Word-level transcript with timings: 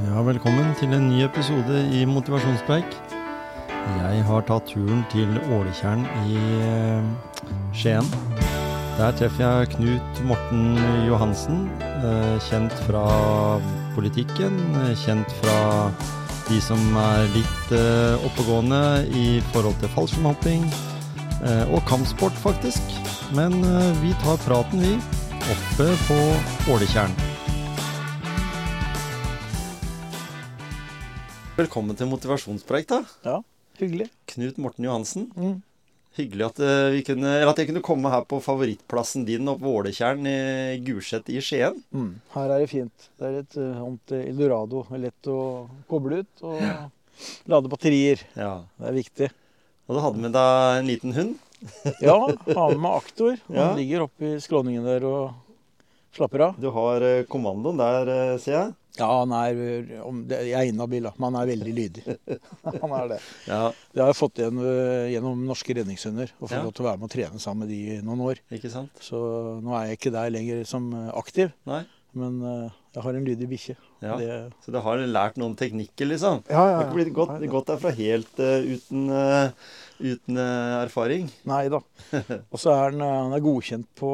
Ja, 0.00 0.22
velkommen 0.24 0.70
til 0.78 0.94
en 0.96 1.10
ny 1.10 1.18
episode 1.26 1.80
i 1.92 2.06
Motivasjonspreik. 2.08 2.94
Jeg 3.68 4.22
har 4.24 4.44
tatt 4.48 4.70
turen 4.70 5.02
til 5.12 5.34
Åletjern 5.52 6.06
i 6.24 6.38
eh, 6.64 7.10
Skien. 7.76 8.08
Der 8.96 9.12
treffer 9.18 9.44
jeg 9.44 9.70
Knut 9.74 10.22
Morten 10.24 10.80
Johansen, 11.04 11.66
eh, 11.84 12.38
kjent 12.48 12.72
fra 12.86 13.04
politikken, 13.92 14.56
eh, 14.86 14.94
kjent 15.04 15.36
fra 15.42 15.58
de 16.48 16.62
som 16.64 16.80
er 17.02 17.28
litt 17.36 17.74
oppegående 18.24 18.82
i 19.12 19.26
forhold 19.52 19.76
til 19.82 19.92
fallskjermhopping, 19.92 20.64
og 21.70 21.84
kampsport 21.88 22.34
faktisk. 22.40 22.96
Men 23.36 23.60
vi 24.02 24.10
tar 24.24 24.40
praten, 24.48 24.82
vi, 24.82 24.96
oppe 25.54 25.92
på 26.08 26.22
Åletjern. 26.74 27.29
Velkommen 31.60 31.92
til 31.98 32.08
motivasjonspreik, 32.08 32.86
da. 32.88 33.02
Ja, 33.20 33.34
hyggelig. 33.76 34.06
Knut 34.32 34.56
Morten 34.62 34.86
Johansen. 34.86 35.26
Mm. 35.36 35.58
Hyggelig 36.16 36.46
at, 36.46 36.60
eh, 36.64 36.86
vi 36.94 37.02
kunne, 37.04 37.32
eller 37.36 37.50
at 37.52 37.58
jeg 37.60 37.68
kunne 37.68 37.82
komme 37.84 38.08
her 38.08 38.22
på 38.24 38.38
favorittplassen 38.40 39.26
din 39.28 39.50
opp 39.50 39.60
Våletjern 39.60 40.24
i 40.30 40.78
Gulset 40.86 41.28
i 41.28 41.36
Skien. 41.44 41.76
Mm. 41.92 42.14
Her 42.32 42.54
er 42.54 42.64
det 42.64 42.70
fint. 42.70 43.10
Det 43.20 43.28
er 43.28 43.36
et 43.42 43.58
uh, 43.60 43.84
eh, 43.84 44.24
eldorado. 44.30 44.86
Det 44.88 44.96
er 44.96 45.04
Lett 45.04 45.28
å 45.28 45.36
koble 45.90 46.22
ut 46.22 46.46
og 46.48 46.64
lade 47.52 47.74
batterier. 47.74 48.24
Ja. 48.40 48.54
Det 48.80 48.88
er 48.88 48.98
viktig. 49.02 49.30
Og 49.84 49.98
du 49.98 50.02
hadde 50.06 50.24
med 50.24 50.32
deg 50.38 50.80
en 50.80 50.90
liten 50.94 51.16
hund. 51.18 51.38
Ja, 52.00 52.16
har 52.24 52.72
med 52.72 52.84
meg 52.86 53.02
aktor. 53.02 53.36
Han 53.50 53.56
Ja. 53.60 53.70
ligger 53.76 54.08
i 54.24 54.38
skråningen 54.40 54.88
der 54.88 55.04
og 55.04 55.34
slapper 56.16 56.48
av. 56.48 56.56
Du 56.56 56.70
har 56.72 57.04
eh, 57.04 57.26
kommandoen 57.28 57.84
der, 57.84 58.38
ser 58.40 58.56
jeg. 58.62 58.76
Ja, 58.98 59.06
han 59.20 59.30
er 59.36 59.60
uh, 59.60 59.92
om 60.08 60.24
det, 60.28 60.40
Jeg 60.48 60.56
er 60.58 60.70
inhabil, 60.72 61.04
da, 61.06 61.12
men 61.18 61.28
han 61.30 61.38
er 61.42 61.50
veldig 61.52 61.74
lydig. 61.76 62.02
han 62.82 62.96
er 62.98 63.06
det. 63.14 63.20
Ja, 63.46 63.60
Det 63.94 64.02
har 64.02 64.10
jeg 64.10 64.18
fått 64.18 64.40
igjen 64.42 64.58
uh, 64.58 65.06
gjennom 65.12 65.46
norske 65.46 65.76
redningshunder. 65.78 66.32
Og 66.40 66.48
fått 66.48 66.56
Ja. 66.58 66.64
lov 66.66 66.74
til 66.74 66.84
å 66.84 66.88
være 66.90 66.98
med 67.02 67.08
og 67.10 67.14
trene 67.14 67.40
sammen 67.42 67.66
med 67.66 67.72
de 67.74 67.80
i 67.96 68.00
noen 68.04 68.24
år. 68.26 68.42
ikke 68.50 68.72
sant? 68.72 68.90
Så 69.04 69.20
nå 69.62 69.74
er 69.78 69.90
jeg 69.92 70.00
ikke 70.00 70.14
der 70.18 70.34
lenger 70.34 70.64
som 70.68 70.90
uh, 70.96 71.10
aktiv, 71.20 71.52
Nei. 71.70 71.84
men 72.18 72.40
uh, 72.42 72.70
jeg 72.96 73.04
har 73.06 73.14
en 73.20 73.24
lydig 73.28 73.46
bikkje. 73.52 73.76
Ja. 74.02 74.16
Så 74.64 74.72
du 74.74 74.78
har 74.82 74.98
lært 75.06 75.36
noen 75.38 75.52
teknikker, 75.60 76.08
liksom? 76.10 76.40
ja, 76.50 76.58
Du 76.58 76.74
har 76.80 76.86
ikke 76.88 76.96
blitt 76.98 77.12
gått, 77.14 77.36
gått 77.52 77.68
derfra 77.70 77.92
helt 77.94 78.40
uh, 78.42 78.58
uten, 78.66 79.04
eh, 79.14 79.52
uten 80.00 80.36
eh, 80.40 80.74
erfaring? 80.82 81.28
Nei 81.50 81.62
da. 81.72 81.80
Og 82.52 82.58
så 82.60 82.72
er 82.74 82.82
han, 82.90 83.00
eh, 83.04 83.14
han 83.26 83.34
er 83.36 83.44
godkjent 83.44 83.86
på, 84.00 84.10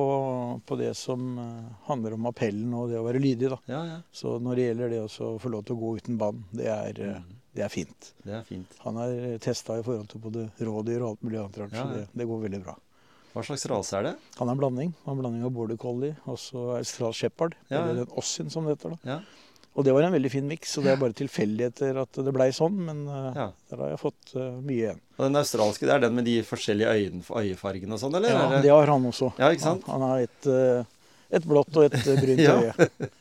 på 0.67 0.79
det 0.81 0.93
som 0.99 1.39
eh, 1.39 1.73
handler 1.89 2.17
om 2.19 2.29
appellen 2.31 2.75
og 2.77 2.91
det 2.93 2.99
å 3.01 3.07
være 3.07 3.23
lydig. 3.23 3.51
da. 3.55 3.59
Ja, 3.71 3.83
ja. 3.95 3.99
Så 4.13 4.37
når 4.43 4.59
det 4.61 4.69
gjelder 4.71 4.95
det 4.97 5.03
å 5.07 5.33
få 5.43 5.53
lov 5.53 5.67
til 5.69 5.77
å 5.79 5.83
gå 5.85 5.95
uten 6.01 6.19
bånd, 6.21 6.45
det, 6.57 6.67
er, 6.73 7.03
Mm. 7.07 7.37
det 7.57 7.65
er 7.65 7.73
fint. 7.73 8.11
Det 8.27 8.35
er 8.37 8.43
fint. 8.45 8.75
Han 8.85 8.99
er 9.05 9.39
testa 9.41 9.79
i 9.81 9.85
forhold 9.87 10.11
til 10.13 10.21
både 10.27 10.49
rådyr 10.61 11.01
og 11.03 11.15
alt 11.15 11.23
mulig 11.25 11.39
annet 11.41 11.57
rart, 11.63 11.73
så 11.79 11.87
det, 11.95 12.03
det 12.13 12.27
går 12.29 12.43
veldig 12.49 12.61
bra. 12.67 12.75
Hva 13.37 13.43
slags 13.45 13.67
rase 13.69 13.97
er 13.99 14.05
det? 14.07 14.13
Han 14.39 14.49
er 14.49 14.55
en 14.57 14.61
blanding. 14.63 14.93
Han 15.05 15.13
er 15.13 15.17
en 15.17 15.23
blanding 15.23 15.43
av 15.45 15.51
border 15.53 15.77
collie 15.81 16.15
og 16.25 16.39
så 16.41 16.63
australsk 16.79 17.21
shepherd. 17.27 17.57
Ja, 17.69 17.79
ja. 17.79 17.83
Eller 17.91 17.99
den 18.07 18.15
ossin, 18.17 18.49
som 18.53 18.65
det 18.65 18.79
heter. 18.79 18.95
da. 18.97 19.11
Ja. 19.17 19.19
Og 19.77 19.85
det 19.85 19.93
var 19.93 20.07
en 20.07 20.15
veldig 20.15 20.31
fin 20.33 20.47
miks, 20.49 20.71
og 20.79 20.87
det 20.87 20.95
er 20.95 21.01
bare 21.01 21.17
tilfeldigheter 21.17 21.99
at 22.01 22.19
det 22.25 22.33
blei 22.33 22.49
sånn, 22.57 22.77
men 22.87 23.03
eh, 23.13 23.27
ja. 23.37 23.47
der 23.69 23.83
har 23.83 23.91
jeg 23.93 24.01
fått 24.01 24.31
eh, 24.33 24.55
mye 24.65 24.77
igjen. 24.79 25.01
Og 25.19 25.25
den 25.27 25.41
australske, 25.43 25.85
det 25.85 25.93
er 25.93 26.05
den 26.07 26.15
med 26.17 26.25
de 26.29 26.37
forskjellige 26.49 26.95
øyen, 26.97 27.25
øyefargene 27.29 27.97
og 27.97 28.01
sånn, 28.01 28.17
eller? 28.17 28.33
Ja, 28.33 28.61
det 28.65 28.71
har 28.73 28.93
han 28.95 29.05
også. 29.11 29.35
Ja, 29.37 29.51
ikke 29.53 29.67
sant? 29.67 29.85
Han, 29.91 30.01
han 30.01 30.15
har 30.15 30.25
et, 30.25 30.49
eh, 30.49 31.11
et 31.37 31.49
blått 31.49 31.77
og 31.77 31.91
et 31.91 31.99
brynt 32.23 32.45
Ja. 32.49 32.57
øye. 32.63 32.89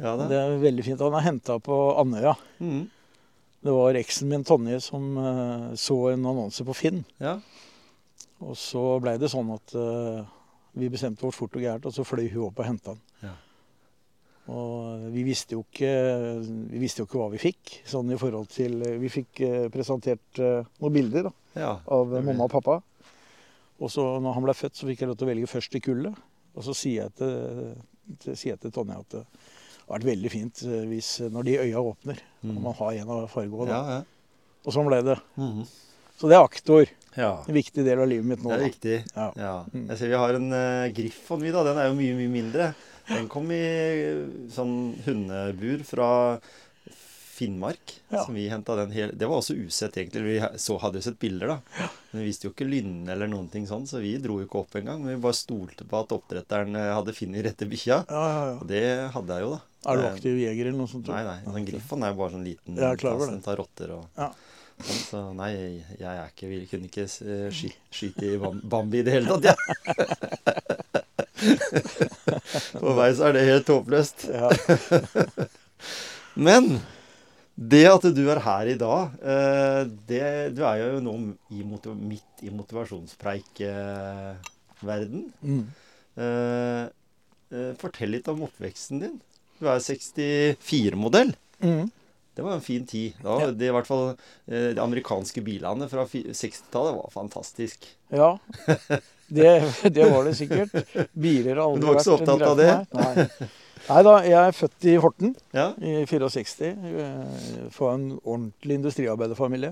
Ja, 0.00 0.12
det. 0.14 0.28
Det 0.30 0.36
er 0.38 0.52
veldig 0.62 0.82
fint. 0.86 1.00
Han 1.02 1.14
er 1.18 1.24
henta 1.24 1.56
på 1.66 1.76
Andøya. 1.98 2.36
Mm. 2.62 2.84
Det 3.66 3.72
var 3.74 3.96
eksen 3.98 4.28
min 4.30 4.44
Tonje 4.46 4.76
som 4.84 5.08
så 5.76 5.96
en 6.12 6.28
annonse 6.30 6.62
på 6.64 6.76
Finn. 6.78 7.00
Ja. 7.18 7.32
Og 8.38 8.54
så 8.56 8.84
blei 9.02 9.16
det 9.18 9.32
sånn 9.34 9.50
at 9.50 9.74
vi 10.78 10.92
bestemte 10.94 11.26
oss 11.26 11.40
fort 11.42 11.58
og 11.58 11.66
gærent, 11.66 11.90
og 11.90 11.92
så 11.92 12.06
fløy 12.06 12.28
hun 12.30 12.46
opp 12.46 12.62
og 12.62 12.68
henta 12.70 12.94
den. 12.94 13.02
Ja. 13.26 13.34
Og 14.50 15.04
vi 15.14 15.22
visste 15.26 15.54
jo 15.54 15.62
ikke 15.62 15.90
vi 16.72 16.80
visste 16.82 17.02
jo 17.02 17.06
ikke 17.08 17.20
hva 17.20 17.28
vi 17.32 17.38
fikk. 17.42 17.74
Sånn 17.86 18.10
i 18.10 18.18
forhold 18.18 18.48
til 18.50 18.80
Vi 19.02 19.10
fikk 19.12 19.42
eh, 19.46 19.68
presentert 19.72 20.40
eh, 20.42 20.64
noen 20.82 20.94
bilder 20.96 21.28
da, 21.28 21.32
ja. 21.60 21.72
av 21.86 22.16
mamma 22.18 22.48
og 22.48 22.52
pappa. 22.56 22.80
Og 23.80 23.88
så 23.92 24.04
når 24.20 24.34
han 24.36 24.44
ble 24.48 24.54
født, 24.58 24.76
så 24.76 24.88
fikk 24.90 25.04
jeg 25.04 25.08
lov 25.12 25.16
til 25.20 25.28
å 25.28 25.30
velge 25.30 25.50
først 25.50 25.76
i 25.78 25.82
kullet. 25.84 26.18
Og 26.58 26.66
så 26.66 26.74
sier 26.76 27.06
jeg 27.06 27.14
til, 27.20 27.76
til, 28.20 28.34
sier 28.36 28.54
jeg 28.56 28.60
til 28.64 28.74
Tonje 28.74 28.98
at 28.98 29.14
det 29.14 29.22
har 29.22 29.94
vært 29.94 30.08
veldig 30.10 30.32
fint 30.32 30.64
eh, 30.66 30.82
hvis 30.90 31.12
når 31.32 31.46
de 31.46 31.58
øya 31.66 31.84
åpner, 31.92 32.18
og 32.42 32.50
Mm. 32.50 32.58
man 32.64 32.74
har 32.80 32.92
en 32.96 33.10
av 33.14 33.28
farge 33.30 33.66
da. 33.68 33.78
Ja, 33.78 33.98
ja. 34.00 34.02
Og 34.66 34.74
sånn 34.74 34.86
ble 34.90 34.98
det. 35.04 35.16
Mm. 35.40 35.62
Så 36.20 36.28
det 36.28 36.36
er 36.36 36.44
aktor. 36.44 36.90
ja. 37.16 37.30
En 37.48 37.56
viktig 37.56 37.84
del 37.86 38.00
av 38.02 38.08
livet 38.10 38.26
mitt 38.28 38.42
nå. 38.44 38.50
Det 38.52 38.56
er 38.60 38.66
Da. 38.68 38.96
Ja. 39.16 39.28
Ja. 39.40 39.54
Mm. 39.72 39.86
Jeg 39.88 39.98
ser 39.98 40.10
vi 40.12 40.18
har 40.20 40.36
en 40.36 40.50
uh, 40.52 40.88
Griffon, 40.92 41.40
vi 41.40 41.52
da. 41.54 41.62
Den 41.64 41.78
er 41.80 41.88
jo 41.88 41.94
mye, 41.96 42.16
mye 42.18 42.32
mindre. 42.34 42.66
Den 43.10 43.28
kom 43.32 43.50
i 43.52 43.60
eh, 43.60 44.24
sånn 44.54 44.74
hundebur 45.06 45.82
fra 45.88 46.10
Finnmark. 47.40 47.94
Ja. 48.12 48.24
Som 48.26 48.34
vi 48.36 48.48
henta 48.52 48.74
den 48.76 48.90
hele 48.92 49.14
Det 49.16 49.24
var 49.30 49.40
også 49.40 49.54
usett, 49.56 49.96
egentlig. 49.96 50.22
Vi 50.26 50.58
så, 50.60 50.76
hadde 50.82 51.00
jo 51.00 51.06
sett 51.06 51.16
bilder, 51.22 51.54
da. 51.54 51.86
Men 52.10 52.20
vi 52.20 52.26
visste 52.28 52.46
jo 52.48 52.52
ikke 52.52 52.66
lynne 52.68 53.14
eller 53.14 53.30
noen 53.32 53.48
ting 53.52 53.64
sånn, 53.70 53.86
så 53.88 54.00
vi 54.02 54.12
dro 54.20 54.36
jo 54.42 54.46
ikke 54.48 54.60
opp 54.60 54.76
engang. 54.80 55.06
Vi 55.08 55.16
bare 55.24 55.38
stolte 55.38 55.86
på 55.88 56.02
at 56.02 56.12
oppdretteren 56.16 56.76
eh, 56.76 56.90
hadde 56.98 57.14
funnet 57.16 57.46
rette 57.48 57.68
bikkja. 57.70 58.02
Ja, 58.10 58.24
ja, 58.34 58.44
ja. 58.50 58.54
Og 58.60 58.68
det 58.68 58.84
hadde 59.16 59.38
jeg 59.40 59.46
jo, 59.46 59.50
da. 59.56 59.60
Er 59.90 59.96
du 59.96 60.04
Eh, 60.04 60.12
aktiv 60.12 60.36
jeger 60.42 60.68
eller 60.68 60.78
noe 60.82 60.92
sånt? 60.92 61.08
Nei, 61.08 61.22
nei. 61.24 61.38
En 61.46 61.54
sånn 61.56 61.66
Griffon 61.70 62.04
er 62.04 62.12
jo 62.12 62.18
bare 62.20 62.34
sånn 62.36 62.44
liten 62.44 62.76
Ja, 62.76 62.92
plass. 63.00 63.26
Den 63.30 63.40
tar 63.48 63.56
rotter 63.62 63.94
og 63.96 64.20
Ja. 64.20 64.28
sånn. 64.28 65.00
Så 65.08 65.18
nei, 65.36 65.50
jeg 65.96 66.04
er 66.08 66.28
ikke 66.28 66.48
vil, 66.48 66.66
kunne 66.68 66.88
ikke 66.88 67.08
skyte 67.08 68.28
i 68.28 68.36
Bambi 68.40 69.00
i 69.00 69.04
det 69.08 69.12
hele 69.16 69.40
tatt, 69.40 69.48
jeg. 69.48 69.56
For 71.40 72.92
meg 72.98 73.14
så 73.16 73.22
er 73.28 73.32
det 73.36 73.44
helt 73.48 73.68
håpløst. 73.72 74.18
Ja. 74.30 74.48
Men 76.46 76.64
det 77.60 77.82
at 77.90 78.04
du 78.16 78.22
er 78.32 78.40
her 78.40 78.64
i 78.72 78.76
dag 78.80 79.10
eh, 79.20 79.82
det, 80.08 80.22
Du 80.56 80.62
er 80.64 80.76
jo 80.80 81.00
nå 81.04 81.12
i 81.52 81.60
midt 81.66 82.40
i 82.46 82.48
motivasjonspreik-verden. 82.54 85.22
Mm. 85.44 85.64
Eh, 86.16 86.84
eh, 87.52 87.72
fortell 87.80 88.10
litt 88.16 88.28
om 88.32 88.44
oppveksten 88.48 88.96
din. 89.02 89.16
Du 89.60 89.64
er 89.68 89.80
64-modell. 89.84 91.30
Mm. 91.60 91.86
Det 92.32 92.40
var 92.46 92.52
en 92.56 92.64
fin 92.64 92.86
tid. 92.88 93.12
Da, 93.20 93.34
Ja. 93.42 93.46
det, 93.52 93.66
i 93.68 93.74
hvert 93.74 93.90
fall, 93.90 94.14
de 94.48 94.80
amerikanske 94.80 95.42
bilene 95.44 95.84
fra 95.90 96.06
60-tallet 96.08 96.94
var 96.96 97.10
fantastisk. 97.12 97.84
ja. 98.14 98.38
Det, 99.30 99.50
det 99.94 100.06
var 100.10 100.24
det 100.26 100.34
sikkert. 100.38 100.72
Biler 101.14 101.56
har 101.60 101.64
aldri 101.68 101.80
vært 101.80 101.80
du 101.80 101.86
var 101.86 101.98
ikke 101.98 102.06
så 102.08 102.16
opptatt 102.18 102.42
av 102.50 102.56
det? 102.58 102.70
Nei. 102.98 103.48
Nei 103.90 104.00
da, 104.06 104.12
jeg 104.26 104.36
er 104.38 104.52
født 104.54 104.84
i 104.90 104.92
Horten 105.02 105.30
Ja, 105.56 105.68
i 105.80 105.92
64. 106.06 106.66
eh, 107.00 107.62
Fra 107.74 107.94
en 107.96 108.04
ordentlig 108.20 108.76
industriarbeiderfamilie. 108.76 109.70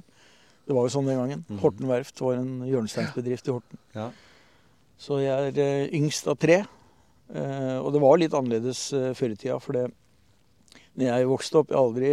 Det 0.68 0.74
var 0.76 0.86
jo 0.88 0.92
sånn 0.94 1.06
den 1.10 1.18
gangen. 1.20 1.44
Mhm. 1.48 1.60
Horten 1.62 1.90
verft 1.90 2.22
var 2.24 2.38
en 2.40 2.54
hjørnesteinsbedrift 2.66 3.48
i 3.50 3.54
Horten. 3.56 3.78
ja. 3.98 4.08
Så 4.98 5.20
jeg 5.22 5.52
er 5.52 5.60
eh, 5.62 5.92
yngst 5.94 6.26
av 6.26 6.38
tre. 6.42 6.56
Eh, 7.30 7.76
og 7.78 7.92
det 7.94 8.00
var 8.02 8.18
litt 8.18 8.34
annerledes 8.34 8.80
før 9.14 9.30
i 9.34 9.36
tida. 9.38 9.58
For 9.62 9.76
det, 9.76 9.84
når 10.98 11.06
jeg 11.12 11.28
vokste 11.30 11.60
opp 11.60 11.68
Jeg 11.70 11.78
har 11.78 11.84
aldri, 11.86 12.10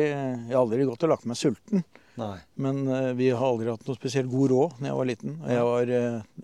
jeg 0.51 0.59
aldri 0.59 0.85
gått 0.91 1.03
og 1.07 1.09
lagt 1.16 1.25
meg 1.25 1.39
sulten. 1.39 1.81
Nei. 2.19 2.35
Men 2.62 2.83
vi 3.17 3.31
har 3.33 3.41
aldri 3.47 3.72
hatt 3.73 3.88
noe 3.89 3.97
spesielt 3.97 4.29
god 4.31 4.51
råd 4.53 4.77
når 4.77 4.88
jeg 4.91 5.00
var 5.00 5.09
liten. 5.09 5.33
Jeg 5.50 5.66
var, 5.72 5.89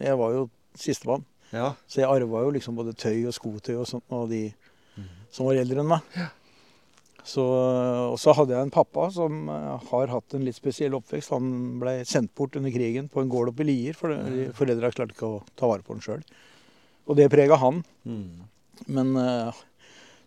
jeg 0.07 0.17
var 0.23 0.33
jo 0.39 0.41
sistemann. 0.77 1.25
Ja. 1.51 1.73
Så 1.87 2.01
jeg 2.01 2.07
arva 2.09 2.43
jo 2.45 2.51
liksom 2.55 2.75
både 2.77 2.93
tøy 2.95 3.25
og 3.27 3.33
skotøy 3.35 3.75
og 3.81 3.87
sånt 3.89 4.03
av 4.11 4.29
de 4.29 4.53
Mhm. 4.97 5.07
som 5.31 5.45
var 5.47 5.55
eldre 5.55 5.79
enn 5.79 5.87
meg. 5.87 6.01
Så, 7.23 7.43
og 8.11 8.17
så 8.19 8.33
hadde 8.33 8.55
jeg 8.55 8.65
en 8.65 8.71
pappa 8.73 9.05
som 9.13 9.47
eh, 9.49 9.77
har 9.91 10.07
hatt 10.09 10.33
en 10.33 10.43
litt 10.45 10.57
spesiell 10.57 10.95
oppvekst. 10.97 11.29
Han 11.35 11.79
ble 11.79 11.99
sendt 12.09 12.33
bort 12.35 12.55
under 12.57 12.71
krigen 12.73 13.09
på 13.13 13.21
en 13.21 13.29
gård 13.29 13.51
oppe 13.53 13.61
i 13.61 13.67
Lier, 13.69 13.93
for 13.93 14.09
foreldra 14.57 14.89
klarte 14.91 15.13
ikke 15.13 15.29
å 15.29 15.43
ta 15.55 15.69
vare 15.69 15.85
på 15.85 15.93
han 15.93 16.01
sjøl. 16.01 16.23
Og 17.07 17.15
det 17.19 17.29
prega 17.33 17.57
han. 17.61 17.83
Mm. 18.07 18.41
Men 18.87 19.15
eh, 19.21 19.51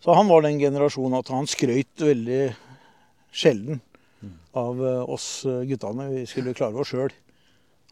Så 0.04 0.14
han 0.14 0.28
var 0.28 0.42
den 0.44 0.58
generasjonen 0.60 1.18
at 1.18 1.28
han 1.32 1.46
skrøyt 1.50 1.96
veldig 1.98 2.54
sjelden 3.32 3.80
Mm. 4.24 4.38
av 4.56 4.78
eh, 4.80 5.02
oss 5.12 5.42
guttene. 5.44 6.06
Vi 6.14 6.22
skulle 6.30 6.54
klare 6.56 6.78
oss 6.80 6.88
sjøl. 6.94 7.10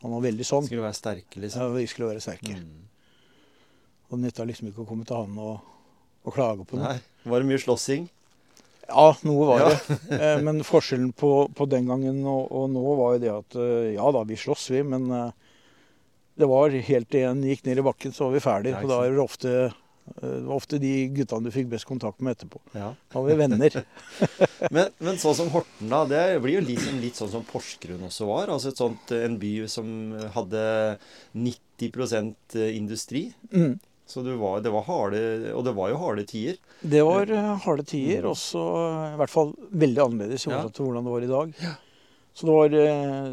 Han 0.02 0.10
var 0.16 0.24
veldig 0.24 0.46
sånn. 0.46 0.66
Skulle 0.66 0.82
være 0.86 0.98
sterke, 0.98 1.38
liksom. 1.42 1.62
Ja, 1.62 1.68
vi 1.76 1.86
skulle 1.90 2.08
være 2.12 2.22
sterke. 2.24 2.56
Mm. 2.58 2.88
Og 4.10 4.18
det 4.18 4.24
nytta 4.26 4.44
liksom 4.48 4.68
ikke 4.72 4.82
å 4.84 4.88
komme 4.88 5.06
til 5.08 5.16
han 5.22 5.36
og, 5.40 5.60
og 6.26 6.34
klage 6.36 6.66
på 6.68 6.76
noe. 6.80 6.90
Nei. 6.96 7.28
Var 7.30 7.40
det 7.44 7.48
mye 7.52 7.62
slåssing? 7.62 8.08
Ja, 8.88 9.12
noe 9.24 9.46
var 9.46 9.62
Ja. 9.62 9.68
det. 9.70 9.98
Eh, 10.18 10.40
Men 10.44 10.58
forskjellen 10.66 11.12
på, 11.16 11.30
på 11.54 11.66
den 11.70 11.86
gangen 11.88 12.18
og, 12.26 12.50
og 12.50 12.66
nå 12.74 12.82
var 12.98 13.14
jo 13.14 13.22
det 13.22 13.30
at 13.32 13.56
eh, 13.62 13.92
ja 13.94 14.10
da, 14.12 14.24
vi 14.28 14.36
sloss 14.36 14.66
vi, 14.74 14.82
men 14.84 15.06
eh, 15.14 15.30
det 16.42 16.48
var 16.50 16.74
helt 16.74 17.08
til 17.12 17.28
en 17.28 17.40
gikk 17.46 17.62
ned 17.68 17.78
i 17.78 17.84
bakken, 17.86 18.12
så 18.12 18.26
var 18.26 18.34
vi 18.34 18.42
ferdig. 18.42 18.72
Ja, 18.74 18.82
og 18.82 18.90
da 18.90 18.98
er 19.06 19.14
det 19.14 19.22
ofte 19.22 19.54
Det 20.04 20.40
var 20.44 20.56
ofte 20.56 20.78
de 20.82 20.92
guttene 21.14 21.46
du 21.46 21.54
fikk 21.54 21.68
best 21.70 21.86
kontakt 21.86 22.22
med 22.24 22.34
etterpå. 22.36 22.58
Ja. 22.74 22.92
Da 23.12 23.20
var 23.20 23.28
vi 23.30 23.36
venner. 23.38 23.76
Men, 24.74 24.90
men 25.02 25.18
sånn 25.18 25.36
som 25.36 25.48
Horten, 25.52 25.90
da. 25.90 26.02
Det 26.08 26.40
blir 26.42 26.60
jo 26.60 26.64
litt, 26.64 26.84
litt 27.02 27.18
sånn 27.18 27.30
som 27.32 27.46
Porsgrunn 27.46 28.02
også 28.06 28.26
var. 28.28 28.50
Altså 28.54 28.70
et 28.70 28.78
sånt, 28.78 29.10
En 29.14 29.38
by 29.42 29.52
som 29.70 29.88
hadde 30.34 30.62
90% 31.34 32.58
industri. 32.70 33.24
Mm. 33.50 33.78
Så 34.06 34.22
det 34.26 34.34
var, 34.36 34.60
det 34.60 34.72
var 34.74 34.84
harde 34.84 35.20
Og 35.54 35.62
det 35.64 35.72
var 35.76 35.92
jo 35.92 36.00
harde 36.02 36.26
tider. 36.28 36.58
Det 36.82 37.00
var 37.06 37.30
eh, 37.30 37.52
harde 37.64 37.84
tider, 37.88 38.26
også 38.28 38.62
i 39.12 39.16
hvert 39.20 39.32
fall 39.32 39.54
veldig 39.70 40.02
annerledes 40.04 40.46
i 40.46 40.50
forhold 40.50 40.74
til 40.76 40.88
hvordan 40.88 41.06
det 41.06 41.14
var 41.14 41.26
i 41.26 41.30
dag. 41.30 41.54
Så 42.34 42.46
det 42.48 42.52
var 42.56 42.74
eh, 42.80 43.26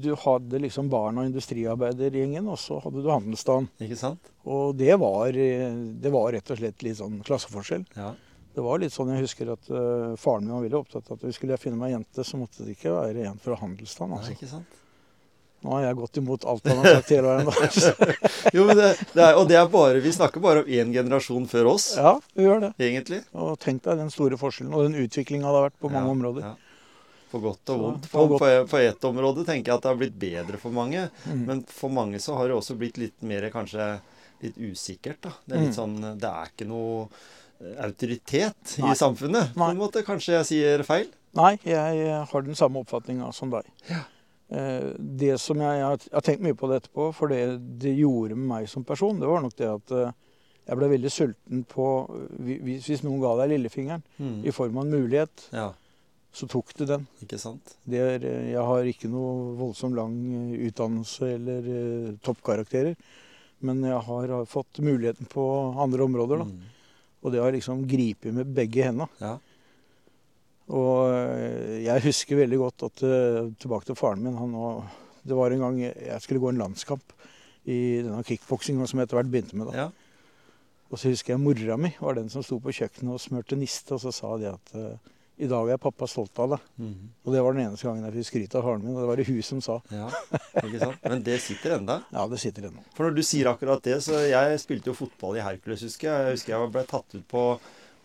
Du 0.00 0.14
hadde 0.16 0.60
liksom 0.62 0.88
barn- 0.88 1.18
og 1.20 1.26
industriarbeidergjengen, 1.28 2.46
og 2.48 2.56
så 2.58 2.78
hadde 2.80 3.02
du 3.04 3.10
handelsstanden. 3.12 3.68
Ikke 3.84 3.98
sant? 4.00 4.30
Og 4.48 4.74
det 4.80 4.96
var, 5.00 5.28
eh, 5.36 5.74
det 6.00 6.12
var 6.14 6.32
rett 6.32 6.50
og 6.50 6.56
slett 6.60 6.82
litt 6.86 6.96
sånn 7.00 7.20
klasseforskjell. 7.26 7.84
Ja. 7.96 8.14
Det 8.54 8.62
var 8.64 8.80
litt 8.82 8.92
sånn 8.92 9.12
jeg 9.14 9.22
husker 9.22 9.52
at 9.52 9.68
uh, 9.70 10.16
faren 10.18 10.42
min 10.42 10.50
var 10.56 10.64
veldig 10.64 10.78
opptatt 10.80 11.10
av 11.12 11.20
at 11.22 11.34
skulle 11.36 11.54
jeg 11.54 11.60
finne 11.62 11.76
meg 11.78 11.92
en 11.92 12.00
jente, 12.00 12.24
så 12.26 12.36
måtte 12.40 12.64
det 12.66 12.72
ikke 12.74 12.90
være 12.96 13.28
en 13.28 13.36
fra 13.38 13.54
handelsstand. 13.60 14.10
Nei, 14.10 14.18
Altså. 14.18 14.32
ikke 14.34 14.48
sant? 14.50 14.80
Nå 15.62 15.70
har 15.76 15.82
jeg 15.84 15.96
gått 16.00 16.16
imot 16.18 16.44
alt 16.48 16.66
han 16.66 16.78
har 16.80 16.96
sagt 16.96 17.12
hele 17.14 17.36
veien. 17.36 17.50
Jo, 18.56 18.64
men 18.66 18.76
det, 18.80 18.88
det 19.12 19.22
er, 19.22 19.36
og 19.38 19.44
det 19.50 19.58
er 19.60 19.66
bare 19.70 20.00
Vi 20.02 20.10
snakker 20.16 20.40
bare 20.42 20.62
om 20.64 20.70
én 20.72 20.90
generasjon 20.94 21.44
før 21.52 21.68
oss, 21.76 21.90
Ja, 22.00 22.14
vi 22.34 22.46
gjør 22.48 22.62
det. 22.64 22.70
egentlig. 22.80 23.20
Og 23.36 23.54
tenk 23.60 23.84
deg 23.84 24.00
den 24.00 24.10
store 24.10 24.40
forskjellen 24.40 24.72
og 24.74 24.88
den 24.88 24.96
utviklinga 25.04 25.46
det 25.46 25.58
har 25.60 25.66
vært 25.68 25.78
på 25.84 25.92
mange 25.92 26.08
Ja, 26.08 26.14
områder. 26.16 26.48
ja. 26.48 26.54
På 27.30 27.38
godt 27.40 27.70
og 27.70 27.80
vondt. 27.84 28.06
For, 28.10 28.32
for, 28.38 28.64
på 28.66 28.78
ett 28.82 29.04
område 29.06 29.44
tenker 29.46 29.70
jeg 29.70 29.76
at 29.78 29.82
det 29.84 29.90
har 29.92 29.98
blitt 30.00 30.18
bedre 30.18 30.58
for 30.58 30.70
mange. 30.74 31.08
Mm. 31.26 31.44
Men 31.46 31.62
for 31.70 31.88
mange 31.94 32.18
så 32.18 32.34
har 32.38 32.48
det 32.50 32.56
også 32.56 32.74
blitt 32.80 32.98
litt 32.98 33.22
mer 33.22 33.46
kanskje 33.54 34.00
litt 34.42 34.56
usikkert. 34.58 35.20
da. 35.22 35.32
Det 35.46 35.56
er 35.56 35.60
litt 35.66 35.76
Mm. 35.76 35.78
sånn 35.78 36.18
Det 36.18 36.30
er 36.30 36.50
ikke 36.50 36.66
noe 36.66 37.08
eh, 37.60 37.74
autoritet 37.84 38.78
Nei. 38.80 38.92
i 38.92 38.96
samfunnet. 38.98 39.54
På 39.54 39.68
en 39.70 39.76
måte. 39.78 40.02
Kanskje 40.02 40.38
jeg 40.40 40.46
sier 40.50 40.82
feil? 40.88 41.06
Nei, 41.38 41.58
jeg 41.62 42.24
har 42.32 42.42
den 42.42 42.56
samme 42.58 42.80
oppfatninga 42.82 43.32
som 43.32 43.50
deg. 43.50 43.64
Ja. 43.88 44.00
Det 44.98 45.36
som 45.38 45.60
jeg, 45.62 45.78
jeg 45.78 46.10
har 46.16 46.24
tenkt 46.26 46.42
mye 46.42 46.56
på 46.58 46.66
det 46.70 46.80
etterpå, 46.82 47.12
for 47.14 47.30
det 47.30 47.42
det 47.78 47.92
gjorde 48.00 48.34
med 48.34 48.48
meg 48.50 48.68
som 48.72 48.82
person, 48.82 49.20
det 49.20 49.28
var 49.30 49.44
nok 49.44 49.54
det 49.60 49.68
at 49.70 49.92
eh, 49.94 50.10
jeg 50.66 50.78
ble 50.80 50.88
veldig 50.90 51.10
sulten 51.14 51.62
på 51.70 51.84
Hvis, 52.42 52.88
hvis 52.90 53.04
noen 53.06 53.20
ga 53.22 53.36
deg 53.42 53.52
lillefingeren 53.54 54.02
Mm. 54.18 54.40
i 54.46 54.50
form 54.52 54.76
av 54.78 54.84
en 54.88 54.90
mulighet, 54.96 55.46
Ja, 55.54 55.68
så 56.32 56.46
tok 56.46 56.72
du 56.78 56.84
den. 56.86 57.06
ikke 57.24 57.38
sant? 57.42 57.74
Det 57.82 57.98
er, 57.98 58.24
eh, 58.24 58.50
jeg 58.52 58.66
har 58.70 58.86
ikke 58.86 59.10
noe 59.10 59.54
voldsomt 59.58 59.96
lang 59.98 60.14
eh, 60.30 60.68
utdannelse 60.68 61.32
eller 61.34 61.66
uh, 61.66 62.10
toppkarakterer. 62.22 62.94
Men 63.66 63.82
jeg 63.84 63.98
har 64.06 64.28
har 64.32 64.46
fått 64.48 64.80
muligheten 64.80 65.28
på 65.28 65.44
andre 65.76 66.06
områder. 66.06 66.44
Da. 66.44 66.46
Mm. 66.48 67.16
Og 67.20 67.32
det 67.34 67.42
har 67.42 67.52
liksom 67.52 67.82
gripet 67.88 68.32
med 68.32 68.54
begge 68.56 68.86
hendene. 68.86 69.10
Ja. 69.20 69.36
Og 70.70 71.10
jeg 71.82 72.02
husker 72.04 72.38
veldig 72.38 72.58
godt 72.60 72.84
at 72.86 73.00
tilbake 73.58 73.88
til 73.88 73.96
faren 73.98 74.22
min 74.22 74.36
han 74.38 74.52
Det 75.26 75.34
var 75.34 75.50
en 75.50 75.64
gang 75.64 75.80
jeg 75.82 76.20
skulle 76.22 76.40
gå 76.40 76.52
en 76.52 76.62
landskamp 76.62 77.12
i 77.66 78.00
denne 78.06 78.22
kickboksinga 78.24 78.86
som 78.86 79.02
jeg 79.02 79.08
etter 79.08 79.18
hvert 79.18 79.32
begynte 79.34 79.58
med. 79.58 79.66
da. 79.66 79.74
ja. 79.76 80.10
Og 80.90 80.98
så 80.98 81.12
husker 81.12 81.34
jeg 81.34 81.42
mora 81.42 81.76
mi 81.78 81.92
var 82.00 82.18
den 82.18 82.30
som 82.32 82.42
sto 82.42 82.58
på 82.62 82.74
kjøkkenet 82.74 83.14
og 83.14 83.22
smurte 83.22 83.58
niste, 83.58 83.94
og 83.94 84.02
så 84.02 84.12
sa 84.14 84.32
de 84.40 84.48
at 84.50 84.72
eh, 84.78 85.10
i 85.40 85.48
dag 85.50 85.70
er 85.72 85.80
pappa 85.80 86.06
stolt 86.10 86.36
av 86.42 86.54
deg. 86.54 86.68
Mm. 86.82 87.08
Og 87.24 87.34
det 87.34 87.42
var 87.44 87.56
den 87.56 87.64
eneste 87.64 87.88
gangen 87.88 88.04
jeg 88.06 88.16
fikk 88.18 88.28
skryt 88.28 88.56
av 88.60 88.66
faren 88.66 88.84
min, 88.84 88.94
og 88.94 89.02
det 89.02 89.08
var 89.10 89.20
det 89.20 89.26
hun 89.30 89.42
som 89.46 89.62
sa. 89.64 89.78
ja. 89.94 90.08
Ikke 90.60 90.80
sant? 90.82 91.02
Men 91.06 91.24
det 91.26 91.38
sitter 91.44 91.76
enda. 91.78 92.00
Ja, 92.16 92.26
det 92.28 92.40
sitter 92.42 92.66
ennå. 92.68 92.82
For 92.96 93.06
når 93.06 93.16
du 93.16 93.22
sier 93.24 93.48
akkurat 93.50 93.82
det, 93.86 93.96
så 94.04 94.18
jeg 94.28 94.60
spilte 94.60 94.90
jo 94.92 94.96
fotball 94.98 95.38
i 95.38 95.44
Hercules, 95.44 95.84
husker 95.86 96.10
jeg. 96.10 96.26
Jeg 96.26 96.36
husker 96.38 96.54
jeg 96.56 96.72
ble 96.74 96.82
tatt 96.90 97.16
ut 97.16 97.26
på 97.30 97.44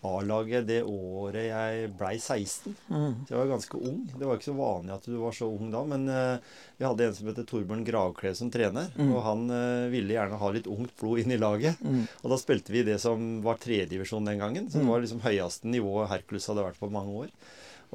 A-laget 0.06 0.66
det 0.68 0.78
året 0.86 1.48
jeg 1.48 1.90
blei 1.98 2.14
16. 2.18 2.74
Så 2.88 3.32
jeg 3.32 3.38
var 3.40 3.50
ganske 3.50 3.80
ung. 3.80 4.00
Det 4.12 4.24
var 4.28 4.38
ikke 4.38 4.48
så 4.48 4.56
vanlig 4.58 4.94
at 4.94 5.08
du 5.10 5.16
var 5.20 5.36
så 5.36 5.48
ung 5.50 5.68
da. 5.74 5.82
Men 5.88 6.06
eh, 6.12 6.54
vi 6.78 6.86
hadde 6.86 7.08
en 7.08 7.16
som 7.18 7.28
heter 7.30 7.46
Torbjørn 7.50 7.84
Gravkle 7.86 8.32
som 8.38 8.50
trener. 8.54 8.88
Mm. 8.96 9.10
Og 9.10 9.20
han 9.26 9.44
uh, 9.50 9.86
ville 9.92 10.14
gjerne 10.16 10.40
ha 10.40 10.50
litt 10.54 10.70
ungt 10.70 10.94
blod 11.00 11.22
inn 11.22 11.34
i 11.34 11.40
laget. 11.40 11.80
Mm. 11.82 12.04
Og 12.22 12.32
da 12.32 12.38
spilte 12.40 12.74
vi 12.74 12.84
det 12.86 12.98
som 13.02 13.26
var 13.44 13.60
tredjedivisjon 13.62 14.28
den 14.30 14.42
gangen. 14.42 14.70
Som 14.70 14.86
Mm. 14.86 14.92
var 14.92 15.02
liksom 15.02 15.24
høyeste 15.24 15.66
nivået 15.72 16.10
Hercules 16.12 16.46
hadde 16.46 16.66
vært 16.68 16.78
på 16.80 16.92
mange 16.92 17.16
år. 17.24 17.34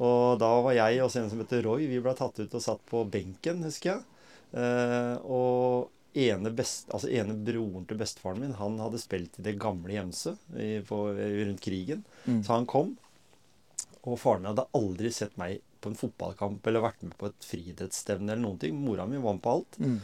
Og 0.02 0.38
da 0.40 0.52
var 0.64 0.72
jeg 0.76 1.02
og 1.04 1.16
en 1.16 1.30
som 1.30 1.40
heter 1.42 1.62
Roy, 1.66 1.86
vi 1.88 2.00
ble 2.02 2.14
tatt 2.16 2.38
ut 2.40 2.54
og 2.58 2.62
satt 2.64 2.80
på 2.88 3.02
benken, 3.12 3.62
husker 3.64 3.94
jeg. 3.94 4.06
Uh, 4.52 5.16
og 5.24 5.90
ene, 6.14 6.52
best, 6.54 6.88
altså 6.92 7.08
ene 7.08 7.36
broren 7.46 7.86
til 7.88 8.00
bestefaren 8.00 8.42
min, 8.42 8.56
han 8.58 8.78
hadde 8.82 9.00
spilt 9.00 9.38
i 9.40 9.44
det 9.46 9.56
gamle 9.60 9.94
Gjemse 9.94 10.34
rundt 10.52 11.62
krigen. 11.64 12.02
Mm. 12.26 12.42
Så 12.44 12.52
han 12.52 12.68
kom. 12.68 12.96
Og 14.02 14.18
faren 14.20 14.42
min 14.42 14.52
hadde 14.52 14.68
aldri 14.76 15.12
sett 15.14 15.38
meg 15.40 15.62
på 15.82 15.90
en 15.90 15.98
fotballkamp 15.98 16.66
eller 16.66 16.84
vært 16.84 17.00
med 17.02 17.16
på 17.18 17.28
et 17.30 17.46
friidrettsstevne 17.46 18.32
eller 18.32 18.44
noen 18.44 18.60
ting. 18.62 18.76
Mora 18.78 19.06
mi 19.08 19.20
vant 19.22 19.42
på 19.42 19.56
alt. 19.56 19.80
Mm. 19.82 19.96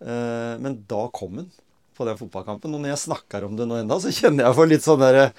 Eh, 0.00 0.54
men 0.62 0.78
da 0.90 1.08
kom 1.14 1.40
hun 1.40 1.50
på 1.96 2.06
den 2.06 2.20
fotballkampen. 2.20 2.74
Og 2.74 2.84
når 2.84 2.94
jeg 2.94 3.06
snakker 3.08 3.46
om 3.46 3.56
det 3.58 3.66
nå 3.66 3.80
enda, 3.80 3.98
så 4.00 4.14
kjenner 4.14 4.46
jeg 4.46 4.58
for 4.58 4.70
litt 4.70 4.86
sånn 4.86 5.02
derre 5.02 5.32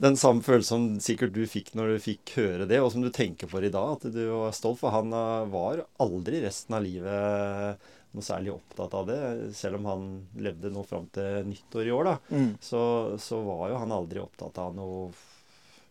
Den 0.00 0.14
samme 0.16 0.40
følelsen 0.40 0.70
som 0.96 1.00
sikkert 1.04 1.34
du 1.34 1.42
fikk 1.44 1.74
når 1.76 1.90
du 1.92 1.96
fikk 2.00 2.30
høre 2.38 2.64
det, 2.64 2.78
og 2.80 2.88
som 2.94 3.02
du 3.04 3.10
tenker 3.12 3.50
for 3.50 3.60
i 3.60 3.68
dag. 3.68 3.98
At 3.98 4.08
du 4.14 4.22
var 4.32 4.54
stolt. 4.56 4.80
For 4.80 4.94
han 4.94 5.12
eh, 5.12 5.48
var 5.52 5.84
aldri 6.02 6.42
resten 6.46 6.78
av 6.78 6.86
livet 6.86 7.90
noe 8.14 8.24
særlig 8.26 8.50
opptatt 8.54 8.94
av 8.98 9.06
det. 9.10 9.18
Selv 9.54 9.78
om 9.78 9.84
han 9.90 10.06
levde 10.42 10.70
nå 10.74 10.82
fram 10.86 11.04
til 11.14 11.44
nyttår 11.46 11.86
i 11.86 11.92
år, 11.94 12.08
da. 12.10 12.14
Mm. 12.34 12.48
Så, 12.60 12.80
så 13.22 13.38
var 13.46 13.68
jo 13.70 13.78
han 13.82 13.92
aldri 13.94 14.22
opptatt 14.22 14.58
av 14.58 14.72
noe 14.74 15.10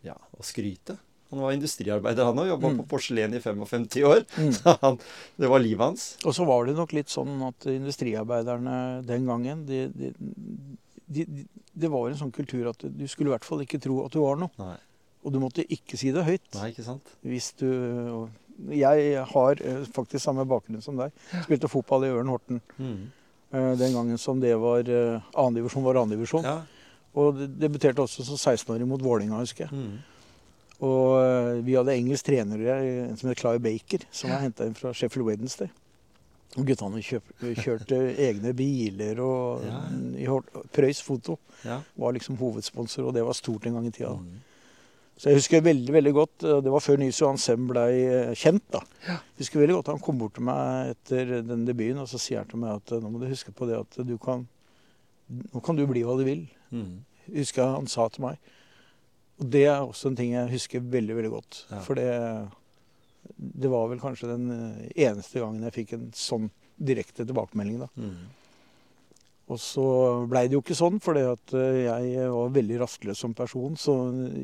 ja, 0.04 0.16
å 0.36 0.44
skryte. 0.44 0.98
Han 1.30 1.38
var 1.44 1.52
industriarbeider, 1.54 2.26
han 2.26 2.40
òg. 2.42 2.48
Jobba 2.50 2.68
Mm. 2.72 2.78
på 2.82 2.86
porselen 2.90 3.34
i 3.38 3.40
55 3.40 4.02
år. 4.08 4.24
Mm. 4.36 4.50
Så 4.58 4.72
han, 4.82 4.98
det 5.38 5.48
var 5.52 5.62
livet 5.62 5.84
hans. 5.84 6.06
Og 6.26 6.34
så 6.34 6.44
var 6.48 6.66
det 6.66 6.74
nok 6.74 6.92
litt 6.96 7.08
sånn 7.12 7.36
at 7.46 7.68
industriarbeiderne 7.70 8.76
den 9.06 9.26
gangen 9.30 9.64
de, 9.68 9.84
de, 9.94 10.10
de, 11.06 11.24
de, 11.24 11.44
Det 11.72 11.90
var 11.92 12.10
en 12.10 12.18
sånn 12.18 12.32
kultur 12.34 12.68
at 12.72 12.82
du 12.82 13.06
skulle 13.08 13.30
i 13.30 13.34
hvert 13.36 13.46
fall 13.46 13.62
ikke 13.62 13.78
tro 13.80 14.00
at 14.04 14.12
du 14.16 14.20
var 14.24 14.36
noe. 14.42 14.50
Nei, 14.58 14.74
Og 15.22 15.32
du 15.32 15.38
måtte 15.38 15.62
ikke 15.70 15.96
si 16.00 16.10
det 16.12 16.24
høyt. 16.26 16.50
nei 16.58 16.72
ikke 16.72 16.84
sant? 16.86 17.14
Hvis 17.22 17.52
du 17.62 17.68
Jeg 18.68 19.24
har 19.32 19.60
eh, 19.64 19.84
faktisk 19.94 20.24
samme 20.24 20.44
bakgrunn 20.48 20.82
som 20.84 20.96
deg. 21.00 21.12
Spilte 21.46 21.68
fotball 21.70 22.04
i 22.04 22.12
Ørn 22.12 22.28
Horten 22.28 22.60
Mm. 22.78 23.10
eh, 23.52 23.72
den 23.80 23.92
gangen 23.94 24.18
som 24.18 24.40
det 24.40 24.54
var 24.60 24.80
eh, 24.88 25.20
annendivisjon 25.34 25.84
var 25.84 25.94
annendivisjon. 26.02 26.44
Ja. 26.44 26.60
Og 27.14 27.40
debuterte 27.58 28.02
også 28.04 28.22
som 28.24 28.36
16-åring 28.38 28.86
mot 28.86 29.02
Vålinga, 29.02 29.38
husker 29.40 29.66
jeg. 29.66 29.72
Mm. 29.72 29.98
Og 30.80 31.62
vi 31.66 31.74
hadde 31.76 31.92
engelsk 31.92 32.24
trener, 32.30 32.60
en 33.10 33.16
som 33.20 33.28
het 33.28 33.38
Clive 33.40 33.60
Baker, 33.60 34.04
som 34.10 34.30
var 34.30 34.40
henta 34.40 34.64
inn 34.64 34.74
fra 34.78 34.92
Sheffield 34.96 35.26
Wednesday. 35.26 35.68
Og 36.56 36.64
guttene 36.66 37.02
kjørte 37.04 37.98
egne 38.28 38.54
biler, 38.56 39.20
og 39.20 39.66
Ja. 39.66 40.38
Prøys 40.72 41.02
Foto 41.04 41.36
var 41.98 42.12
liksom 42.16 42.38
hovedsponsor, 42.40 43.04
og 43.10 43.14
det 43.14 43.22
var 43.26 43.36
stort 43.36 43.66
en 43.66 43.74
gang 43.76 43.86
i 43.86 43.92
tida. 43.92 44.14
Mm. 44.16 44.40
Så 45.20 45.28
jeg 45.28 45.36
husker 45.36 45.60
veldig 45.60 45.92
veldig 45.92 46.12
godt, 46.16 46.44
Det 46.64 46.70
var 46.72 46.80
før 46.80 46.96
Nils 47.00 47.18
Johan 47.20 47.36
Sem 47.40 47.66
blei 47.68 47.90
eh, 48.08 48.30
kjent. 48.40 48.64
da. 48.72 48.80
Jeg 49.04 49.42
husker 49.42 49.60
veldig 49.60 49.74
godt 49.76 49.90
Han 49.92 50.00
kom 50.00 50.22
bort 50.22 50.32
til 50.38 50.46
meg 50.48 50.94
etter 50.94 51.42
den 51.44 51.66
debuten 51.68 52.00
og 52.00 52.08
så 52.08 52.20
sier 52.22 52.40
han 52.40 52.48
til 52.48 52.62
meg 52.62 52.78
at 52.78 52.94
eh, 52.96 53.02
nå 53.02 53.10
må 53.12 53.20
du 53.20 53.28
huske 53.28 53.52
på 53.52 53.68
det 53.68 53.76
at 53.82 54.00
du 54.08 54.16
kan 54.22 54.46
Nå 55.28 55.60
kan 55.62 55.76
du 55.76 55.84
bli 55.86 56.00
hva 56.02 56.16
du 56.18 56.24
vil. 56.26 56.46
Mm. 56.74 57.04
Husker 57.36 57.62
jeg 57.62 57.74
han 57.76 57.86
sa 57.86 58.08
til 58.10 58.24
meg. 58.24 58.40
Og 59.38 59.46
det 59.54 59.62
er 59.70 59.84
også 59.84 60.10
en 60.10 60.16
ting 60.18 60.32
jeg 60.34 60.50
husker 60.50 60.82
veldig 60.82 61.14
veldig 61.20 61.30
godt. 61.30 61.60
Ja. 61.70 61.78
For 61.86 61.94
det, 61.94 62.08
det 63.38 63.70
var 63.70 63.86
vel 63.92 64.02
kanskje 64.02 64.32
den 64.32 64.50
eh, 64.56 64.88
eneste 65.06 65.44
gangen 65.44 65.62
jeg 65.68 65.76
fikk 65.76 65.94
en 65.94 66.08
sånn 66.16 66.48
direkte 66.80 67.28
tilbakemelding. 67.28 67.78
da. 67.84 67.88
Mm. 67.94 68.39
Og 69.50 69.58
så 69.58 69.82
blei 70.30 70.44
det 70.46 70.54
jo 70.54 70.60
ikke 70.62 70.76
sånn, 70.78 71.00
for 71.02 71.18
jeg 71.18 72.28
var 72.30 72.52
veldig 72.54 72.76
rastløs 72.84 73.18
som 73.18 73.32
person. 73.34 73.74
Så 73.80 73.96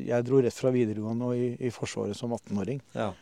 jeg 0.03 0.25
dro 0.27 0.41
rett 0.43 0.57
fra 0.57 0.73
videregående 0.75 1.29
og 1.31 1.39
i, 1.39 1.53
i 1.63 1.71
Forsvaret 1.71 2.17
som 2.19 2.33
18-åring. 2.35 2.81
Ja. 2.97 3.13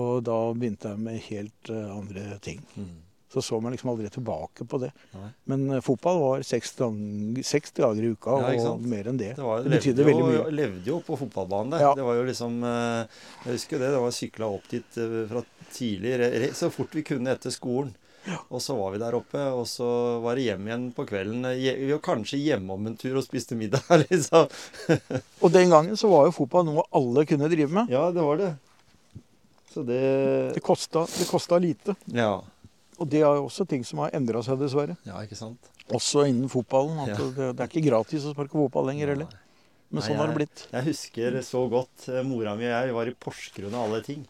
Og 0.00 0.22
da 0.24 0.36
begynte 0.56 0.94
jeg 0.94 1.02
med 1.04 1.18
helt 1.28 1.72
eh, 1.72 1.88
andre 1.92 2.38
ting. 2.44 2.62
Mm. 2.80 2.92
Så 3.32 3.40
så 3.44 3.56
man 3.64 3.72
liksom 3.72 3.88
aldri 3.92 4.08
tilbake 4.12 4.64
på 4.68 4.78
det. 4.80 4.90
Nei. 5.16 5.28
Men 5.52 5.62
eh, 5.76 5.82
fotball 5.84 6.18
var 6.22 6.42
seks, 6.48 6.72
dang- 6.80 7.38
seks 7.44 7.72
dager 7.76 8.04
i 8.08 8.14
uka, 8.16 8.38
Ja, 8.40 8.70
og 8.72 8.80
mer 8.88 9.08
enn 9.12 9.20
det. 9.20 9.34
Det, 9.36 9.44
var, 9.44 9.62
Det 9.64 9.74
betydde 9.76 10.06
veldig 10.08 10.24
jo, 10.24 10.30
mye. 10.32 10.54
levde 10.56 10.88
jo 10.94 10.98
på 11.04 11.16
fotballbanen 11.20 11.74
der. 11.76 11.84
Ja. 11.84 11.92
Det 12.00 12.04
var 12.08 12.16
jo 12.16 12.24
liksom 12.28 12.58
eh, 12.64 13.20
Jeg 13.44 13.58
husker 13.58 13.84
det. 13.84 13.92
Det 13.92 14.00
var 14.06 14.16
sykla 14.22 14.48
opp 14.56 14.68
dit 14.72 15.00
eh, 15.04 15.18
fra 15.32 15.44
tidlig, 15.72 16.16
så 16.56 16.68
fort 16.72 16.96
vi 16.96 17.04
kunne 17.12 17.32
etter 17.36 17.52
skolen. 17.52 17.92
Og 18.54 18.60
så 18.62 18.76
var 18.78 18.92
vi 18.94 19.00
der 19.02 19.16
oppe, 19.18 19.40
og 19.50 19.64
så 19.66 19.86
var 20.22 20.38
det 20.38 20.44
hjem 20.46 20.68
igjen 20.68 20.84
på 20.94 21.06
kvelden. 21.08 21.46
Vi 21.58 21.90
var 21.90 22.02
kanskje 22.04 22.38
hjemme 22.38 22.76
om 22.76 22.86
en 22.90 22.96
tur 23.00 23.16
og 23.18 23.24
spiste 23.26 23.58
middag, 23.58 23.82
liksom. 24.04 24.46
Og 25.42 25.54
den 25.54 25.72
gangen 25.72 25.98
så 25.98 26.10
var 26.12 26.28
jo 26.28 26.36
fotball 26.36 26.68
noe 26.68 26.86
alle 26.94 27.26
kunne 27.28 27.50
drive 27.52 27.72
med. 27.74 27.90
Ja, 27.92 28.08
det 28.14 28.22
var 28.22 28.38
det. 28.38 28.52
Så 29.72 29.82
det 29.88 30.00
Det 30.54 30.62
kosta, 30.62 31.06
det 31.18 31.28
kosta 31.30 31.58
lite. 31.58 31.96
Ja. 32.12 32.40
Og 33.00 33.08
det 33.10 33.22
er 33.24 33.38
jo 33.40 33.48
også 33.48 33.66
ting 33.66 33.82
som 33.88 34.04
har 34.04 34.12
endra 34.14 34.42
seg, 34.44 34.60
dessverre. 34.60 34.94
Ja, 35.08 35.22
ikke 35.24 35.38
sant? 35.38 35.70
Også 35.92 36.26
innen 36.28 36.50
fotballen. 36.52 37.00
Ja. 37.08 37.16
det, 37.16 37.48
det 37.56 37.64
er 37.64 37.70
ikke 37.70 37.88
gratis 37.88 38.26
å 38.28 38.34
sparke 38.36 38.54
fotball 38.54 38.86
lenger 38.92 39.14
heller. 39.16 39.32
Men 39.92 40.00
Nei, 40.00 40.06
sånn 40.06 40.20
har 40.20 40.30
det 40.30 40.36
blitt. 40.38 40.62
Jeg 40.72 40.86
husker 40.86 41.40
så 41.44 41.66
godt 41.68 42.06
eh, 42.08 42.22
mora 42.24 42.54
mi 42.56 42.64
og 42.64 42.70
jeg 42.72 42.94
var 42.96 43.10
i 43.10 43.16
Porsgrunn 43.26 43.74
av 43.74 43.88
alle 43.88 44.00
ting. 44.06 44.22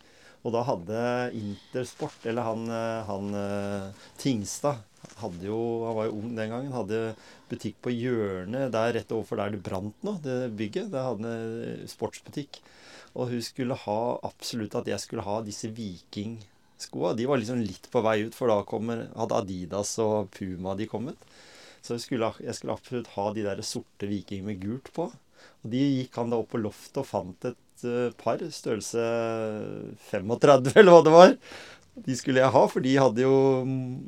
Og 0.43 0.55
da 0.55 0.63
hadde 0.67 1.03
Intersport, 1.39 2.25
eller 2.27 2.47
han, 2.47 2.65
eh, 2.67 3.03
han 3.07 3.37
eh, 3.39 4.07
Tingstad 4.19 4.83
hadde 5.23 5.47
jo, 5.47 5.59
Han 5.87 5.97
var 5.99 6.09
jo 6.09 6.17
ung 6.19 6.33
den 6.37 6.51
gangen. 6.51 6.75
Hadde 6.75 7.03
butikk 7.51 7.79
på 7.85 7.93
hjørnet 7.95 8.73
der 8.75 8.95
rett 8.97 9.13
overfor 9.15 9.39
der 9.39 9.55
det 9.55 9.63
brant 9.63 10.07
nå, 10.07 10.17
det 10.25 10.55
bygget. 10.59 10.91
Der 10.95 11.11
hadde 11.11 11.35
han 11.35 11.83
eh, 11.83 11.85
sportsbutikk. 11.91 12.63
Og 13.13 13.29
hun 13.31 13.45
skulle 13.45 13.77
ha 13.77 14.01
absolutt 14.25 14.75
at 14.79 14.89
jeg 14.89 15.03
skulle 15.03 15.27
ha 15.27 15.41
disse 15.45 15.69
vikingskoa. 15.77 17.13
De 17.15 17.29
var 17.29 17.39
liksom 17.39 17.61
litt 17.63 17.91
på 17.93 18.03
vei 18.05 18.23
ut, 18.27 18.35
for 18.35 18.51
da 18.51 18.63
kommer, 18.67 19.07
hadde 19.19 19.43
Adidas 19.43 19.99
og 20.03 20.33
Puma 20.35 20.75
de 20.79 20.89
kommet. 20.91 21.29
Så 21.83 21.99
jeg 21.99 22.07
skulle, 22.07 22.31
jeg 22.41 22.57
skulle 22.57 22.75
absolutt 22.79 23.11
ha 23.19 23.27
de 23.35 23.45
der 23.45 23.61
sorte 23.67 24.09
viking 24.09 24.47
med 24.47 24.63
gult 24.63 24.91
på. 24.97 25.11
Og 25.63 25.71
de 25.71 25.83
gikk 25.83 26.17
han 26.19 26.33
da 26.33 26.39
opp 26.41 26.53
på 26.55 26.63
loftet 26.63 27.03
og 27.03 27.09
fant 27.09 27.51
et 27.51 27.59
eh, 27.89 28.15
par, 28.19 28.43
størrelse 28.55 29.07
35 30.11 30.73
eller 30.79 30.93
hva 30.93 31.05
det 31.07 31.15
var. 31.15 31.37
De 31.93 32.15
skulle 32.17 32.41
jeg 32.41 32.53
ha, 32.55 32.61
for 32.73 32.81
de 32.81 32.93
hadde 32.97 33.21
jo 33.21 33.35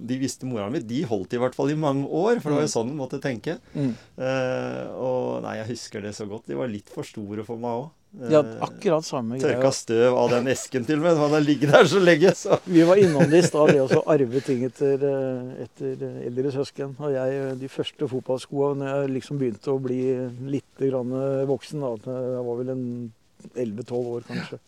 De 0.08 0.16
visste 0.16 0.48
mora 0.48 0.70
mi. 0.72 0.80
De 0.80 1.02
holdt 1.04 1.36
i 1.36 1.40
hvert 1.40 1.56
fall 1.56 1.74
i 1.74 1.76
mange 1.76 2.06
år, 2.08 2.40
for 2.40 2.50
det 2.50 2.60
var 2.60 2.64
jo 2.64 2.72
sånn 2.72 2.94
hun 2.94 3.02
måtte 3.02 3.20
tenke. 3.20 3.58
Mm. 3.74 3.90
Uh, 4.16 4.84
og 4.96 5.26
nei, 5.44 5.58
jeg 5.60 5.74
husker 5.74 6.04
det 6.04 6.14
så 6.16 6.24
godt. 6.30 6.48
De 6.48 6.56
var 6.56 6.72
litt 6.72 6.88
for 6.92 7.04
store 7.04 7.44
for 7.44 7.60
meg 7.60 7.82
òg. 7.82 7.92
Ja, 8.30 8.44
akkurat 8.62 9.02
samme 9.04 9.40
greia. 9.40 9.56
Tørka 9.56 9.72
støv 9.74 10.16
av 10.16 10.28
den 10.30 10.46
esken 10.52 10.84
til 10.86 11.00
og 11.00 11.06
med. 11.08 11.18
Han 11.18 11.32
har 11.34 11.42
ligget 11.42 11.72
der 11.74 11.88
så 11.90 11.98
lenge, 11.98 12.30
så 12.38 12.60
Vi 12.62 12.84
var 12.86 13.00
innom 13.02 13.26
det 13.28 13.40
i 13.42 13.46
stad, 13.48 13.72
det 13.74 13.82
å 13.82 14.04
arve 14.14 14.42
ting 14.46 14.62
etter, 14.68 15.02
eh, 15.08 15.64
etter 15.66 16.04
eldre 16.28 16.52
søsken. 16.54 16.94
Og 17.02 17.10
jeg, 17.10 17.40
eh, 17.40 17.56
de 17.58 17.68
første 17.68 18.08
fotballskoa 18.12 18.70
når 18.78 18.92
jeg 18.92 19.12
liksom 19.16 19.42
begynte 19.42 19.74
å 19.74 19.82
bli 19.82 20.00
litt 20.46 20.78
grann 20.78 21.10
voksen, 21.50 21.82
da, 21.82 22.14
jeg 22.14 22.46
var 22.46 22.62
vel 22.62 22.72
en 22.76 22.86
11-12 23.52 23.92
år 24.16 24.26
kanskje. 24.28 24.58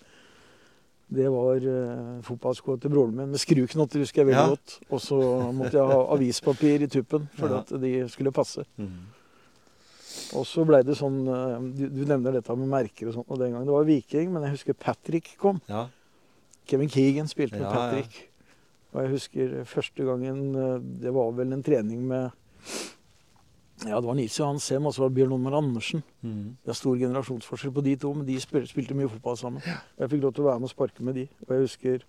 Det 1.16 1.28
var 1.30 1.62
uh, 1.62 2.22
fotballskoa 2.26 2.80
til 2.82 2.90
broren 2.90 3.14
min 3.14 3.30
med 3.30 3.38
skruknotter, 3.38 4.02
husker 4.02 4.24
jeg 4.24 4.26
veldig 4.32 4.42
Ja. 4.42 4.54
godt. 4.56 4.78
Og 4.90 5.00
så 5.00 5.18
måtte 5.54 5.78
jeg 5.78 5.86
ha 5.86 6.00
avispapir 6.16 6.82
i 6.82 6.88
tuppen 6.90 7.28
for 7.38 7.48
Ja. 7.48 7.60
at 7.62 7.68
de 7.80 8.08
skulle 8.10 8.32
passe. 8.34 8.64
Mm. 8.76 9.06
Og 10.34 10.46
så 10.48 10.64
blei 10.66 10.80
det 10.82 10.96
sånn 10.98 11.20
uh, 11.28 11.60
du, 11.76 11.86
du 11.92 12.02
nevner 12.08 12.32
dette 12.32 12.56
med 12.58 12.68
merker 12.72 13.06
og 13.08 13.14
sånt. 13.14 13.30
Og 13.30 13.38
den 13.38 13.52
gangen 13.54 13.66
det 13.68 13.76
var 13.76 13.84
Viking, 13.86 14.32
men 14.32 14.42
jeg 14.48 14.56
husker 14.56 14.74
Patrick 14.74 15.36
kom. 15.38 15.60
Ja. 15.68 15.86
Kevin 16.66 16.90
Keegan 16.90 17.28
spilte 17.30 17.60
med. 17.60 17.70
Patrick. 17.70 18.28
Og 18.92 19.02
jeg 19.04 19.10
husker 19.12 19.64
første 19.68 20.02
gangen 20.08 20.56
uh, 20.56 20.78
Det 20.80 21.12
var 21.14 21.30
vel 21.36 21.52
en 21.52 21.62
trening 21.62 22.02
med 22.08 22.30
Ja, 23.84 23.98
det 24.00 24.06
var 24.08 24.14
Nils 24.16 24.38
Johan 24.40 24.58
Sem 24.62 24.86
og 24.88 24.94
så 24.96 25.02
var 25.04 25.10
det 25.12 25.18
Bjørn 25.18 25.34
Omar 25.36 25.58
Andersen. 25.58 26.00
Mm. 26.24 26.56
Det 26.64 26.72
er 26.72 26.78
stor 26.78 26.96
generasjonsforskjell 26.96 27.74
på 27.76 27.82
de 27.84 27.96
to, 28.00 28.14
men 28.16 28.24
de 28.26 28.38
spil- 28.40 28.64
spilte 28.70 28.96
mye 28.96 29.10
fotball 29.12 29.36
sammen. 29.36 29.60
Jeg 30.00 30.08
fikk 30.14 30.22
lov 30.24 30.32
til 30.34 30.46
å 30.46 30.48
være 30.48 30.62
med 30.62 30.70
og 30.70 30.72
sparke 30.72 31.04
med 31.04 31.14
de. 31.20 31.26
Og 31.44 31.52
jeg 31.52 31.66
husker, 31.66 32.06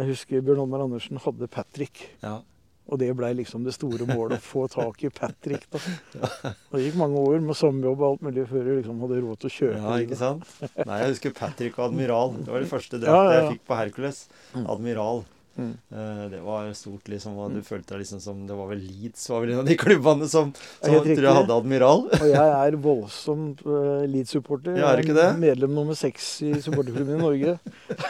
jeg 0.00 0.06
husker 0.14 0.40
Bjørn 0.46 0.62
Omar 0.64 0.86
Andersen 0.86 1.20
hadde 1.26 1.48
Patrick. 1.48 2.06
ja. 2.22 2.38
Og 2.86 3.00
det 3.00 3.08
blei 3.18 3.32
liksom 3.34 3.64
det 3.66 3.72
store 3.74 4.04
målet, 4.06 4.38
å 4.38 4.44
få 4.46 4.68
tak 4.70 5.00
i 5.02 5.08
Patrick. 5.10 5.64
da. 5.74 5.80
Det 6.70 6.84
gikk 6.84 6.94
mange 7.00 7.18
år 7.18 7.40
med 7.42 7.56
sommerjobb 7.58 7.98
og 7.98 8.12
alt 8.12 8.22
mulig 8.22 8.44
før 8.46 8.62
jeg 8.62 8.76
liksom 8.78 9.00
hadde 9.02 9.16
råd 9.24 9.40
til 9.42 9.48
å 9.50 9.54
kjøpe 9.56 9.80
Ja, 9.82 9.94
ikke 10.04 10.18
sant? 10.20 10.44
Nei, 10.86 10.98
jeg 11.02 11.08
husker 11.16 11.34
Patrick 11.34 11.80
og 11.80 11.88
Admiral. 11.88 12.36
Det 12.46 12.46
var 12.54 12.62
det 12.62 12.70
første 12.70 13.00
Ja, 13.02 13.08
ja, 13.10 13.24
ja. 13.26 13.40
jeg 13.40 13.56
fikk 13.56 13.64
på 13.66 13.74
Hercules. 13.80 14.20
Mm. 14.54 14.68
Admiral. 14.70 15.24
Mm. 15.56 15.70
Eh, 15.90 16.28
Det 16.30 16.40
var 16.44 16.66
stort, 16.76 17.08
liksom. 17.08 17.36
Og 17.40 17.50
du 17.54 17.60
Mm. 17.60 17.64
følte 17.64 17.94
deg 17.94 18.00
liksom 18.02 18.20
som 18.20 18.46
Det 18.46 18.54
var 18.56 18.66
vel 18.68 18.78
Leeds 18.84 19.28
var 19.30 19.40
vel 19.40 19.52
en 19.54 19.58
av 19.60 19.66
de 19.66 19.76
klubbene 19.84 20.28
som, 20.28 20.52
som 20.82 20.92
jeg 20.92 21.02
tror 21.16 21.22
jeg 21.24 21.34
hadde 21.38 21.54
Admiral. 21.56 22.02
Og 22.12 22.26
jeg 22.28 22.50
er 22.68 22.76
voldsom 22.76 23.46
uh, 23.64 24.04
Leeds-supporter. 24.06 24.76
Ja, 24.76 24.92
er 24.92 25.00
ikke 25.02 25.16
det? 25.16 25.28
Medlem 25.40 25.72
nummer 25.74 25.94
seks 25.96 26.42
i 26.42 26.52
supporterklubben 26.60 27.16
i 27.16 27.22
Norge. 27.22 27.58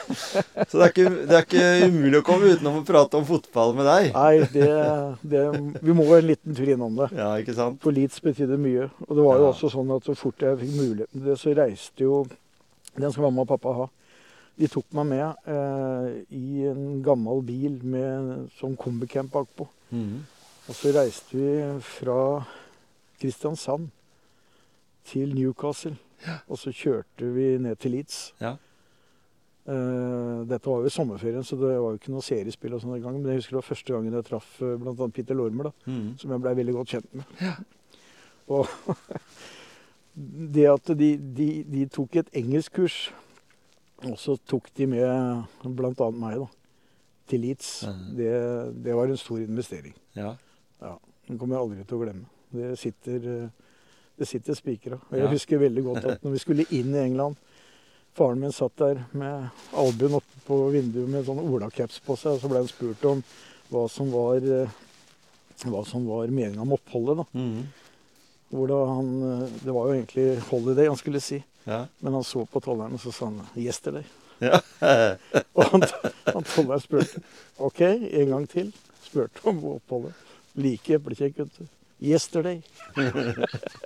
Så 0.69 0.79
det 0.79 0.83
er, 0.83 0.93
ikke, 0.93 1.11
det 1.29 1.37
er 1.39 1.45
ikke 1.47 1.91
umulig 1.91 2.21
å 2.21 2.27
komme 2.27 2.51
utenom 2.57 2.81
å 2.81 2.87
prate 2.89 3.19
om 3.21 3.25
fotball 3.29 3.75
med 3.79 3.87
deg. 3.87 4.11
Nei, 4.17 4.39
det, 4.53 4.71
det 5.23 5.45
Vi 5.87 5.93
må 5.97 6.07
en 6.17 6.27
liten 6.27 6.57
tur 6.57 6.69
innom 6.75 6.97
det. 6.99 7.11
Ja, 7.17 7.31
ikke 7.41 7.55
sant? 7.57 7.79
For 7.85 7.95
Leeds 7.95 8.19
betydde 8.25 8.59
mye. 8.59 8.89
Og 9.07 9.13
det 9.17 9.23
var 9.29 9.39
jo 9.39 9.47
Ja. 9.47 9.53
også 9.53 9.71
sånn 9.71 9.95
at 9.95 10.03
så 10.09 10.17
fort 10.19 10.43
jeg 10.43 10.59
fikk 10.65 10.75
muligheten 10.81 11.21
til 11.21 11.31
det, 11.31 11.39
så 11.39 11.55
reiste 11.55 12.03
jo 12.03 12.25
Den 12.97 13.13
skal 13.13 13.27
mamma 13.29 13.43
og 13.45 13.49
pappa 13.55 13.73
ha. 13.77 13.87
De 14.57 14.67
tok 14.73 14.87
meg 14.97 15.05
med 15.11 15.35
eh, 15.53 16.07
i 16.33 16.65
gammel 17.07 17.43
bil 17.47 17.79
med 17.87 18.51
sånn 18.59 18.77
kombicamp 18.81 19.33
bakpå. 19.35 19.69
Mm. 19.95 20.25
Og 20.67 20.75
så 20.75 20.93
reiste 20.97 21.39
vi 21.39 21.51
fra 21.87 22.21
Kristiansand 23.21 23.89
til 25.07 25.35
Newcastle. 25.35 25.97
Og 26.49 26.59
så 26.59 26.73
kjørte 26.75 27.29
vi 27.35 27.53
ned 27.63 27.79
til 27.81 27.95
Leeds. 27.97 28.21
Ja. 28.41 28.57
Uh, 29.67 30.47
dette 30.47 30.71
var 30.71 30.85
jo 30.85 30.87
i 30.87 30.95
sommerferien, 30.95 31.43
så 31.45 31.57
det 31.59 31.73
var 31.73 31.91
jo 31.91 31.99
ikke 31.99 32.13
noe 32.15 32.23
seriespill 32.23 32.77
og 32.77 32.83
sånne 32.83 33.01
den 33.01 33.03
gangen. 33.03 33.23
Men 33.23 33.35
jeg 33.35 33.43
husker 33.43 33.57
det 33.57 33.61
var 33.61 33.67
første 33.67 33.95
gangen 33.95 34.15
jeg 34.15 34.27
traff 34.29 34.51
uh, 34.63 34.75
bl.a. 34.79 35.09
Peter 35.15 35.39
Lormer, 35.39 35.71
da, 35.71 35.91
mm. 35.91 36.05
som 36.23 36.35
jeg 36.35 36.45
blei 36.45 36.53
veldig 36.61 36.75
godt 36.77 36.95
kjent 36.95 37.17
med. 37.19 37.65
Og 38.55 38.71
det 40.57 40.69
at 40.71 40.93
de, 41.01 41.11
de, 41.39 41.49
de 41.67 41.89
tok 41.93 42.21
et 42.23 42.31
engelskkurs, 42.39 43.01
og 44.07 44.15
så 44.23 44.37
tok 44.47 44.71
de 44.79 44.87
med 44.93 45.67
bl.a. 45.67 46.11
meg 46.15 46.39
da, 46.45 46.47
til 47.27 47.41
Leeds, 47.41 47.83
Mhm. 47.87 48.17
det, 48.17 48.85
det 48.85 48.95
var 48.95 49.07
en 49.07 49.17
stor 49.17 49.39
investering. 49.41 49.95
Ja. 50.15 50.35
Den 51.29 51.39
kommer 51.39 51.57
jeg 51.57 51.63
aldri 51.65 51.85
til 51.85 51.97
å 51.99 52.03
glemme. 52.05 52.27
Det 52.53 52.79
sitter, 52.79 53.17
eh, 53.45 53.49
det 54.19 54.29
sitter 54.29 54.55
spikra. 54.55 54.95
Og 55.11 55.13
jeg 55.19 55.25
Ja. 55.25 55.31
husker 55.31 55.59
veldig 55.59 55.83
godt 55.85 56.05
at 56.05 56.23
når 56.23 56.31
vi 56.33 56.39
skulle 56.39 56.67
inn 56.71 56.95
i 56.95 56.99
England 57.05 57.37
Faren 58.17 58.41
min 58.41 58.51
satt 58.53 58.73
der 58.79 59.05
med 59.13 59.51
albuen 59.75 60.15
oppe 60.15 60.39
på 60.47 60.71
vinduet 60.73 61.07
med 61.09 61.27
sånn 61.27 61.37
olacaps 61.39 61.99
på 62.01 62.17
seg, 62.17 62.33
og 62.33 62.41
så 62.41 62.49
ble 62.49 62.57
han 62.63 62.67
spurt 62.69 63.05
om 63.05 63.23
hva 63.71 63.91
som 63.91 64.11
var, 64.11 64.37
eh, 64.37 64.69
hva 65.67 65.85
som 65.87 66.07
var 66.07 66.27
meninga 66.29 66.65
med 66.65 66.79
oppholdet. 66.79 67.17
da. 67.19 67.25
Mm. 67.39 67.65
Hvor 68.51 68.67
da 68.69 68.87
han, 68.87 69.43
eh, 69.43 69.49
Det 69.65 69.75
var 69.75 69.87
jo 69.89 69.93
egentlig 70.03 70.39
holiday 70.49 70.87
han 70.87 70.97
skulle 70.97 71.21
si, 71.21 71.45
ja. 71.67 71.87
men 72.01 72.13
han 72.15 72.23
så 72.23 72.47
på 72.49 72.59
tolleren 72.63 72.95
og 72.95 73.01
så 73.01 73.13
sa 73.13 73.27
han 73.27 73.41
'yesterday'. 73.55 74.05
Ja. 74.41 74.61
Og 75.57 75.65
han, 75.73 75.87
han 76.33 76.81
spurte 76.83 77.23
OK, 77.59 77.81
en 77.81 78.29
gang 78.35 78.47
til. 78.51 78.73
Spurte 79.07 79.45
om 79.49 79.63
oppholdet. 79.77 80.13
Like 80.57 80.97
eplekjekk. 80.99 81.43
'Yesterday'. 82.01 82.61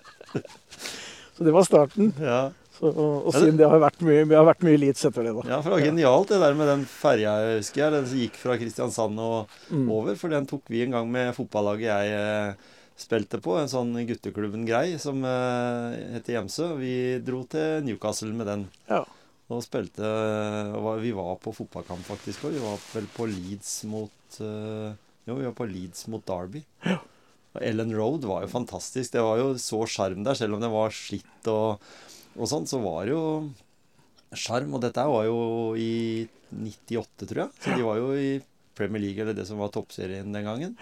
Så 1.36 1.44
det 1.46 1.52
var 1.54 1.64
starten. 1.64 2.12
ja. 2.20 2.50
Så, 2.80 2.88
og, 2.96 3.26
og 3.28 3.34
siden 3.36 3.58
det 3.58 3.66
har 3.68 3.76
vært 3.82 3.98
mye, 4.06 4.22
vi 4.24 4.32
har 4.38 4.46
vært 4.48 4.62
mye 4.64 4.72
elites 4.78 5.04
etter 5.04 5.26
det, 5.26 5.32
da. 5.36 5.42
Ja, 5.50 5.56
for 5.60 5.68
det 5.68 5.76
var 5.76 5.82
genialt 5.84 6.30
det 6.32 6.38
der 6.40 6.54
med 6.56 6.68
den 6.70 6.84
ferja, 6.88 7.34
jeg 7.44 7.58
husker 7.58 7.82
jeg. 7.82 7.92
Den 7.92 8.06
som 8.08 8.20
gikk 8.22 8.38
fra 8.40 8.54
Kristiansand 8.56 9.20
og 9.20 9.50
Mm. 9.68 9.90
over. 9.92 10.16
For 10.16 10.32
den 10.32 10.46
tok 10.48 10.62
vi 10.72 10.80
en 10.86 10.94
gang 10.96 11.10
med 11.12 11.34
fotballaget 11.36 11.90
jeg 11.90 12.14
eh, 12.16 12.54
spilte 12.96 13.36
på. 13.44 13.58
En 13.60 13.68
sånn 13.68 13.92
gutteklubben-grei 14.08 14.96
som 15.02 15.20
eh, 15.28 15.98
heter 16.16 16.38
Hjemsø. 16.38 16.70
Vi 16.80 16.94
dro 17.26 17.42
til 17.52 17.84
Newcastle 17.84 18.32
med 18.32 18.48
den. 18.48 18.64
Ja. 18.88 19.02
Og 19.50 19.62
spilte 19.66 20.06
og 20.78 21.00
Vi 21.02 21.12
var 21.16 21.38
på 21.42 21.52
fotballkamp 21.54 22.04
faktisk 22.06 22.46
òg. 22.46 22.54
Vi 22.54 22.62
var 22.62 22.82
vel 22.92 23.08
på 23.14 23.26
Leeds 23.30 23.72
mot 23.90 24.40
eh, 24.44 24.92
Jo, 25.26 25.38
vi 25.38 25.48
var 25.48 25.56
på 25.58 25.66
Leeds 25.70 26.06
mot 26.12 26.22
Derby. 26.26 26.62
Og 27.50 27.64
Ellen 27.66 27.90
Road 27.96 28.26
var 28.30 28.44
jo 28.44 28.52
fantastisk. 28.52 29.12
Det 29.16 29.24
var 29.26 29.40
jo 29.40 29.54
så 29.58 29.82
sjarm 29.90 30.22
der, 30.26 30.38
selv 30.38 30.54
om 30.54 30.62
det 30.62 30.70
var 30.70 30.94
slitt 30.94 31.50
og, 31.50 31.82
og 32.36 32.46
sånn, 32.46 32.68
så 32.70 32.78
var 32.82 33.08
det 33.08 33.16
jo 33.16 33.24
sjarm. 34.38 34.76
Og 34.78 34.84
dette 34.84 35.06
var 35.10 35.26
jo 35.26 35.40
i 35.74 36.28
98, 36.54 37.26
tror 37.26 37.42
jeg. 37.44 37.50
Så 37.58 37.74
de 37.74 37.86
var 37.88 37.98
jo 37.98 38.12
i 38.14 38.30
Premier 38.78 39.02
League, 39.02 39.22
eller 39.22 39.34
det 39.36 39.48
som 39.48 39.58
var 39.60 39.72
toppserien 39.74 40.30
den 40.30 40.46
gangen. 40.46 40.76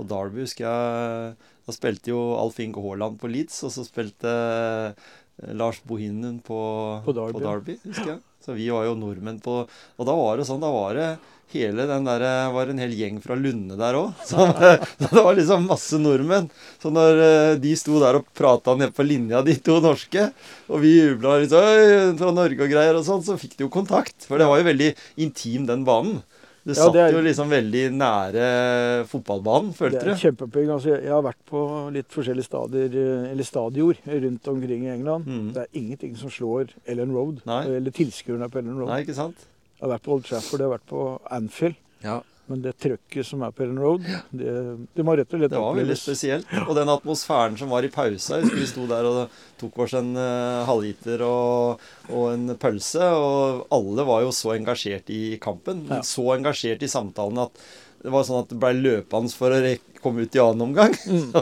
Og 0.00 0.08
Derby 0.10 0.42
husker 0.42 0.64
jeg 0.64 1.34
Da 1.68 1.74
spilte 1.76 2.10
jo 2.10 2.22
Alf 2.40 2.58
Inge 2.60 2.80
Haaland 2.82 3.20
på 3.20 3.28
Leeds, 3.30 3.60
og 3.68 3.72
så 3.76 3.84
spilte 3.86 4.32
eh, 4.32 5.12
Lars 5.54 5.82
Bohinen 5.82 6.38
på, 6.44 6.58
På 7.04 7.12
Derby, 7.12 7.38
på. 7.38 7.44
Derby, 7.44 7.78
husker 7.84 8.14
jeg. 8.14 8.20
Så 8.44 8.54
vi 8.56 8.68
var 8.70 8.84
jo 8.86 8.96
nordmenn 8.98 9.40
på 9.42 9.62
Og 9.64 10.04
da 10.06 10.14
var 10.14 10.36
det 10.36 10.44
sånn, 10.48 10.60
da 10.62 10.68
var 10.72 10.98
det 10.98 11.08
hele 11.54 11.86
den 11.86 12.06
der, 12.06 12.24
var 12.50 12.70
en 12.70 12.80
hel 12.82 12.94
gjeng 12.98 13.20
fra 13.22 13.36
Lunde 13.38 13.76
der 13.78 13.94
òg. 13.98 14.10
Så, 14.26 14.42
så 14.42 15.10
det 15.12 15.22
var 15.22 15.36
liksom 15.38 15.68
masse 15.70 16.00
nordmenn. 16.02 16.48
Så 16.82 16.90
når 16.90 17.20
eh, 17.22 17.50
de 17.62 17.74
sto 17.78 18.00
der 18.02 18.18
og 18.18 18.26
prata 18.34 18.74
nede 18.74 18.90
på 18.96 19.06
linja, 19.06 19.42
de 19.46 19.54
to 19.62 19.76
norske, 19.84 20.28
og 20.66 20.82
vi 20.82 20.96
jubla 20.96 21.36
litt 21.42 21.54
fra 21.54 22.32
Norge 22.34 22.66
og 22.66 22.72
greier 22.72 22.98
og 22.98 23.06
sånn, 23.06 23.22
så 23.22 23.38
fikk 23.38 23.54
de 23.58 23.68
jo 23.68 23.72
kontakt. 23.76 24.26
For 24.26 24.40
det 24.40 24.48
var 24.50 24.62
jo 24.62 24.66
veldig 24.72 24.90
intim, 25.22 25.68
den 25.70 25.86
banen. 25.86 26.24
Det 26.64 26.76
Ja, 26.78 26.84
satt 26.86 26.92
det 26.94 27.00
er- 27.02 27.12
jo 27.12 27.20
liksom 27.20 27.48
veldig 27.50 27.82
nære 27.92 29.06
fotballbanen, 29.06 29.68
Det 29.72 29.76
følte 29.76 30.00
er 30.00 30.04
du? 30.04 30.14
kjempepoeng. 30.14 30.68
Altså, 30.72 30.94
jeg 31.02 31.10
har 31.12 31.22
vært 31.22 31.42
på 31.50 31.92
litt 31.92 32.08
forskjellige 32.08 32.44
stadier, 32.48 32.88
eh, 32.88 33.30
eller 33.32 33.44
stadior 33.44 33.94
rundt 34.06 34.48
omkring 34.48 34.84
i 34.84 34.94
England. 34.94 35.26
Mm. 35.26 35.52
Det 35.52 35.62
er 35.62 35.78
ingenting 35.78 36.16
som 36.16 36.30
slår 36.30 36.70
Ellen 36.86 37.12
Road, 37.12 37.42
Nei. 37.44 37.64
eller 37.66 37.90
tilskuerne 37.90 38.48
på 38.50 38.56
Ellen 38.62 38.78
Road. 38.78 38.88
Nei, 38.88 39.02
ikke 39.04 39.14
sant? 39.14 39.36
Jeg 39.80 39.90
har 39.90 39.98
vært 39.98 40.02
på 40.04 40.12
Old 40.12 40.24
Trafford, 40.24 40.60
jeg 40.60 40.68
har 40.70 40.78
vært 40.78 40.88
på 40.88 41.20
Anfield. 41.30 41.74
Ja. 42.02 42.20
Men 42.50 42.60
det 42.60 42.74
trøkket 42.82 43.24
som 43.24 43.42
er 43.46 43.52
på 43.56 43.64
Ellen 43.64 43.78
Road, 43.80 44.04
det, 44.36 44.54
det 44.92 45.04
må 45.06 45.14
rett 45.16 45.30
og 45.32 45.40
slett 45.40 45.54
oppleves. 45.54 45.54
Det 45.54 45.62
var 45.64 45.78
veldig 45.78 45.96
spesielt. 45.96 46.50
Og 46.66 46.74
den 46.76 46.90
atmosfæren 46.92 47.56
som 47.56 47.70
var 47.72 47.86
i 47.86 47.92
pausa. 47.92 48.42
Vi 48.44 48.66
sto 48.68 48.84
der 48.90 49.08
og 49.08 49.38
tok 49.60 49.78
oss 49.86 49.94
en 49.96 50.12
uh, 50.18 50.64
halvliter 50.68 51.24
og, 51.24 51.86
og 52.10 52.26
en 52.34 52.52
pølse. 52.60 53.08
Og 53.16 53.64
alle 53.72 54.04
var 54.10 54.26
jo 54.26 54.34
så 54.36 54.52
engasjert 54.58 55.08
i 55.14 55.38
kampen. 55.40 55.86
Ja. 55.88 56.02
Så 56.04 56.26
engasjert 56.34 56.84
i 56.84 56.90
samtalen 56.92 57.46
at 57.46 57.64
det 58.04 58.12
var 58.12 58.26
sånn 58.28 58.42
at 58.42 58.50
det 58.52 58.60
blei 58.60 58.74
løpende 58.76 59.32
for 59.32 59.54
å 59.56 59.72
komme 60.04 60.26
ut 60.26 60.36
i 60.36 60.42
annen 60.44 60.66
omgang. 60.68 60.92
Mm. 61.14 61.32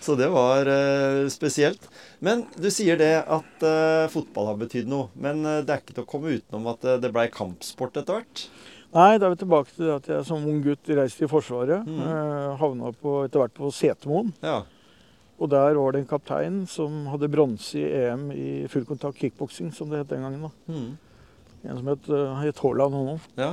Så 0.00 0.14
det 0.16 0.30
var 0.32 0.68
uh, 0.70 1.28
spesielt. 1.32 1.84
Men 2.24 2.46
du 2.56 2.70
sier 2.72 2.96
det 2.96 3.12
at 3.20 3.68
uh, 3.68 4.08
fotball 4.08 4.54
har 4.54 4.58
betydd 4.64 4.88
noe. 4.88 5.12
Men 5.20 5.44
det 5.44 5.68
er 5.68 5.84
ikke 5.84 5.98
til 5.98 6.06
å 6.06 6.08
komme 6.08 6.38
utenom 6.40 6.72
at 6.72 6.88
det 7.04 7.12
blei 7.12 7.28
kampsport 7.34 8.00
etter 8.00 8.22
hvert. 8.22 8.48
Nei, 8.94 9.18
da 9.20 9.28
er 9.28 9.34
vi 9.34 9.40
tilbake 9.42 9.74
til 9.74 9.84
det 9.84 9.94
at 9.98 10.08
jeg 10.08 10.24
som 10.24 10.46
ung 10.48 10.62
gutt 10.64 10.88
reiste 10.96 11.26
i 11.26 11.30
Forsvaret. 11.30 11.84
Mm. 11.84 11.98
eh, 12.00 12.56
havna 12.60 12.92
på, 12.96 13.18
etter 13.26 13.42
hvert 13.42 13.56
på 13.56 13.68
Setermoen. 13.74 14.32
Ja. 14.40 14.62
Og 15.38 15.50
der 15.52 15.76
var 15.76 15.92
det 15.92 16.02
en 16.02 16.08
kaptein 16.10 16.62
som 16.66 17.04
hadde 17.12 17.28
bronse 17.30 17.78
i 17.78 17.84
EM 17.84 18.30
i 18.32 18.48
fullkontakt 18.70 19.20
kickboksing, 19.20 19.70
som 19.76 19.92
det 19.92 20.00
het 20.02 20.14
den 20.14 20.24
gangen. 20.24 20.48
da. 20.48 20.72
Mm. 20.72 20.96
En 21.68 21.76
som 21.76 21.90
het, 21.92 22.08
uh, 22.08 22.40
het 22.40 22.58
Haaland 22.64 22.96
nå. 22.96 23.18
Ja. 23.38 23.52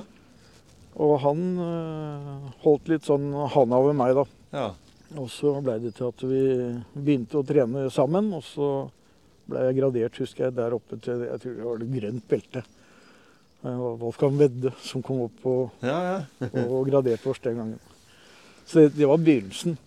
Og 0.96 1.20
han 1.20 1.40
eh, 1.60 2.50
holdt 2.64 2.88
litt 2.88 3.04
sånn 3.04 3.28
handa 3.52 3.82
over 3.84 3.96
meg, 3.98 4.16
da. 4.16 4.26
ja. 4.56 4.72
Og 5.20 5.30
så 5.30 5.52
blei 5.64 5.78
det 5.84 5.94
til 5.96 6.10
at 6.10 6.24
vi 6.26 6.40
begynte 6.96 7.38
å 7.40 7.46
trene 7.46 7.86
sammen. 7.94 8.32
Og 8.36 8.42
så 8.44 8.70
blei 9.46 9.68
jeg 9.68 9.78
gradert, 9.78 10.18
husker 10.24 10.48
jeg, 10.48 10.56
der 10.58 10.74
oppe 10.76 10.98
til 11.04 11.22
jeg 11.28 11.42
tror 11.44 11.54
det 11.60 11.68
var 11.68 11.84
det 11.84 11.90
grønt 11.94 12.26
belte. 12.32 12.64
Var 13.66 13.98
Wolfgang 14.02 14.38
Wedde 14.38 14.72
som 14.86 15.02
kom 15.06 15.24
opp 15.26 15.46
og, 15.50 15.72
Ja, 15.82 15.98
ja. 16.06 16.20
og 16.68 16.86
graderte 16.90 17.32
oss 17.32 17.42
den 17.42 17.58
gangen. 17.58 17.80
Så 18.66 18.80
det, 18.84 18.96
det 18.98 19.08
var 19.10 19.18
begynnelsen 19.22 19.78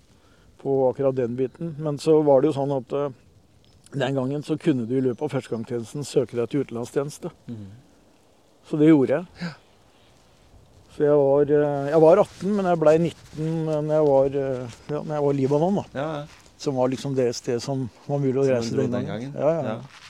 på 0.63 0.75
akkurat 0.91 1.15
den 1.19 1.37
biten. 1.39 1.77
Men 1.79 1.99
så 2.03 2.17
var 2.27 2.43
det 2.43 2.51
jo 2.51 2.57
sånn 2.59 2.75
at 2.75 2.95
eh, 2.99 3.13
den 3.95 4.19
gangen 4.19 4.43
så 4.47 4.57
kunne 4.61 4.87
du 4.91 4.97
i 4.99 5.05
løpet 5.05 5.23
av 5.25 5.31
førstegangstjenesten 5.37 6.05
søke 6.07 6.37
deg 6.41 6.51
til 6.51 6.65
utenlandstjeneste. 6.67 7.31
Mm. 7.47 7.69
Så 8.69 8.77
det 8.81 8.91
gjorde 8.91 9.21
jeg. 9.21 9.53
Så 10.97 11.07
jeg 11.07 11.15
var, 11.23 11.53
eh, 11.55 11.89
jeg 11.93 12.03
var 12.03 12.23
18, 12.25 12.57
men 12.59 12.67
jeg 12.73 12.83
blei 12.83 12.97
19 12.99 13.53
når 13.87 13.95
jeg 13.95 14.07
var, 14.11 14.39
eh, 14.43 14.77
ja, 14.91 15.03
når 15.05 15.15
jeg 15.21 15.27
var 15.29 15.39
Libanon. 15.39 15.81
da. 15.81 15.87
ja, 15.95 16.09
ja. 16.19 16.45
Som 16.59 16.75
var 16.75 16.89
liksom 16.91 17.13
det 17.15 17.29
stedet 17.39 17.63
som 17.63 17.85
var 18.09 18.19
mulig 18.19 18.41
å 18.43 18.49
reise 18.49 18.73
til 18.75 18.81
den 18.83 18.91
gangen. 18.91 19.31
gangen. 19.31 19.35
Ja, 19.39 19.51
ja. 19.55 19.77
Ja. 19.79 20.09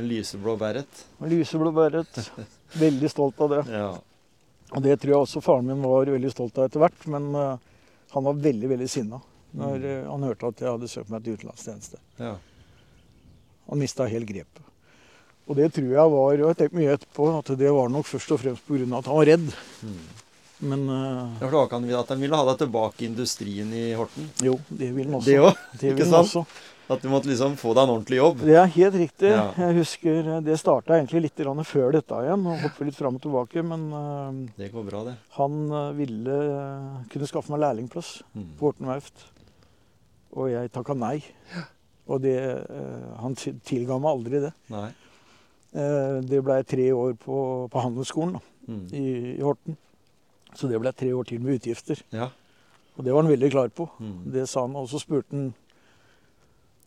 En 0.00 0.06
lyseblå 0.08 0.54
beret. 0.56 1.02
En 1.20 1.28
Lyseblå 1.28 1.72
beret. 1.76 2.16
Veldig 2.78 3.10
stolt 3.10 3.40
av 3.40 3.50
det. 3.56 3.64
Ja. 3.74 3.90
Og 4.70 4.84
det 4.84 5.00
tror 5.02 5.14
jeg 5.14 5.24
også 5.24 5.42
faren 5.42 5.66
min 5.66 5.82
var 5.82 6.10
veldig 6.12 6.30
stolt 6.30 6.58
av 6.58 6.68
etter 6.68 6.82
hvert. 6.82 7.06
Men 7.10 7.32
uh, 7.34 7.58
han 8.14 8.26
var 8.26 8.38
veldig, 8.46 8.70
veldig 8.74 8.88
sinna 8.90 9.20
når 9.50 9.84
eh, 9.84 10.02
han 10.06 10.22
hørte 10.22 10.46
at 10.46 10.60
jeg 10.62 10.70
hadde 10.70 10.88
søkt 10.90 11.08
meg 11.10 11.24
til 11.24 11.34
utenlandstjeneste. 11.34 11.98
ja. 12.22 12.36
Han 13.70 13.78
mista 13.78 14.06
helt 14.10 14.26
grepet. 14.26 14.66
Og 15.50 15.56
det 15.58 15.68
tror 15.74 15.90
jeg 15.90 16.10
var, 16.12 16.40
og 16.42 16.48
jeg 16.50 16.56
tenkte 16.58 16.78
mye 16.78 16.94
etterpå, 16.94 17.26
at 17.38 17.52
det 17.58 17.70
var 17.74 17.90
nok 17.90 18.06
først 18.06 18.32
og 18.34 18.40
fremst 18.42 18.66
pga. 18.66 18.86
at 18.98 19.06
han 19.10 19.18
var 19.18 19.26
redd. 19.26 19.46
Mm. 19.82 20.00
Men 20.70 20.82
uh, 20.90 21.36
Ja, 21.40 21.44
for 21.44 21.54
da 21.54 21.62
kan 21.70 21.86
vi 21.86 21.94
at 21.96 22.10
han 22.12 22.20
ville 22.22 22.36
ha 22.36 22.46
deg 22.50 22.58
tilbake 22.64 23.04
i 23.04 23.08
industrien 23.08 23.70
i 23.74 23.84
Horten? 23.98 24.26
jo, 24.42 24.58
det 24.68 24.90
vil 24.94 25.06
han 25.06 25.18
også. 25.20 25.30
Det 25.30 25.38
også. 25.40 25.78
Det 25.80 25.92
vil 25.96 26.06
han 26.06 26.18
også. 26.20 26.44
At 26.90 27.02
du 27.04 27.08
måtte 27.12 27.28
liksom 27.30 27.52
få 27.60 27.70
deg 27.76 27.84
en 27.86 27.92
ordentlig 27.94 28.18
jobb? 28.18 28.40
Det 28.42 28.56
er 28.58 28.70
helt 28.74 28.96
riktig. 28.98 29.28
Ja. 29.30 29.44
Jeg 29.62 29.76
husker 29.78 30.30
eh, 30.36 30.40
Det 30.42 30.56
starta 30.58 30.96
egentlig 30.96 31.22
litt 31.28 31.42
før 31.68 31.92
dette 31.94 32.14
igjen. 32.24 32.46
og 32.50 32.58
Hoppe 32.64 32.84
litt 32.88 32.96
fram 32.98 33.14
og 33.14 33.22
tilbake, 33.22 33.62
Men 33.62 33.84
eh, 33.92 34.56
Det 34.58 34.72
går 34.72 34.84
bra, 34.88 35.04
det. 35.04 35.14
han 35.38 35.70
eh, 35.70 35.92
ville 36.00 36.38
kunne 37.12 37.26
skaffe 37.30 37.50
meg 37.54 37.60
lærlingplass 37.60 38.22
Mm. 38.34 38.48
på 38.58 38.66
Horten 38.66 38.86
verft. 38.90 39.26
Og 40.34 40.50
jeg 40.50 40.70
takka 40.72 40.94
nei. 40.94 41.22
Og 42.10 42.20
det, 42.22 42.34
han 43.20 43.34
ti- 43.38 43.54
tilga 43.62 43.98
meg 43.98 44.10
aldri 44.10 44.40
det. 44.40 44.52
Nei. 44.70 44.90
Det 46.26 46.40
blei 46.42 46.62
tre 46.66 46.88
år 46.90 47.14
på, 47.14 47.68
på 47.70 47.82
handelsskolen 47.84 48.32
da, 48.34 48.40
Mm. 48.70 48.86
i, 48.92 49.04
i 49.38 49.42
Horten. 49.42 49.76
Så 50.54 50.68
det 50.68 50.78
ble 50.82 50.90
tre 50.92 51.12
år 51.14 51.24
til 51.26 51.40
med 51.40 51.60
utgifter. 51.60 52.02
Ja. 52.10 52.28
Og 52.98 53.04
det 53.04 53.12
var 53.14 53.22
han 53.22 53.30
veldig 53.30 53.50
klar 53.50 53.68
på. 53.70 53.86
Mm. 54.00 54.30
Det 54.34 54.48
sa 54.50 54.60
han. 54.66 54.74
Og 54.76 54.88
så 54.90 54.98
spurte 55.00 55.30
han 55.34 55.54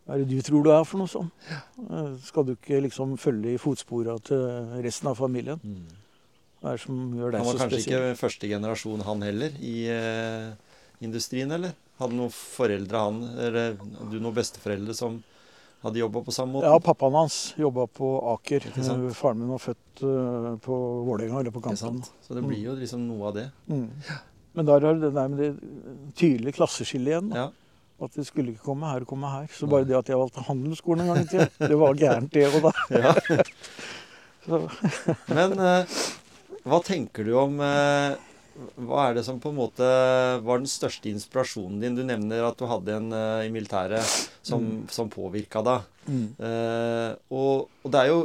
hva 0.03 0.15
er 0.17 0.23
det 0.23 0.35
du 0.35 0.41
tror 0.43 0.63
du 0.65 0.71
er 0.75 0.83
for 0.83 0.99
noe 0.99 1.07
sånn? 1.11 1.29
Eh, 1.49 2.13
Skal 2.27 2.47
du 2.47 2.55
ikke 2.57 2.81
liksom 2.83 3.13
følge 3.21 3.53
i 3.55 3.61
fotspora 3.61 4.17
til 4.27 4.41
resten 4.83 5.07
av 5.11 5.19
familien? 5.19 5.61
Mm. 5.63 5.85
Hva 6.59 6.73
er 6.73 6.79
det 6.79 6.83
som 6.85 6.97
gjør 7.15 7.31
deg 7.35 7.39
Han 7.43 7.47
var 7.47 7.61
kanskje 7.61 7.79
spesiell? 7.79 8.07
ikke 8.09 8.19
første 8.19 8.49
generasjon, 8.51 9.05
han 9.07 9.23
heller, 9.23 9.55
i 9.63 9.77
eh, 9.91 10.49
industrien, 11.03 11.51
eller? 11.55 11.75
Hadde 12.01 12.17
noen 12.17 12.33
foreldre, 12.35 13.05
han, 13.05 13.21
eller 13.47 13.77
du 14.11 14.17
noen 14.19 14.35
besteforeldre 14.35 14.95
som 14.97 15.21
hadde 15.83 15.99
jobba 15.99 16.21
på 16.23 16.31
samme 16.35 16.57
måte? 16.57 16.67
Ja, 16.71 16.79
pappaen 16.83 17.15
hans 17.19 17.39
jobba 17.59 17.87
på 17.91 18.11
Aker. 18.33 18.67
Eh, 18.75 19.09
Faren 19.15 19.39
min 19.41 19.51
var 19.51 19.59
født 19.63 20.03
eh, 20.03 20.51
på 20.63 20.77
Vålerenga, 21.07 21.41
eller 21.43 21.51
på 21.55 21.63
Kampen. 21.63 22.03
Så 22.23 22.35
det 22.35 22.43
blir 22.43 22.59
jo 22.69 22.75
liksom 22.79 23.03
noe 23.07 23.31
av 23.31 23.35
det. 23.39 23.49
Mm. 23.71 23.89
Men 24.53 24.67
der 24.69 24.85
er 24.87 24.99
det 25.01 25.11
der 25.15 25.27
med 25.31 25.39
det 25.43 25.51
tydelige 26.19 26.59
klasseskillet 26.59 27.15
igjen. 27.15 27.29
da. 27.33 27.45
Ja. 27.45 27.51
At 28.03 28.17
det 28.17 28.25
skulle 28.27 28.51
ikke 28.53 28.65
komme 28.65 28.89
her 28.91 29.05
og 29.05 29.09
komme 29.09 29.29
her. 29.31 29.47
Så 29.53 29.67
bare 29.71 29.87
det 29.87 29.95
at 29.97 30.09
jeg 30.11 30.19
valgte 30.19 30.43
handelsskolen 30.47 31.05
en 31.05 31.13
gang 31.13 31.23
i 31.23 31.29
tida, 31.31 31.47
det 31.71 31.77
var 31.79 31.95
gærent, 31.99 32.33
det 32.33 32.45
òg, 32.49 32.59
da. 32.67 32.73
ja. 33.03 34.59
Men 35.31 35.53
eh, 35.63 35.97
hva 36.67 36.79
tenker 36.83 37.23
du 37.27 37.33
om 37.39 37.57
eh, 37.63 38.15
Hva 38.83 39.07
er 39.07 39.15
det 39.17 39.23
som 39.25 39.39
på 39.41 39.49
en 39.53 39.57
måte 39.57 39.87
var 40.45 40.59
den 40.61 40.69
største 40.69 41.09
inspirasjonen 41.09 41.79
din? 41.81 41.95
Du 41.97 42.03
nevner 42.05 42.43
at 42.45 42.59
du 42.59 42.67
hadde 42.69 42.97
en 42.99 43.07
eh, 43.15 43.47
i 43.47 43.51
militæret 43.53 44.03
som, 44.43 44.61
Mm. 44.63 44.83
som 44.91 45.09
påvirka 45.09 45.63
deg. 45.65 45.87
mm. 46.05 46.27
Eh, 46.43 47.11
og, 47.33 47.69
og 47.83 47.91
det 47.95 48.01
er 48.03 48.11
jo 48.11 48.19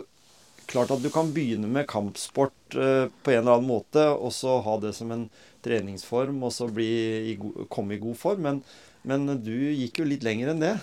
klart 0.69 0.91
at 0.93 1.01
du 1.01 1.09
kan 1.14 1.31
begynne 1.33 1.71
med 1.73 1.87
kampsport 1.88 2.77
eh, 2.77 3.07
på 3.25 3.33
en 3.33 3.38
eller 3.41 3.55
annen 3.57 3.71
måte, 3.71 4.03
og 4.12 4.35
så 4.37 4.59
ha 4.67 4.75
det 4.83 4.91
som 4.99 5.14
en 5.14 5.23
treningsform, 5.64 6.43
og 6.45 6.53
så 6.53 6.69
bli 6.69 6.91
i 7.33 7.38
komme 7.73 7.97
i 7.97 8.03
god 8.03 8.19
form. 8.21 8.43
Men, 8.45 8.61
men 9.03 9.29
du 9.45 9.55
gikk 9.55 10.01
jo 10.01 10.09
litt 10.09 10.27
lenger 10.27 10.55
enn 10.55 10.63
det. 10.63 10.77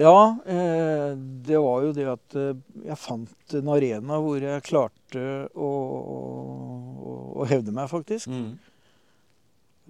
Ja, 0.00 0.36
eh, 0.46 1.16
det 1.16 1.58
var 1.58 1.82
jo 1.82 1.92
det 1.92 2.06
at 2.08 2.36
eh, 2.38 2.58
jeg 2.86 2.98
fant 3.00 3.54
en 3.58 3.70
arena 3.74 4.20
hvor 4.22 4.40
jeg 4.40 4.64
klarte 4.64 5.24
å, 5.52 5.70
å, 6.14 7.14
å 7.42 7.48
hevde 7.50 7.74
meg, 7.74 7.90
faktisk. 7.90 8.30
Mm. 8.30 8.54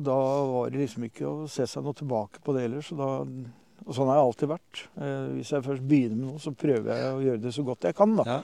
Da 0.01 0.17
var 0.49 0.73
det 0.73 0.81
liksom 0.81 1.05
ikke 1.07 1.29
å 1.29 1.49
se 1.53 1.67
seg 1.69 1.85
noe 1.85 1.95
tilbake 1.95 2.41
på 2.43 2.57
det 2.57 2.65
heller. 2.65 2.83
Så 2.83 2.97
da, 2.97 3.11
og 3.21 3.93
sånn 3.93 4.09
har 4.09 4.19
jeg 4.19 4.31
alltid 4.31 4.53
vært. 4.55 4.83
Eh, 4.97 5.29
hvis 5.37 5.53
jeg 5.55 5.67
først 5.69 5.87
begynner 5.93 6.17
med 6.17 6.27
noe, 6.31 6.43
så 6.43 6.57
prøver 6.57 6.91
jeg 6.97 7.13
å 7.13 7.23
gjøre 7.29 7.45
det 7.45 7.55
så 7.55 7.67
godt 7.69 7.89
jeg 7.91 7.99
kan. 8.01 8.17
da. 8.23 8.27
Ja. 8.27 8.41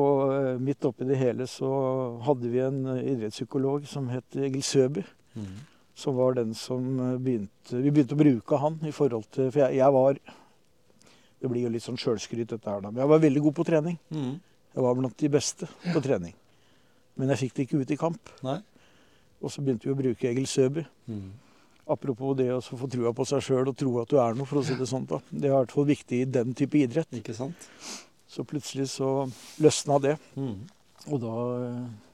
Og 0.00 0.60
midt 0.62 0.84
oppi 0.86 1.06
det 1.06 1.18
hele 1.18 1.48
så 1.50 1.70
hadde 2.26 2.50
vi 2.50 2.60
en 2.62 2.84
idrettspsykolog 2.98 3.88
som 3.90 4.10
het 4.12 4.36
Egil 4.38 4.62
Søby. 4.62 5.02
Mm. 5.38 5.56
Som 6.00 6.16
var 6.16 6.38
den 6.38 6.54
som 6.56 6.86
eh, 7.04 7.16
begynte 7.20 7.82
Vi 7.84 7.92
begynte 7.92 8.16
å 8.16 8.20
bruke 8.20 8.60
han 8.62 8.78
i 8.88 8.92
forhold 8.94 9.26
til 9.34 9.50
For 9.50 9.64
jeg, 9.64 9.80
jeg 9.80 9.96
var 9.96 10.16
Det 10.16 11.50
blir 11.50 11.66
jo 11.66 11.72
litt 11.74 11.84
sånn 11.84 12.00
sjølskryt, 12.00 12.48
dette 12.54 12.68
her, 12.68 12.80
da. 12.84 12.92
Men 12.92 13.02
jeg 13.04 13.12
var 13.12 13.22
veldig 13.22 13.42
god 13.46 13.54
på 13.56 13.64
trening. 13.64 13.94
Mm. 14.12 14.34
Jeg 14.74 14.84
var 14.84 14.96
blant 14.98 15.22
de 15.22 15.30
beste 15.32 15.68
på 15.86 16.02
trening. 16.04 16.34
Men 17.16 17.32
jeg 17.32 17.46
fikk 17.46 17.54
det 17.56 17.64
ikke 17.64 17.80
ut 17.80 17.94
i 17.94 17.98
kamp. 18.00 18.32
Nei. 18.44 18.58
Og 19.40 19.52
så 19.52 19.64
begynte 19.64 19.88
vi 19.88 19.94
å 19.94 19.98
bruke 19.98 20.28
Egil 20.28 20.44
Søby. 20.50 20.84
Mm. 21.08 21.30
Apropos 21.90 22.36
det 22.38 22.50
å 22.52 22.60
få 22.60 22.88
trua 22.92 23.14
på 23.16 23.24
seg 23.26 23.42
sjøl 23.42 23.72
og 23.72 23.78
tro 23.80 23.94
at 24.02 24.12
du 24.12 24.18
er 24.20 24.36
noe, 24.36 24.46
for 24.46 24.60
å 24.60 24.64
si 24.66 24.76
det 24.78 24.86
sånn. 24.90 25.08
da. 25.10 25.18
Det 25.30 25.48
er 25.48 25.54
i 25.54 25.56
hvert 25.56 25.72
fall 25.74 25.88
viktig 25.88 26.20
i 26.20 26.28
den 26.28 26.52
type 26.58 26.78
idrett. 26.78 27.08
Ikke 27.16 27.34
sant? 27.34 27.70
Så 28.30 28.44
plutselig 28.46 28.90
så 28.92 29.08
løsna 29.64 29.98
det. 30.04 30.14
Mm. 30.36 30.60
Og 31.08 31.20
da 31.22 31.34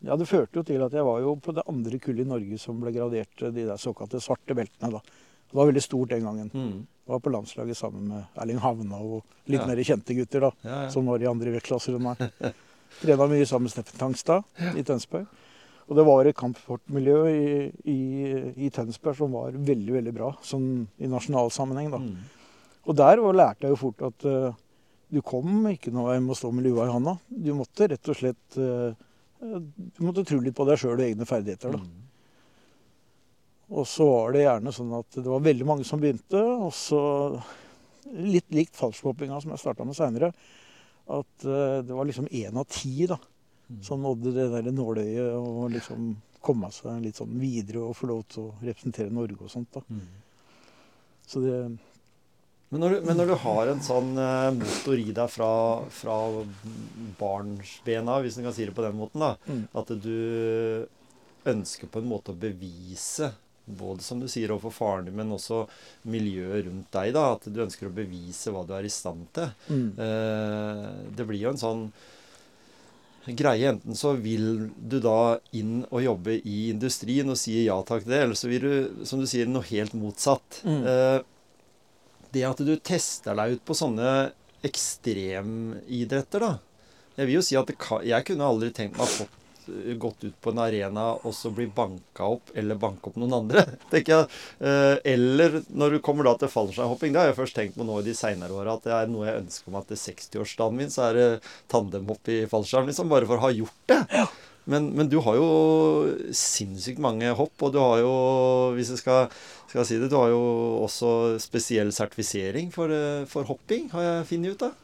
Ja, 0.06 0.14
det 0.16 0.28
førte 0.30 0.60
jo 0.60 0.62
til 0.66 0.82
at 0.84 0.92
jeg 0.94 1.04
var 1.06 1.18
jo 1.24 1.34
på 1.42 1.54
det 1.56 1.64
andre 1.66 1.98
kullet 1.98 2.26
i 2.26 2.28
Norge 2.28 2.58
som 2.62 2.78
ble 2.80 2.92
gradert 2.94 3.40
de 3.42 3.64
der 3.66 3.80
såkalte 3.82 4.20
svarte 4.22 4.54
beltene, 4.54 4.92
da. 4.92 5.00
Det 5.46 5.54
var 5.58 5.66
veldig 5.70 5.82
stort 5.82 6.10
den 6.10 6.24
gangen. 6.26 6.50
Mm. 6.54 6.86
Jeg 7.06 7.12
var 7.14 7.20
på 7.22 7.30
landslaget 7.32 7.76
sammen 7.78 8.08
med 8.10 8.24
Erling 8.42 8.58
Havna 8.62 8.98
og 8.98 9.22
litt 9.46 9.60
Ja. 9.60 9.66
mer 9.66 9.76
kjente 9.82 10.14
gutter, 10.14 10.40
da. 10.40 10.50
Ja, 10.62 10.82
ja. 10.84 10.88
Som 10.90 11.06
var 11.06 11.22
i 11.22 11.26
andre 11.30 11.52
vektklasser 11.54 11.94
enn 11.96 12.02
meg. 12.02 12.18
Trena 13.00 13.26
mye 13.30 13.46
sammen 13.46 13.66
med 13.66 13.74
Steffen 13.74 13.98
Tangstad 13.98 14.44
i 14.78 14.82
Tønsberg. 14.86 15.26
Og 15.86 15.94
det 15.94 16.04
var 16.06 16.26
et 16.26 16.34
kampsportmiljø 16.36 17.18
i, 17.30 17.72
i, 17.86 17.98
i 18.66 18.70
Tønsberg 18.74 19.14
som 19.18 19.30
var 19.36 19.52
veldig, 19.54 19.92
veldig 20.00 20.14
bra, 20.16 20.32
sånn 20.42 20.88
i 20.98 21.06
nasjonal 21.06 21.50
sammenheng, 21.54 21.92
da. 21.94 21.98
Mm. 22.02 22.16
Og 22.86 22.96
der 22.98 23.22
lærte 23.22 23.66
jeg 23.66 23.74
jo 23.74 23.78
fort 23.78 24.02
at 24.02 24.26
eh, 24.26 24.54
du 25.12 25.20
kom 25.22 25.66
ikke 25.70 25.92
noe 25.94 26.10
vei 26.10 26.20
med 26.20 26.34
å 26.34 26.38
stå 26.38 26.50
med 26.52 26.64
lua 26.66 26.86
i 26.88 26.92
handa. 26.92 27.16
Du 27.30 27.52
måtte 27.54 27.86
rett 27.92 28.08
og 28.10 28.16
slett 28.18 28.56
eh, 28.58 28.96
Du 29.38 30.00
måtte 30.02 30.24
tro 30.26 30.40
litt 30.42 30.56
på 30.56 30.64
deg 30.66 30.80
sjøl 30.80 30.96
og 30.96 31.04
egne 31.06 31.26
ferdigheter. 31.28 31.76
da. 31.76 31.78
Mm. 31.78 32.02
Og 33.76 33.86
så 33.90 34.06
var 34.06 34.32
det 34.34 34.44
gjerne 34.46 34.72
sånn 34.74 34.92
at 34.98 35.16
det 35.18 35.26
var 35.26 35.42
veldig 35.44 35.66
mange 35.66 35.84
som 35.86 36.00
begynte. 36.02 36.38
Og 36.38 36.72
så 36.74 37.00
litt 38.16 38.46
likt 38.54 38.76
fallskjermhoppinga 38.78 39.40
som 39.42 39.50
jeg 39.54 39.62
starta 39.62 39.86
med 39.86 39.98
seinere. 39.98 40.32
At 41.06 41.46
eh, 41.46 41.80
det 41.86 41.94
var 41.94 42.06
liksom 42.08 42.28
én 42.30 42.56
av 42.58 42.66
ti 42.70 43.06
da, 43.10 43.18
Mm. 43.66 43.80
som 43.82 43.98
nådde 43.98 44.30
det 44.30 44.44
der 44.52 44.70
nåløyet 44.70 45.32
og 45.34 45.72
liksom 45.74 46.12
komme 46.40 46.68
seg 46.70 47.00
litt 47.02 47.16
sånn 47.18 47.32
videre 47.34 47.80
og 47.82 47.96
få 47.98 48.06
lov 48.06 48.20
til 48.30 48.44
å 48.44 48.52
representere 48.62 49.10
Norge 49.10 49.40
og 49.42 49.50
sånt. 49.50 49.72
da. 49.74 49.80
Mm. 49.90 50.04
Så 51.26 51.42
det 51.42 51.56
Men 52.68 52.82
når, 52.82 52.90
du, 52.90 53.06
men 53.06 53.20
når 53.20 53.30
du 53.30 53.36
har 53.44 53.70
en 53.70 53.82
sånn 53.84 54.16
eh, 54.18 54.50
motor 54.56 54.98
i 54.98 55.12
deg 55.14 55.30
fra, 55.30 55.50
fra 55.94 56.16
barnsbena, 57.20 58.18
hvis 58.24 58.40
en 58.40 58.48
kan 58.48 58.56
si 58.56 58.66
det 58.66 58.74
på 58.74 58.82
den 58.82 58.96
måten, 58.98 59.22
da, 59.22 59.36
mm. 59.46 59.64
at 59.78 59.92
du 60.02 60.86
ønsker 61.46 61.90
på 61.92 62.02
en 62.02 62.08
måte 62.10 62.34
å 62.34 62.40
bevise 62.40 63.30
både 63.66 64.02
som 64.02 64.20
du 64.22 64.28
sier 64.30 64.52
overfor 64.54 64.74
faren 64.74 65.08
din, 65.08 65.16
men 65.18 65.32
også 65.34 65.64
miljøet 66.10 66.66
rundt 66.68 66.92
deg. 66.94 67.12
da, 67.16 67.32
At 67.34 67.48
du 67.50 67.62
ønsker 67.64 67.88
å 67.88 67.94
bevise 67.94 68.52
hva 68.54 68.62
du 68.66 68.74
er 68.76 68.86
i 68.86 68.92
stand 68.92 69.26
til. 69.34 69.50
Mm. 69.66 69.88
Eh, 70.06 70.92
det 71.18 71.26
blir 71.26 71.42
jo 71.42 71.52
en 71.52 71.62
sånn 71.62 71.82
greie. 73.26 73.72
Enten 73.72 73.98
så 73.98 74.14
vil 74.22 74.68
du 74.78 75.00
da 75.02 75.38
inn 75.58 75.80
og 75.90 76.04
jobbe 76.04 76.38
i 76.38 76.58
industrien 76.70 77.30
og 77.32 77.40
si 77.40 77.58
ja 77.64 77.78
takk 77.82 78.06
til 78.06 78.14
det, 78.14 78.22
eller 78.28 78.38
så 78.38 78.50
vil 78.50 78.68
du, 78.68 79.06
som 79.08 79.22
du 79.22 79.26
sier, 79.26 79.50
noe 79.50 79.66
helt 79.66 79.96
motsatt. 79.98 80.62
Mm. 80.62 80.84
Eh, 80.92 81.18
det 82.34 82.44
at 82.48 82.62
du 82.64 82.74
tester 82.80 83.36
deg 83.38 83.56
ut 83.56 83.64
på 83.66 83.76
sånne 83.76 84.12
ekstremidretter, 84.66 86.42
da. 86.42 86.54
Jeg 87.16 87.28
vil 87.28 87.38
jo 87.38 87.44
si 87.44 87.56
at 87.56 87.70
kan, 87.80 88.02
jeg 88.04 88.26
kunne 88.28 88.48
aldri 88.48 88.72
tenkt 88.74 88.98
meg 88.98 89.08
fått 89.08 89.42
gått 89.98 90.24
ut 90.24 90.40
på 90.40 90.50
en 90.50 90.60
arena 90.62 91.06
og 91.16 91.34
så 91.34 91.50
bli 91.50 91.66
banka 91.66 92.28
opp, 92.36 92.50
eller 92.54 92.78
banke 92.78 93.10
opp 93.10 93.16
noen 93.20 93.34
andre. 93.40 93.64
tenker 93.92 94.12
jeg. 94.12 94.40
Eh, 94.60 94.96
eller 95.12 95.60
når 95.68 95.96
du 95.96 96.02
kommer 96.04 96.28
da 96.28 96.36
til 96.40 96.52
fallskjermhopping. 96.52 97.14
Det 97.14 97.22
har 97.22 97.30
jeg 97.30 97.38
først 97.40 97.58
tenkt 97.58 97.78
på 97.78 97.86
nå 97.86 98.00
i 98.00 98.06
de 98.06 98.14
seinere 98.16 98.54
åra, 98.54 98.76
at 98.76 98.86
det 98.86 98.94
er 98.96 99.10
noe 99.10 99.26
jeg 99.28 99.42
ønsker 99.44 99.74
meg 99.74 99.88
til 99.90 100.02
60-årsdagen 100.02 100.82
min. 100.82 100.92
Så 100.92 101.08
er 101.08 101.18
det 101.18 101.28
tandemhopp 101.72 102.32
i 102.32 102.42
fallskjerm, 102.50 102.90
liksom. 102.90 103.10
Bare 103.12 103.28
for 103.28 103.40
å 103.40 103.46
ha 103.48 103.54
gjort 103.54 103.90
det. 103.90 104.00
Men, 104.66 104.88
men, 104.98 105.06
du 105.06 105.20
har 105.22 105.36
jo 105.38 105.50
sinnssykt 106.34 106.98
mange 107.02 107.30
hopp, 107.38 107.54
og 107.62 107.70
du 107.74 107.78
har 107.78 108.00
jo, 108.02 108.14
hvis 108.74 108.90
jeg 108.90 108.98
skal, 108.98 109.28
skal 109.70 109.86
si 109.86 109.98
det, 110.00 110.08
du 110.10 110.16
har 110.18 110.32
jo 110.32 110.40
også 110.82 111.10
spesiell 111.42 111.92
sertifisering 111.94 112.72
for, 112.74 112.90
eh, 112.90 113.22
for 113.30 113.46
hopping, 113.46 113.86
har 113.92 114.02
jeg 114.08 114.24
funnet 114.32 114.56
ut 114.56 114.64
av. 114.66 114.80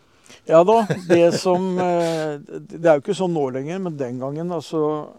Ja 0.46 0.60
da. 0.64 0.78
Det 1.10 1.34
som 1.36 1.74
eh, 1.82 2.38
Det 2.46 2.86
er 2.86 2.96
jo 2.96 3.02
ikke 3.02 3.16
sånn 3.18 3.34
nå 3.34 3.42
lenger, 3.52 3.82
men 3.82 3.98
den 3.98 4.22
gangen, 4.22 4.54
altså 4.54 5.10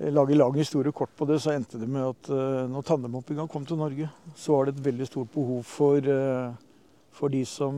Lage 0.00 0.32
lang 0.32 0.56
historie 0.56 0.94
kort 0.96 1.12
på 1.12 1.26
det, 1.28 1.36
så 1.44 1.52
endte 1.52 1.76
det 1.76 1.84
med 1.84 2.00
at 2.00 2.28
uh, 2.32 2.64
når 2.72 2.86
tandemhoppinga 2.88 3.44
kom 3.52 3.66
til 3.68 3.76
Norge, 3.76 4.06
så 4.32 4.54
var 4.54 4.64
det 4.64 4.78
et 4.78 4.86
veldig 4.86 5.08
stort 5.10 5.28
behov 5.34 5.58
for, 5.68 6.08
for 7.12 7.28
de 7.28 7.42
som 7.44 7.76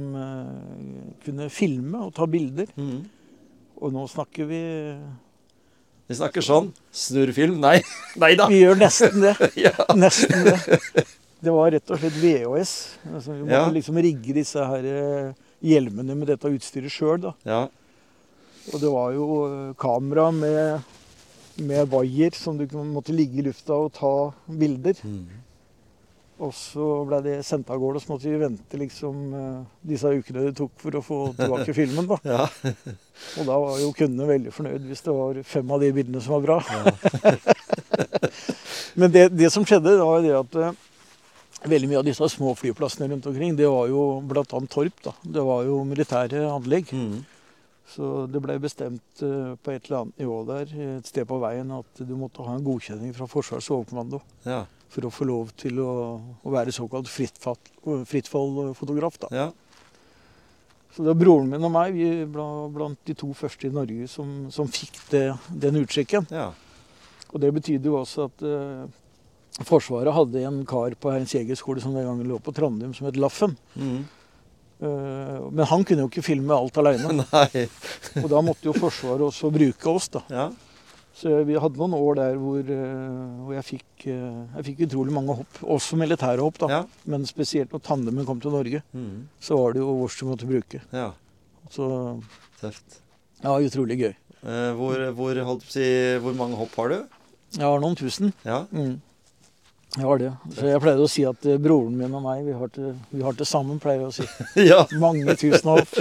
kunne 1.24 1.48
filme 1.50 2.04
og 2.06 2.14
ta 2.14 2.28
bilder. 2.30 2.70
Mm. 2.78 3.00
Og 3.82 3.90
nå 3.94 4.04
snakker 4.10 4.46
vi 4.46 4.60
Vi 6.08 6.14
snakker 6.18 6.44
sånn. 6.44 6.68
Snurrfilm? 6.94 7.56
Nei. 7.62 7.78
Nei 8.22 8.32
da. 8.38 8.46
Vi 8.50 8.60
gjør 8.62 8.78
nesten 8.78 9.22
det. 9.24 9.34
ja. 9.66 9.72
Nesten 9.98 10.44
det. 10.46 11.04
Det 11.42 11.50
var 11.54 11.72
rett 11.74 11.90
og 11.90 11.98
slett 11.98 12.18
VHS. 12.22 12.72
Altså, 13.10 13.32
vi 13.34 13.40
måtte 13.46 13.56
Ja. 13.56 13.70
liksom 13.74 13.96
rigge 14.04 14.34
disse 14.36 14.62
her 14.68 14.84
eh, 14.86 15.32
hjelmene 15.66 16.14
med 16.18 16.28
dette 16.30 16.50
utstyret 16.52 16.92
sjøl. 16.94 17.32
ja. 17.48 17.64
Og 18.70 18.78
det 18.78 18.90
var 18.94 19.08
jo 19.10 19.24
eh, 19.48 19.70
kamera 19.74 20.28
med, 20.30 20.84
med 21.66 21.88
vaier 21.90 22.36
som 22.38 22.54
du 22.60 22.62
måtte 22.86 23.10
ligge 23.10 23.40
i 23.42 23.46
lufta 23.48 23.74
og 23.74 23.88
ta 23.96 24.12
bilder. 24.46 25.00
Mm. 25.02 25.24
Og 26.42 26.50
så 26.56 26.86
ble 27.06 27.20
det 27.22 27.34
sendt 27.46 27.70
av 27.70 27.78
gårde, 27.78 28.00
og 28.00 28.02
så 28.02 28.10
måtte 28.10 28.26
vi 28.26 28.40
vente 28.40 28.78
liksom 28.80 29.18
eh, 29.38 29.58
disse 29.92 30.10
ukene 30.10 30.48
det 30.48 30.56
tok 30.58 30.72
for 30.82 30.98
å 30.98 31.02
få 31.06 31.18
tilbake 31.38 31.74
filmen. 31.80 32.08
da. 32.10 32.18
Ja. 32.26 32.46
Og 33.38 33.46
da 33.46 33.56
var 33.62 33.76
jo 33.78 33.92
kundene 33.94 34.26
veldig 34.26 34.52
fornøyd 34.56 34.88
hvis 34.88 35.04
det 35.06 35.12
var 35.14 35.38
fem 35.46 35.68
av 35.70 35.82
de 35.84 35.92
bildene 35.94 36.22
som 36.24 36.34
var 36.34 36.46
bra. 36.48 36.56
Men 38.98 39.12
det, 39.14 39.28
det 39.36 39.52
som 39.54 39.66
skjedde, 39.68 39.94
da 40.00 40.08
var 40.08 40.24
det 40.24 40.34
at 40.34 40.58
eh, 40.58 40.80
veldig 41.70 41.92
mye 41.92 42.00
av 42.00 42.08
disse 42.08 42.28
små 42.34 42.56
flyplassene 42.58 43.12
rundt 43.12 43.28
omkring, 43.30 43.54
det 43.56 43.70
var 43.70 43.86
jo 43.92 44.02
bl.a. 44.26 44.44
Torp. 44.48 44.98
da. 45.04 45.14
Det 45.22 45.46
var 45.46 45.62
jo 45.68 45.78
militære 45.86 46.42
anlegg. 46.50 46.90
Mm. 46.90 47.22
Så 47.92 48.26
det 48.30 48.40
ble 48.42 48.58
bestemt 48.62 49.22
eh, 49.22 49.54
på 49.62 49.74
et 49.74 49.86
eller 49.86 50.02
annet 50.02 50.22
nivå 50.22 50.42
der, 50.48 50.76
et 50.98 51.08
sted 51.08 51.28
på 51.28 51.38
veien, 51.42 51.70
at 51.76 52.02
du 52.02 52.14
måtte 52.18 52.44
ha 52.46 52.56
en 52.56 52.66
godkjenning 52.66 53.12
fra 53.16 53.28
Forsvarets 53.30 53.70
overkommando 53.74 54.22
Ja. 54.48 54.64
For 54.92 55.08
å 55.08 55.10
få 55.12 55.24
lov 55.28 55.52
til 55.58 55.78
å, 55.80 55.92
å 56.44 56.48
være 56.52 56.72
såkalt 56.74 57.08
frittfallfotograf. 57.08 59.14
Ja. 59.32 59.48
Så 60.92 61.00
det 61.00 61.08
var 61.14 61.20
broren 61.22 61.48
min 61.48 61.64
og 61.64 61.72
meg 61.72 61.94
vi 61.96 62.08
ble 62.28 62.46
blant 62.74 63.00
de 63.08 63.14
to 63.16 63.32
første 63.36 63.66
i 63.68 63.72
Norge 63.72 64.08
som, 64.12 64.50
som 64.52 64.68
fikk 64.68 64.94
det, 65.14 65.32
den 65.48 65.80
utsjekken. 65.84 66.24
ja. 66.32 66.52
Og 67.32 67.40
det 67.40 67.48
betydde 67.56 67.88
jo 67.88 67.94
også 67.96 68.26
at 68.28 68.42
eh, 68.44 68.84
Forsvaret 69.68 70.12
hadde 70.12 70.42
en 70.48 70.58
kar 70.68 70.92
på 71.00 71.10
Heinz 71.12 71.32
jegerskole 71.32 71.80
som 71.80 71.94
den 71.96 72.04
gangen 72.04 72.28
lå 72.28 72.36
på 72.44 72.52
Trondheim, 72.56 72.92
som 72.96 73.06
het 73.08 73.16
Laffen. 73.20 73.52
Mm. 73.72 74.04
Eh, 74.82 75.38
men 75.48 75.68
han 75.68 75.84
kunne 75.88 76.02
jo 76.04 76.10
ikke 76.10 76.24
filme 76.24 76.56
alt 76.56 76.76
aleine. 76.80 77.24
Og 78.22 78.28
da 78.32 78.38
måtte 78.44 78.68
jo 78.68 78.74
Forsvaret 78.76 79.24
også 79.28 79.52
bruke 79.54 79.86
oss, 79.92 80.08
da. 80.12 80.20
Ja. 80.32 80.46
Så 81.22 81.30
vi 81.46 81.54
hadde 81.60 81.78
noen 81.78 81.92
år 81.94 82.16
der 82.18 82.38
hvor, 82.40 82.58
eh, 82.66 83.42
hvor 83.46 83.54
jeg, 83.54 83.64
fikk, 83.68 84.06
eh, 84.10 84.38
jeg 84.56 84.64
fikk 84.70 84.80
utrolig 84.88 85.12
mange 85.14 85.36
hopp. 85.38 85.60
Også 85.76 85.94
militære 86.00 86.42
hopp, 86.42 86.58
da. 86.64 86.68
Ja. 86.72 86.80
Men 87.06 87.26
spesielt 87.28 87.70
når 87.70 87.82
tandemen 87.86 88.26
kom 88.26 88.40
til 88.42 88.50
Norge, 88.50 88.82
Mm. 88.92 89.28
så 89.40 89.56
var 89.60 89.72
det 89.76 89.82
jo 89.84 89.92
vårs 90.00 90.18
du 90.18 90.26
måtte 90.26 90.48
bruke. 90.50 90.82
ja. 90.92 91.12
Så 91.70 92.20
Tøft. 92.60 92.98
ja, 93.42 93.54
utrolig 93.56 93.96
gøy. 94.00 94.14
Eh, 94.42 94.72
hvor, 94.74 94.98
hvor, 95.14 95.60
si, 95.62 96.18
hvor 96.18 96.34
mange 96.34 96.56
hopp 96.58 96.74
har 96.76 96.88
du? 96.88 96.98
Jeg 97.54 97.62
har 97.68 97.78
noen 97.80 97.94
tusen. 97.96 98.32
Ja. 98.44 98.64
Mm. 98.72 99.00
Jeg 99.92 100.06
har 100.08 100.20
det. 100.22 100.30
Så 100.56 100.68
jeg 100.70 100.80
pleide 100.80 101.04
å 101.04 101.10
si 101.10 101.22
at 101.28 101.44
eh, 101.44 101.58
broren 101.60 101.96
min 101.98 102.14
og 102.16 102.22
meg, 102.24 102.46
vi 102.46 102.54
har 102.56 102.70
til, 102.72 102.94
vi 103.12 103.20
har 103.26 103.36
det 103.36 103.44
sammen, 103.48 103.76
pleier 103.82 104.06
jeg 104.06 104.08
å 104.08 104.14
si. 104.16 104.28
ja. 104.70 104.78
Mange 105.02 105.36
tusen 105.36 105.68
hopp. 105.68 105.92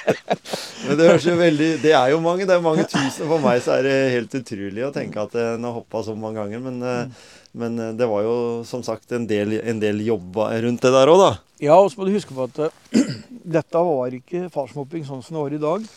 Men 0.84 0.98
det 0.98 1.06
høres 1.08 1.26
jo 1.28 1.34
veldig 1.38 1.68
Det 1.80 1.94
er 1.96 2.10
jo 2.12 2.18
mange. 2.24 2.44
Det 2.48 2.56
er 2.56 2.64
mange 2.64 2.84
tusen. 2.90 3.28
For 3.30 3.38
meg 3.42 3.62
så 3.64 3.78
er 3.78 3.86
det 3.86 3.94
helt 4.16 4.34
utrolig 4.40 4.84
å 4.84 4.92
tenke 4.94 5.22
at 5.22 5.38
eh, 5.38 5.54
en 5.54 5.68
har 5.68 5.78
hoppa 5.78 6.02
så 6.06 6.16
mange 6.18 6.42
ganger. 6.42 6.64
Men, 6.66 6.82
mm. 6.82 7.14
men 7.62 7.78
eh, 7.86 7.94
det 8.00 8.10
var 8.10 8.26
jo 8.26 8.36
som 8.66 8.82
sagt 8.86 9.14
en 9.14 9.28
del, 9.30 9.60
en 9.62 9.82
del 9.82 10.02
jobba 10.08 10.50
rundt 10.66 10.82
det 10.82 10.94
der 10.96 11.14
òg, 11.14 11.22
da. 11.22 11.32
Ja, 11.62 11.78
og 11.78 11.92
så 11.92 12.00
må 12.00 12.08
du 12.08 12.16
huske 12.16 12.34
på 12.34 12.48
at 12.50 12.64
eh, 12.66 13.14
dette 13.56 13.86
var 13.86 14.18
ikke 14.18 14.48
farsmopping 14.52 15.06
sånn 15.06 15.22
som 15.22 15.38
det 15.38 15.44
var 15.44 15.58
i 15.60 15.64
dag. 15.70 15.90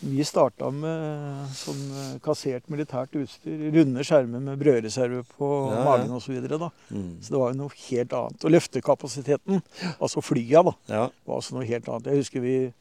Vi 0.00 0.22
starta 0.22 0.68
med 0.70 1.48
sånn 1.58 1.80
eh, 1.90 2.10
kassert 2.22 2.68
militært 2.70 3.16
utstyr. 3.18 3.64
Runde 3.74 4.04
skjermer 4.06 4.38
med 4.44 4.60
brødreserve 4.60 5.24
på 5.34 5.48
Ja, 5.72 5.78
ja. 5.80 5.84
magen 5.88 6.12
osv. 6.14 6.36
Så. 6.46 6.68
Mm. 6.94 7.08
så 7.20 7.32
det 7.34 7.40
var 7.40 7.50
jo 7.50 7.58
noe 7.58 7.74
helt 7.88 8.12
annet. 8.14 8.44
Og 8.46 8.52
løftekapasiteten, 8.54 9.62
altså 9.98 10.22
flya, 10.22 10.62
da, 10.62 10.72
Ja. 10.88 11.08
var 11.26 11.40
også 11.40 11.56
noe 11.58 11.66
helt 11.66 11.88
annet. 11.88 12.06
Jeg 12.12 12.16
husker 12.22 12.40
vi 12.40 12.72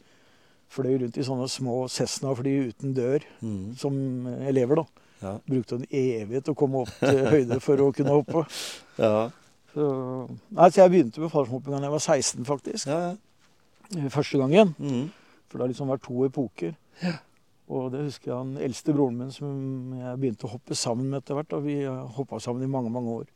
fløy 0.69 0.99
rundt 1.01 1.17
i 1.17 1.23
sånne 1.25 1.47
små 1.49 1.88
Cessna-fly 1.89 2.69
uten 2.69 2.93
dør 2.93 3.23
Mm. 3.41 3.75
som 3.77 4.27
elever. 4.45 4.75
da. 4.75 4.86
Ja. 5.23 5.38
Brukte 5.49 5.75
en 5.75 5.86
evighet 5.89 6.49
å 6.49 6.56
komme 6.56 6.84
opp 6.86 6.89
til 6.99 7.25
høyde 7.34 7.60
for 7.60 7.77
å 7.77 7.91
kunne 7.95 8.13
hoppe. 8.13 8.45
Ja. 8.99 9.32
Så, 9.73 10.30
nei, 10.51 10.69
så 10.69 10.84
jeg 10.86 10.91
begynte 10.91 11.19
med 11.19 11.32
fallskjermhopping 11.32 11.73
da 11.73 11.82
jeg 11.82 11.91
var 11.91 11.99
16, 11.99 12.45
faktisk. 12.45 12.86
Ja. 12.88 13.15
ja. 13.95 14.10
Første 14.10 14.38
gangen. 14.38 14.75
Mm. 14.77 15.10
For 15.49 15.58
det 15.58 15.63
har 15.65 15.73
liksom 15.73 15.89
vært 15.89 16.03
to 16.06 16.25
epoker. 16.27 16.75
Og 17.67 17.89
det 17.91 18.05
husker 18.05 18.31
jeg 18.31 18.38
han 18.39 18.53
eldste 18.63 18.93
broren 18.95 19.17
min 19.19 19.33
som 19.36 19.95
jeg 19.97 20.19
begynte 20.21 20.47
å 20.47 20.53
hoppe 20.53 20.75
sammen 20.77 21.10
med 21.12 21.19
etter 21.19 21.36
hvert. 21.36 21.55
Og 21.57 21.65
vi 21.65 21.81
hoppa 22.17 22.39
sammen 22.43 22.63
i 22.63 22.71
mange, 22.71 22.91
mange 22.93 23.15
år. 23.21 23.27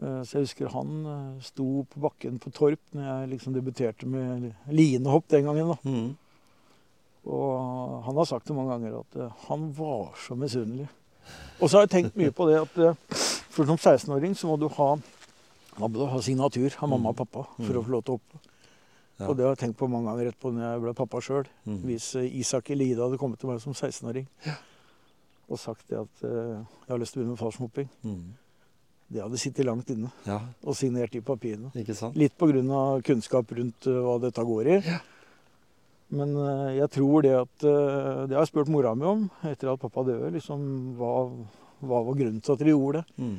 Eh, 0.00 0.22
Så 0.24 0.38
jeg 0.38 0.48
husker 0.48 0.72
han 0.72 0.94
eh, 1.06 1.44
sto 1.44 1.84
på 1.92 2.00
bakken 2.00 2.40
på 2.42 2.52
Torp 2.56 2.80
når 2.96 3.04
jeg 3.04 3.32
liksom 3.34 3.54
debuterte 3.54 4.08
med 4.08 4.52
linehopp 4.72 5.28
den 5.28 5.44
gangen. 5.44 5.74
da. 5.74 5.78
Mm. 5.84 6.16
Og 7.22 8.02
han 8.08 8.16
har 8.16 8.26
sagt 8.26 8.48
det 8.48 8.56
mange 8.56 8.72
ganger 8.74 9.02
at 9.02 9.20
eh, 9.20 9.36
han 9.46 9.68
var 9.76 10.16
så 10.18 10.34
misunnelig. 10.34 10.88
Og 11.60 11.68
så 11.68 11.76
har 11.76 11.86
jeg 11.86 11.94
tenkt 11.96 12.16
mye 12.18 12.32
på 12.34 12.48
det 12.48 12.62
at 12.64 13.04
for 13.52 13.68
som 13.68 13.76
16-åring 13.76 14.32
så 14.34 14.48
må 14.48 14.56
du 14.58 14.66
ha 14.72 14.96
må 15.78 15.88
du 15.88 16.02
ha 16.04 16.18
signatur 16.20 16.74
av 16.82 16.88
mamma 16.90 17.12
og 17.12 17.20
pappa 17.22 17.44
for 17.60 17.76
å 17.78 17.84
få 17.84 17.92
lov 17.94 18.02
til 18.04 18.14
å 18.14 18.16
hoppe. 18.18 18.40
Ja. 19.20 19.28
Og 19.28 19.36
det 19.36 19.44
har 19.44 19.52
jeg 19.54 19.58
tenkt 19.66 19.78
på 19.78 19.86
mange 19.92 20.08
ganger 20.10 20.30
etterpå 20.32 20.50
når 20.52 20.62
jeg 20.66 20.82
ble 20.82 20.92
pappa 20.98 21.20
sjøl. 21.22 21.46
Mm. 21.68 21.80
Hvis 21.86 22.06
Isak 22.16 22.32
Isak 22.42 22.70
Elide 22.74 23.02
hadde 23.04 23.18
kommet 23.20 23.38
til 23.38 23.50
meg 23.52 23.60
som 23.62 23.72
16-åring 23.76 24.26
og 25.52 25.58
sagt 25.60 25.84
det 25.90 25.98
at 26.00 26.22
uh, 26.24 26.62
jeg 26.86 26.88
har 26.94 26.98
lyst 27.02 27.12
til 27.12 27.20
å 27.20 27.22
begynne 27.22 27.34
med 27.36 27.42
fallskjermhopping, 27.42 27.88
Mm. 28.02 28.22
det 29.12 29.20
hadde 29.22 29.38
sittet 29.42 29.66
langt 29.68 29.90
inne 29.92 30.08
Ja, 30.24 30.38
og 30.64 30.74
signert 30.78 31.12
de 31.12 31.20
papirene. 31.20 31.70
ikke 31.76 31.94
sant? 31.94 32.16
Litt 32.16 32.32
pga. 32.38 33.02
kunnskap 33.04 33.52
rundt 33.52 33.86
uh, 33.86 33.98
hva 34.00 34.18
dette 34.22 34.40
går 34.48 34.66
i. 34.72 34.78
Men 36.12 36.34
uh, 36.36 36.70
jeg 36.76 36.88
tror 36.92 37.22
det 37.24 37.32
at 37.36 37.64
eh, 37.64 38.26
Det 38.28 38.34
har 38.36 38.42
jeg 38.42 38.50
spurt 38.50 38.68
mora 38.68 38.94
mi 38.94 39.04
om 39.08 39.30
etter 39.48 39.70
at 39.72 39.80
pappa 39.80 40.02
døde. 40.04 40.30
liksom, 40.34 40.96
hva, 40.98 41.12
hva 41.80 42.00
var 42.04 42.14
grunnen 42.18 42.40
til 42.40 42.52
at 42.52 42.58
de 42.64 42.72
gjorde 42.72 43.00
det? 43.00 43.14
Mm. 43.16 43.38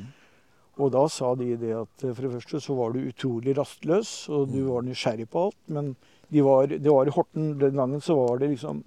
Og 0.78 0.90
da 0.90 1.04
sa 1.08 1.34
de 1.38 1.52
det 1.56 1.70
at 1.76 2.04
eh, 2.04 2.12
for 2.14 2.22
det 2.26 2.32
første 2.38 2.60
så 2.64 2.74
var 2.78 2.92
du 2.94 3.04
utrolig 3.06 3.54
rastløs, 3.58 4.28
og 4.28 4.48
du 4.50 4.58
Mm. 4.64 4.68
var 4.72 4.82
nysgjerrig 4.82 5.28
på 5.30 5.44
alt. 5.46 5.60
Men 5.68 5.94
de 6.32 6.42
var, 6.42 6.66
det 6.66 6.90
var 6.90 7.06
i 7.06 7.14
Horten 7.14 7.58
den 7.60 7.76
gangen 7.78 8.00
så 8.02 8.16
var 8.16 8.38
det 8.38 8.50
liksom 8.50 8.82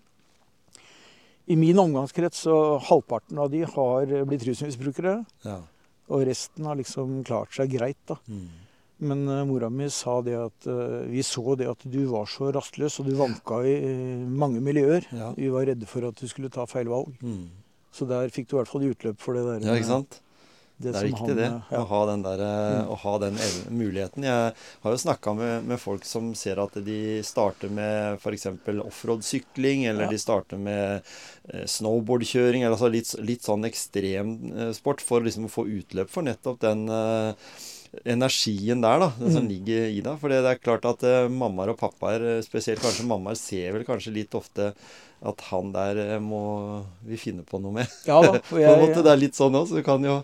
I 1.48 1.56
min 1.56 1.80
omgangskrets 1.80 2.42
så 2.44 2.78
halvparten 2.90 3.38
av 3.40 3.50
de 3.50 3.62
har 3.64 4.06
blitt 4.28 4.44
rusmisbrukere. 4.44 5.26
Ja. 5.46 5.62
Og 6.10 6.26
resten 6.28 6.66
har 6.68 6.76
liksom 6.76 7.24
klart 7.24 7.54
seg 7.56 7.72
greit, 7.72 8.00
da. 8.08 8.18
Mm. 8.28 8.50
Men 9.00 9.28
uh, 9.30 9.46
mora 9.46 9.70
mi 9.70 9.88
sa 9.94 10.18
det 10.26 10.34
at 10.36 10.68
uh, 10.68 11.06
vi 11.08 11.22
så 11.24 11.56
det 11.56 11.68
at 11.70 11.84
du 11.86 12.02
var 12.10 12.26
så 12.26 12.50
rastløs, 12.52 13.00
og 13.00 13.06
du 13.08 13.14
vanka 13.16 13.62
i 13.64 13.76
uh, 13.80 14.28
mange 14.28 14.60
miljøer. 14.60 15.06
Ja. 15.14 15.32
Vi 15.38 15.48
var 15.54 15.68
redde 15.70 15.86
for 15.88 16.08
at 16.10 16.20
du 16.20 16.28
skulle 16.28 16.50
ta 16.50 16.66
feil 16.66 16.90
valg. 16.92 17.14
Mm. 17.22 17.48
Så 17.94 18.08
der 18.10 18.28
fikk 18.34 18.50
du 18.50 18.58
i 18.58 18.60
hvert 18.60 18.72
fall 18.72 18.88
utløp 18.90 19.20
for 19.22 19.38
det 19.38 19.46
der. 19.48 19.68
ja, 19.70 19.76
ikke 19.80 19.88
sant? 19.94 20.20
Det, 20.78 20.92
Det 20.94 21.00
er 21.00 21.06
viktig, 21.08 21.28
han, 21.32 21.38
det. 21.40 21.46
uh, 21.50 21.70
ja. 21.74 21.80
Å 21.82 21.86
ha 21.90 22.00
den, 22.12 22.22
der, 22.22 22.42
eh, 22.46 22.74
Mm. 22.78 22.90
å 22.94 22.98
ha 23.02 23.14
den 23.24 23.38
muligheten. 23.74 24.24
Jeg 24.28 24.54
har 24.84 24.92
jo 24.94 25.00
snakka 25.02 25.34
med, 25.36 25.64
med 25.66 25.80
folk 25.82 26.06
som 26.06 26.28
ser 26.38 26.60
at 26.62 26.76
de 26.86 26.98
starter 27.26 27.70
med 27.74 28.20
f.eks. 28.22 28.46
offroad-sykling, 28.86 29.88
eller 29.90 30.04
Ja. 30.06 30.10
de 30.12 30.18
starter 30.22 30.58
med 30.62 31.02
eh, 31.50 31.66
snowboardkjøring, 31.66 32.62
eller 32.62 32.76
altså 32.78 32.92
litt, 32.94 33.10
litt 33.26 33.42
sånn 33.42 33.66
ekstremsport, 33.66 35.02
for 35.02 35.22
liksom 35.26 35.48
å 35.48 35.52
få 35.52 35.66
utløp 35.80 36.10
for 36.14 36.22
nettopp 36.28 36.60
den 36.62 36.86
eh, 36.90 37.34
energien 38.06 38.82
der, 38.84 39.00
da, 39.00 39.12
den 39.18 39.32
som 39.34 39.46
Mm. 39.48 39.50
ligger 39.50 39.88
i 39.90 40.02
deg. 40.02 40.20
For 40.20 40.30
det 40.30 40.44
er 40.46 40.60
klart 40.62 40.86
at 40.86 41.04
uh, 41.08 41.28
mammaer 41.32 41.70
og 41.74 41.80
pappaer, 41.80 42.22
eh, 42.38 42.42
spesielt 42.46 42.82
kanskje 42.84 43.08
mammaer, 43.08 43.36
ser 43.40 43.72
vel 43.74 43.86
kanskje 43.88 44.14
litt 44.14 44.36
ofte 44.36 44.74
at 45.26 45.42
han 45.50 45.72
der 45.74 45.98
eh, 45.98 46.20
må 46.22 46.84
vi 47.08 47.18
finne 47.18 47.42
på 47.48 47.58
noe 47.64 47.72
med. 47.80 47.88
Ja 48.06 48.22
da. 48.22 48.38
For 48.44 48.60
På 48.62 48.62
en 48.62 48.82
måte, 48.84 49.00
jeg, 49.00 49.04
det 49.08 49.14
er 49.16 49.22
litt 49.24 49.40
sånn 49.40 49.56
òg, 49.58 49.68
så 49.72 49.80
du 49.80 49.84
kan 49.88 50.04
jo 50.06 50.20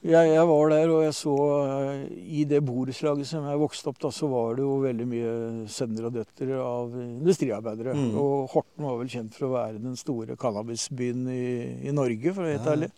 jeg, 0.00 0.30
jeg 0.32 0.44
var 0.48 0.70
der, 0.72 0.90
og 0.94 1.02
jeg 1.04 1.14
så 1.18 1.34
uh, 1.36 2.04
I 2.08 2.44
det 2.48 2.62
borettslaget 2.64 3.28
som 3.28 3.44
jeg 3.50 3.60
vokste 3.60 3.90
opp, 3.92 3.98
da, 4.00 4.10
så 4.14 4.28
var 4.32 4.54
det 4.56 4.64
jo 4.64 4.78
veldig 4.80 5.06
mye 5.10 5.32
sønner 5.68 6.08
og 6.08 6.14
døtre 6.16 6.56
av 6.64 6.94
industriarbeidere. 7.02 7.92
Mm. 7.98 8.14
Og 8.20 8.48
Horten 8.54 8.86
var 8.88 8.96
vel 9.02 9.12
kjent 9.12 9.36
for 9.36 9.50
å 9.50 9.54
være 9.58 9.82
den 9.82 9.98
store 10.00 10.38
cannabisbyen 10.40 11.26
i, 11.34 11.44
i 11.90 11.94
Norge, 11.96 12.32
for 12.32 12.42
å 12.44 12.48
være 12.48 12.56
helt 12.58 12.70
Ja. 12.70 12.76
ærlig. 12.78 12.90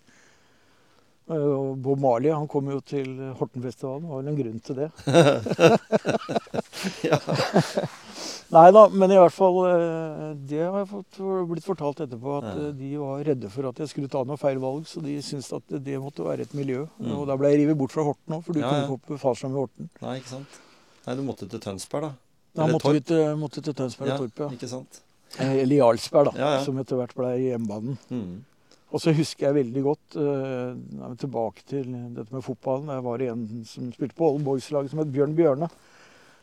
Uh, 1.31 1.73
Og 1.73 1.77
Bob 1.85 1.99
Marley 2.03 2.33
han 2.35 2.49
kom 2.51 2.67
jo 2.73 2.81
til 2.81 3.07
Hortenfestivalen, 3.39 4.03
det 4.03 4.11
var 4.11 4.19
vel 4.23 4.31
en 4.33 4.41
grunn 4.41 4.61
til 4.67 4.75
det. 4.81 4.89
ja. 7.09 7.19
Nei 8.53 8.67
da, 8.75 8.83
men 8.93 9.09
i 9.15 9.17
hvert 9.17 9.33
fall 9.33 9.55
eh, 9.65 10.33
Det 10.45 10.59
har 10.61 10.75
jeg 10.83 10.89
fått, 10.91 11.17
blitt 11.49 11.65
fortalt 11.65 12.03
etterpå, 12.05 12.35
at 12.43 12.49
Ja. 12.51 12.55
eh, 12.67 12.73
de 12.77 12.91
var 13.01 13.23
redde 13.25 13.49
for 13.53 13.65
at 13.71 13.79
jeg 13.81 13.89
skulle 13.89 14.11
ta 14.13 14.21
noe 14.29 14.37
feil 14.41 14.59
valg. 14.61 14.83
Så 14.91 15.01
de 15.05 15.15
syntes 15.25 15.49
at 15.57 15.65
det 15.87 15.97
måtte 16.03 16.27
være 16.27 16.45
et 16.45 16.53
miljø. 16.59 16.83
Mm. 17.01 17.15
Og 17.17 17.23
da 17.31 17.35
ble 17.41 17.49
jeg 17.55 17.63
revet 17.63 17.79
bort 17.81 17.95
fra 17.95 18.05
Horten 18.11 18.37
òg, 18.37 18.43
for 18.45 18.53
du 18.53 18.61
Ja, 18.61 18.67
kunne 18.69 18.83
ikke 18.83 18.95
hoppe 18.99 19.13
Fallskjerm 19.23 19.55
i 19.57 19.61
Horten. 19.63 19.89
Nei, 20.05 20.15
ikke 20.21 20.33
sant. 20.35 20.53
Nei, 21.07 21.15
du 21.17 21.23
måtte 21.31 21.49
til 21.49 21.61
Tønsberg, 21.65 22.05
da. 22.11 22.13
Da 22.61 22.69
måtte 22.69 22.93
vi 22.93 23.01
til, 23.09 23.23
måtte 23.41 23.59
til 23.65 23.75
Tønsberg 23.79 24.13
og 24.13 24.19
Torp, 24.27 24.37
ja. 24.45 24.49
ikke 24.59 24.69
sant. 24.69 25.01
Eh, 25.41 25.55
Eller 25.63 25.77
Jarlsberg, 25.81 26.35
da, 26.37 26.51
som 26.67 26.77
etter 26.83 27.01
hvert 27.01 27.17
ble 27.17 27.31
hjemmebanen. 27.41 27.97
Mm. 28.13 28.35
Og 28.93 29.01
så 29.01 29.15
husker 29.17 29.47
jeg 29.49 29.57
veldig 29.57 29.83
godt 29.87 30.17
eh, 30.21 30.75
vi 30.77 31.17
tilbake 31.23 31.65
til 31.65 31.87
dette 32.13 32.29
med 32.35 32.45
fotballen. 32.45 32.91
Jeg 32.93 33.05
var 33.07 33.25
en 33.25 33.47
som 33.69 33.89
spilte 33.95 34.19
på 34.19 34.29
Old 34.29 34.45
Boys-laget 34.45 34.93
som 34.93 35.01
het 35.01 35.13
Bjørn 35.15 35.33
Bjørne. 35.39 35.69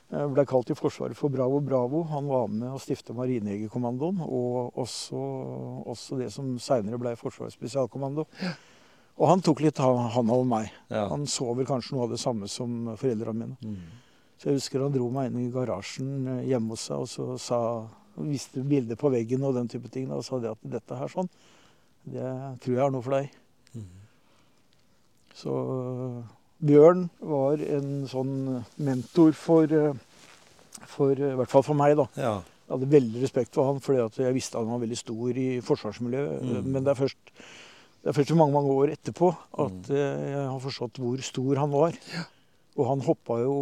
Jeg 0.10 0.32
Ble 0.34 0.46
kalt 0.50 0.72
i 0.74 0.78
Forsvaret 0.78 1.14
for 1.18 1.30
Bravo 1.30 1.60
Bravo. 1.62 2.02
Han 2.10 2.26
var 2.32 2.48
med 2.50 2.72
å 2.74 2.82
stifte 2.82 3.14
Marinejegerkommandoen, 3.14 4.24
og 4.26 4.80
også, 4.82 5.20
også 5.94 6.18
det 6.18 6.32
som 6.34 6.56
seinere 6.58 6.98
ble 6.98 7.14
Forsvarets 7.20 7.54
spesialkommando. 7.60 8.26
Og 9.20 9.28
han 9.30 9.44
tok 9.46 9.62
litt 9.62 9.78
ha- 9.84 10.10
hånd 10.16 10.34
over 10.34 10.48
meg. 10.50 10.72
Ja. 10.90 11.06
Han 11.12 11.28
så 11.30 11.52
vel 11.54 11.70
kanskje 11.70 11.94
noe 11.94 12.08
av 12.08 12.16
det 12.16 12.22
samme 12.24 12.50
som 12.50 12.96
foreldrene 12.98 13.44
mine. 13.44 13.58
Mm. 13.62 13.78
Så 14.40 14.50
jeg 14.50 14.58
husker 14.58 14.82
han 14.88 14.94
dro 14.96 15.12
meg 15.14 15.30
inn 15.30 15.44
i 15.44 15.52
garasjen 15.54 16.12
eh, 16.40 16.44
hjemme 16.50 16.74
hos 16.74 16.88
seg, 16.90 17.04
og 17.04 17.10
så 17.12 17.38
sa, 17.44 17.62
viste 18.18 18.64
bilder 18.66 18.98
på 18.98 19.12
veggen 19.14 19.44
og 19.46 19.58
den 19.60 19.70
type 19.70 19.92
ting. 19.94 20.10
Og 20.16 20.24
sa 20.26 20.40
det 20.42 20.56
at 20.56 20.70
dette 20.80 20.98
her 20.98 21.12
sånn, 21.12 21.30
det 22.14 22.34
tror 22.64 22.76
jeg 22.76 22.84
er 22.86 22.94
noe 22.94 23.06
for 23.06 23.16
deg. 23.18 23.32
Mm. 23.74 23.88
Så 25.40 25.56
Bjørn 26.60 27.08
var 27.24 27.62
en 27.64 27.92
sånn 28.12 28.36
mentor 28.84 29.36
for, 29.38 29.76
for 30.92 31.14
I 31.16 31.36
hvert 31.40 31.54
fall 31.54 31.66
for 31.66 31.80
meg, 31.80 31.98
da. 32.00 32.10
ja. 32.20 32.38
Jeg 32.70 32.76
hadde 32.76 32.94
veldig 32.94 33.22
respekt 33.24 33.56
for 33.58 33.66
han, 33.66 33.80
fordi 33.82 34.28
jeg 34.28 34.36
visste 34.36 34.60
han 34.60 34.70
var 34.70 34.84
veldig 34.84 34.98
stor 35.00 35.38
i 35.42 35.48
forsvarsmiljøet. 35.66 36.44
Mm. 36.46 36.68
Men 36.70 36.84
det 36.86 36.92
er 36.94 37.00
først 37.00 37.32
det 38.00 38.12
er 38.12 38.16
først 38.16 38.36
mange 38.38 38.54
mange 38.54 38.72
år 38.72 38.92
etterpå 38.94 39.32
at 39.60 39.90
øh, 39.92 40.20
jeg 40.32 40.44
har 40.46 40.60
forstått 40.64 41.00
hvor 41.02 41.24
stor 41.26 41.60
han 41.60 41.72
var. 41.74 41.98
Og 42.78 42.86
han 42.88 43.02
hoppa 43.04 43.40
jo 43.42 43.56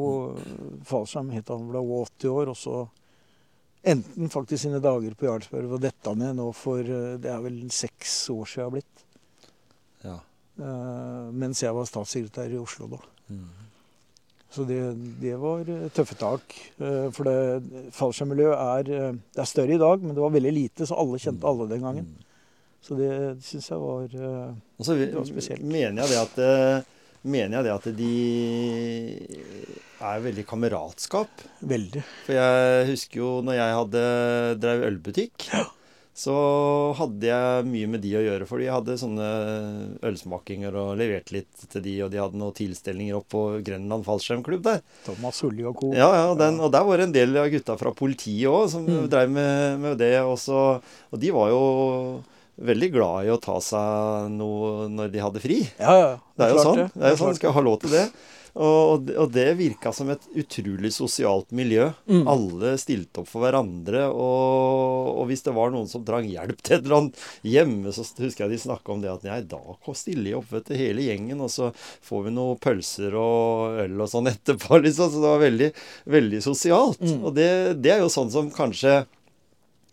Falsheim 0.86 1.32
helt 1.34 1.48
til 1.48 1.58
han 1.58 1.72
ble 1.72 1.82
80 1.82 2.34
år, 2.34 2.52
og 2.52 2.60
så 2.60 2.84
enten 3.92 4.32
faktisk 4.34 4.64
sine 4.64 4.82
dager 4.84 5.16
på 5.18 5.28
Jarlsberg 5.28 5.78
og 5.78 5.84
detta 5.84 6.14
ned 6.18 6.38
nå 6.38 6.48
for 6.56 6.82
øh, 6.82 7.16
Det 7.22 7.32
er 7.32 7.44
vel 7.44 7.60
seks 7.74 8.16
år 8.34 8.46
siden 8.46 8.62
jeg 8.62 8.66
har 8.66 8.76
blitt. 8.78 9.06
ja. 10.06 10.18
Uh, 10.58 11.30
mens 11.38 11.60
jeg 11.62 11.70
var 11.76 11.86
statssekretær 11.86 12.50
i 12.50 12.58
Oslo 12.58 12.88
da. 12.90 12.98
Mm. 13.30 13.68
Så 14.50 14.64
det, 14.66 14.80
det 15.22 15.36
var 15.38 15.68
eh, 15.70 15.84
tøffe 15.94 16.16
tak. 16.18 16.56
Uh, 16.80 17.12
for 17.14 17.28
det 17.30 17.92
fallskjermmiljøet 17.94 18.56
er, 18.58 19.12
uh, 19.12 19.20
det 19.36 19.44
er 19.44 19.50
større 19.52 19.76
i 19.76 19.82
dag, 19.82 20.02
men 20.02 20.16
det 20.18 20.24
var 20.24 20.34
veldig 20.34 20.54
lite, 20.56 20.88
så 20.90 20.98
alle 20.98 21.20
kjente 21.22 21.46
alle 21.46 21.68
den 21.70 21.86
gangen. 21.86 22.08
Mm. 22.10 22.28
Så 22.88 22.98
det 22.98 23.12
syns 23.44 23.70
jeg 23.70 23.82
var 23.84 24.14
uh, 24.16 24.54
Og 24.80 24.88
så 24.88 24.96
mener 25.60 26.02
jeg 26.02 26.10
det 26.14 26.20
at 26.22 26.38
eh, 26.42 26.94
Mener 27.28 27.58
jeg 27.60 27.66
det 27.68 27.74
at 27.76 27.88
de 27.98 28.12
er 30.08 30.22
veldig 30.24 30.46
kameratskap. 30.48 31.42
veldig. 31.68 32.04
For 32.28 32.38
jeg 32.38 32.86
husker 32.94 33.20
jo 33.24 33.32
når 33.44 33.58
jeg 33.60 33.78
hadde 33.82 34.04
drev 34.64 34.86
ølbutikk, 34.92 35.48
så 36.18 36.34
hadde 36.98 37.28
jeg 37.30 37.66
mye 37.70 37.90
med 37.94 38.02
de 38.02 38.14
å 38.18 38.22
gjøre. 38.26 38.48
For 38.50 38.62
de 38.62 38.70
hadde 38.74 38.96
sånne 38.98 39.28
ølsmakinger 40.08 40.74
og 40.80 40.96
leverte 40.98 41.36
litt 41.36 41.66
til 41.70 41.84
de, 41.86 41.96
og 42.06 42.14
de 42.14 42.22
hadde 42.22 42.40
noen 42.42 42.56
tilstelninger 42.58 43.20
opp 43.20 43.28
på 43.36 43.44
Grenland 43.66 44.06
fallskjermklubb 44.08 44.64
der. 44.66 44.82
Thomas 45.06 45.42
Hulli 45.46 45.68
og 45.70 45.76
co. 45.82 45.92
Ja, 45.98 46.08
ja, 46.16 46.32
den, 46.40 46.58
og 46.64 46.72
der 46.74 46.88
var 46.88 46.98
det 47.02 47.10
en 47.10 47.18
del 47.20 47.38
av 47.38 47.52
gutta 47.54 47.78
fra 47.78 47.94
politiet 47.94 48.48
òg 48.50 48.66
som 48.74 48.88
Mm. 48.88 49.06
drev 49.14 49.30
med, 49.30 49.80
med 49.84 49.98
det. 50.02 50.16
Også, 50.24 50.82
og 51.12 51.20
de 51.22 51.32
var 51.36 51.50
jo 51.54 51.62
veldig 52.58 52.90
glad 52.94 53.28
i 53.28 53.34
å 53.34 53.42
ta 53.42 53.60
seg 53.62 54.32
noe 54.34 54.88
når 54.90 55.12
de 55.14 55.22
hadde 55.22 55.44
fri. 55.44 55.60
Ja, 55.80 55.94
ja. 56.02 56.10
Det 56.38 56.48
er 56.50 56.56
jo 56.56 56.64
sånn. 56.66 56.82
det. 56.84 56.90
Det 56.96 57.06
er 57.06 57.14
jo 57.16 57.22
sånn, 57.26 57.36
Skal 57.38 57.54
ha 57.54 57.62
lov 57.62 57.80
til 57.84 57.90
det. 57.94 58.08
Og- 58.58 59.12
og 59.22 59.32
det 59.32 59.52
virka 59.60 59.92
som 59.94 60.10
et 60.10 60.24
utrolig 60.34 60.90
sosialt 60.92 61.52
miljø. 61.54 61.92
Mm. 62.10 62.24
Alle 62.28 62.72
stilte 62.82 63.20
opp 63.22 63.28
for 63.30 63.44
hverandre. 63.46 64.08
Og, 64.10 65.12
og 65.22 65.28
hvis 65.30 65.44
det 65.46 65.54
var 65.54 65.70
noen 65.70 65.86
som 65.88 66.02
trang 66.04 66.26
hjelp 66.26 66.58
til 66.66 66.78
et 66.80 66.84
eller 66.88 66.96
annet 66.98 67.20
hjemme, 67.46 67.94
så 67.94 68.02
husker 68.18 68.48
jeg 68.48 68.56
de 68.56 68.58
snakka 68.64 68.96
om 68.96 69.02
det 69.04 69.12
at 69.14 69.24
nei, 69.30 69.42
da 69.46 69.60
stiller 69.94 70.32
jeg 70.32 70.40
opp 70.40 70.50
vet 70.56 70.66
du, 70.66 70.74
hele 70.74 71.06
gjengen, 71.06 71.40
og 71.46 71.52
så 71.54 71.70
får 72.02 72.24
vi 72.26 72.34
noen 72.34 72.58
pølser 72.58 73.14
og 73.14 73.78
øl 73.86 74.02
og 74.02 74.10
sånn 74.10 74.26
etterpå. 74.34 74.82
liksom. 74.82 75.12
Så 75.14 75.22
det 75.22 75.30
var 75.36 75.46
veldig, 75.46 75.72
veldig 76.18 76.42
sosialt. 76.42 77.00
Mm. 77.06 77.22
Og 77.30 77.36
det, 77.38 77.52
det 77.84 77.94
er 77.94 78.00
jo 78.02 78.10
sånn 78.10 78.32
som 78.34 78.50
kanskje 78.50 79.04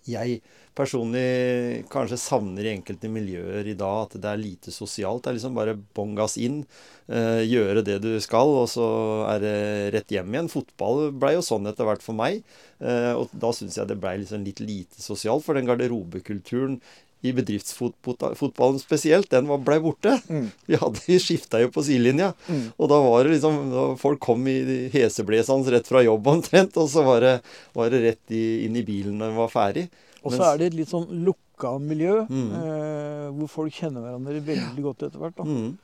jeg 0.08 0.40
personlig 0.74 1.84
kanskje 1.92 2.18
savner 2.18 2.66
i 2.66 2.72
enkelte 2.74 3.10
miljøer 3.12 3.66
i 3.70 3.76
dag, 3.78 4.08
at 4.08 4.16
det 4.18 4.30
er 4.30 4.40
lite 4.40 4.74
sosialt. 4.74 5.22
Det 5.24 5.30
er 5.30 5.38
liksom 5.38 5.56
bare 5.58 5.76
bånn 5.96 6.16
gass 6.18 6.34
inn, 6.40 6.64
eh, 7.06 7.44
gjøre 7.46 7.84
det 7.86 8.00
du 8.02 8.12
skal, 8.22 8.50
og 8.64 8.66
så 8.72 8.88
er 9.30 9.44
det 9.44 9.56
rett 9.94 10.14
hjem 10.16 10.34
igjen. 10.34 10.50
Fotball 10.50 11.12
ble 11.14 11.36
jo 11.36 11.46
sånn 11.46 11.70
etter 11.70 11.86
hvert 11.86 12.02
for 12.02 12.18
meg, 12.18 12.42
eh, 12.80 13.12
og 13.14 13.30
da 13.32 13.54
syns 13.54 13.78
jeg 13.78 13.90
det 13.90 14.00
ble 14.02 14.18
liksom 14.24 14.46
litt 14.46 14.62
lite 14.64 15.02
sosialt. 15.02 15.46
For 15.46 15.54
den 15.54 15.70
garderobekulturen 15.70 16.80
i 17.24 17.32
bedriftsfotballen 17.32 18.78
spesielt, 18.82 19.30
den 19.32 19.46
blei 19.48 19.60
ble 19.64 19.78
borte. 19.86 20.18
Mm. 20.28 20.50
Vi, 20.68 20.76
hadde, 20.76 21.20
skifta 21.22 21.62
jo 21.62 21.70
på 21.72 21.84
sidelinja. 21.86 22.34
Mm. 22.50 22.66
Og 22.76 22.90
da 22.92 22.98
var 23.00 23.24
det 23.24 23.38
liksom 23.38 23.60
Folk 24.00 24.20
kom 24.20 24.44
i 24.50 24.90
heseblesende 24.92 25.72
rett 25.72 25.88
fra 25.88 26.02
jobb 26.04 26.28
omtrent, 26.34 26.76
og 26.80 26.90
så 26.92 27.04
var 27.06 27.24
det, 27.24 27.36
var 27.72 27.94
det 27.94 28.02
rett 28.04 28.34
i, 28.34 28.66
inn 28.66 28.76
i 28.76 28.84
bilen 28.84 29.16
når 29.16 29.32
den 29.32 29.40
var 29.40 29.54
ferdig. 29.54 29.86
Og 30.24 30.32
så 30.32 30.42
er 30.54 30.58
det 30.58 30.66
et 30.72 30.74
litt 30.80 30.88
sånn 30.88 31.06
lukka 31.24 31.78
miljø, 31.80 32.26
Mm. 32.28 32.52
eh, 32.56 33.30
hvor 33.36 33.48
folk 33.48 33.72
kjenner 33.72 34.00
hverandre 34.00 34.40
veldig 34.44 34.82
godt 34.82 35.02
etter 35.08 35.18
hvert. 35.20 35.36
Mm. 35.44 35.76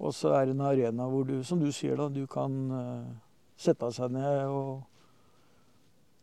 Og 0.00 0.12
så 0.12 0.34
er 0.36 0.46
det 0.46 0.54
en 0.56 0.66
arena 0.66 1.06
hvor 1.08 1.24
du, 1.26 1.42
som 1.44 1.58
du 1.60 1.70
sier, 1.72 1.96
da, 1.96 2.08
du 2.08 2.26
kan 2.26 2.52
eh, 2.70 3.06
sette 3.56 3.88
seg 3.94 4.10
ned 4.12 4.44
og 4.50 4.82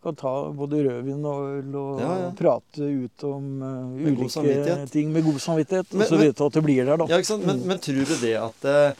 kan 0.04 0.16
ta 0.20 0.32
både 0.52 0.82
rødvin 0.84 1.24
og 1.24 1.44
øl 1.58 1.76
og 1.80 2.00
Ja, 2.04 2.08
ja. 2.26 2.32
prate 2.36 2.84
ut 3.06 3.24
om 3.24 3.46
uh, 3.64 3.96
ulike 3.96 4.90
ting 4.92 5.14
med 5.14 5.24
god 5.24 5.40
samvittighet. 5.40 5.94
Men- 5.94 6.02
og 6.02 6.08
så 6.12 6.18
vite 6.20 6.46
at 6.46 6.54
det 6.54 6.64
blir 6.66 6.86
der, 6.86 6.98
da. 6.98 7.06
Ja, 7.08 7.18
ikke 7.22 7.26
sant? 7.32 7.46
Men, 7.46 7.60
Mm. 7.62 7.68
men 7.68 7.78
tror 7.80 8.04
du 8.06 8.16
det 8.20 8.36
at 8.36 8.66
eh, 8.66 8.94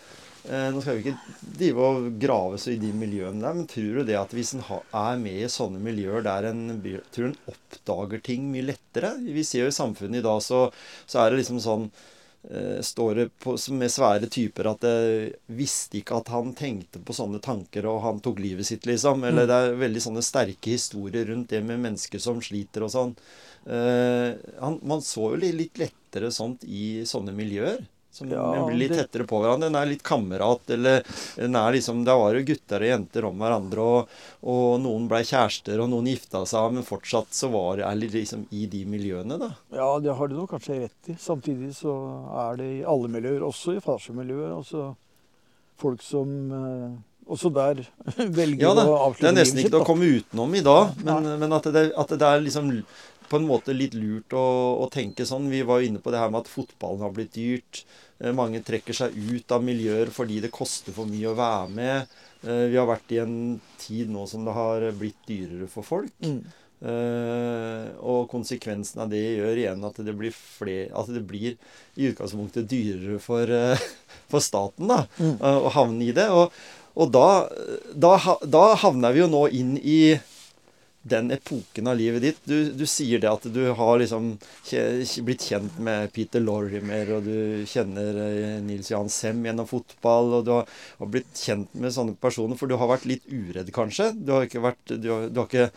Nå 0.44 0.82
skal 0.84 0.98
vi 0.98 1.04
ikke 1.06 1.36
drive 1.56 1.84
og 1.88 2.08
grave 2.20 2.58
så 2.60 2.74
i 2.74 2.80
de 2.82 2.90
miljøene 2.92 3.40
der, 3.40 3.54
men 3.56 3.68
tror 3.70 4.00
du 4.00 4.08
det 4.10 4.18
at 4.20 4.34
hvis 4.36 4.52
en 4.58 4.64
er 4.68 5.22
med 5.22 5.38
i 5.46 5.52
sånne 5.52 5.80
miljøer 5.80 6.26
der 6.26 6.50
en 6.50 6.66
tror 7.16 7.30
en 7.30 7.38
oppdager 7.48 8.20
ting 8.26 8.50
mye 8.52 8.66
lettere? 8.74 9.14
Vi 9.24 9.46
ser 9.48 9.64
jo 9.64 9.72
i 9.72 9.78
samfunnet 9.78 10.20
i 10.20 10.26
dag 10.26 10.42
så, 10.44 10.66
så 11.08 11.24
er 11.24 11.32
det 11.32 11.40
liksom 11.40 11.62
sånn 11.64 11.88
eh, 12.50 12.82
står 12.84 13.16
det 13.22 13.28
på, 13.40 13.56
med 13.80 13.94
svære 13.96 14.28
typer 14.36 14.68
at 14.74 14.84
jeg 14.90 15.32
visste 15.56 16.02
ikke 16.02 16.20
at 16.20 16.34
han 16.36 16.52
tenkte 16.60 17.00
på 17.00 17.16
sånne 17.16 17.40
tanker, 17.44 17.88
og 17.88 18.04
han 18.04 18.20
tok 18.24 18.44
livet 18.44 18.68
sitt, 18.68 18.84
liksom. 18.90 19.24
Eller 19.30 19.48
det 19.48 19.62
er 19.62 19.80
veldig 19.80 20.04
sånne 20.10 20.26
sterke 20.28 20.76
historier 20.76 21.32
rundt 21.32 21.56
det 21.56 21.64
med 21.64 21.80
mennesker 21.88 22.20
som 22.20 22.44
sliter 22.44 22.84
og 22.84 22.92
sånn. 22.92 23.16
Eh, 23.64 24.36
han, 24.60 24.80
man 24.84 25.08
så 25.08 25.32
jo 25.34 25.40
litt 25.40 25.80
lettere 25.80 26.36
sånt 26.36 26.68
i 26.68 27.08
sånne 27.08 27.32
miljøer. 27.36 27.80
Som 28.14 28.30
Ja, 28.30 28.46
blir 28.68 28.78
litt 28.78 28.94
tettere 28.94 29.26
på 29.26 29.40
hverandre. 29.42 29.72
En 29.72 29.78
er 29.80 29.88
litt 29.90 30.04
kamerat, 30.06 30.62
eller 30.76 31.02
en 31.42 31.56
er 31.58 31.74
liksom 31.74 32.04
Da 32.06 32.14
var 32.20 32.38
jo 32.38 32.44
gutter 32.46 32.86
og 32.86 32.92
jenter 32.92 33.26
om 33.26 33.40
hverandre, 33.42 33.86
og, 33.96 34.18
og 34.54 34.68
noen 34.84 35.08
blei 35.10 35.24
kjærester, 35.26 35.82
og 35.82 35.90
noen 35.90 36.12
gifta 36.12 36.44
seg, 36.50 36.76
men 36.76 36.86
fortsatt 36.86 37.34
så 37.34 37.50
var 37.54 37.82
det 37.82 38.12
liksom 38.14 38.46
i 38.54 38.68
de 38.70 38.84
miljøene, 38.86 39.40
da. 39.42 39.50
Ja, 39.74 39.88
det 40.04 40.14
har 40.20 40.30
du 40.30 40.36
nok 40.38 40.54
kanskje 40.54 40.84
rett 40.84 41.10
i. 41.10 41.18
Samtidig 41.18 41.74
så 41.80 41.96
er 42.46 42.62
det 42.62 42.70
i 42.76 42.84
alle 42.86 43.10
miljøer, 43.10 43.42
også 43.50 43.78
i 43.80 43.82
farsemiljøet. 43.82 44.54
Altså 44.60 44.92
folk 45.82 46.06
som 46.06 46.30
eh, 46.54 46.94
også 47.34 47.50
der 47.56 47.82
velger 48.40 48.68
Ja 48.68 48.74
da, 48.78 48.86
Ja, 48.88 49.08
Det 49.18 49.30
er 49.32 49.38
nesten 49.40 49.64
ikke 49.64 49.74
til 49.74 49.82
å 49.82 49.88
komme 49.88 50.10
utenom 50.20 50.54
i 50.54 50.64
dag, 50.66 50.94
men, 51.08 51.34
men 51.42 51.56
at, 51.58 51.70
det, 51.74 51.84
at 51.98 52.14
det 52.14 52.30
er 52.30 52.46
liksom 52.46 52.70
på 53.34 53.40
en 53.42 53.50
måte 53.50 53.74
litt 53.76 53.98
lurt 53.98 54.34
å, 54.38 54.46
å 54.86 54.88
tenke 54.94 55.26
sånn. 55.26 55.50
Vi 55.52 55.64
var 55.66 55.82
jo 55.82 55.90
inne 55.90 56.02
på 56.04 56.14
det 56.14 56.22
her 56.22 56.30
med 56.34 56.44
at 56.46 56.52
fotballen 56.54 57.02
har 57.04 57.14
blitt 57.18 57.34
dyrt. 57.36 57.84
Eh, 58.22 58.32
Mange 58.38 58.62
trekker 58.66 58.94
seg 58.96 59.18
ut 59.18 59.52
av 59.58 59.66
miljøer 59.66 60.14
fordi 60.14 60.38
det 60.46 60.54
koster 60.54 60.94
for 60.96 61.10
mye 61.10 61.32
å 61.34 61.38
være 61.38 61.70
med. 61.74 62.14
Eh, 62.46 62.68
Vi 62.72 62.78
har 62.78 62.88
vært 62.90 63.12
i 63.18 63.24
en 63.24 63.38
tid 63.82 64.14
nå 64.14 64.28
som 64.30 64.46
det 64.46 64.54
har 64.56 64.86
blitt 65.00 65.20
dyrere 65.30 65.68
for 65.72 65.84
folk. 65.88 66.14
Mm. 66.22 66.44
Eh, 66.84 67.86
og 68.04 68.26
konsekvensen 68.32 69.02
av 69.06 69.12
det 69.12 69.22
gjør 69.38 69.60
igjen 69.62 69.86
at 69.88 70.00
det 70.04 70.14
blir, 70.20 70.34
fler, 70.36 70.90
at 70.92 71.10
det 71.16 71.22
blir 71.30 71.54
i 71.96 72.10
utgangspunktet 72.12 72.68
dyrere 72.72 73.20
for, 73.24 73.48
for 74.32 74.44
staten 74.44 74.92
da, 74.92 75.04
Mm. 75.20 75.38
å 75.40 75.72
havne 75.74 76.10
i 76.10 76.14
det. 76.16 76.28
Og, 76.36 76.52
og 77.00 77.10
da, 77.16 77.28
da, 77.96 78.14
da 78.46 78.66
havner 78.84 79.16
vi 79.16 79.24
jo 79.24 79.30
nå 79.32 79.46
inn 79.56 79.78
i 79.80 79.98
den 81.04 81.32
epoken 81.36 81.88
av 81.92 81.98
livet 82.00 82.24
ditt. 82.24 82.40
Du, 82.48 82.72
du 82.72 82.86
sier 82.88 83.20
det 83.20 83.32
at 83.32 83.48
du 83.52 83.62
har 83.76 84.00
liksom 84.00 84.38
blitt 85.28 85.44
kjent 85.50 85.76
med 85.84 86.14
Peter 86.16 86.44
Lorimer, 86.44 87.12
og 87.18 87.28
du 87.28 87.68
kjenner 87.70 88.22
eh, 88.24 88.56
Nils 88.64 88.92
Johan 88.92 89.12
Sem 89.12 89.44
gjennom 89.44 89.68
fotball, 89.68 90.40
og 90.40 90.48
du 90.48 90.54
har, 90.56 90.72
har 91.02 91.12
blitt 91.12 91.44
kjent 91.44 91.76
med 91.76 91.96
sånne 91.96 92.16
personer, 92.24 92.60
for 92.60 92.72
du 92.72 92.78
har 92.80 92.92
vært 92.96 93.10
litt 93.10 93.28
uredd, 93.28 93.74
kanskje. 93.76 94.14
Du 94.16 94.34
har 94.38 94.48
ikke 94.48 94.64
vært 94.64 94.98
Du 95.04 95.12
har, 95.12 95.30
du 95.30 95.44
har 95.44 95.52
ikke 95.52 95.70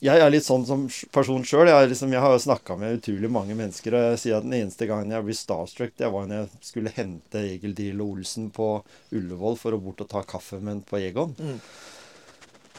jeg 0.00 0.16
er 0.16 0.30
litt 0.32 0.46
sånn 0.46 0.62
som 0.64 0.86
person 1.12 1.42
sjøl. 1.44 1.68
Jeg, 1.68 1.90
liksom, 1.90 2.12
jeg 2.14 2.24
har 2.24 2.32
jo 2.32 2.40
snakka 2.40 2.76
med 2.80 2.96
utrolig 2.96 3.28
mange 3.32 3.52
mennesker, 3.56 3.92
og 3.92 4.04
jeg 4.06 4.20
sier 4.22 4.38
at 4.38 4.46
den 4.46 4.56
eneste 4.56 4.88
gangen 4.88 5.12
jeg 5.12 5.26
blir 5.26 5.36
starstruck, 5.36 5.92
det 6.00 6.08
var 6.08 6.24
når 6.28 6.38
jeg 6.38 6.68
skulle 6.70 6.92
hente 6.96 7.42
Egil 7.44 7.74
Drillo 7.76 8.06
Olsen 8.14 8.48
på 8.56 8.70
Ullevål 9.12 9.60
for 9.60 9.76
å 9.76 9.80
bort 9.84 10.00
og 10.00 10.08
ta 10.08 10.24
kaffe 10.24 10.56
med 10.62 10.78
en 10.78 10.86
på 10.88 11.02
Egon. 11.04 11.36
Mm. 11.36 11.58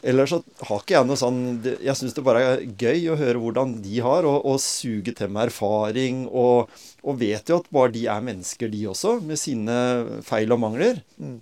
Ellers 0.01 0.31
så 0.33 0.39
har 0.65 0.81
ikke 0.81 0.95
jeg 0.95 1.05
noe 1.05 1.19
sånn 1.19 1.41
Jeg 1.61 1.93
syns 1.97 2.15
det 2.17 2.23
bare 2.25 2.41
er 2.41 2.63
gøy 2.65 3.11
å 3.13 3.17
høre 3.19 3.41
hvordan 3.41 3.75
de 3.83 3.99
har, 4.01 4.25
og, 4.25 4.47
og 4.49 4.57
suge 4.63 5.13
til 5.17 5.29
med 5.29 5.51
erfaring. 5.51 6.25
Og, 6.27 6.71
og 7.05 7.21
vet 7.21 7.51
jo 7.51 7.61
at 7.61 7.69
bare 7.73 7.93
de 7.93 8.07
er 8.09 8.25
mennesker, 8.25 8.71
de 8.73 8.87
også, 8.89 9.19
med 9.25 9.39
sine 9.41 9.77
feil 10.25 10.53
og 10.53 10.61
mangler. 10.63 11.01
Mm. 11.21 11.39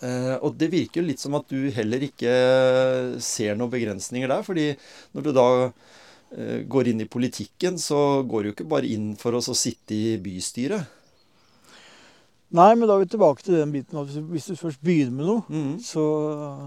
Eh, 0.00 0.36
og 0.40 0.54
det 0.58 0.70
virker 0.72 1.02
jo 1.02 1.08
litt 1.10 1.22
som 1.22 1.34
at 1.36 1.50
du 1.50 1.68
heller 1.74 2.06
ikke 2.06 2.34
ser 3.22 3.58
noen 3.58 3.72
begrensninger 3.72 4.30
der. 4.30 4.46
fordi 4.46 4.70
når 5.14 5.26
du 5.26 5.32
da 5.36 5.48
eh, 5.66 6.62
går 6.66 6.92
inn 6.92 7.04
i 7.04 7.10
politikken, 7.10 7.78
så 7.78 8.22
går 8.26 8.42
du 8.42 8.50
jo 8.50 8.56
ikke 8.56 8.72
bare 8.74 8.90
inn 8.90 9.12
for 9.20 9.36
å 9.36 9.42
sitte 9.44 9.94
i 9.94 10.16
bystyret. 10.22 10.99
Nei, 12.52 12.74
men 12.74 12.88
da 12.90 12.96
er 12.96 13.04
vi 13.04 13.06
tilbake 13.12 13.44
til 13.46 13.54
den 13.60 13.70
biten 13.70 13.98
at 14.00 14.08
hvis 14.10 14.46
du- 14.50 14.56
først 14.58 14.80
begynner 14.82 15.12
med 15.14 15.26
noe, 15.26 15.42
Mm. 15.48 15.78
så, 15.78 16.02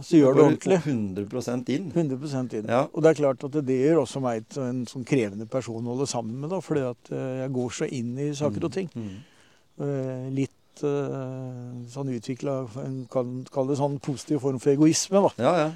så 0.02 0.16
gjør 0.16 0.34
det 0.38 0.44
ordentlig. 0.46 0.78
100% 0.86 1.70
inn. 1.76 1.92
100 1.92 2.54
inn. 2.56 2.66
Ja. 2.70 2.86
Og 2.94 3.04
det 3.04 3.10
er 3.12 3.20
klart 3.22 3.44
at 3.44 3.52
det, 3.52 3.66
det 3.68 3.80
gjør 3.82 4.00
også 4.06 4.22
meg 4.24 4.48
til 4.48 4.64
en 4.64 4.86
sånn 4.88 5.04
krevende 5.06 5.46
person 5.50 5.84
å 5.84 5.92
holde 5.96 6.08
sammen 6.08 6.40
med, 6.40 6.50
da, 6.52 6.62
fordi 6.64 6.86
at 6.90 7.12
eh, 7.12 7.42
jeg 7.44 7.52
går 7.58 7.70
så 7.76 7.90
inn 7.92 8.18
i 8.18 8.30
saker 8.34 8.64
og 8.64 8.72
ting. 8.72 8.90
Mm. 8.96 9.18
Eh, 9.84 10.30
Litt 10.32 10.84
eh, 10.84 11.84
sånn 11.92 12.10
utvikla 12.16 12.56
En 12.86 13.06
kan 13.12 13.44
kalle 13.52 13.68
det 13.74 13.78
sånn 13.78 14.00
positiv 14.00 14.40
form 14.40 14.60
for 14.60 14.72
egoisme, 14.72 15.20
da. 15.28 15.34
Ja, 15.38 15.56
ja. 15.68 15.72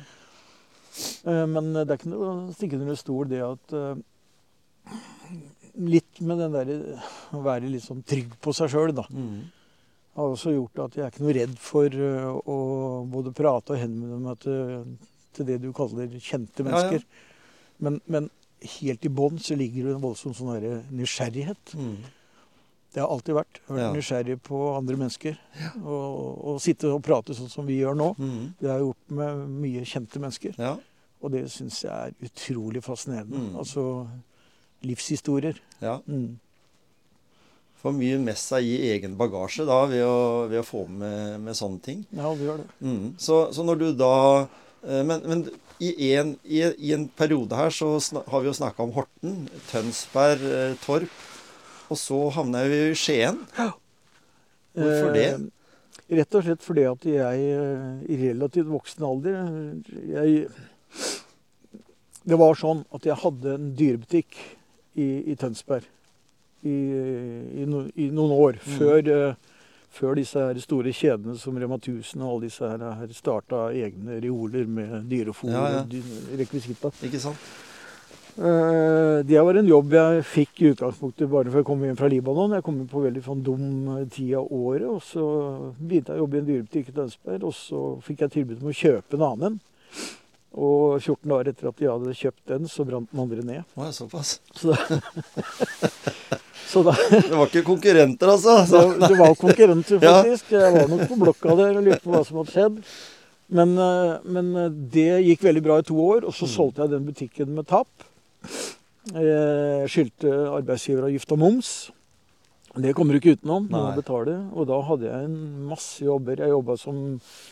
Men 1.45 1.73
det 1.73 1.89
er 1.91 1.97
ikke 1.99 2.09
noe 2.09 2.31
å 2.47 2.53
stikke 2.55 2.79
under 2.79 2.95
stol 2.95 3.27
det 3.29 3.43
at 3.43 3.75
Litt 5.77 6.21
med 6.25 6.39
den 6.41 6.55
derre 6.55 6.77
å 7.37 7.43
være 7.45 7.69
litt 7.69 7.83
sånn 7.85 7.99
trygg 8.07 8.31
på 8.41 8.53
seg 8.55 8.71
sjøl, 8.71 8.95
da. 8.97 9.03
Mm. 9.13 9.43
Har 10.17 10.33
også 10.33 10.51
gjort 10.55 10.79
at 10.87 10.95
jeg 10.97 11.05
er 11.05 11.11
ikke 11.13 11.23
noe 11.27 11.35
redd 11.37 11.55
for 11.61 11.93
eh, 11.93 12.27
å 12.49 12.57
både 13.13 13.33
prate 13.37 13.75
og 13.75 13.81
henvende 13.83 14.17
meg 14.23 14.39
til, 14.41 14.97
til 15.37 15.45
det 15.51 15.59
du 15.61 15.69
kaller 15.77 16.09
kjente 16.17 16.63
Ja, 16.63 16.65
ja. 16.65 16.69
mennesker. 16.71 17.03
Men, 17.85 17.99
men 18.09 18.29
helt 18.81 19.05
i 19.05 19.11
bånn 19.13 19.37
så 19.37 19.53
ligger 19.59 19.85
det 19.91 19.95
en 19.99 20.01
voldsom 20.01 20.33
sånn 20.33 20.87
nysgjerrighet. 20.97 21.75
Mm. 21.77 21.97
Det 22.95 23.03
har 23.03 23.11
alltid 23.13 23.35
vært. 23.37 23.59
Vært 23.67 23.83
Ja. 23.83 23.91
nysgjerrig 23.93 24.39
på 24.47 24.61
andre 24.73 24.97
mennesker. 24.97 25.37
Og, 25.83 26.45
og 26.49 26.61
sitte 26.65 26.89
og 26.89 27.03
prate 27.05 27.35
sånn 27.37 27.51
som 27.53 27.67
vi 27.69 27.77
gjør 27.83 27.93
nå. 27.99 28.07
Mm. 28.17 28.39
Det 28.57 28.71
har 28.71 28.79
jeg 28.79 28.87
gjort 28.87 29.13
med 29.19 29.43
mye 29.61 29.83
kjente 29.85 30.23
mennesker. 30.23 30.57
Ja. 30.57 30.71
Og 31.21 31.31
det 31.35 31.43
syns 31.53 31.83
jeg 31.85 31.93
er 31.93 32.17
utrolig 32.25 32.81
fascinerende. 32.85 33.37
Mm. 33.51 33.53
Altså 33.61 33.83
livshistorier. 34.87 35.61
ja. 35.81 35.99
Mm. 36.07 36.39
Får 37.77 37.93
mye 37.93 38.17
med 38.21 38.37
seg 38.41 38.65
i 38.65 38.77
egen 38.89 39.13
bagasje 39.19 39.65
da, 39.67 39.83
ved 39.89 40.01
å, 40.01 40.47
ved 40.49 40.63
å 40.63 40.65
få 40.65 40.87
med, 40.89 41.37
med 41.45 41.57
sånne 41.57 41.81
ting. 41.85 42.03
Ja, 42.09 42.31
det 42.33 42.47
gjør 42.47 42.63
det. 42.63 42.67
Mm. 42.81 43.11
Så, 43.21 43.41
så 43.53 43.65
når 43.67 43.81
du 43.83 43.87
da 43.97 44.13
eh, 44.41 45.03
Men, 45.05 45.21
men 45.29 45.43
i, 45.79 46.13
en, 46.17 46.33
i, 46.43 46.63
i 46.89 46.93
en 46.95 47.05
periode 47.13 47.57
her 47.57 47.69
så 47.73 47.91
har 48.31 48.41
vi 48.41 48.49
jo 48.49 48.55
snakka 48.57 48.81
om 48.81 48.95
Horten, 48.95 49.43
Tønsberg, 49.69 50.41
eh, 50.41 50.73
Torp. 50.81 51.19
Og 51.87 51.99
så 52.01 52.17
havna 52.35 52.63
vi 52.67 52.79
i 52.89 52.95
Skien. 52.97 53.37
Hvorfor 53.55 55.13
det? 55.13 55.27
Eh, 55.35 56.17
rett 56.17 56.37
og 56.39 56.47
slett 56.47 56.65
fordi 56.65 56.87
at 56.89 57.05
jeg 57.07 57.45
eh, 57.53 58.01
i 58.09 58.17
relativt 58.25 58.71
voksen 58.71 59.05
alder 59.05 59.37
jeg, 60.07 60.47
Det 62.27 62.39
var 62.39 62.57
sånn 62.59 62.83
at 62.95 63.05
jeg 63.07 63.21
hadde 63.21 63.53
en 63.53 63.69
dyrebutikk 63.77 64.39
i, 64.97 65.07
i 65.31 65.37
Tønsberg 65.39 65.85
i, 66.63 66.77
i, 67.61 67.65
no, 67.69 67.83
i 67.95 68.09
noen 68.09 68.31
år. 68.37 68.57
Mm. 68.63 68.73
Før, 68.79 69.11
eh, 69.13 69.53
før 69.97 70.15
disse 70.19 70.39
her 70.39 70.59
store 70.61 70.91
kjedene 70.93 71.37
som 71.39 71.57
Rema 71.57 71.77
1000 71.77 72.21
og 72.21 72.31
alle 72.35 72.47
disse 72.49 72.65
her, 72.67 72.83
her 72.99 73.13
starta 73.15 73.67
egne 73.73 74.19
reoler 74.23 74.65
med 74.67 75.07
dyrefôr 75.11 75.51
Ja, 75.53 75.63
ja. 75.77 75.79
og 75.85 76.37
rekvisitter. 76.41 76.91
Ikke 77.07 77.19
sant? 77.23 77.37
Eh, 78.37 79.23
Det 79.25 79.41
var 79.41 79.57
en 79.57 79.65
jobb 79.67 79.93
jeg 79.97 80.23
fikk 80.29 80.61
i 80.61 80.71
utgangspunktet 80.75 81.29
bare 81.31 81.49
før 81.49 81.63
jeg 81.63 81.65
kom 81.65 81.81
hjem 81.83 81.97
fra 81.97 82.07
Libanon. 82.11 82.53
Jeg 82.53 82.63
kom 82.63 82.77
inn 82.81 82.87
på 82.91 83.01
veldig 83.01 83.23
sånn 83.25 83.41
dum 83.43 83.63
tid 84.13 84.35
av 84.37 84.51
året. 84.53 84.85
og 84.85 85.01
Så 85.01 85.23
begynte 85.79 86.13
jeg 86.13 86.19
å 86.19 86.23
jobbe 86.25 86.37
i 86.37 86.39
en 86.43 86.49
dyrebutikk 86.51 86.89
i 86.89 86.97
Tønsberg, 86.99 87.43
og 87.49 87.53
så 87.57 87.81
fikk 88.05 88.21
jeg 88.25 88.31
tilbud 88.35 88.61
om 88.61 88.69
å 88.69 88.77
kjøpe 88.77 89.17
en 89.17 89.25
annen 89.31 89.47
en. 89.51 89.59
Og 90.57 91.01
14 91.01 91.27
dager 91.29 91.49
etter 91.51 91.67
at 91.69 91.77
de 91.77 91.89
hadde 91.89 92.13
kjøpt 92.17 92.45
den, 92.53 92.67
så 92.71 92.85
brant 92.87 93.09
den 93.11 93.19
andre 93.21 93.43
ned. 93.45 93.63
Å, 93.77 93.89
såpass. 93.93 94.39
Så 94.55 94.71
da, 94.71 95.01
så 96.71 96.81
da 96.87 96.93
Det 97.11 97.33
var 97.35 97.45
ikke 97.51 97.65
konkurrenter, 97.67 98.31
altså? 98.31 98.55
det, 98.63 98.69
Så, 98.71 98.81
det 99.03 99.17
var 99.19 99.35
konkurrenter, 99.37 99.99
Ja. 100.01 100.15
faktisk. 100.23 100.51
Jeg 100.55 100.73
var 100.73 100.87
nok 100.93 101.05
på 101.11 101.19
blokka 101.21 101.55
der 101.59 101.77
og 101.77 101.83
lurte 101.85 102.01
på 102.05 102.15
hva 102.15 102.23
som 102.25 102.39
hadde 102.41 102.55
skjedd. 102.55 102.79
Men, 103.57 103.77
eh, 103.79 104.15
men 104.27 104.49
eh, 104.59 104.71
det 104.95 105.09
gikk 105.27 105.45
veldig 105.47 105.63
bra 105.63 105.77
i 105.79 105.85
to 105.87 105.95
år, 106.03 106.25
og 106.27 106.33
så 106.35 106.47
Mm. 106.47 106.53
solgte 106.55 106.81
jeg 106.83 106.89
den 106.95 107.05
butikken 107.07 107.53
med 107.55 107.67
tap. 107.69 107.87
Jeg 109.13 109.87
skyldte 109.93 110.31
arbeidsgiveravgift 110.57 111.31
og 111.31 111.39
moms. 111.39 111.69
Det 112.77 112.91
kommer 112.93 113.15
du 113.15 113.19
ikke 113.21 113.37
utenom. 113.39 113.63
Du 113.69 113.73
betaler 113.73 113.95
betale. 114.01 114.33
Og 114.53 114.67
da 114.69 114.81
hadde 114.85 115.07
jeg 115.07 115.25
en 115.29 115.37
masse 115.69 116.03
jobber. 116.03 116.35
Jeg 116.43 116.51
jobba 116.51 116.75
som 116.77 116.99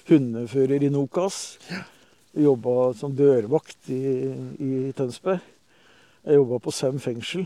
hundefører 0.10 0.84
i 0.86 0.90
Nokas. 0.94 1.58
Jobba 2.36 2.94
som 3.00 3.14
dørvakt 3.16 3.90
i, 3.94 4.02
i 4.60 4.72
Tønsberg. 4.98 5.40
Jeg 6.26 6.36
jobba 6.40 6.60
på 6.66 6.74
Sem 6.74 6.98
fengsel. 7.00 7.46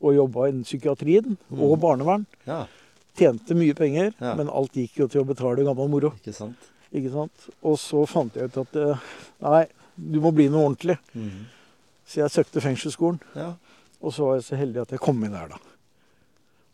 Og 0.00 0.14
jobba 0.14 0.48
innen 0.48 0.64
psykiatrien 0.64 1.36
Mm. 1.50 1.60
og 1.60 1.78
barnevern. 1.82 2.26
ja, 2.46 2.66
Tjente 3.18 3.54
mye 3.58 3.74
penger, 3.74 4.12
Ja. 4.20 4.34
men 4.38 4.48
alt 4.48 4.72
gikk 4.72 4.94
jo 5.00 5.08
til 5.08 5.22
å 5.22 5.26
betale 5.26 5.64
gammel 5.66 5.88
moro. 5.90 6.12
ikke 6.22 6.32
sant? 6.32 6.56
ikke 6.94 7.10
sant? 7.10 7.48
Og 7.64 7.76
så 7.76 8.06
fant 8.06 8.32
jeg 8.34 8.44
ut 8.44 8.56
at 8.62 8.76
eh, 8.76 9.00
nei, 9.42 9.66
du 9.98 10.20
må 10.20 10.30
bli 10.32 10.48
noe 10.48 10.68
ordentlig. 10.70 10.96
Mm. 11.16 11.46
Så 12.06 12.20
jeg 12.22 12.30
søkte 12.30 12.62
fengselsskolen. 12.62 13.18
Ja. 13.34 13.54
Og 14.00 14.12
så 14.14 14.24
var 14.24 14.36
jeg 14.38 14.44
så 14.44 14.56
heldig 14.56 14.82
at 14.82 14.90
jeg 14.94 15.00
kom 15.00 15.18
inn 15.24 15.32
der, 15.34 15.48
da. 15.48 15.56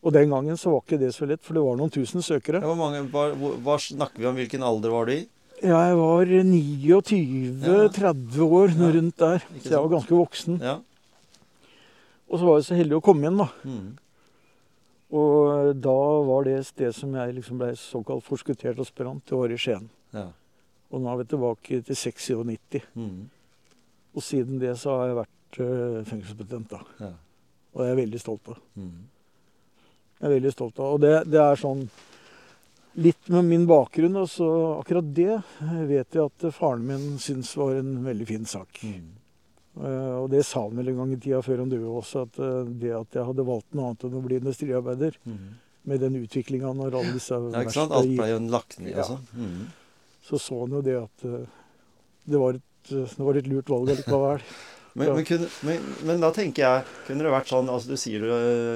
Og 0.04 0.12
den 0.12 0.28
gangen 0.28 0.56
så 0.60 0.70
var 0.70 0.82
ikke 0.84 0.98
det 1.00 1.14
så 1.14 1.24
lett, 1.26 1.40
for 1.42 1.54
det 1.54 1.62
var 1.64 1.76
noen 1.80 1.90
tusen 1.90 2.20
søkere. 2.20 2.60
Mange, 2.76 3.08
hva, 3.08 3.32
hva 3.64 3.78
snakker 3.80 4.18
vi 4.20 4.26
om? 4.28 4.36
Hvilken 4.36 4.62
alder 4.62 4.90
var 4.92 5.06
du 5.06 5.12
i? 5.16 5.26
Jeg 5.62 5.96
var 5.96 6.26
29-30 6.26 8.40
år, 8.42 8.68
Ja, 8.74 8.90
rundt 8.96 9.18
der. 9.18 9.38
Så 9.60 9.70
jeg 9.70 9.82
var 9.82 9.88
ganske 9.88 10.14
voksen. 10.14 10.58
Ja. 10.62 10.78
Og 12.28 12.38
så 12.38 12.48
var 12.48 12.56
jeg 12.58 12.66
så 12.66 12.78
heldig 12.78 12.96
å 12.98 13.04
komme 13.04 13.24
igjen, 13.24 13.38
da. 13.38 13.48
Mm. 13.64 13.98
Og 15.14 15.76
da 15.78 15.98
var 16.26 16.48
det 16.48 16.64
sted 16.66 16.94
som 16.96 17.14
jeg 17.14 17.36
liksom 17.36 17.60
ble 17.60 17.70
såkalt 17.78 18.24
forskuttert 18.26 18.80
aspirant, 18.82 19.22
det 19.28 19.38
var 19.38 19.52
i 19.52 19.58
Skien. 19.60 19.86
Ja. 20.14 20.28
Og 20.90 21.02
nå 21.02 21.12
er 21.12 21.20
vi 21.20 21.28
tilbake 21.30 21.82
til 21.86 21.98
96. 21.98 22.80
Mm. 22.94 23.20
Og 24.14 24.22
siden 24.22 24.60
det 24.62 24.74
så 24.80 24.98
har 24.98 25.10
jeg 25.10 25.20
vært 25.20 25.60
uh, 25.60 26.00
fengselsbetjent, 26.10 26.74
da. 26.74 26.80
Ja. 27.00 27.12
Og 27.74 27.80
det 27.80 27.86
er 27.86 27.92
jeg 27.92 28.02
veldig 28.02 28.20
stolt 28.22 28.50
av. 28.50 28.58
Mm. 28.78 28.98
Jeg 30.18 30.28
er 30.28 30.34
veldig 30.34 30.52
stolt 30.54 30.78
av. 30.78 30.92
Og 30.94 31.00
det, 31.02 31.14
det 31.30 31.40
er 31.42 31.58
sånn 31.58 31.82
Litt 32.94 33.28
med 33.34 33.44
min 33.48 33.64
bakgrunn, 33.66 34.14
og 34.20 34.28
så 34.30 34.46
akkurat 34.78 35.08
det 35.16 35.40
vet 35.88 36.14
jeg 36.14 36.22
at 36.28 36.44
faren 36.54 36.84
min 36.86 37.16
syntes 37.18 37.50
var 37.58 37.74
en 37.80 37.96
veldig 38.04 38.26
fin 38.28 38.44
sak. 38.46 38.78
Mm. 38.86 39.08
Uh, 39.74 40.20
og 40.22 40.28
det 40.30 40.44
sa 40.46 40.60
han 40.68 40.76
vel 40.78 40.92
en 40.92 41.00
gang 41.00 41.12
i 41.16 41.18
tida 41.18 41.40
før 41.42 41.64
han 41.64 41.72
døde 41.72 41.90
også, 41.90 42.20
at 42.28 42.36
uh, 42.38 42.60
det 42.78 42.92
at 42.94 43.16
jeg 43.18 43.26
hadde 43.26 43.46
valgt 43.48 43.74
noe 43.74 43.88
annet 43.90 44.04
enn 44.06 44.18
å 44.20 44.22
bli 44.22 44.38
industriarbeider, 44.38 45.16
Mm. 45.26 45.48
med 45.90 46.00
den 46.00 46.14
utviklinga 46.22 46.70
når 46.78 46.94
alle 47.00 47.12
disse 47.16 47.34
Ja, 47.34 47.60
ikke 47.64 47.74
sant? 47.74 47.92
Alt 47.92 48.14
ble 48.14 48.28
jo 48.30 48.38
lagt 48.52 48.78
ned, 48.78 48.92
Ja. 48.94 49.02
altså. 49.02 49.18
Mm. 49.34 49.66
så 50.22 50.38
så 50.40 50.60
han 50.62 50.70
jo 50.78 50.82
det 50.86 50.94
at 51.02 51.24
uh, 51.26 51.42
det 52.30 52.38
var 52.40 52.54
et, 52.54 52.92
eh, 52.94 53.10
det 53.18 53.24
var 53.26 53.34
et 53.36 53.46
lurt 53.50 53.68
valg 53.68 53.90
allikevel. 53.90 54.40
Men, 54.94 55.08
Ja. 55.08 55.14
men, 55.16 55.24
kunne, 55.26 55.48
men, 55.66 55.80
men 56.06 56.20
da 56.22 56.30
tenker 56.30 56.62
jeg, 56.62 56.84
kunne 57.08 57.24
det 57.26 57.32
vært 57.34 57.48
sånn 57.50 57.66
altså 57.68 57.88
Du 57.90 57.96
sier 57.98 58.20
du 58.22 58.28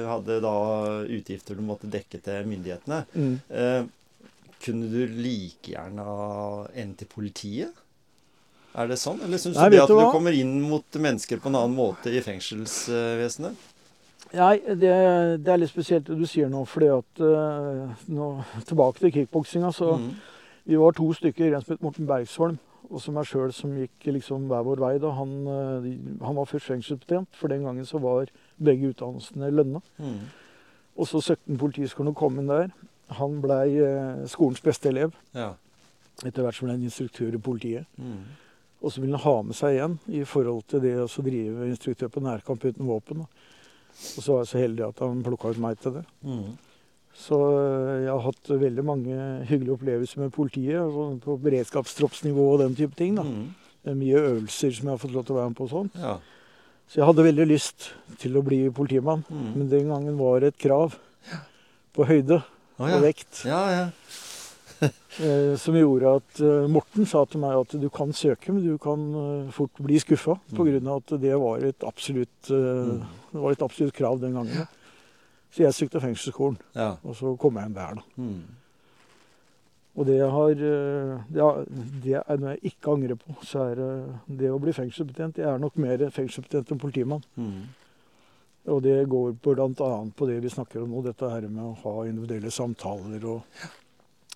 hadde 0.05 0.41
da 0.43 0.51
utgifter 1.07 1.55
du 1.55 1.61
måtte 1.63 1.87
dekke 1.87 2.19
til 2.21 2.43
myndighetene. 2.51 3.05
Mm. 3.15 3.37
Eh, 3.47 3.85
kunne 4.63 4.89
du 4.91 5.01
like 5.07 5.71
gjerne 5.73 6.05
endt 6.75 7.03
i 7.05 7.09
politiet? 7.09 7.85
Er 8.77 8.87
det 8.87 8.99
sånn? 9.01 9.21
Eller 9.25 9.41
syns 9.41 9.57
du 9.57 9.73
det 9.73 9.81
at 9.81 9.89
du 9.89 9.95
du 9.95 9.99
hva? 10.03 10.11
kommer 10.13 10.35
inn 10.35 10.59
mot 10.61 10.85
mennesker 10.95 11.41
på 11.41 11.49
en 11.49 11.57
annen 11.57 11.75
måte 11.77 12.11
i 12.13 12.21
fengselsvesenet? 12.21 13.67
Nei, 14.29 14.55
det, 14.77 14.91
det 15.41 15.53
er 15.53 15.57
litt 15.57 15.71
spesielt 15.71 16.05
det 16.05 16.19
du 16.19 16.25
sier 16.29 16.51
nå, 16.51 16.61
fordi 16.69 16.91
at 16.93 17.21
eh, 17.25 18.03
nå, 18.13 18.27
Tilbake 18.69 19.01
til 19.01 19.15
kickboksinga, 19.15 19.71
så 19.73 19.95
Mm. 19.97 20.11
Vi 20.69 20.77
var 20.77 20.91
to 20.93 21.07
stykker, 21.17 21.55
en 21.55 21.63
som 21.63 21.73
het 21.73 21.81
Morten 21.81 22.05
Bergsholm, 22.05 22.59
og 22.91 23.01
som 23.01 23.15
meg 23.17 23.25
sjøl, 23.25 23.49
som 23.55 23.71
gikk 23.73 24.05
liksom 24.05 24.43
hver 24.51 24.61
vår 24.67 24.81
vei. 24.83 24.91
da. 25.01 25.09
Han, 25.17 25.31
eh, 25.49 25.87
han 26.21 26.35
var 26.37 26.45
først 26.45 26.69
fengselsbetjent, 26.69 27.29
for 27.33 27.49
den 27.49 27.63
gangen 27.65 27.87
så 27.89 27.97
var 27.97 28.29
begge 28.61 28.91
utdannelsene 28.91 29.49
lønna. 29.49 29.81
Mm. 29.97 30.19
Og 30.95 31.07
så 31.07 31.23
søkte 31.25 31.49
han 31.49 31.57
Politiskolen 31.57 32.11
og 32.13 32.19
kom 32.21 32.37
inn 32.37 32.51
der. 32.51 32.69
Han 33.17 33.39
blei 33.41 33.79
eh, 33.81 34.25
skolens 34.29 34.61
beste 34.61 34.89
elev, 34.91 35.11
Ja. 35.33 35.53
etter 36.25 36.43
hvert 36.43 36.55
som 36.55 36.67
ble 36.67 36.75
han 36.75 36.83
instruktør 36.85 37.33
i 37.33 37.41
politiet. 37.41 37.85
Mm. 37.97 38.23
Og 38.83 38.91
så 38.91 39.01
ville 39.01 39.17
han 39.17 39.23
ha 39.23 39.41
med 39.43 39.55
seg 39.55 39.75
igjen 39.75 39.99
i 40.07 40.23
forhold 40.23 40.63
til 40.67 40.79
det 40.81 40.95
å 41.01 41.07
drive 41.25 41.67
instruktør 41.67 42.07
på 42.13 42.21
nærkamp 42.23 42.63
uten 42.63 42.85
våpen. 42.87 43.25
Og 43.25 44.23
så 44.23 44.31
var 44.33 44.43
jeg 44.43 44.51
så 44.53 44.59
heldig 44.61 44.85
at 44.87 44.99
han 45.03 45.23
plukka 45.23 45.49
ut 45.51 45.57
meg 45.59 45.79
til 45.81 45.97
det. 45.97 46.05
Mm. 46.23 46.57
Så 47.19 47.35
øh, 47.35 48.03
jeg 48.05 48.11
har 48.13 48.21
hatt 48.23 48.51
veldig 48.61 48.85
mange 48.85 49.15
hyggelige 49.49 49.73
opplevelser 49.75 50.21
med 50.21 50.31
politiet. 50.31 50.79
altså 50.79 51.19
På 51.25 51.35
beredskapstroppsnivå 51.43 52.45
og 52.53 52.59
den 52.63 52.75
type 52.75 52.95
ting. 52.95 53.15
da. 53.17 53.23
Mm. 53.23 53.49
Mye 53.99 54.19
øvelser 54.21 54.71
som 54.75 54.87
jeg 54.87 54.93
har 54.93 55.01
fått 55.01 55.15
lov 55.15 55.25
til 55.25 55.35
å 55.35 55.39
være 55.39 55.49
med 55.49 55.57
på. 55.57 55.63
og 55.63 55.69
sånt. 55.73 55.95
Ja. 55.99 56.19
Så 56.87 57.01
jeg 57.01 57.05
hadde 57.09 57.23
veldig 57.25 57.47
lyst 57.47 57.89
til 58.17 58.37
å 58.37 58.43
bli 58.45 58.69
politimann. 58.69 59.25
Mm. 59.29 59.49
Men 59.57 59.69
den 59.69 59.89
gangen 59.91 60.17
var 60.17 60.39
det 60.39 60.53
et 60.53 60.61
krav 60.63 60.95
på 61.93 62.05
høyde 62.07 62.39
Å, 62.79 62.87
ja. 62.87 62.95
og 62.97 63.03
vekt. 63.03 63.43
ja, 63.45 63.61
ja. 63.75 63.87
Eh, 65.19 65.57
som 65.59 65.75
gjorde 65.75 66.11
at 66.21 66.37
eh, 66.39 66.67
Morten 66.71 67.03
sa 67.09 67.25
til 67.27 67.41
meg 67.41 67.51
at 67.57 67.73
du 67.81 67.89
kan 67.91 68.13
søke, 68.15 68.53
men 68.55 68.63
du 68.63 68.77
kan 68.79 69.01
eh, 69.19 69.49
fort 69.51 69.75
bli 69.83 69.97
skuffa. 69.99 70.37
På 70.55 70.63
Mm. 70.63 70.87
av 70.87 71.01
at 71.01 71.11
det 71.19 71.33
var 71.35 71.65
absolutt, 71.83 72.47
Mm. 72.49 73.01
det 73.33 73.41
var 73.41 73.51
et 73.51 73.61
absolutt 73.65 73.93
krav 73.97 74.21
den 74.21 74.37
gangen. 74.37 74.67
Så 75.51 75.65
jeg 75.65 75.73
søkte 75.73 75.99
fengselsskolen, 75.99 76.57
ja. 76.75 76.93
og 77.03 77.15
så 77.17 77.33
kom 77.37 77.57
jeg 77.59 77.65
inn 77.67 77.73
der. 77.75 77.95
da. 77.99 78.01
Mm. 78.15 78.43
Og 79.97 80.05
det 80.05 80.19
har 80.31 80.53
det, 80.55 81.41
har, 81.41 81.65
det 82.03 82.15
er 82.21 82.37
noe 82.39 82.53
jeg 82.55 82.71
ikke 82.71 82.93
angrer 82.93 83.15
på, 83.19 83.35
så 83.43 83.65
er 83.71 83.75
det 83.81 83.89
det 84.39 84.51
å 84.53 84.59
bli 84.61 84.71
fengselsbetjent. 84.71 85.41
Jeg 85.41 85.49
er 85.49 85.57
nok 85.59 85.75
mer 85.81 85.97
fengselsbetjent 86.15 86.71
enn 86.71 86.79
politimann. 86.79 87.23
Mm. 87.35 87.65
Og 88.67 88.81
det 88.83 89.07
går 89.09 89.33
bl.a. 89.41 89.89
på 90.15 90.27
det 90.27 90.39
vi 90.43 90.49
snakker 90.51 90.83
om 90.83 90.91
nå, 90.91 91.01
dette 91.05 91.29
her 91.31 91.47
med 91.47 91.63
å 91.63 91.77
ha 91.83 92.05
individuelle 92.05 92.51
samtaler 92.51 93.23
og, 93.25 93.41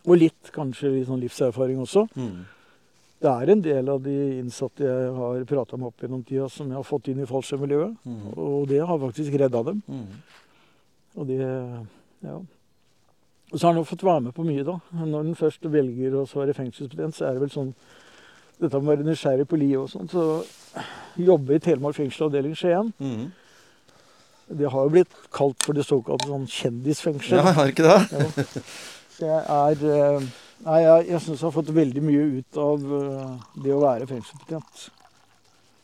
og 0.06 0.18
litt 0.18 0.50
kanskje 0.56 0.94
litt 0.96 1.08
sånn 1.10 1.22
livserfaring 1.22 1.82
også. 1.84 2.06
Mm. 2.16 2.46
Det 3.24 3.32
er 3.32 3.52
en 3.54 3.62
del 3.64 3.90
av 3.90 4.02
de 4.04 4.16
innsatte 4.40 4.84
jeg 4.84 5.12
har 5.16 5.44
prata 5.48 5.78
med 5.78 5.88
opp 5.92 6.02
gjennom 6.04 6.24
tida, 6.28 6.50
som 6.52 6.68
jeg 6.72 6.76
har 6.76 6.88
fått 6.88 7.08
inn 7.12 7.22
i 7.24 7.28
fallskjermmiljøet. 7.30 7.94
Mm. 8.04 8.24
Og 8.36 8.66
det 8.68 8.82
har 8.84 9.00
faktisk 9.00 9.38
redda 9.40 9.62
dem. 9.70 9.84
Mm. 9.88 10.08
Og 11.16 11.30
det 11.30 11.40
Ja. 12.24 12.40
Og 13.54 13.60
så 13.60 13.68
har 13.68 13.76
han 13.76 13.86
fått 13.86 14.04
være 14.04 14.22
med 14.26 14.34
på 14.34 14.44
mye, 14.44 14.64
da. 14.66 14.80
Når 14.98 15.28
en 15.28 15.36
først 15.38 15.68
velger 15.70 16.16
å 16.18 16.24
så 16.26 16.40
være 16.42 16.56
fengselsbetjent, 16.58 17.14
så 17.16 17.28
er 17.28 17.36
det 17.36 17.44
vel 17.46 17.54
sånn 17.54 17.74
Dette 18.62 18.80
med 18.80 18.86
å 18.86 18.92
være 18.94 19.06
nysgjerrig 19.08 19.48
på 19.50 19.58
livet 19.58 19.82
og 19.82 19.90
sånn. 19.90 20.08
Så 20.08 20.24
jobbe 21.20 21.56
i 21.56 21.60
Telemark 21.60 21.96
fengsel 21.98 22.28
avdeling 22.28 22.54
Skien, 22.56 22.94
Mm. 23.02 23.32
Det 24.48 24.70
har 24.70 24.86
jo 24.86 24.92
blitt 24.92 25.14
kalt 25.34 25.64
for 25.64 25.78
det 25.78 25.86
såkalte 25.88 26.28
sånn 26.28 26.50
kjendisfengsel. 26.52 27.40
Ja, 27.40 27.54
har 27.56 27.72
ikke 27.72 27.88
det? 27.88 28.00
Ja. 28.12 28.48
Jeg 29.24 29.44
er 29.46 29.84
eh, 29.94 30.26
Nei, 30.64 30.80
jeg, 30.80 31.08
jeg 31.12 31.20
syns 31.22 31.42
jeg 31.42 31.46
har 31.46 31.56
fått 31.58 31.72
veldig 31.76 32.02
mye 32.06 32.28
ut 32.40 32.58
av 32.62 32.84
eh, 32.98 33.48
det 33.66 33.74
å 33.76 33.82
være 33.84 34.08
fengselsbetjent. 34.08 34.86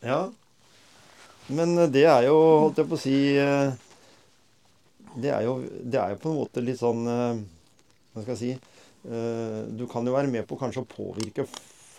Ja. 0.06 0.20
Men 1.52 1.74
eh, 1.78 1.90
det 1.92 2.06
er 2.08 2.26
jo, 2.28 2.36
holdt 2.64 2.80
jeg 2.80 2.90
på 2.90 2.98
å 2.98 3.00
si 3.00 3.16
Det 5.20 5.32
er 5.34 5.44
jo, 5.46 5.58
det 5.62 6.00
er 6.00 6.14
jo 6.14 6.20
på 6.22 6.32
en 6.32 6.38
måte 6.38 6.62
litt 6.64 6.78
sånn 6.80 7.02
Hva 7.06 8.22
skal 8.22 8.34
jeg 8.36 8.40
si 8.40 8.52
Du 9.76 9.82
kan 9.90 10.06
jo 10.06 10.14
være 10.14 10.30
med 10.30 10.46
på 10.46 10.58
kanskje 10.60 10.84
å 10.84 10.90
påvirke 10.90 11.46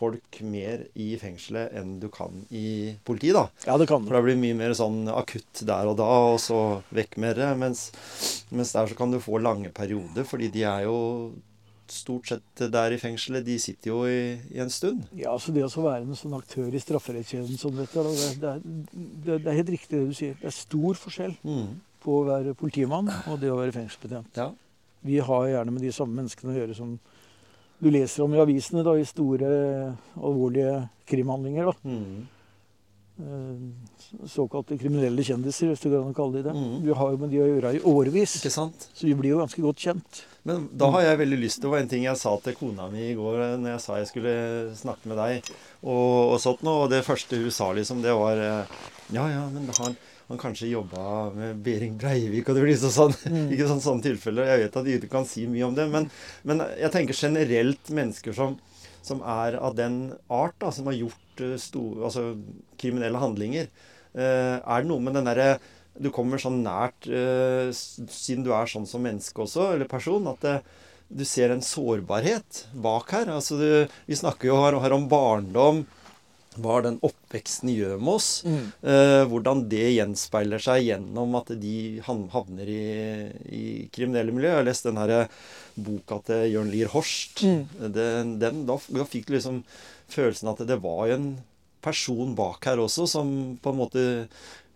folk 0.02 0.40
mer 0.42 0.88
i 0.98 1.12
fengselet 1.22 1.76
enn 1.78 2.00
du 2.02 2.08
kan 2.14 2.42
i 2.50 2.96
politiet, 3.06 3.38
da. 3.38 3.46
Ja, 3.70 3.78
det 3.78 3.88
kan 3.92 4.08
For 4.10 4.18
det 4.18 4.24
blir 4.32 4.40
mye 4.42 4.58
mer 4.58 4.74
sånn 4.78 5.04
akutt 5.14 5.62
der 5.70 5.92
og 5.94 6.00
da, 6.02 6.10
og 6.34 6.40
så 6.42 6.60
vekk 6.98 7.20
med 7.22 7.38
det. 7.38 7.52
Mens, 7.62 7.86
mens 8.50 8.74
der 8.74 8.90
så 8.90 8.98
kan 8.98 9.14
du 9.14 9.20
få 9.22 9.38
lange 9.44 9.70
perioder, 9.78 10.26
fordi 10.28 10.50
de 10.58 10.66
er 10.66 10.88
jo 10.90 10.98
stort 11.92 12.30
sett 12.32 12.62
der 12.72 12.94
i 12.96 12.98
fengselet. 13.02 13.44
De 13.46 13.58
sitter 13.60 13.92
jo 13.92 14.02
i, 14.08 14.40
i 14.56 14.62
en 14.64 14.70
stund. 14.72 15.04
Ja, 15.20 15.34
så 15.40 15.52
Det 15.52 15.66
å 15.68 15.84
være 15.84 16.06
en 16.06 16.16
sånn 16.16 16.34
aktør 16.38 16.72
i 16.72 16.80
strafferettskjeden 16.80 17.58
som 17.60 17.76
dette, 17.76 18.00
da, 18.00 18.14
det, 18.16 18.30
det, 18.40 18.52
er, 18.52 18.62
det, 19.28 19.40
det 19.44 19.52
er 19.52 19.58
helt 19.60 19.74
riktig 19.76 19.98
det 20.00 20.08
du 20.08 20.16
sier. 20.16 20.38
Det 20.40 20.48
er 20.52 20.56
stor 20.56 21.00
forskjell 21.02 21.36
Mm. 21.44 21.74
på 22.02 22.16
å 22.22 22.26
være 22.32 22.56
politimann 22.58 23.12
og 23.30 23.42
det 23.44 23.52
å 23.52 23.60
være 23.60 23.76
fengselsbetjent. 23.76 24.40
Ja. 24.40 24.48
Vi 25.06 25.20
har 25.20 25.48
gjerne 25.52 25.74
med 25.76 25.84
de 25.84 25.92
samme 25.94 26.16
menneskene 26.22 26.54
å 26.54 26.60
gjøre 26.62 26.78
som 26.78 26.96
du 27.82 27.90
leser 27.90 28.24
om 28.26 28.34
i 28.36 28.42
avisene, 28.44 28.84
da, 28.86 28.94
i 29.00 29.06
store, 29.10 29.50
alvorlige 30.22 30.76
krimhandlinger. 31.10 31.72
da. 31.72 31.90
Mm. 31.90 32.28
Eh, 33.22 34.28
Såkalte 34.28 34.76
kriminelle 34.78 35.24
kjendiser, 35.24 35.70
hvis 35.72 35.82
du 35.84 35.90
kan 35.94 36.14
kalle 36.14 36.40
de 36.40 36.44
det. 36.50 36.54
Mm. 36.56 36.82
Du 36.84 36.92
har 36.98 37.12
jo 37.14 37.20
med 37.22 37.32
de 37.32 37.40
å 37.42 37.48
gjøre 37.48 37.72
i 37.78 37.82
årevis, 37.88 38.34
Ikke 38.42 38.52
sant? 38.54 38.88
så 38.94 39.06
vi 39.08 39.14
blir 39.16 39.32
jo 39.36 39.40
ganske 39.40 39.62
godt 39.64 39.80
kjent. 39.80 40.24
Men 40.44 40.66
da 40.74 40.90
har 40.92 41.06
jeg 41.06 41.20
veldig 41.22 41.38
lyst 41.38 41.60
til 41.62 41.68
Det 41.68 41.72
var 41.72 41.84
en 41.84 41.92
ting 41.92 42.04
jeg 42.08 42.18
sa 42.18 42.32
til 42.42 42.56
kona 42.58 42.88
mi 42.90 43.12
i 43.12 43.16
går 43.16 43.36
eh, 43.46 43.58
når 43.62 43.76
jeg 43.76 43.82
sa 43.84 43.98
jeg 44.00 44.10
skulle 44.10 44.34
snakke 44.76 45.12
med 45.12 45.22
deg. 45.22 45.52
Og, 45.84 46.34
og 46.34 46.40
sånt 46.44 46.64
noe, 46.66 46.86
og 46.88 46.90
det 46.94 47.04
første 47.06 47.38
hun 47.40 47.54
sa, 47.54 47.72
liksom, 47.78 48.02
det 48.04 48.14
var 48.18 48.42
eh, 48.42 48.80
Ja, 49.14 49.28
ja, 49.30 49.46
men 49.54 49.70
han, 49.80 49.96
han 50.30 50.40
kanskje 50.40 50.70
jobba 50.72 51.32
med 51.36 51.62
Behring 51.66 51.98
Breivik, 52.00 52.48
og 52.50 52.56
det 52.56 52.64
blir 52.64 52.74
liksom 52.76 52.94
sånn 52.96 53.16
Mm. 53.32 53.48
Ikke 53.54 53.68
sånn, 53.70 53.82
sånne 53.84 54.06
tilfeller. 54.06 54.48
Jeg 54.50 54.62
vet 54.64 54.78
at 54.80 54.86
de 54.88 54.98
ikke 54.98 55.12
kan 55.12 55.28
si 55.28 55.46
mye 55.50 55.68
om 55.68 55.76
det, 55.78 55.88
men, 55.92 56.10
men 56.48 56.64
jeg 56.80 56.92
tenker 56.94 57.18
generelt 57.18 57.92
mennesker 57.94 58.36
som, 58.36 58.56
som 59.04 59.22
er 59.22 59.58
av 59.60 59.76
den 59.78 60.14
art, 60.32 60.56
da, 60.62 60.72
som 60.72 60.88
har 60.90 60.98
gjort 60.98 61.44
store, 61.62 62.06
altså, 62.08 62.26
kriminelle 62.82 63.22
handlinger. 63.22 63.70
Eh, 64.14 64.58
er 64.60 64.84
det 64.84 64.90
noe 64.90 65.00
med 65.00 65.16
den 65.16 65.30
derre 65.30 65.54
Du 66.02 66.10
kommer 66.12 66.40
sånn 66.40 66.62
nært, 66.64 67.08
eh, 67.08 67.72
siden 67.72 68.44
du 68.44 68.52
er 68.56 68.70
sånn 68.72 68.88
som 68.88 69.04
menneske 69.04 69.44
også, 69.44 69.74
eller 69.76 69.90
person, 69.92 70.28
at 70.32 70.44
det, 70.44 70.58
du 71.12 71.26
ser 71.28 71.52
en 71.52 71.64
sårbarhet 71.64 72.66
bak 72.74 73.12
her. 73.12 73.32
Altså, 73.34 73.58
du, 73.60 73.96
vi 74.08 74.16
snakker 74.16 74.48
jo 74.48 74.60
her, 74.64 74.78
her 74.80 74.96
om 74.96 75.10
barndom. 75.12 75.84
Hva 76.60 76.82
den 76.84 76.98
oppveksten 77.06 77.70
gjør 77.72 77.96
med 78.02 78.18
oss. 78.18 78.30
Eh, 78.44 79.22
hvordan 79.32 79.64
det 79.72 79.86
gjenspeiler 79.94 80.60
seg 80.60 80.84
gjennom 80.90 81.38
at 81.40 81.54
de 81.62 82.02
havner 82.04 82.68
i, 82.68 82.82
i 83.48 83.64
kriminelle 83.94 84.36
miljø. 84.36 84.50
Jeg 84.50 84.60
har 84.60 84.68
lest 84.68 84.90
den 84.90 85.00
her 85.00 85.14
boka 85.80 86.20
til 86.28 86.50
Jørn 86.52 86.74
Lier 86.74 86.92
Horst. 86.92 87.46
Mm. 87.48 87.64
Den, 87.96 88.36
den, 88.44 88.66
da, 88.68 88.76
da 88.92 89.08
fikk 89.08 89.30
du 89.30 89.38
liksom 89.38 89.64
følelsen 90.12 90.52
at 90.52 90.66
det 90.68 90.82
var 90.84 91.14
en 91.16 91.32
person 91.82 92.36
bak 92.38 92.68
her 92.68 92.82
også 92.84 93.08
som 93.10 93.32
på 93.64 93.72
en 93.72 93.80
måte 93.80 94.04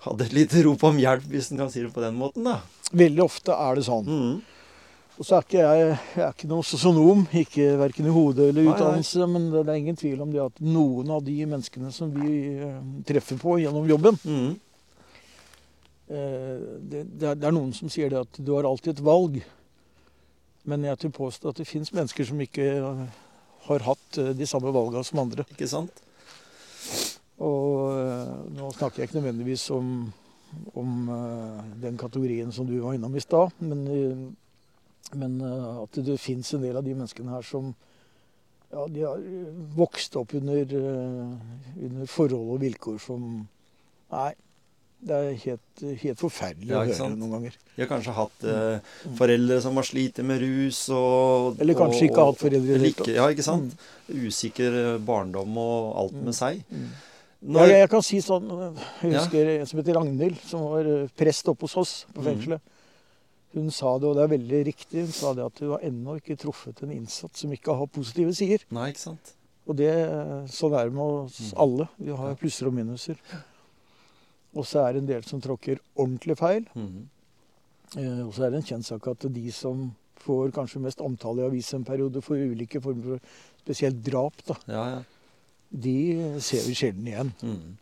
hadde 0.05 0.25
et 0.27 0.35
lite 0.37 0.63
rop 0.65 0.83
om 0.85 0.97
hjelp, 1.01 1.25
hvis 1.31 1.51
en 1.51 1.63
kan 1.63 1.71
si 1.73 1.83
det 1.83 1.93
på 1.93 2.03
den 2.03 2.17
måten. 2.17 2.45
da. 2.47 2.59
Veldig 2.95 3.23
ofte 3.25 3.55
er 3.55 3.77
det 3.77 3.87
sånn. 3.87 4.07
Mm. 4.07 4.54
Og 5.15 5.23
så 5.23 5.37
er 5.37 5.45
ikke 5.45 5.61
jeg, 5.61 5.83
jeg 6.17 6.23
er 6.25 6.33
ikke 6.33 6.47
noen 6.51 6.65
sosionom, 6.67 7.21
ikke 7.39 7.65
verken 7.79 8.07
i 8.09 8.11
hodet 8.11 8.49
eller 8.49 8.65
Nei, 8.65 8.67
nei. 8.67 8.73
utdannelse, 8.75 9.27
men 9.31 9.45
det, 9.53 9.61
er 9.63 9.77
ingen 9.79 9.95
tvil 9.99 10.23
om 10.25 10.33
det 10.33 10.41
at 10.43 10.59
noen 10.59 11.13
av 11.15 11.21
de 11.23 11.35
menneskene 11.47 11.91
som 11.95 12.11
vi 12.11 12.33
eh, 12.65 12.81
treffer 13.07 13.39
på 13.39 13.55
gjennom 13.63 13.87
jobben, 13.87 14.19
Mm. 14.25 14.49
eh, 16.11 16.57
det, 16.91 17.05
det, 17.15 17.31
er, 17.31 17.55
noen 17.55 17.71
som 17.73 17.87
sier 17.91 18.11
det 18.11 18.25
at 18.25 18.41
du 18.43 18.51
har 18.57 18.67
alltid 18.67 18.97
et 18.97 19.05
valg. 19.07 19.39
Men 20.67 20.83
jeg 20.83 20.99
tør 21.05 21.15
påstå 21.21 21.53
at 21.53 21.61
det 21.61 21.69
fins 21.69 21.93
mennesker 21.95 22.27
som 22.27 22.41
ikke 22.43 22.67
har 23.69 23.87
hatt 23.87 24.19
eh, 24.19 24.33
de 24.35 24.51
samme 24.51 24.75
valgene 24.75 25.07
som 25.07 25.23
andre. 25.23 25.47
Ikke 25.55 25.71
sant? 25.71 26.03
Og 27.39 27.95
eh, 27.95 28.37
nå 28.59 28.67
snakker 28.75 28.99
jeg 28.99 29.07
ikke 29.13 29.21
nødvendigvis 29.21 29.69
om, 29.71 29.91
om 30.75 30.89
den 31.79 31.95
kategorien 32.03 32.51
som 32.51 32.67
du 32.67 32.81
var 32.83 32.99
innom 32.99 33.15
i 33.15 33.23
stad, 33.23 33.55
men, 33.63 34.35
men 35.13 35.37
at 35.45 35.99
det 36.01 36.17
fins 36.19 36.53
en 36.55 36.63
del 36.65 36.79
av 36.79 36.85
de 36.85 36.95
menneskene 36.95 37.35
her 37.35 37.45
som 37.45 37.73
ja, 38.71 38.87
de 38.89 39.03
har 39.05 39.21
vokst 39.77 40.15
opp 40.19 40.33
under, 40.35 40.71
under 40.73 42.09
forhold 42.09 42.55
og 42.55 42.63
vilkår 42.65 42.97
som 43.03 43.27
Nei, 44.15 44.31
det 45.05 45.15
er 45.15 45.33
helt, 45.43 45.81
helt 46.01 46.19
forferdelig 46.21 46.71
ja, 46.71 46.79
å 46.79 46.85
høre 46.87 46.97
sant? 46.97 47.17
noen 47.19 47.33
ganger. 47.35 47.57
De 47.75 47.83
har 47.83 47.89
kanskje 47.89 48.13
hatt 48.15 48.45
eh, 48.49 48.93
foreldre 49.19 49.57
som 49.61 49.77
har 49.77 49.87
slitt 49.87 50.21
med 50.25 50.39
rus 50.41 50.79
og 50.93 51.59
Eller 51.61 51.77
kanskje 51.77 52.05
og, 52.05 52.07
ikke 52.09 52.27
hatt 52.29 52.39
foreldre 52.41 52.77
i 52.77 52.79
det 52.79 52.93
hele 52.93 53.17
Ja, 53.17 53.27
ikke 53.33 53.45
sant. 53.45 53.75
Mm. 54.07 54.23
Usikker 54.25 54.79
barndom 55.05 55.59
og 55.61 55.91
alt 56.01 56.15
med 56.17 56.31
mm. 56.31 56.37
seg. 56.37 56.63
Mm. 56.69 56.87
Når, 57.45 57.67
ja, 57.69 57.81
jeg 57.83 57.89
kan 57.91 58.05
si 58.05 58.21
sånn 58.25 58.47
Jeg 58.49 59.11
husker 59.11 59.51
ja. 59.51 59.57
en 59.59 59.69
som 59.69 59.81
heter 59.81 59.99
Ragnhild, 59.99 60.39
som 60.49 60.65
var 60.71 60.89
eh, 60.89 61.11
prest 61.17 61.51
oppe 61.51 61.67
hos 61.67 61.77
oss 61.81 61.93
på 62.15 62.25
mm. 62.25 62.57
Hun 63.55 63.71
sa 63.71 63.95
det, 63.97 64.09
og 64.09 64.17
det 64.17 64.25
er 64.25 64.33
veldig 64.35 64.61
riktig, 64.67 65.05
hun 65.07 65.15
sa 65.15 65.31
det 65.37 65.45
at 65.45 65.59
hun 65.63 65.71
har 65.71 65.83
ennå 65.87 66.17
ikke 66.19 66.35
truffet 66.41 66.81
en 66.83 66.91
innsatt 66.91 67.39
som 67.39 67.53
ikke 67.55 67.75
har 67.79 67.91
positive 67.95 68.35
sider. 68.35 68.65
Nei, 68.75 68.89
ikke 68.91 69.05
sant? 69.05 69.31
Og 69.65 69.77
det, 69.79 69.89
sånn 70.53 70.75
er 70.77 70.89
det 70.89 70.95
med 70.97 71.21
oss 71.23 71.39
mm. 71.39 71.51
alle. 71.63 71.87
Vi 71.97 72.17
har 72.19 72.35
plusser 72.37 72.69
og 72.69 72.75
minuser. 72.75 73.21
Og 74.55 74.67
så 74.67 74.83
er 74.83 74.93
det 74.93 75.03
en 75.03 75.09
del 75.09 75.23
som 75.27 75.41
tråkker 75.41 75.79
ordentlig 75.95 76.37
feil. 76.39 76.67
Mm. 76.77 77.07
Eh, 77.97 78.21
og 78.27 78.33
så 78.35 78.45
er 78.45 78.53
det 78.53 78.61
en 78.61 78.67
kjent 78.69 78.87
sak 78.87 79.07
at 79.11 79.25
de 79.35 79.45
som 79.55 79.87
får 80.25 80.53
kanskje 80.55 80.81
mest 80.83 81.01
omtale 81.05 81.43
i 81.43 81.47
avis 81.47 81.71
en 81.77 81.85
periode 81.85 82.21
for 82.25 82.39
ulike 82.39 82.81
former 82.81 83.15
for 83.15 83.33
spesielt 83.65 83.99
drap, 84.05 84.37
da, 84.45 84.55
ja, 84.69 84.83
ja. 84.95 85.01
de 85.69 85.97
ser 86.43 86.65
vi 86.67 86.77
sjelden 86.77 87.09
igjen. 87.09 87.31
Mm. 87.41 87.75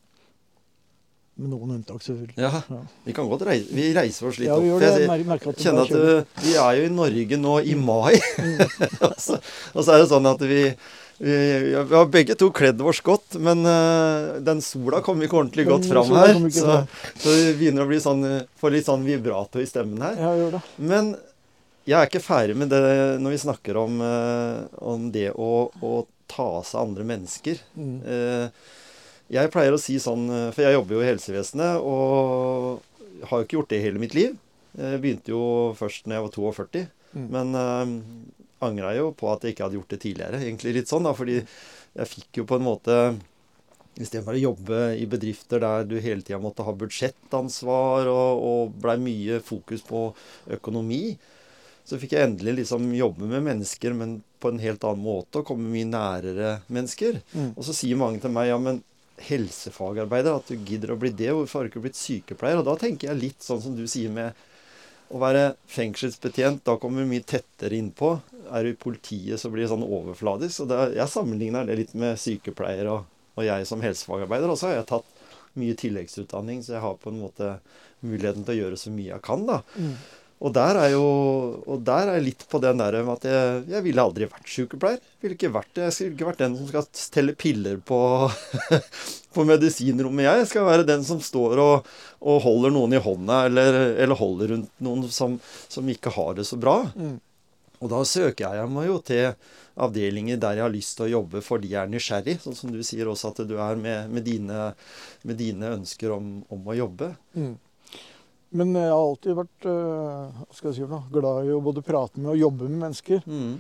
Med 1.34 1.50
noen 1.50 1.78
unntak, 1.80 2.04
selvfølgelig. 2.06 2.38
Ja, 2.38 2.60
ja. 2.70 2.80
Vi 3.08 3.14
kan 3.18 3.30
godt 3.30 3.46
reise, 3.48 3.74
vi 3.74 3.88
reiser 3.96 4.28
oss 4.30 4.38
litt 4.38 4.52
ja, 4.52 4.58
vi 4.62 4.70
opp. 4.70 4.84
Jeg 4.84 5.56
kjenner 5.64 5.88
at 5.88 5.96
uh, 5.98 6.44
vi 6.44 6.54
er 6.62 6.76
jo 6.78 6.84
i 6.86 6.92
Norge 6.94 7.40
nå 7.42 7.56
i 7.66 7.74
mai. 7.74 8.14
Mm. 8.38 8.60
og, 9.08 9.16
så, 9.18 9.40
og 9.74 9.80
så 9.80 9.96
er 9.96 10.04
det 10.04 10.12
sånn 10.12 10.30
at 10.30 10.46
vi 10.46 10.68
vi, 11.24 11.34
vi, 11.64 11.74
har 11.96 12.08
begge 12.12 12.36
to 12.36 12.50
kledd 12.52 12.82
oss 12.82 13.00
godt, 13.06 13.38
men 13.42 13.62
uh, 13.66 14.40
den 14.44 14.62
sola 14.66 15.00
kommer 15.06 15.28
ikke 15.28 15.38
ordentlig 15.40 15.68
godt 15.70 15.86
fram 15.88 16.10
her. 16.18 16.34
Så, 16.52 16.80
så 17.22 17.36
vi 17.38 17.54
begynner 17.62 17.86
å 17.86 17.90
bli 17.90 18.00
sånn, 18.04 18.26
få 18.60 18.74
litt 18.74 18.90
sånn 18.90 19.06
vibrato 19.08 19.62
i 19.62 19.68
stemmen 19.70 20.04
her. 20.04 20.18
Ja, 20.20 20.34
gjør 20.38 20.58
det. 20.58 20.64
Men 20.82 21.14
jeg 21.88 21.98
er 22.00 22.10
ikke 22.10 22.24
ferdig 22.24 22.58
med 22.60 22.72
det 22.72 22.84
når 23.24 23.36
vi 23.36 23.42
snakker 23.44 23.80
om, 23.82 24.02
uh, 24.04 24.64
om 24.84 25.10
det 25.14 25.30
å, 25.34 25.68
å, 25.82 25.96
ta 26.34 26.64
seg 26.66 26.80
av 26.80 26.88
andre 26.88 27.04
mennesker. 27.06 27.60
Mm. 27.78 27.98
Uh, 28.02 28.70
jeg 29.34 29.52
pleier 29.54 29.76
å 29.76 29.82
si 29.82 29.98
sånn, 30.02 30.28
for 30.54 30.66
jeg 30.66 30.76
jobber 30.78 30.98
jo 30.98 31.04
i 31.04 31.10
helsevesenet 31.10 31.82
og 31.82 33.28
har 33.30 33.40
jo 33.40 33.48
ikke 33.48 33.58
gjort 33.60 33.74
det 33.74 33.82
hele 33.84 34.02
mitt 34.02 34.16
liv. 34.18 34.36
Jeg 34.78 35.02
begynte 35.02 35.34
jo 35.34 35.44
først 35.78 36.08
når 36.08 36.18
jeg 36.18 36.26
var 36.26 36.34
42. 36.38 36.84
Mm. 37.14 37.28
Men 37.34 37.58
angra 38.64 38.94
jo 38.98 39.12
på 39.18 39.30
at 39.32 39.44
jeg 39.44 39.56
ikke 39.56 39.68
hadde 39.68 39.80
gjort 39.80 39.94
det 39.94 40.02
tidligere. 40.04 40.42
Egentlig 40.42 40.76
litt 40.78 40.92
sånn, 40.92 41.06
da, 41.08 41.14
fordi 41.18 41.40
jeg 41.40 42.10
fikk 42.10 42.42
jo 42.42 42.50
på 42.50 42.60
en 42.60 42.68
måte 42.72 42.98
Istedenfor 43.94 44.34
å 44.34 44.42
jobbe 44.42 44.78
i 44.98 45.04
bedrifter 45.06 45.62
der 45.62 45.84
du 45.86 46.00
hele 46.02 46.24
tida 46.26 46.40
måtte 46.42 46.66
ha 46.66 46.72
budsjettansvar 46.74 48.08
og, 48.10 48.40
og 48.42 48.72
blei 48.82 48.96
mye 48.98 49.38
fokus 49.46 49.84
på 49.86 50.08
økonomi, 50.56 51.12
så 51.86 52.00
fikk 52.02 52.16
jeg 52.16 52.26
endelig 52.26 52.64
liksom 52.64 52.88
jobbe 52.98 53.30
med 53.30 53.46
mennesker, 53.46 53.94
men 53.94 54.16
på 54.42 54.50
en 54.50 54.64
helt 54.64 54.82
annen 54.90 55.06
måte, 55.06 55.44
og 55.44 55.46
komme 55.52 55.70
mye 55.70 55.86
nærere 55.86 56.56
mennesker. 56.74 57.20
Mm. 57.36 57.52
Og 57.52 57.68
så 57.68 57.78
sier 57.78 58.00
mange 58.02 58.24
til 58.24 58.34
meg 58.34 58.50
ja, 58.50 58.58
men 58.58 58.82
helsefagarbeider, 59.22 60.40
at 60.40 60.50
du 60.50 60.58
gidder 60.58 60.94
å 60.94 60.98
bli 61.00 61.12
det, 61.14 61.30
hvorfor 61.36 61.60
har 61.60 61.68
du 61.68 61.74
ikke 61.74 61.84
blitt 61.86 62.00
sykepleier? 62.00 62.60
Og 62.60 62.68
da 62.68 62.76
tenker 62.80 63.12
jeg 63.12 63.22
litt 63.22 63.46
sånn 63.46 63.62
som 63.64 63.78
du 63.78 63.86
sier 63.90 64.14
med 64.14 64.38
å 65.14 65.20
være 65.22 65.54
fengselsbetjent, 65.70 66.64
da 66.66 66.78
kommer 66.82 67.04
du 67.04 67.12
mye 67.12 67.26
tettere 67.28 67.78
innpå. 67.78 68.16
Er 68.50 68.66
du 68.66 68.74
i 68.74 68.80
politiet, 68.80 69.38
så 69.40 69.52
blir 69.54 69.66
det 69.66 69.72
sånn 69.74 69.86
overfladisk. 69.86 70.64
Og 70.64 70.72
det, 70.72 70.80
jeg 70.98 71.14
sammenligner 71.14 71.70
det 71.70 71.78
litt 71.84 71.94
med 72.00 72.18
sykepleier 72.22 72.90
og, 72.90 73.06
og 73.38 73.46
jeg 73.46 73.70
som 73.70 73.84
helsefagarbeider. 73.86 74.50
Og 74.50 74.60
så 74.60 74.72
har 74.72 74.80
jeg 74.80 74.90
tatt 74.90 75.10
mye 75.62 75.78
tilleggsutdanning, 75.78 76.64
så 76.66 76.78
jeg 76.78 76.86
har 76.88 77.00
på 77.02 77.14
en 77.14 77.22
måte 77.22 77.56
muligheten 78.02 78.46
til 78.46 78.56
å 78.56 78.62
gjøre 78.64 78.80
så 78.82 78.94
mye 78.94 79.12
jeg 79.12 79.26
kan. 79.26 79.46
da. 79.50 79.62
Mm. 79.78 79.94
Og 80.44 80.52
der 80.52 80.76
er 80.76 80.90
jo 80.92 81.04
og 81.72 81.84
der 81.88 82.10
er 82.12 82.24
litt 82.24 82.44
på 82.52 82.60
den 82.64 82.82
der 82.82 82.98
med 83.06 83.14
at 83.16 83.28
jeg, 83.30 83.64
jeg 83.72 83.86
ville 83.86 84.04
aldri 84.04 84.28
vært 84.28 84.52
sykepleier. 84.52 85.00
Ville 85.24 85.38
ikke 85.38 85.54
vært. 85.54 85.80
Jeg 85.80 85.96
skulle 85.96 86.18
ikke 86.18 86.28
vært 86.28 86.44
den 86.44 86.58
som 86.60 86.70
skal 86.70 86.88
telle 87.16 87.36
piller 87.40 87.80
på, 87.80 88.00
på 89.36 89.46
medisinrommet, 89.48 90.28
jeg. 90.28 90.44
Jeg 90.44 90.52
skal 90.52 90.68
være 90.68 90.88
den 90.90 91.06
som 91.08 91.22
står 91.24 91.64
og, 91.64 91.92
og 92.20 92.42
holder 92.44 92.76
noen 92.76 92.98
i 92.98 93.04
hånda, 93.04 93.46
eller, 93.48 93.80
eller 94.04 94.20
holder 94.20 94.56
rundt 94.58 94.84
noen 94.84 95.08
som, 95.14 95.40
som, 95.72 95.90
ikke 95.90 96.12
har 96.18 96.36
det 96.40 96.48
så 96.50 96.60
bra. 96.60 96.82
Mm. 96.92 97.18
Og 97.84 97.92
da 97.92 98.04
søker 98.08 98.60
jeg 98.60 98.72
meg 98.72 98.90
jo 98.90 99.00
til 99.04 99.32
avdelinger 99.74 100.38
der 100.38 100.60
jeg 100.60 100.68
har 100.68 100.72
lyst 100.74 100.94
til 101.00 101.08
å 101.08 101.14
jobbe 101.16 101.42
fordi 101.44 101.72
jeg 101.72 101.82
er 101.82 101.92
nysgjerrig. 101.92 102.38
Sånn 102.44 102.58
som 102.58 102.72
du 102.72 102.84
sier 102.86 103.08
også 103.12 103.32
at 103.32 103.46
du 103.48 103.56
er 103.64 103.80
med, 103.80 104.12
med, 104.12 104.28
dine, 104.28 104.74
med 105.24 105.40
dine, 105.40 105.78
ønsker 105.80 106.14
om, 106.16 106.42
om 106.52 106.68
å 106.68 106.76
jobbe. 106.78 107.14
Mm. 107.40 107.56
Men 108.54 108.76
jeg 108.78 108.90
har 108.90 109.02
alltid 109.02 109.38
vært 109.38 109.66
jeg 109.66 110.74
si 110.78 110.86
noe, 110.86 111.08
glad 111.10 111.48
i 111.48 111.54
å 111.54 111.62
både 111.64 111.82
prate 111.86 112.22
med 112.22 112.36
og 112.36 112.42
jobbe 112.42 112.68
med 112.70 112.84
mennesker. 112.84 113.24
Mm. 113.26 113.56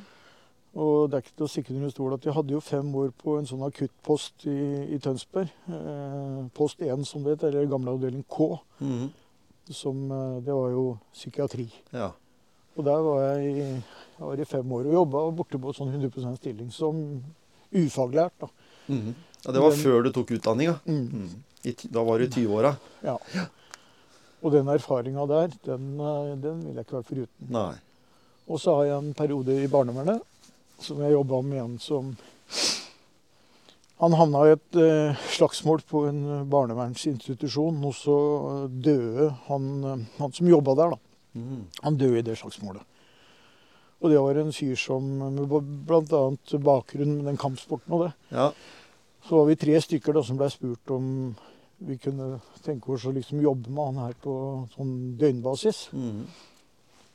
Og 0.73 1.09
det 1.09 1.17
er 1.17 1.23
ikke 1.23 1.35
til 1.37 1.45
å 1.45 1.51
stikke 1.51 1.73
under 1.75 1.91
stol 1.93 2.15
at 2.15 2.23
jeg 2.25 2.33
hadde 2.33 2.55
jo 2.55 2.59
fem 2.63 2.87
år 2.97 3.11
på 3.21 3.35
en 3.37 3.45
sånn 3.45 3.61
akuttpost 3.65 4.47
i, 4.49 4.57
i 4.95 4.97
Tønsberg. 5.01 5.51
Eh, 5.69 6.39
post 6.57 6.81
1, 6.81 7.05
som 7.05 7.25
det 7.25 7.35
heter, 7.35 7.53
eller 7.53 7.69
gamle 7.69 7.93
avdeling 7.93 8.23
K. 8.25 8.47
Mm. 8.81 9.11
Som, 9.69 10.07
eh, 10.09 10.39
det 10.47 10.55
var 10.57 10.73
jo 10.73 10.87
psykiatri. 11.13 11.67
Ja. 11.93 12.09
Og 12.73 12.87
der 12.87 13.05
var 13.05 13.21
jeg 13.27 13.51
i, 13.51 13.67
jeg 14.17 14.25
var 14.25 14.41
i 14.41 14.49
fem 14.49 14.73
år 14.79 14.89
og 14.89 14.97
jobba 14.97 15.23
borte 15.37 15.61
på 15.61 15.75
sånn 15.77 15.93
100% 15.93 16.41
stilling 16.41 16.73
som 16.73 17.03
ufaglært. 17.69 18.33
da. 18.41 18.49
Mm. 18.89 19.13
Ja, 19.43 19.51
Det 19.51 19.61
var 19.61 19.69
Men, 19.69 19.79
før 19.79 20.03
du 20.03 20.11
tok 20.11 20.33
utdanninga? 20.39 20.79
Mm. 20.89 21.05
mm. 21.13 21.83
Da 21.93 22.01
var 22.03 22.17
du 22.17 22.25
i 22.25 22.33
20-åra? 22.33 22.73
Ja. 23.05 23.19
Og 24.43 24.51
den 24.51 24.67
erfaringa 24.67 25.25
der, 25.29 25.55
den, 25.65 25.89
eh, 25.99 26.35
den 26.43 26.61
vil 26.65 26.75
jeg 26.75 26.85
ikke 26.85 26.99
være 26.99 27.09
foruten. 27.09 27.49
Nei. 27.55 27.73
Og 28.51 28.59
så 28.59 28.75
har 28.75 28.89
jeg 28.89 28.99
en 28.99 29.15
periode 29.15 29.55
i 29.63 29.71
barnevernet 29.71 30.21
som 30.83 30.99
jeg 30.99 31.15
jobba 31.15 31.41
med 31.45 31.61
en 31.63 31.75
som 31.79 32.15
Han 34.03 34.15
havna 34.19 34.39
i 34.49 34.53
et 34.57 34.75
uh, 34.75 35.19
slagsmål 35.31 35.79
på 35.87 36.01
en 36.09 36.47
barnevernsinstitusjon, 36.51 37.77
og 37.87 37.93
så 37.95 38.15
døde 38.67 39.29
han, 39.45 39.67
han 40.17 40.33
som 40.33 40.49
jobba 40.49 40.73
der, 40.75 40.95
da. 40.95 40.97
Mm. 41.39 41.61
Han 41.85 41.99
døde 42.01 42.19
i 42.19 42.25
det 42.25 42.35
slagsmålet. 42.35 42.83
Og 44.01 44.11
det 44.11 44.19
var 44.19 44.41
en 44.41 44.51
fyr 44.51 44.75
som 44.75 45.07
med 45.37 45.47
bl.a. 45.87 46.23
bakgrunn 46.65 47.13
med 47.21 47.29
den 47.31 47.39
kampsporten 47.39 47.95
og 47.95 48.03
det. 48.03 48.11
Ja. 48.33 48.49
Så 49.23 49.39
var 49.39 49.47
vi 49.47 49.59
tre 49.61 49.79
stykker 49.79 50.17
da 50.17 50.25
som 50.27 50.41
blei 50.41 50.51
spurt 50.51 50.91
om 50.91 51.07
vi 51.77 51.97
kunne 51.97 52.39
tenke 52.63 52.93
oss 52.93 53.05
å 53.05 53.13
liksom 53.15 53.41
jobbe 53.43 53.71
med 53.73 53.89
han 53.89 54.01
her 54.05 54.17
på 54.23 54.33
sånn 54.75 54.93
døgnbasis. 55.19 55.87
Mm. 55.93 56.25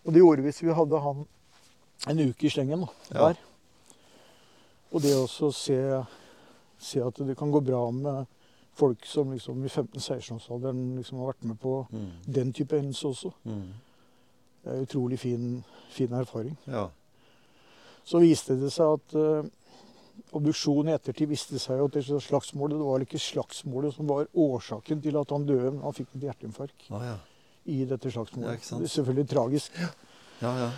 Og 0.04 0.14
det 0.14 0.22
gjorde 0.22 0.44
vi 0.44 0.50
hvis 0.50 0.62
vi 0.64 0.76
hadde 0.76 1.02
han 1.04 1.24
en 2.08 2.24
uke 2.28 2.46
i 2.46 2.52
slengen 2.52 2.84
da, 2.84 2.90
ja. 3.12 3.28
der. 3.28 3.40
Og 4.92 5.02
det 5.04 5.14
å 5.18 5.50
se, 5.52 5.78
se, 6.80 7.02
at 7.04 7.20
det 7.26 7.36
kan 7.36 7.52
gå 7.52 7.60
bra 7.64 7.82
med 7.92 8.28
folk 8.78 9.04
som 9.08 9.32
liksom 9.34 9.64
i 9.66 9.72
15-16-årsalderen 9.72 10.94
liksom 11.00 11.18
har 11.20 11.32
vært 11.32 11.48
med 11.50 11.58
på 11.60 11.74
mm. 11.90 12.08
den 12.38 12.52
type 12.54 12.78
hendelse 12.78 13.10
også. 13.10 13.32
Mm. 13.44 13.66
Det 14.62 14.70
er 14.70 14.78
en 14.78 14.86
utrolig 14.86 15.18
fin, 15.18 15.50
fin 15.92 16.14
erfaring. 16.14 16.56
Ja. 16.66 16.86
Så 18.08 18.22
viste 18.22 18.56
det 18.56 18.70
seg 18.72 18.96
at 18.96 19.16
uh, 20.18 20.36
obduksjon 20.38 20.90
i 20.90 20.94
ettertid 20.96 21.30
viste 21.30 21.60
seg 21.62 21.80
at 21.84 21.96
det 21.96 22.04
slagsmålet 22.04 22.78
det 22.78 22.90
var 22.90 23.06
ikke 23.06 23.22
slagsmålet 23.22 23.96
som 23.96 24.10
var 24.10 24.28
årsaken 24.34 25.02
til 25.04 25.18
at 25.20 25.34
han 25.34 25.48
døde. 25.48 25.74
Han 25.84 25.96
fikk 25.96 26.12
et 26.16 26.28
hjerteinfarkt 26.28 26.90
ah, 26.90 27.04
ja. 27.12 27.16
i 27.70 27.82
dette 27.88 28.12
slagsmålet. 28.14 28.58
Ja, 28.58 28.78
det 28.78 28.90
er 28.90 28.94
selvfølgelig 28.98 29.28
tragisk. 29.32 29.82
Ja, 30.42 30.54
ja. 30.66 30.70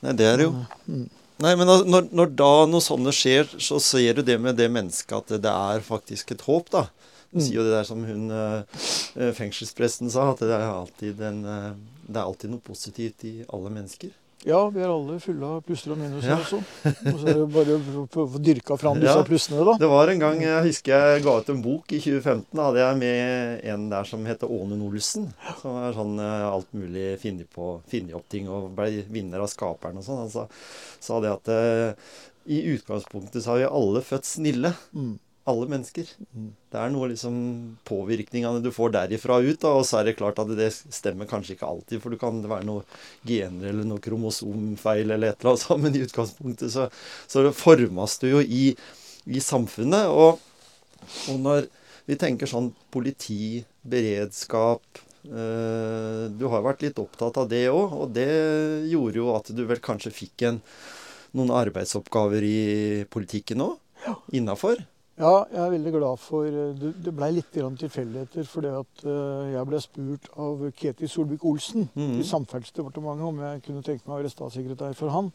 Nei, 0.00 0.14
det 0.16 0.26
er 0.26 0.40
det 0.40 0.48
jo. 0.48 0.54
Mm. 0.88 1.08
Nei, 1.40 1.54
men 1.56 1.68
når, 1.68 2.10
når, 2.12 2.32
da 2.36 2.50
noe 2.68 2.84
sånne 2.84 3.12
skjer, 3.16 3.48
så 3.64 3.78
ser 3.80 4.18
du 4.18 4.24
det 4.26 4.36
med 4.42 4.58
det 4.60 4.68
mennesket 4.72 5.16
at 5.16 5.40
det 5.40 5.52
er 5.52 5.84
faktisk 5.84 6.34
et 6.34 6.44
håp, 6.44 6.68
da. 6.72 6.84
Du 7.30 7.38
mm. 7.38 7.44
sier 7.46 7.60
jo 7.60 7.64
det 7.64 7.72
der 7.72 7.86
som 7.88 8.02
hun 8.04 8.26
uh, 8.28 8.82
fengselspresten 9.38 10.10
sa, 10.12 10.32
at 10.34 10.42
det 10.42 10.52
er, 10.52 10.66
alltid 10.68 11.22
en, 11.24 11.40
uh, 11.46 12.02
det 12.08 12.18
er 12.18 12.26
alltid 12.26 12.52
noe 12.52 12.64
positivt 12.64 13.24
i 13.28 13.34
alle 13.48 13.72
mennesker. 13.72 14.12
Ja, 14.48 14.60
vi 14.72 14.80
er 14.80 14.88
alle 14.88 15.18
fulle 15.20 15.44
av 15.44 15.58
plusser 15.66 15.92
og 15.92 15.98
minuser 16.00 16.30
Ja. 16.30 16.36
også. 16.40 16.60
Og 17.12 17.18
så 17.20 17.28
er 17.28 17.40
det 17.42 17.48
bare 17.52 17.74
å 17.76 18.06
få 18.08 18.24
dyrka 18.40 18.78
fram 18.80 18.96
disse 19.00 19.18
Ja. 19.18 19.24
plussene, 19.26 19.64
da. 19.68 19.74
Det 19.76 19.88
var 19.90 20.08
en 20.08 20.18
gang 20.22 20.40
jeg 20.40 20.64
husker 20.64 20.94
jeg 20.96 21.22
ga 21.26 21.34
ut 21.40 21.50
en 21.52 21.60
bok 21.62 21.92
i 21.92 21.98
2015. 22.00 22.46
Da 22.56 22.64
hadde 22.70 22.80
jeg 22.80 22.96
med 23.02 23.64
en 23.74 23.88
der 23.90 24.04
som 24.08 24.24
heter 24.24 24.48
Ånen 24.48 24.80
Olsen. 24.88 25.28
Som 25.60 25.76
er 25.76 25.92
sånn 25.92 26.18
eh, 26.18 26.46
alt 26.54 26.72
mulig 26.72 27.20
funnet 27.20 28.14
opp 28.14 28.28
ting 28.30 28.48
og 28.48 28.74
ble 28.74 29.04
vinner 29.12 29.40
av 29.44 29.48
Skaperen 29.52 29.98
og 30.00 30.04
sånn. 30.04 30.22
Han 30.24 30.30
sa, 30.30 30.46
sa 31.00 31.20
det 31.20 31.30
at 31.36 31.48
eh, 31.48 31.92
i 32.48 32.62
utgangspunktet 32.78 33.42
så 33.44 33.52
har 33.52 33.58
vi 33.58 33.68
alle 33.68 34.00
født 34.00 34.24
snille. 34.24 34.72
Mm. 34.96 35.18
Alle 35.48 35.66
mennesker. 35.70 36.08
Mm. 36.36 36.50
Det 36.70 36.78
er 36.78 36.90
noe 36.92 37.08
liksom 37.10 37.36
påvirkningene 37.88 38.60
du 38.62 38.68
får 38.74 38.92
derifra 38.92 39.38
ut, 39.40 39.58
da, 39.62 39.72
og 39.80 39.86
så 39.88 40.00
er 40.00 40.10
det 40.10 40.18
klart 40.18 40.38
at 40.42 40.52
det 40.58 40.68
stemmer 40.76 41.28
kanskje 41.30 41.56
ikke 41.56 41.70
alltid, 41.70 42.02
for 42.02 42.12
det 42.12 42.20
kan 42.20 42.42
være 42.44 42.68
noe 42.68 42.84
gener 43.26 43.70
eller 43.72 43.88
noe 43.88 44.02
kromosomfeil 44.04 45.08
eller 45.08 45.32
et 45.32 45.40
eller 45.40 45.56
annet 45.56 45.84
men 45.86 45.96
i 45.96 46.04
utgangspunktet 46.04 46.74
så, 46.74 46.86
så 47.30 47.46
formes 47.56 48.18
du 48.20 48.28
jo 48.34 48.44
i, 48.44 48.74
i 49.24 49.42
samfunnet. 49.44 50.12
Og, 50.12 50.38
og 51.32 51.40
når 51.40 51.70
vi 52.10 52.20
tenker 52.20 52.50
sånn 52.50 52.72
politi, 52.92 53.62
beredskap 53.80 55.00
øh, 55.24 56.24
Du 56.36 56.46
har 56.52 56.64
vært 56.66 56.82
litt 56.84 56.98
opptatt 57.00 57.38
av 57.40 57.48
det 57.48 57.64
òg, 57.72 57.96
og 57.96 58.12
det 58.16 58.28
gjorde 58.92 59.22
jo 59.22 59.30
at 59.38 59.52
du 59.56 59.64
vel 59.68 59.80
kanskje 59.80 60.12
fikk 60.12 60.44
en, 60.50 60.60
noen 61.32 61.54
arbeidsoppgaver 61.54 62.44
i 62.44 62.60
politikken 63.08 63.64
òg? 63.70 63.78
Innafor? 64.36 64.84
Ja, 65.20 65.44
jeg 65.52 65.60
er 65.60 65.72
veldig 65.74 65.90
glad 65.92 66.18
for 66.22 66.46
eh, 66.48 66.70
Det, 66.80 67.12
blei 67.12 67.30
litt 67.36 67.50
tilfeldigheter. 67.52 68.46
det 68.64 68.72
at 68.72 69.04
eh, 69.04 69.52
jeg 69.52 69.66
ble 69.68 69.80
spurt 69.84 70.28
av 70.40 70.62
Ketil 70.80 71.08
Solvik-Olsen 71.12 71.88
Mhm. 71.94 72.20
i 72.20 72.24
Samferdselsdepartementet 72.24 73.26
om 73.28 73.40
jeg 73.44 73.62
kunne 73.66 73.82
tenke 73.84 74.06
meg 74.08 74.14
å 74.16 74.20
være 74.22 74.32
statssekretær 74.32 74.94
for 74.96 75.10
han. 75.10 75.32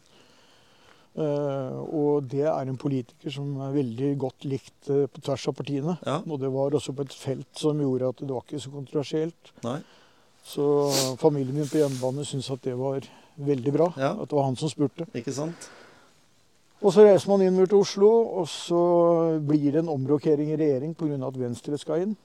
Eh, 1.16 1.76
og 1.96 2.26
det 2.28 2.44
er 2.44 2.66
en 2.68 2.78
politiker 2.82 3.32
som 3.32 3.54
er 3.62 3.72
veldig 3.78 4.10
godt 4.20 4.44
likt 4.50 4.90
på 4.90 5.22
tvers 5.22 5.48
av 5.48 5.54
partiene. 5.56 5.98
Ja. 6.06 6.18
Og 6.28 6.40
det 6.42 6.50
var 6.52 6.72
også 6.76 6.92
på 6.98 7.06
et 7.06 7.14
felt 7.16 7.48
som 7.62 7.80
gjorde 7.80 8.10
at 8.10 8.18
det 8.26 8.30
var 8.34 8.42
ikke 8.44 8.60
så 8.66 8.72
kontroversielt. 8.74 9.54
Nei. 9.64 9.78
Så 10.46 10.66
familien 11.18 11.56
min 11.56 11.66
på 11.70 11.80
hjemmebane 11.80 12.26
syntes 12.28 12.52
at 12.52 12.62
det 12.68 12.76
var 12.78 13.00
veldig 13.38 13.72
bra. 13.74 13.88
Ja. 13.98 14.12
At 14.14 14.30
det 14.30 14.36
var 14.38 14.44
han 14.50 14.56
som 14.60 14.70
spurte. 14.70 15.08
Ikke 15.16 15.34
sant? 15.34 15.70
Og 16.84 16.92
så 16.94 17.06
reiser 17.06 17.32
man 17.32 17.42
innover 17.42 17.72
til 17.72 17.82
Oslo, 17.82 18.12
og 18.42 18.48
så 18.52 18.80
blir 19.48 19.72
det 19.72 19.84
en 19.84 19.94
omrokering 19.94 20.52
i 20.52 20.58
regjering 20.60 20.96
pga. 20.98 21.28
at 21.28 21.40
Venstre 21.40 21.78
skal 21.78 22.02
inn. 22.02 22.16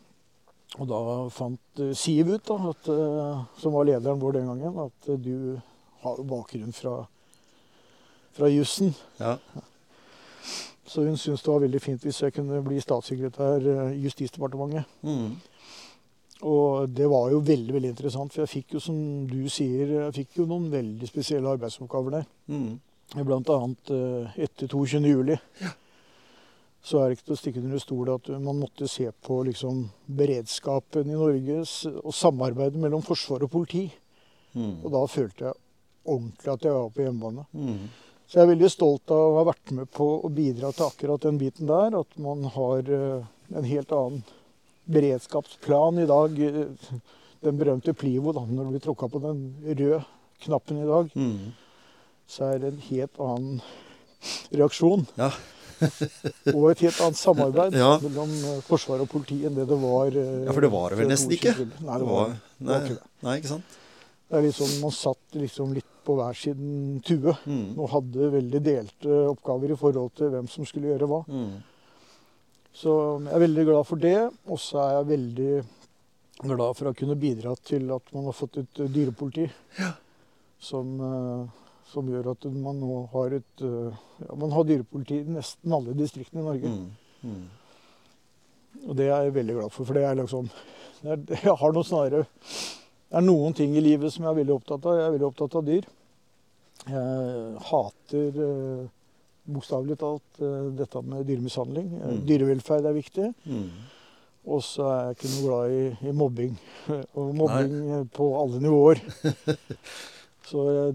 Og 0.78 0.86
da 0.86 1.00
fant 1.34 1.82
eh, 1.82 1.94
Siv 1.98 2.30
ut, 2.30 2.44
da, 2.46 2.56
at, 2.70 2.90
eh, 2.92 3.40
som 3.58 3.74
var 3.74 3.88
lederen 3.88 4.20
vår 4.22 4.38
den 4.38 4.50
gangen, 4.52 4.78
at 4.86 5.08
eh, 5.10 5.18
du 5.18 5.58
har 6.04 6.18
jo 6.18 6.26
bakgrunn 6.30 6.74
fra, 6.74 6.94
fra 8.36 8.50
jussen. 8.50 8.94
Ja. 9.18 9.36
Så 10.86 11.04
hun 11.06 11.16
syntes 11.18 11.42
det 11.42 11.52
var 11.52 11.62
veldig 11.62 11.80
fint 11.82 12.04
hvis 12.06 12.22
jeg 12.22 12.34
kunne 12.34 12.62
bli 12.66 12.80
statssekretær 12.82 13.66
i 13.92 14.02
Justisdepartementet. 14.02 14.86
Mm. 15.06 15.36
Og 16.50 16.88
det 16.96 17.06
var 17.10 17.28
jo 17.30 17.42
veldig 17.44 17.74
veldig 17.74 17.90
interessant, 17.92 18.32
for 18.32 18.42
jeg 18.42 18.54
fikk 18.54 18.74
jo, 18.74 18.80
som 18.82 18.96
du 19.28 19.42
sier, 19.52 19.90
jeg 20.06 20.14
fikk 20.22 20.40
jo 20.40 20.48
noen 20.50 20.70
veldig 20.72 21.08
spesielle 21.10 21.50
arbeidsoppgaver 21.52 22.16
der. 22.16 22.30
Mm. 22.50 22.78
Blant 23.14 23.48
annet 23.50 23.90
eh, 23.90 24.42
etter 24.46 24.70
22. 24.70 25.00
juli. 25.08 25.38
Så 26.82 27.00
er 27.00 27.08
det 27.10 27.18
ikke 27.18 27.26
til 27.28 27.34
å 27.34 27.40
stikke 27.40 27.62
under 27.62 27.82
stol 27.82 28.10
at 28.14 28.28
man 28.40 28.60
måtte 28.62 28.86
se 28.88 29.08
på 29.26 29.40
liksom, 29.48 29.82
beredskapen 30.06 31.10
i 31.10 31.18
Norge 31.18 31.58
og 32.00 32.14
samarbeidet 32.16 32.80
mellom 32.80 33.02
forsvar 33.04 33.44
og 33.44 33.52
politi. 33.52 33.88
Mm. 34.54 34.78
Og 34.84 34.86
da 34.94 35.02
følte 35.10 35.48
jeg 35.48 35.58
ordentlig 36.08 36.54
at 36.54 36.64
jeg 36.64 36.76
var 36.78 36.94
på 36.94 37.04
hjemmebane. 37.04 37.44
Mm. 37.52 37.82
Så 38.30 38.38
jeg 38.38 38.46
er 38.46 38.52
veldig 38.52 38.70
stolt 38.70 39.12
av 39.12 39.20
å 39.26 39.38
ha 39.40 39.46
vært 39.50 39.72
med 39.74 39.90
på 39.92 40.06
å 40.22 40.30
bidra 40.32 40.70
til 40.72 40.86
akkurat 40.86 41.26
den 41.26 41.38
biten 41.40 41.68
der. 41.68 41.98
At 41.98 42.18
man 42.22 42.46
har 42.54 42.92
eh, 42.94 43.26
en 43.50 43.66
helt 43.66 43.94
annen 43.96 44.22
beredskapsplan 44.90 46.00
i 46.00 46.06
dag. 46.08 46.38
Den 47.40 47.58
berømte 47.58 47.94
Plivo, 47.96 48.32
da, 48.36 48.46
når 48.46 48.68
du 48.68 48.76
blir 48.76 48.84
tråkka 48.84 49.08
på 49.10 49.20
den 49.22 49.42
røde 49.66 50.04
knappen 50.44 50.80
i 50.80 50.88
dag, 50.88 51.10
Mm. 51.18 51.50
Så 52.30 52.52
er 52.54 52.60
det 52.62 52.68
en 52.74 52.82
helt 52.86 53.18
annen 53.26 53.60
reaksjon. 54.54 55.06
Ja. 55.18 55.30
og 56.54 56.64
et 56.74 56.82
helt 56.84 56.98
annet 57.00 57.16
samarbeid 57.18 57.76
Ja. 57.78 57.94
mellom 58.04 58.32
eh, 58.50 58.58
forsvar 58.66 59.00
og 59.00 59.08
politi 59.08 59.38
enn 59.48 59.54
det 59.56 59.64
det 59.70 59.78
var 59.80 60.10
eh, 60.12 60.42
Ja, 60.44 60.52
for 60.52 60.60
det 60.60 60.68
var 60.74 60.92
det 60.92 60.98
vel 61.00 61.08
nesten 61.08 61.32
ikke? 61.32 61.54
Nei, 61.80 61.96
Det 62.02 62.08
var, 62.10 62.34
nei, 62.34 62.36
det 62.60 62.68
var 62.68 62.84
ikke 62.84 62.98
det. 62.98 63.08
nei, 63.24 63.36
ikke 63.40 63.52
sant? 63.54 63.78
Det 64.30 64.36
er 64.38 64.44
liksom, 64.44 64.74
Man 64.84 64.92
satt 64.94 65.38
liksom 65.40 65.72
litt 65.78 65.88
på 66.04 66.14
hver 66.18 66.36
sin 66.36 67.00
tue 67.04 67.32
Mm. 67.46 67.78
og 67.80 67.88
hadde 67.94 68.28
veldig 68.36 68.60
delte 68.64 69.16
oppgaver 69.32 69.72
i 69.72 69.78
forhold 69.80 70.12
til 70.20 70.30
hvem 70.32 70.46
som 70.52 70.68
skulle 70.68 70.92
gjøre 70.92 71.08
hva. 71.10 71.22
Mm. 71.28 71.56
Så 72.76 72.92
jeg 73.24 73.34
er 73.36 73.42
veldig 73.46 73.64
glad 73.68 73.86
for 73.88 73.96
det. 74.04 74.14
Og 74.48 74.60
så 74.62 74.78
er 74.84 74.92
jeg 74.98 75.08
veldig 75.10 75.50
glad 76.54 76.76
for 76.78 76.88
å 76.90 76.94
kunne 76.96 77.16
bidra 77.20 77.56
til 77.66 77.90
at 77.96 78.12
man 78.14 78.28
har 78.28 78.36
fått 78.36 78.60
et 78.62 78.80
dyrepoliti. 78.84 79.48
dyrepoliti. 79.48 79.90
Som, 80.60 80.94
eh, 81.00 81.48
som 81.90 82.08
gjør 82.10 82.32
at 82.32 82.46
man 82.54 82.80
nå 82.80 82.98
har 83.12 83.38
et 83.40 83.64
eh, 83.66 84.02
ja, 84.24 84.36
Man 84.38 84.52
har 84.54 84.66
dyrepoliti 84.68 85.20
i 85.20 85.38
nesten 85.38 85.74
alle 85.74 85.96
distriktene 85.98 86.42
i 86.42 86.46
Norge. 86.46 86.74
Mm. 86.74 87.30
Mm. 87.30 87.48
Og 88.86 88.96
det 88.96 89.08
er 89.08 89.26
jeg 89.26 89.34
veldig 89.38 89.56
glad 89.58 89.74
for. 89.74 89.88
For 89.88 89.98
det 89.98 90.04
er 90.06 90.20
liksom 90.20 90.50
det 91.00 91.16
er, 91.16 91.24
Jeg 91.48 91.56
har 91.62 91.74
noe 91.74 91.86
snarere 91.86 92.24
Det 92.30 93.18
er 93.18 93.26
noen 93.26 93.56
ting 93.56 93.74
i 93.76 93.84
livet 93.84 94.12
som 94.14 94.26
jeg 94.26 94.32
er 94.32 94.40
veldig 94.42 94.56
opptatt 94.56 94.86
av. 94.86 94.98
Jeg 94.98 95.06
er 95.08 95.14
veldig 95.16 95.28
opptatt 95.30 95.58
av 95.58 95.68
dyr. 95.68 95.88
Jeg 96.88 97.62
hater 97.70 98.42
eh, 98.46 98.84
bokstavelig 99.50 99.96
talt 100.00 100.44
eh, 100.44 100.68
dette 100.78 101.02
med 101.04 101.26
dyremishandling. 101.28 101.88
Mm. 101.96 102.20
Dyrevelferd 102.28 102.86
er 102.86 102.96
viktig. 102.96 103.32
Mm. 103.44 103.66
Og 104.50 104.62
så 104.64 104.86
er 104.88 105.00
jeg 105.02 105.18
ikke 105.18 105.32
noe 105.34 105.42
glad 105.44 105.74
i, 105.74 105.82
i 106.08 106.14
mobbing. 106.16 106.54
Og 107.18 107.34
mobbing 107.36 107.74
Nei. 107.90 108.00
på 108.14 108.30
alle 108.40 108.62
nivåer. 108.62 109.02
Så 110.50 110.62
jeg, 110.66 110.94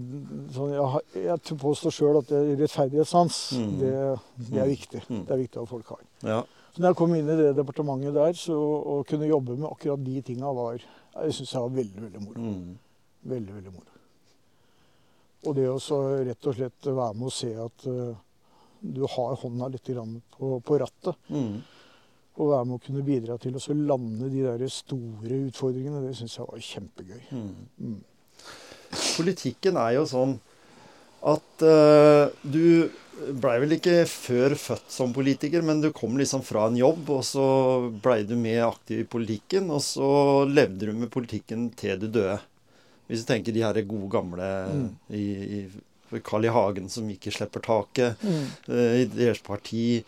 sånn, 0.52 0.72
jeg, 0.74 1.24
jeg 1.24 1.56
påstår 1.62 1.94
sjøl 1.96 2.18
at 2.20 2.32
rettferdighetssans, 2.60 3.38
Mm. 3.56 3.78
det, 3.80 3.92
det 4.50 4.58
er 4.60 4.66
Mm. 4.66 4.72
viktig. 4.74 5.02
Mm. 5.08 5.22
Det 5.26 5.32
er 5.32 5.40
viktig 5.40 5.62
at 5.62 5.68
folk 5.70 5.86
har. 5.94 6.02
Ja. 6.22 6.42
Så 6.74 6.82
når 6.82 6.90
jeg 6.92 6.96
kom 6.98 7.14
inn 7.16 7.30
i 7.32 7.36
det 7.38 7.54
departementet 7.56 8.12
der, 8.14 8.32
så 8.36 8.52
å 8.52 8.98
kunne 9.08 9.28
jobbe 9.30 9.56
med 9.56 9.70
akkurat 9.70 10.02
de 10.04 10.20
tinga 10.22 10.52
var 10.52 10.76
Jeg 11.16 11.32
syns 11.32 11.52
jeg 11.54 11.62
var 11.62 11.70
veldig, 11.72 12.02
veldig 12.02 12.20
moro. 12.26 12.40
Mm. 12.44 12.74
Veldig, 13.24 13.54
veldig 13.54 13.72
moro. 13.72 13.92
Og 15.46 15.54
det 15.56 15.64
å 15.70 15.78
så 15.80 16.00
rett 16.26 16.46
og 16.50 16.54
slett 16.58 16.88
være 16.90 17.14
med 17.16 17.28
og 17.30 17.32
se 17.32 17.52
at 17.56 17.86
uh, 17.88 18.14
du 18.82 19.00
har 19.06 19.36
hånda 19.40 19.70
litt 19.72 19.88
grann 19.88 20.18
på, 20.36 20.58
på 20.60 20.78
rattet, 20.82 21.16
Mm. 21.30 21.62
og 22.36 22.50
være 22.50 22.66
med 22.68 22.76
å 22.76 22.84
kunne 22.84 23.04
bidra 23.06 23.38
til 23.40 23.54
å 23.56 23.76
lande 23.86 24.28
de 24.28 24.42
der 24.44 24.66
store 24.68 25.38
utfordringene, 25.48 26.02
det 26.04 26.12
syns 26.18 26.36
jeg 26.36 26.46
var 26.50 26.60
kjempegøy. 26.60 27.22
Mm. 27.32 27.96
Politikken 29.16 29.76
er 29.80 29.96
jo 29.98 30.04
sånn 30.10 30.36
at 31.26 31.64
uh, 31.66 32.28
du 32.44 32.90
blei 33.40 33.54
vel 33.62 33.72
ikke 33.78 34.02
før 34.10 34.54
født 34.60 34.90
som 34.92 35.14
politiker, 35.16 35.64
men 35.64 35.80
du 35.80 35.88
kom 35.96 36.18
liksom 36.20 36.42
fra 36.44 36.66
en 36.68 36.76
jobb, 36.76 37.08
og 37.16 37.22
så 37.24 37.46
blei 38.04 38.20
du 38.28 38.34
med 38.36 38.60
aktiv 38.66 39.00
i 39.02 39.08
politikken, 39.08 39.70
og 39.72 39.80
så 39.82 40.08
levde 40.50 40.90
du 40.90 40.92
med 40.92 41.10
politikken 41.14 41.70
til 41.80 41.98
du 42.02 42.06
døde. 42.12 42.36
Hvis 43.08 43.22
du 43.24 43.30
tenker 43.32 43.54
de 43.56 43.64
her 43.64 43.80
gode 43.88 44.10
gamle 44.12 44.50
Mm. 44.68 44.88
i, 45.16 45.24
i 45.62 46.20
Carl 46.26 46.44
I. 46.44 46.52
Hagen 46.54 46.88
som 46.92 47.08
ikke 47.10 47.32
slipper 47.34 47.64
taket, 47.64 48.20
Mm. 48.22 48.44
uh, 48.68 48.94
i 49.00 49.06
deres 49.10 49.40
parti. 49.42 50.02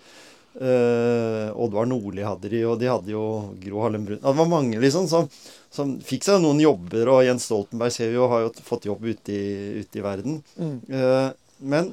Eh, 0.59 1.51
Oddvar 1.55 1.87
Nordli 1.87 2.25
hadde 2.27 2.51
de, 2.51 2.65
og 2.67 2.81
de 2.81 2.89
hadde 2.91 3.13
jo 3.13 3.23
Gro 3.63 3.85
Harlem 3.85 4.09
Brun 4.09 4.19
Det 4.19 4.33
var 4.41 4.49
mange 4.51 4.81
liksom 4.83 5.05
som, 5.07 5.29
som 5.71 5.93
fikk 6.03 6.27
seg 6.27 6.41
noen 6.43 6.59
jobber, 6.65 7.07
og 7.13 7.23
Jens 7.23 7.47
Stoltenberg 7.47 7.95
ser 7.95 8.11
vi 8.11 8.19
jo 8.19 8.27
har 8.33 8.43
jo 8.43 8.51
fått 8.67 8.89
jobb 8.89 9.07
ute 9.07 9.37
i, 9.37 9.85
ute 9.85 10.01
i 10.01 10.03
verden. 10.03 10.41
Mm. 10.59 10.75
Uh, 10.91 11.31
men 11.63 11.93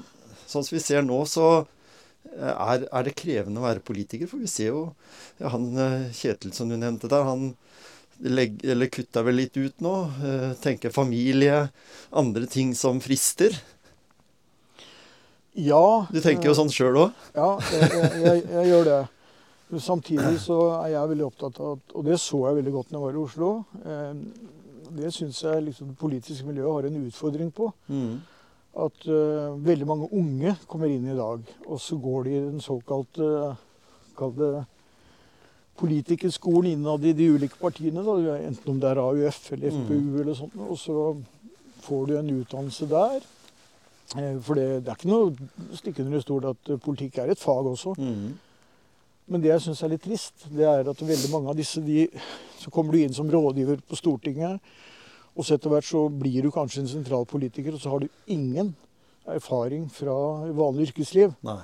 sånn 0.49 0.65
som 0.65 0.73
vi 0.73 0.81
ser 0.81 1.05
nå, 1.05 1.19
så 1.29 1.45
eh, 1.59 2.53
er, 2.53 2.87
er 2.89 3.05
det 3.05 3.13
krevende 3.21 3.61
å 3.61 3.67
være 3.67 3.85
politiker. 3.85 4.29
For 4.31 4.41
vi 4.41 4.49
ser 4.49 4.71
jo 4.71 4.83
ja, 5.37 5.53
han 5.53 5.69
Kjetil 6.15 6.53
som 6.57 6.71
du 6.71 6.77
nevnte 6.79 7.09
der, 7.11 7.29
han 7.29 7.51
legg, 8.25 8.57
eller 8.65 8.89
kutta 8.89 9.21
vel 9.25 9.41
litt 9.43 9.57
ut 9.57 9.85
nå. 9.85 9.95
Uh, 10.23 10.51
tenker 10.63 10.93
familie, 10.95 11.67
andre 12.09 12.49
ting 12.49 12.73
som 12.77 13.01
frister. 13.03 13.53
Ja. 15.55 16.07
Du 16.11 16.19
tenker 16.19 16.49
jo 16.49 16.53
eh, 16.53 16.59
sånn 16.59 16.71
sjøl 16.73 16.99
òg. 17.05 17.25
Ja, 17.35 17.49
jeg, 17.71 17.89
jeg, 18.23 18.43
jeg, 18.51 18.65
gjør 18.71 18.89
det. 18.89 19.01
Samtidig 19.81 20.35
så 20.43 20.59
er 20.77 20.91
jeg 20.93 21.11
veldig 21.15 21.25
opptatt 21.25 21.57
av 21.59 21.71
at, 21.77 21.95
Og 21.97 22.05
det 22.05 22.19
så 22.21 22.43
jeg 22.45 22.59
veldig 22.59 22.73
godt 22.75 22.91
når 22.91 22.99
jeg 22.99 23.05
var 23.05 23.17
i 23.17 23.23
Oslo. 23.23 23.49
Eh, 23.81 24.13
det 24.95 25.11
syns 25.15 25.41
jeg 25.43 25.65
liksom 25.65 25.91
det 25.91 25.99
politiske 25.99 26.47
miljøet 26.47 26.73
har 26.73 26.89
en 26.89 27.03
utfordring 27.07 27.51
på. 27.55 27.71
Mm. 27.87 28.21
At 28.85 29.05
uh, 29.07 29.55
veldig 29.63 29.85
mange 29.87 30.07
unge 30.11 30.51
kommer 30.67 30.91
inn 30.91 31.05
i 31.07 31.15
dag, 31.15 31.43
og 31.63 31.77
så 31.79 31.95
går 31.95 32.25
de 32.27 32.33
i 32.35 32.41
den 32.43 32.63
såkalte 32.63 33.55
Kall 34.15 34.31
det 34.35 34.49
politikerskolen 35.75 36.71
innad 36.71 37.03
i 37.03 37.11
de 37.15 37.25
ulike 37.35 37.57
partiene. 37.59 38.03
Da, 38.03 38.35
enten 38.37 38.71
om 38.71 38.77
det 38.79 38.91
er 38.91 39.01
AUF 39.01 39.51
eller 39.51 39.73
FPU 39.73 39.97
Mm. 39.99 40.21
eller 40.21 40.33
sånt. 40.33 40.55
Og 40.55 40.77
så 40.79 41.17
får 41.83 42.05
du 42.07 42.17
en 42.17 42.29
utdannelse 42.39 42.87
der. 42.87 43.19
Eh, 44.15 44.37
For 44.45 44.53
det, 44.59 44.65
det 44.85 44.91
er 44.91 44.97
ikke 44.99 45.09
noe 45.11 45.77
stikke 45.79 46.03
under 46.05 46.21
stol 46.23 46.45
at 46.51 46.69
eh, 46.73 46.77
politikk 46.81 47.17
er 47.23 47.31
et 47.33 47.41
fag 47.41 47.65
også. 47.71 47.95
Mm. 47.97 48.33
Men 49.33 49.41
det 49.41 49.49
jeg 49.49 49.63
syns 49.65 49.81
er 49.81 49.89
litt 49.95 50.03
trist, 50.05 50.45
det 50.53 50.67
er 50.69 50.85
at 50.91 50.99
veldig 51.01 51.31
mange 51.33 51.49
av 51.49 51.57
disse 51.57 51.81
de, 51.81 52.03
Så 52.61 52.69
kommer 52.73 52.93
du 52.93 52.99
inn 53.01 53.13
som 53.13 53.29
rådgiver 53.29 53.81
på 53.89 53.97
Stortinget, 53.97 54.61
og 55.35 55.43
så 55.45 55.57
etter 55.57 55.69
hvert 55.73 55.85
så 55.85 56.05
blir 56.09 56.45
du 56.45 56.51
kanskje 56.53 56.83
en 56.83 56.87
sentral 56.91 57.25
politiker, 57.27 57.73
og 57.75 57.81
så 57.81 57.89
har 57.91 57.99
du 58.05 58.07
ingen 58.31 58.75
erfaring 59.27 59.87
fra 59.91 60.13
vanlig 60.53 60.91
yrkesliv. 60.91 61.33
Nei. 61.45 61.63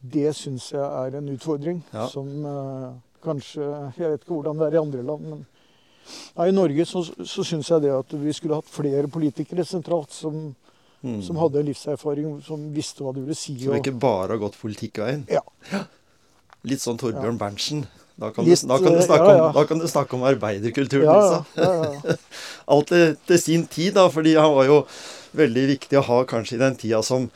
Det 0.00 0.32
syns 0.36 0.70
jeg 0.72 0.80
er 0.84 1.16
en 1.20 1.28
utfordring 1.32 1.82
Ja. 1.92 2.08
som 2.08 2.28
eh, 2.44 2.88
kanskje 3.24 3.64
Jeg 3.96 4.10
vet 4.10 4.20
ikke 4.24 4.34
hvordan 4.36 4.58
det 4.58 4.66
er 4.66 4.74
i 4.76 4.82
andre 4.82 5.02
land, 5.02 5.22
men 5.30 5.46
ja, 6.36 6.44
i 6.48 6.52
Norge 6.52 6.84
så, 6.84 7.00
så 7.24 7.44
syns 7.44 7.70
jeg 7.70 7.80
det 7.86 7.92
at 7.94 8.12
vi 8.20 8.32
skulle 8.36 8.58
hatt 8.58 8.68
flere 8.68 9.08
politikere 9.08 9.64
sentralt 9.64 10.12
som, 10.12 10.54
Mm. 11.04 11.18
som 11.20 11.36
hadde 11.36 11.60
livserfaring, 11.66 12.38
som 12.46 12.62
visste 12.72 13.04
hva 13.04 13.10
det 13.12 13.20
ville 13.26 13.36
si. 13.36 13.52
Og- 13.68 13.76
ikke 13.76 13.92
bare 14.00 14.32
har 14.32 14.40
gått 14.40 14.56
politikkveien. 14.56 15.26
Ja. 15.28 15.42
Litt 16.70 16.80
sånn 16.80 16.96
Torbjørn 16.96 17.36
Berntsen. 17.36 17.82
Da 18.16 18.30
kan, 18.30 18.46
Litt, 18.46 18.62
du, 18.62 18.68
da, 18.70 18.78
kan 18.78 18.94
du 18.94 19.00
eh, 19.00 19.04
snakke 19.04 19.26
ja, 19.26 19.34
ja. 19.36 19.48
Om, 19.48 19.56
da 19.56 19.64
kan 19.66 19.80
du 19.82 19.86
snakke 19.90 20.14
om 20.16 20.22
arbeiderkulturen, 20.24 21.04
ja, 21.04 21.16
ja, 21.18 21.40
liksom. 21.42 21.64
ja, 21.66 22.12
ja. 22.14 22.16
Alt 22.72 22.88
til, 22.92 23.16
til 23.26 23.40
sin 23.42 23.66
tid, 23.66 23.92
da. 23.98 24.06
Fordi 24.14 24.36
han 24.38 24.54
var 24.54 24.68
jo 24.70 24.78
veldig 25.36 25.64
viktig 25.74 25.98
å 25.98 26.04
ha 26.06 26.20
kanskje 26.30 26.56
i 26.56 26.62
den 26.62 26.78
tida 26.78 27.02
som 27.04 27.26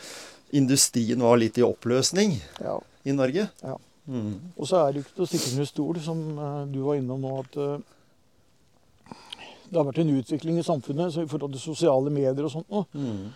industrien 0.54 1.20
var 1.20 1.36
litt 1.42 1.58
i 1.58 1.66
oppløsning 1.66 2.38
ja. 2.62 2.78
i 3.04 3.12
Norge. 3.12 3.48
Ja. 3.60 3.74
Mm. 4.08 4.38
Og 4.56 4.70
så 4.70 4.78
er 4.80 4.94
det 4.94 5.02
jo 5.02 5.04
ikke 5.04 5.16
til 5.18 5.26
å 5.26 5.28
stikke 5.28 5.50
under 5.52 5.68
stol, 5.68 6.00
som 6.06 6.22
eh, 6.38 6.62
du 6.72 6.78
var 6.86 6.96
innom 7.02 7.26
nå, 7.26 7.34
at 7.42 7.58
eh, 7.60 7.76
det 9.68 9.76
har 9.76 9.84
vært 9.90 10.00
en 10.00 10.14
utvikling 10.16 10.62
i 10.62 10.64
samfunnet 10.64 11.12
så 11.12 11.26
i 11.26 11.28
forhold 11.28 11.52
til 11.52 11.60
sosiale 11.66 12.12
medier 12.14 12.46
og 12.48 12.54
sånt 12.54 12.96
Mm. 12.96 13.28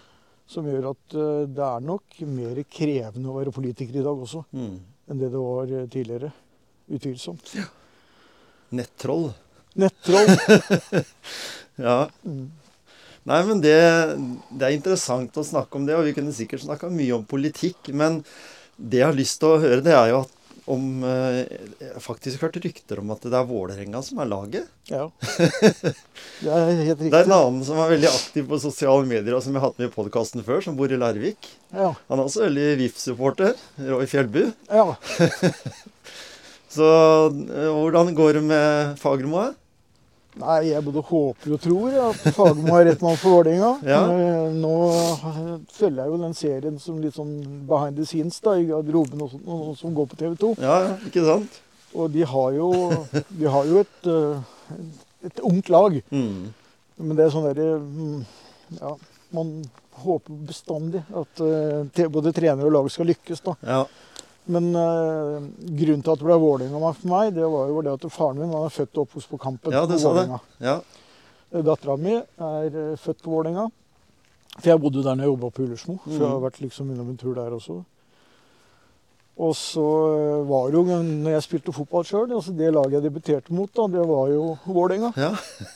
Som 0.53 0.67
gjør 0.69 0.91
at 0.93 1.17
eh, 1.17 1.45
det 1.57 1.65
er 1.67 1.85
nok 1.89 2.19
mer 2.29 2.61
krevende 2.71 3.31
å 3.33 3.37
være 3.41 3.55
politiker 3.57 3.97
i 4.01 4.05
dag 4.05 4.25
også 4.27 4.45
Mm. 4.53 4.75
enn 5.11 5.21
det 5.23 5.31
det 5.33 5.41
var 5.43 5.73
eh, 5.73 5.87
tidligere. 5.93 6.33
Utvilsomt. 6.93 7.55
Nettroll. 8.77 9.31
Nettroll. 9.81 10.35
Ja. 11.81 12.05
Mm. 12.29 12.51
Nei, 13.25 13.39
men 13.49 13.61
det, 13.63 13.77
det 14.53 14.67
er 14.67 14.75
interessant 14.75 15.37
å 15.41 15.45
snakke 15.47 15.79
om 15.79 15.87
det, 15.89 15.95
og 15.97 16.05
vi 16.05 16.13
kunne 16.17 16.35
sikkert 16.37 16.65
snakka 16.67 16.91
mye 16.93 17.15
om 17.17 17.23
politikk. 17.25 17.89
Men 17.97 18.19
det 18.77 19.01
jeg 19.01 19.07
har 19.09 19.17
lyst 19.17 19.39
til 19.41 19.55
å 19.55 19.61
høre, 19.63 19.81
det 19.87 19.95
er 19.97 20.11
jo 20.11 20.19
at 20.25 20.35
om 20.71 21.03
eh, 21.07 21.41
har 21.95 22.03
faktisk 22.03 22.43
hørt 22.45 22.59
rykter 22.63 23.01
om 23.03 23.11
at 23.15 23.25
det 23.27 23.35
er 23.35 23.49
Vålerenga 23.49 24.03
som 24.07 24.21
er 24.23 24.31
laget. 24.31 24.69
Ja. 24.91 25.09
Det 26.43 26.51
er 26.51 26.71
helt 26.87 27.03
Det 27.03 27.15
er 27.15 27.27
en 27.29 27.35
annen 27.37 27.65
som 27.67 27.79
er 27.83 27.93
veldig 27.93 28.09
aktiv 28.11 28.47
på 28.51 28.59
sosiale 28.63 29.07
medier, 29.07 29.35
og 29.37 29.43
som 29.45 29.55
jeg 29.55 29.63
har 29.63 29.71
hatt 29.71 29.81
med 29.83 29.91
i 29.91 29.95
podkasten 29.95 30.43
før, 30.47 30.63
som 30.65 30.79
bor 30.79 30.91
i 30.91 30.99
Larvik. 30.99 31.51
Ja. 31.71 31.93
Han 32.09 32.19
er 32.19 32.27
også 32.27 32.45
veldig 32.47 32.69
VIF-supporter. 32.83 33.55
Roy 33.79 34.07
Fjellbu. 34.11 34.45
ja. 34.73 34.89
Så 36.73 36.87
eh, 37.29 37.69
hvordan 37.69 38.15
går 38.17 38.39
det 38.39 38.43
med 38.49 38.95
Fagermo? 39.01 39.51
Nei, 40.41 40.71
jeg 40.71 40.81
både 40.87 41.03
håper 41.05 41.53
og 41.53 41.61
tror 41.61 41.97
at 42.07 42.23
Fagermo 42.33 42.77
er 42.79 42.87
rett 42.89 43.03
mann 43.05 43.19
for 43.21 43.37
Vålerenga. 43.37 43.73
Ja. 43.93 43.99
Eh, 44.09 44.55
Nå 44.57 44.73
eh, 44.89 45.51
følger 45.77 46.01
jeg 46.01 46.13
jo 46.13 46.21
den 46.23 46.37
serien 46.39 46.79
som 46.81 47.03
litt 47.03 47.19
sånn 47.19 47.35
behind 47.69 48.01
the 48.01 48.07
scenes 48.09 48.41
da, 48.45 48.55
i 48.57 48.65
garderoben 48.71 49.21
og 49.21 49.35
sånt, 49.35 49.45
noe 49.49 49.77
som 49.77 49.93
går 49.97 50.09
på 50.09 50.19
TV 50.23 50.33
2. 50.41 50.55
Ja, 50.63 50.79
ikke 51.09 51.27
sant? 51.27 51.61
Og 51.93 52.09
de 52.15 52.25
har 52.25 52.57
jo, 52.57 52.71
de 53.13 53.51
har 53.53 53.69
jo 53.69 53.83
et, 53.83 54.09
eh, 54.09 54.81
et 55.29 55.45
ungt 55.45 55.69
lag. 55.73 55.99
Mm. 56.09 56.49
Men 57.03 57.19
det 57.19 57.27
er 57.27 57.35
sånn 57.35 57.49
derre 57.51 57.69
mm, 57.83 58.19
Ja, 58.79 58.95
man 59.37 59.53
håper 60.03 60.39
bestandig 60.49 61.03
at 61.13 61.41
både 62.13 62.33
trener 62.35 62.65
og 62.67 62.73
lag 62.73 62.89
skal 62.93 63.11
lykkes, 63.13 63.45
da. 63.45 63.55
Ja. 63.69 63.83
Men 64.51 64.73
uh, 64.75 65.39
grunnen 65.79 66.03
til 66.03 66.11
at 66.13 66.19
det 66.19 66.27
ble 66.27 66.35
Vålerenga 66.43 66.93
for 66.99 67.09
meg, 67.13 67.35
det 67.37 67.47
var 67.47 67.69
jo 67.71 67.83
det 67.87 67.93
at 67.95 68.07
faren 68.11 68.41
min 68.43 68.51
er 68.59 68.73
født 68.75 68.97
og 68.99 69.05
oppvokst 69.07 69.31
på 69.31 69.39
Kampen. 69.39 69.73
Ja, 69.73 69.85
det 69.87 70.01
på 70.01 70.03
sa 70.03 70.15
det. 70.19 70.41
Ja. 70.67 70.81
Dattera 71.63 71.95
mi 72.01 72.17
er 72.17 72.67
eh, 72.67 72.97
født 72.99 73.23
på 73.23 73.31
Vålerenga. 73.31 73.69
For 74.59 74.69
jeg 74.73 74.81
bodde 74.83 75.03
der 75.05 75.15
når 75.15 75.25
jeg 75.25 75.31
jobba 75.33 75.51
på 75.51 75.63
Ullersmo. 75.63 75.99
Så 76.07 76.17
jeg 76.19 76.27
har 76.29 76.39
Mhm. 76.39 76.43
vært 76.47 76.61
liksom 76.61 76.91
innom 76.91 77.11
en 77.11 77.17
tur 77.21 77.35
der 77.35 77.55
også. 77.55 77.85
Og 79.39 79.55
så 79.57 79.85
eh, 80.17 80.43
var 80.49 80.67
det 80.71 80.75
jo, 80.77 80.83
når 81.03 81.31
jeg 81.37 81.43
spilte 81.47 81.73
fotball 81.73 82.05
sjøl, 82.05 82.33
altså 82.37 82.53
det 82.57 82.73
laget 82.75 82.93
jeg 82.99 83.03
debuterte 83.07 83.55
mot, 83.57 83.71
da, 83.75 83.87
det 83.95 84.03
var 84.09 84.29
jo 84.29 84.57
Vålerenga. 84.67 85.13
ja. 85.17 85.31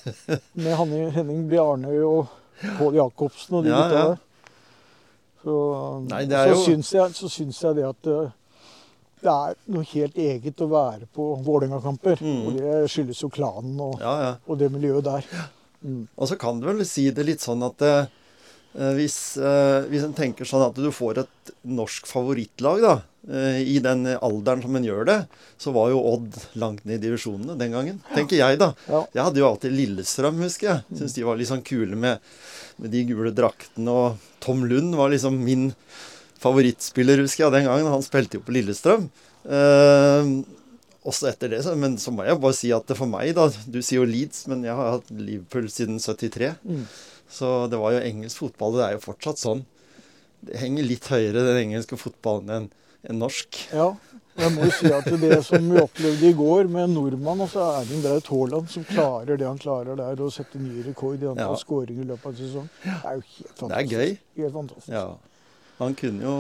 Med 0.64 0.75
Hanne, 0.77 1.11
Henning 1.14 1.47
Bjarnøy 1.49 2.03
og 2.05 2.27
Pål 2.79 2.95
Jacobsen 2.99 3.57
og 3.61 3.64
de 3.64 3.71
Ja, 3.71 3.77
gutta 3.83 3.99
ja. 3.99 4.09
der. 4.09 4.19
Så, 5.47 5.55
Nei, 6.11 6.25
så, 6.27 6.49
jo- 6.51 6.64
syns 6.67 6.93
jeg, 6.93 7.14
så 7.14 7.29
syns 7.31 7.62
jeg 7.62 7.77
det 7.79 7.85
at 7.87 8.07
eh, 8.11 8.31
det 9.23 9.33
er 9.33 9.57
noe 9.73 9.87
helt 9.93 10.19
eget 10.21 10.61
å 10.61 10.69
være 10.71 11.09
på 11.14 11.31
Vålerenga-kamper. 11.47 12.21
Mm. 12.21 12.43
Og 12.45 12.59
det 12.59 12.77
skyldes 12.93 13.23
jo 13.25 13.33
klanen 13.33 13.79
og, 13.81 13.97
ja, 14.03 14.14
ja. 14.23 14.33
og 14.47 14.61
det 14.61 14.71
miljøet 14.75 15.07
der. 15.07 15.27
Mm. 15.81 16.05
Og 16.14 16.31
så 16.31 16.39
kan 16.41 16.61
du 16.61 16.69
vel 16.69 16.85
si 16.89 17.09
det 17.14 17.25
litt 17.27 17.45
sånn 17.45 17.64
at 17.67 17.85
eh, 17.87 18.07
hvis, 18.97 19.19
eh, 19.41 19.87
hvis 19.91 20.05
en 20.05 20.17
tenker 20.17 20.49
sånn 20.49 20.67
at 20.67 20.79
du 20.79 20.89
får 20.93 21.23
et 21.23 21.53
norsk 21.64 22.09
favorittlag, 22.11 22.83
da, 22.85 22.95
eh, 23.31 23.62
i 23.64 23.79
den 23.85 24.05
alderen 24.17 24.64
som 24.64 24.77
en 24.77 24.89
gjør 24.89 25.09
det, 25.09 25.19
så 25.62 25.73
var 25.77 25.93
jo 25.93 26.03
Odd 26.12 26.37
langt 26.61 26.85
ned 26.85 27.01
i 27.01 27.07
divisjonene 27.07 27.57
den 27.61 27.77
gangen. 27.77 28.03
Tenker 28.12 28.41
jeg, 28.41 28.61
da. 28.61 28.75
Ja. 28.91 29.05
Jeg 29.14 29.29
hadde 29.31 29.43
jo 29.43 29.49
alltid 29.49 29.77
Lillestrøm, 29.79 30.45
husker 30.45 30.73
jeg. 30.75 31.01
Syns 31.01 31.17
de 31.17 31.25
var 31.29 31.41
litt 31.41 31.53
sånn 31.53 31.64
kule 31.67 31.97
med, 31.97 32.21
med 32.83 32.93
de 32.93 33.07
gule 33.09 33.33
draktene. 33.37 33.97
Og 33.97 34.29
Tom 34.45 34.67
Lund 34.69 34.99
var 34.99 35.14
liksom 35.14 35.41
min 35.47 35.71
favorittspiller, 36.43 37.22
husker 37.24 37.45
jeg, 37.47 37.53
den 37.57 37.66
gangen. 37.68 37.91
Han 37.93 38.05
spilte 38.05 38.39
jo 38.39 38.45
på 38.47 38.55
Lillestrøm. 38.57 39.09
Eh, 39.47 40.30
også 41.07 41.28
etter 41.30 41.53
det, 41.53 41.61
så, 41.62 41.76
men 41.78 41.95
så 42.03 42.11
må 42.14 42.24
jeg 42.26 42.41
bare 42.43 42.57
si 42.59 42.72
at 42.74 42.87
det 42.91 42.97
for 42.99 43.07
meg, 43.07 43.30
da 43.37 43.45
Du 43.70 43.78
sier 43.78 44.01
jo 44.01 44.09
Leeds, 44.11 44.47
men 44.51 44.64
jeg 44.66 44.74
har 44.74 44.97
hatt 44.97 45.12
Liverpool 45.14 45.68
siden 45.70 46.01
73. 46.03 46.57
Mm. 46.66 46.82
Så 47.30 47.53
det 47.70 47.78
var 47.78 47.95
jo 47.95 48.03
engelsk 48.07 48.43
fotball. 48.43 48.74
Det 48.78 48.84
er 48.89 48.97
jo 48.97 49.05
fortsatt 49.07 49.39
sånn. 49.43 49.62
Det 50.47 50.59
henger 50.61 50.87
litt 50.87 51.07
høyere, 51.11 51.45
den 51.47 51.62
engelske 51.68 51.99
fotballen, 51.99 52.51
enn 52.57 52.68
en 53.07 53.20
norsk. 53.22 53.55
Ja. 53.70 53.87
og 53.95 54.43
Jeg 54.43 54.53
må 54.57 54.66
jo 54.66 54.72
si 54.74 54.91
at 54.93 55.07
det 55.22 55.37
som 55.47 55.62
vi 55.70 55.78
opplevde 55.80 56.26
i 56.28 56.34
går 56.37 56.66
med 56.70 56.89
en 56.89 56.95
nordmann, 56.99 57.41
og 57.47 57.49
så 57.53 57.62
Erling 57.80 58.03
Braut 58.05 58.26
Haaland, 58.32 58.68
som 58.70 58.84
klarer 58.89 59.39
det 59.39 59.47
han 59.47 59.59
klarer 59.62 59.97
der, 59.99 60.22
og 60.26 60.34
setter 60.34 60.59
ny 60.61 60.82
rekord 60.87 61.22
i 61.22 61.30
antall 61.30 61.55
Ja. 61.55 61.61
skåringer 61.62 62.03
i 62.03 62.09
løpet 62.11 62.26
av 62.26 62.34
en 62.34 62.41
sesong, 62.43 62.66
det 62.82 62.97
er 62.99 63.14
jo 63.14 63.24
helt 63.30 63.47
Det 63.47 63.55
er 63.55 63.61
fantastisk. 63.62 63.95
gøy. 63.95 64.18
Helt 64.43 64.57
fantastisk. 64.59 64.91
Ja. 64.99 65.07
Han 65.79 65.93
kunne 65.95 66.22
jo 66.24 66.35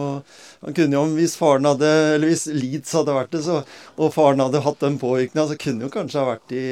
han 0.64 0.72
kunne 0.72 0.96
jo, 0.96 1.02
Hvis 1.18 1.34
faren 1.36 1.66
hadde 1.68 1.88
Eller 2.14 2.30
hvis 2.30 2.46
Leeds 2.56 2.92
hadde 2.96 3.12
vært 3.12 3.34
det, 3.34 3.42
så, 3.44 3.58
og 4.00 4.14
faren 4.14 4.40
hadde 4.40 4.62
hatt 4.64 4.80
den 4.80 4.96
påvirkninga, 5.02 5.44
så 5.50 5.58
kunne 5.60 5.84
jo 5.84 5.90
kanskje 5.92 6.22
ha 6.22 6.30
vært 6.30 6.54
i 6.56 6.62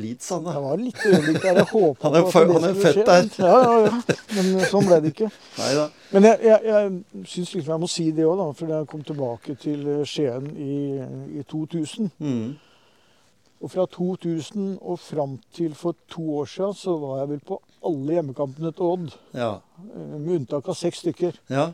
Leeds, 0.00 0.30
han 0.32 0.46
Det 0.46 0.54
da. 0.54 0.62
var 0.64 0.80
litt 0.80 1.04
øyeblikk 1.04 1.42
der 1.44 1.60
jeg 1.60 1.68
håpa 1.74 2.08
Han 2.08 2.16
er 2.22 2.30
fø- 2.32 2.46
han 2.52 2.64
er 2.70 2.80
født 2.86 3.02
der. 3.06 3.28
Ja, 3.44 3.58
ja, 3.60 3.76
ja. 3.84 4.16
Men 4.38 4.64
sånn 4.72 4.88
ble 4.88 5.00
det 5.04 5.12
ikke. 5.12 5.28
Neida. 5.58 5.86
Men 6.12 6.28
jeg, 6.30 6.40
jeg, 6.48 6.60
jeg 6.72 7.26
syns 7.34 7.54
liksom 7.58 7.72
jeg 7.76 7.82
må 7.84 7.88
si 7.92 8.08
det 8.16 8.24
òg, 8.28 8.36
da. 8.40 8.48
For 8.56 8.72
jeg 8.78 8.88
kom 8.90 9.04
tilbake 9.12 9.54
til 9.60 9.86
eh, 9.98 10.02
Skien 10.08 10.48
i, 10.56 10.80
i 11.40 11.44
2000. 11.52 12.10
Mm. 12.24 12.54
Og 13.62 13.70
fra 13.70 13.84
2000 13.86 14.78
og 14.82 14.98
fram 14.98 15.36
til 15.54 15.74
for 15.78 15.94
to 16.10 16.24
år 16.40 16.48
siden 16.50 16.74
så 16.74 16.96
var 16.98 17.18
jeg 17.20 17.28
vel 17.36 17.42
på 17.46 17.60
alle 17.86 18.16
hjemmekampene 18.16 18.72
til 18.74 18.82
Odd. 18.88 19.12
Ja. 19.38 19.52
eh, 19.94 20.18
Med 20.18 20.34
unntak 20.40 20.68
av 20.68 20.74
seks 20.78 20.98
stykker. 21.04 21.38
ja. 21.50 21.70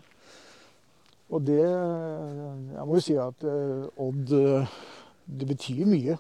Og 1.30 1.43
det 1.45 1.61
Jeg 1.61 2.84
må 2.89 2.95
jo 2.97 3.01
si 3.05 3.12
at 3.20 3.43
eh, 3.45 3.82
Odd 4.01 4.30
eh, 4.32 4.66
Det 5.28 5.49
betyr 5.51 5.84
mye 5.84 6.14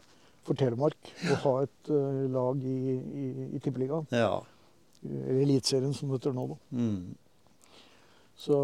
for 0.44 0.52
Telemark 0.56 1.12
å 1.32 1.36
ha 1.44 1.52
et 1.62 1.88
lag 2.32 2.60
i, 2.64 2.74
i, 2.96 3.28
i 3.56 3.58
Tippeligaen. 3.60 4.04
Ja. 4.12 4.40
Eliteserien, 5.04 5.94
som 5.96 6.08
det 6.08 6.18
heter 6.18 6.32
nå. 6.36 6.44
da. 6.48 6.56
Mm. 6.76 7.14
Så 8.38 8.58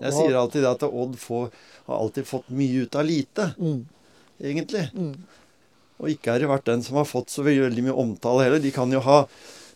Jeg 0.00 0.12
sier 0.16 0.36
alltid 0.40 0.64
at 0.68 0.82
Odd 0.88 1.16
får, 1.20 1.50
har 1.86 2.00
alltid 2.06 2.26
fått 2.28 2.48
mye 2.52 2.82
ut 2.86 2.96
av 3.00 3.04
lite, 3.08 3.50
mm, 3.58 3.80
egentlig. 4.40 4.86
mm. 4.94 5.14
Og 6.00 6.08
ikke 6.14 6.32
har 6.32 6.40
det 6.42 6.48
vært 6.50 6.64
den 6.70 6.82
som 6.82 6.96
har 6.96 7.04
fått 7.08 7.30
så 7.32 7.44
veldig 7.44 7.84
mye 7.90 7.96
omtale 8.00 8.46
heller. 8.46 8.60
De 8.64 8.72
kan 8.74 8.90
jo 8.92 9.00
ha 9.04 9.22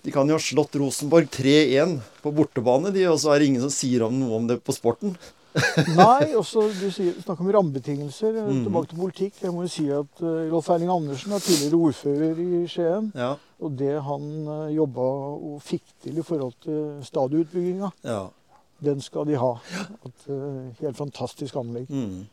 de 0.05 0.13
kan 0.13 0.29
jo 0.29 0.37
ha 0.37 0.43
slått 0.43 0.75
Rosenborg 0.77 1.31
3-1 1.33 1.95
på 2.21 2.31
bortebane, 2.37 2.91
de, 2.93 3.07
og 3.09 3.17
så 3.23 3.31
er 3.33 3.41
det 3.41 3.47
ingen 3.49 3.63
som 3.65 3.71
sier 3.73 4.03
om 4.05 4.13
noe 4.21 4.37
om 4.37 4.47
det 4.51 4.59
på 4.61 4.75
sporten. 4.77 5.15
Nei, 5.97 6.35
også 6.37 6.67
du 6.77 6.91
snakker 6.91 7.41
om 7.41 7.49
rammebetingelser. 7.55 8.37
eh, 8.37 8.51
Mhm. 8.51 8.65
Tilbake 8.67 8.91
til 8.91 8.99
politikk. 9.01 9.39
Jeg 9.41 9.53
må 9.55 9.63
jo 9.65 9.71
si 9.73 9.87
at 9.89 10.21
uh, 10.21 10.51
Rolf 10.53 10.69
Erling 10.75 10.91
Andersen 10.93 11.33
er 11.33 11.41
tidligere 11.41 11.81
ordfører 11.89 12.41
i 12.43 12.67
Skien. 12.69 13.13
Ja, 13.17 13.31
Og 13.65 13.77
det 13.79 13.95
han 14.03 14.27
uh, 14.49 14.69
jobba 14.75 15.07
og 15.41 15.63
fikk 15.65 15.85
til 16.03 16.19
i 16.21 16.27
forhold 16.27 16.53
til 16.61 16.99
stadionutbygginga, 17.07 17.93
ja. 18.05 18.27
den 18.85 19.01
skal 19.01 19.25
de 19.31 19.39
ha. 19.41 19.53
Et 20.05 20.29
uh, 20.29 20.69
helt 20.83 21.01
fantastisk 21.01 21.57
anlegg. 21.57 21.89
Mm. 21.89 22.27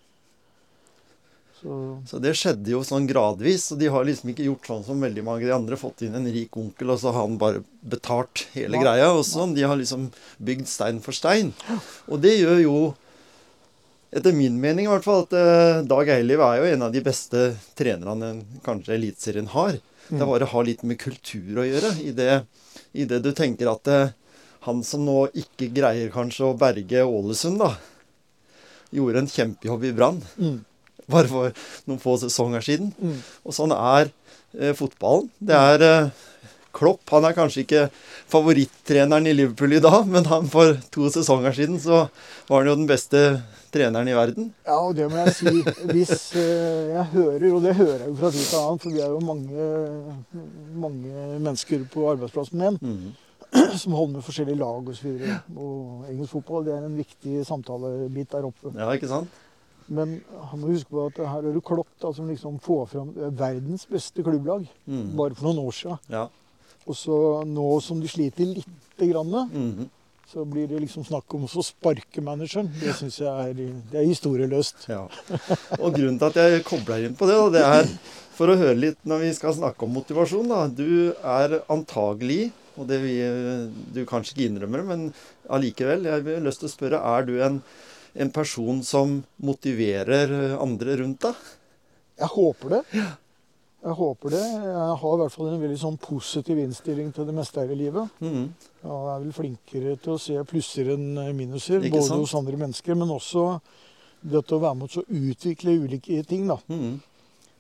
Så, 1.62 1.76
Så 2.10 2.20
det 2.22 2.34
skjedde 2.40 2.74
jo 2.74 2.82
sånn 2.86 3.06
gradvis, 3.10 3.68
og 3.74 3.82
de 3.82 3.90
har 3.94 4.06
liksom 4.08 4.32
ikke 4.34 4.48
gjort 4.48 4.70
sånn 4.70 4.86
som 4.88 5.04
veldig 5.04 5.24
mange 5.26 5.46
av 5.46 5.52
de 5.52 5.56
andre. 5.60 5.78
Fått 5.78 6.02
inn 6.08 6.18
en 6.18 6.26
rik 6.26 6.58
onkel, 6.58 6.90
og 6.94 7.02
så 7.02 7.14
har 7.14 7.28
han 7.28 7.38
bare 7.42 7.62
betalt 7.86 8.48
hele 8.56 8.80
ja. 8.80 8.86
greia. 8.86 9.12
Og 9.14 9.24
sånn. 9.28 9.54
De 9.58 9.68
har 9.68 9.78
liksom 9.78 10.10
bygd 10.42 10.70
stein 10.72 11.02
for 11.04 11.18
stein. 11.18 11.54
Og 12.10 12.22
det 12.24 12.34
gjør 12.40 12.64
jo, 12.64 12.76
etter 14.10 14.34
min 14.36 14.58
mening 14.64 14.88
i 14.88 14.92
hvert 14.92 15.06
fall, 15.06 15.28
at 15.28 15.38
eh, 15.38 15.84
Dag 15.88 16.10
Eiliv 16.16 16.42
er 16.48 16.58
jo 16.60 16.72
en 16.72 16.88
av 16.88 16.96
de 16.96 17.04
beste 17.06 17.52
trenerne 17.78 18.34
kanskje 18.66 18.98
Eliteserien 18.98 19.52
har. 19.54 19.78
Det 20.10 20.20
er 20.20 20.28
bare 20.28 20.50
har 20.52 20.66
litt 20.68 20.82
med 20.84 21.00
kultur 21.00 21.62
å 21.62 21.68
gjøre. 21.68 21.94
I 22.04 22.12
det, 22.18 22.32
i 22.98 23.06
det 23.08 23.22
du 23.24 23.32
tenker 23.38 23.70
at 23.72 23.88
eh, 23.88 24.18
han 24.66 24.82
som 24.86 25.06
nå 25.06 25.30
ikke 25.38 25.70
greier 25.74 26.12
kanskje 26.14 26.50
å 26.50 26.58
berge 26.58 27.06
Ålesund, 27.06 27.62
da, 27.62 27.76
gjorde 28.92 29.24
en 29.24 29.32
kjempejobb 29.32 29.86
i 29.88 29.94
Brann 29.96 30.20
mm, 30.36 30.58
bare 31.12 31.30
for 31.32 31.64
noen 31.90 32.02
få 32.02 32.18
sesonger 32.22 32.66
siden. 32.66 32.92
mm. 32.98 33.22
Og 33.46 33.56
sånn 33.56 33.74
er 33.76 34.12
eh, 34.58 34.76
fotballen. 34.78 35.32
Det 35.40 35.58
er 35.58 35.88
eh, 35.88 36.28
Klopp 36.72 37.10
han 37.12 37.26
er 37.28 37.36
kanskje 37.36 37.66
ikke 37.66 37.88
favorittreneren 38.32 39.26
i 39.28 39.34
Liverpool 39.36 39.76
i 39.76 39.82
dag, 39.84 40.06
men 40.14 40.28
han 40.32 40.48
for 40.52 40.78
to 40.94 41.10
sesonger 41.12 41.56
siden 41.58 41.82
så 41.84 42.06
var 42.48 42.62
han 42.62 42.72
jo 42.72 42.78
den 42.80 42.92
beste 42.92 43.24
treneren 43.72 44.08
i 44.12 44.16
verden. 44.16 44.50
Ja, 44.68 44.78
og 44.80 44.96
det 44.98 45.08
må 45.12 45.20
jeg 45.24 45.36
si. 45.36 45.52
Hvis 45.92 46.32
eh, 46.40 46.94
jeg 46.94 47.10
hører, 47.16 47.50
og 47.52 47.66
det 47.66 47.76
hører 47.80 48.06
jeg 48.06 48.14
jo 48.14 48.16
fra 48.20 48.32
tid 48.36 48.46
til 48.46 48.62
annen, 48.62 48.82
for 48.84 48.96
vi 48.96 49.04
er 49.04 49.12
jo 49.12 49.20
mange, 49.24 49.68
mange 50.86 51.28
mennesker 51.40 51.86
på 51.92 52.08
arbeidsplassen 52.14 52.64
min 52.64 52.80
som 53.52 53.96
holder 53.96 54.14
med 54.14 54.24
forskjellige 54.26 54.60
lag 54.60 54.90
osv. 54.94 55.08
Og, 55.12 55.22
så 55.22 55.60
og 55.60 56.10
engelsk 56.12 56.36
fotball 56.38 56.68
det 56.68 56.76
er 56.76 56.86
en 56.88 57.00
viktig 57.00 57.46
samtalebit 57.48 58.32
der 58.32 58.48
oppe. 58.48 58.72
Ja, 58.78 58.92
ikke 58.96 59.10
sant? 59.12 59.42
Men 59.90 60.22
han 60.52 60.60
må 60.62 60.68
huske 60.72 60.90
på 60.90 61.06
at 61.08 61.18
her 61.18 61.40
er 61.48 61.54
det 61.54 61.64
Klopp 61.66 61.88
da, 62.00 62.12
som 62.14 62.28
liksom 62.30 62.60
får 62.64 62.86
fram 62.94 63.14
verdens 63.38 63.86
beste 63.90 64.24
klubblag 64.24 64.68
Mm. 64.88 65.16
bare 65.18 65.36
for 65.36 65.50
noen 65.52 65.66
år 65.68 65.72
siden. 65.74 65.98
Ja. 66.10 66.28
Og 66.88 66.96
så 66.96 67.44
nå 67.46 67.82
som 67.82 68.00
de 68.02 68.08
sliter 68.08 68.46
lite 68.56 69.08
grann, 69.12 69.32
Mhm. 69.52 69.90
så 70.32 70.46
blir 70.46 70.68
det 70.68 70.80
liksom 70.80 71.04
snakk 71.06 71.34
om 71.36 71.44
å 71.46 71.64
sparke 71.64 72.22
manageren. 72.24 72.70
Det 72.80 72.94
syns 72.96 73.18
jeg 73.20 73.28
er, 73.28 73.54
det 73.54 74.00
er 74.00 74.06
historieløst. 74.08 74.88
ja. 74.88 75.08
Og 75.80 75.94
grunnen 75.94 76.18
til 76.20 76.28
at 76.28 76.34
jeg 76.36 76.64
kobler 76.64 77.06
inn 77.06 77.16
på 77.16 77.28
det, 77.28 77.36
da, 77.36 77.50
det 77.50 77.62
er 77.62 77.98
for 78.34 78.48
å 78.48 78.56
høre 78.58 78.78
litt 78.80 78.98
når 79.06 79.20
vi 79.20 79.34
skal 79.34 79.54
snakke 79.54 79.84
om 79.84 79.94
motivasjon. 79.94 80.48
da. 80.48 80.68
Du 80.68 81.14
er 81.22 81.60
antagelig, 81.70 82.52
og 82.78 82.88
det 82.88 83.02
vi, 83.02 83.18
du 83.94 84.06
kanskje 84.06 84.34
ikke 84.38 84.48
innrømmer, 84.50 84.86
men 84.88 85.14
allikevel, 85.50 86.04
jeg 86.04 86.24
har 86.24 86.42
lyst 86.48 86.60
til 86.64 86.70
å 86.70 86.76
spørre, 86.78 87.04
er 87.20 87.26
du 87.26 87.42
en, 87.44 87.62
en 88.16 88.32
person 88.32 88.82
som 88.84 89.20
motiverer 89.44 90.56
andre 90.60 90.98
rundt 91.02 91.22
deg? 91.28 91.36
Jeg 92.22 92.28
håper 92.36 92.70
det. 92.78 92.82
Jeg 93.82 93.94
håper 93.98 94.30
det. 94.30 94.42
Jeg 94.62 94.98
har 95.02 95.14
i 95.16 95.20
hvert 95.24 95.34
fall 95.34 95.48
en 95.50 95.62
veldig 95.64 95.78
sånn 95.82 95.96
positiv 95.98 96.60
innstilling 96.62 97.10
til 97.16 97.26
det 97.26 97.34
meste 97.34 97.64
her 97.64 97.72
i 97.74 97.78
livet. 97.80 98.12
Mm. 98.22 98.52
Jeg 98.84 98.98
er 99.14 99.24
vel 99.24 99.32
flinkere 99.34 99.96
til 100.04 100.14
å 100.14 100.20
se 100.22 100.36
plusser 100.46 100.92
enn 100.94 101.16
minuser, 101.38 101.80
Ikke 101.82 101.96
både 101.98 102.10
sant? 102.12 102.22
hos 102.22 102.36
andre 102.38 102.60
mennesker, 102.62 102.94
men 103.00 103.10
også 103.10 103.46
det 104.22 104.44
å 104.54 104.60
være 104.62 104.78
med 104.78 105.00
å 105.02 105.06
utvikle 105.08 105.80
ulike 105.82 106.22
ting. 106.30 106.46
da. 106.48 106.60
Mm. 106.70 107.00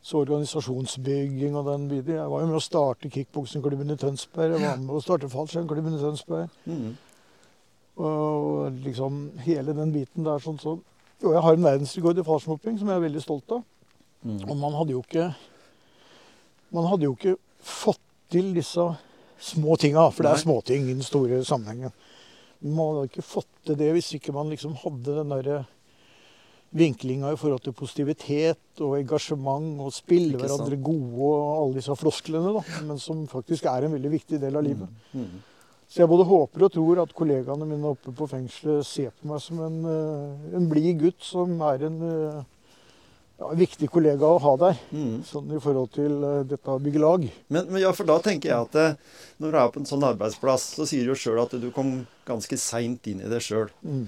Så 0.01 0.17
organisasjonsbygging 0.21 1.55
og 1.57 1.65
den 1.69 1.87
biten. 1.89 2.15
Jeg 2.17 2.29
var 2.29 2.41
jo 2.41 2.47
med 2.49 2.57
å 2.57 2.61
starte 2.65 3.09
kickboksingklubben 3.09 3.93
i 3.93 3.97
Tønsberg. 4.01 4.55
Jeg 4.57 4.61
var 4.61 4.77
med 4.77 4.95
å 4.97 5.01
starte 5.01 5.29
fallskjermklubben 5.29 5.97
i 5.97 6.01
Tønsberg. 6.01 6.49
Mhm. 6.65 6.97
Og 8.01 8.79
liksom 8.85 9.27
hele 9.45 9.75
den 9.77 9.93
biten 9.93 10.25
der 10.25 10.41
sånn 10.43 10.59
så 10.61 10.77
Jo, 11.21 11.35
jeg 11.35 11.43
har 11.45 11.57
en 11.57 11.65
verdensrekord 11.67 12.17
i 12.17 12.25
fallskjermhopping 12.25 12.79
som 12.79 12.89
jeg 12.89 12.97
er 12.97 13.03
veldig 13.03 13.21
stolt 13.21 13.53
av. 13.53 13.65
Mm. 14.25 14.39
Og 14.47 14.55
man 14.57 14.77
hadde 14.77 14.95
jo 14.95 15.03
ikke 15.03 15.27
Man 16.71 16.87
hadde 16.87 17.05
jo 17.05 17.13
ikke 17.17 17.35
fått 17.61 18.01
til 18.31 18.53
disse 18.55 18.85
små 19.41 19.75
tinga, 19.81 20.05
for 20.13 20.23
det 20.23 20.31
er 20.31 20.39
småting 20.39 20.85
i 20.85 20.93
den 20.93 21.03
store 21.03 21.41
sammenhengen. 21.43 21.91
Man 22.61 22.95
hadde 22.95 23.09
ikke 23.09 23.25
fått 23.25 23.49
til 23.67 23.77
det 23.77 23.89
hvis 23.97 24.13
ikke 24.15 24.33
man 24.33 24.49
liksom 24.53 24.77
hadde 24.79 25.17
den 25.17 25.33
derre 25.33 25.63
vinklinga 26.71 27.33
i 27.33 27.39
forhold 27.39 27.65
til 27.65 27.75
positivitet 27.75 28.81
og 28.85 28.95
engasjement 29.01 29.81
og 29.83 29.91
spille 29.91 30.39
hverandre 30.39 30.77
gode 30.79 31.25
og 31.27 31.49
alle 31.57 31.81
disse 31.81 31.97
flosklene, 31.99 32.53
da. 32.55 32.81
Men 32.87 33.01
som 33.01 33.25
faktisk 33.27 33.67
er 33.67 33.87
en 33.87 33.97
veldig 33.97 34.11
viktig 34.13 34.39
del 34.41 34.55
av 34.55 34.63
livet. 34.63 35.01
Mhm. 35.11 35.50
Så 35.91 35.99
jeg 35.99 36.07
både 36.07 36.23
håper 36.23 36.63
og 36.63 36.71
tror 36.71 37.01
at 37.03 37.11
kollegaene 37.15 37.67
mine 37.67 37.89
oppe 37.91 38.13
på 38.15 38.27
fengselet 38.31 38.87
ser 38.87 39.11
på 39.11 39.27
meg 39.27 39.41
som 39.43 39.59
en, 39.65 39.77
eh, 39.91 40.51
en 40.55 40.67
blid 40.71 41.01
gutt 41.01 41.25
som 41.27 41.57
er 41.67 41.83
en 41.89 41.97
eh, 42.07 42.37
ja, 43.41 43.49
viktig 43.59 43.89
kollega 43.91 44.29
å 44.29 44.37
ha 44.39 44.53
der. 44.61 44.79
Mm. 44.95 45.17
Sånn 45.27 45.51
i 45.51 45.59
forhold 45.59 45.91
til 45.97 46.13
eh, 46.23 46.37
dette 46.47 46.71
å 46.71 46.79
bygge 46.79 47.01
lag. 47.03 47.25
Men, 47.51 47.67
men 47.67 47.83
ja, 47.83 47.91
for 47.97 48.07
da 48.07 48.21
tenker 48.23 48.53
jeg 48.53 48.69
at 48.69 48.77
eh, 48.79 49.17
når 49.43 49.51
du 49.51 49.59
er 49.59 49.73
på 49.73 49.81
en 49.81 49.89
sånn 49.89 50.07
arbeidsplass, 50.13 50.69
så 50.77 50.87
sier 50.87 51.03
du 51.03 51.11
jo 51.11 51.19
sjøl 51.25 51.41
at 51.43 51.57
du 51.59 51.67
kom 51.75 51.91
ganske 52.29 52.59
seint 52.61 53.11
inn 53.11 53.25
i 53.25 53.31
det 53.31 53.41
sjøl. 53.43 53.67
Mm. 53.83 54.07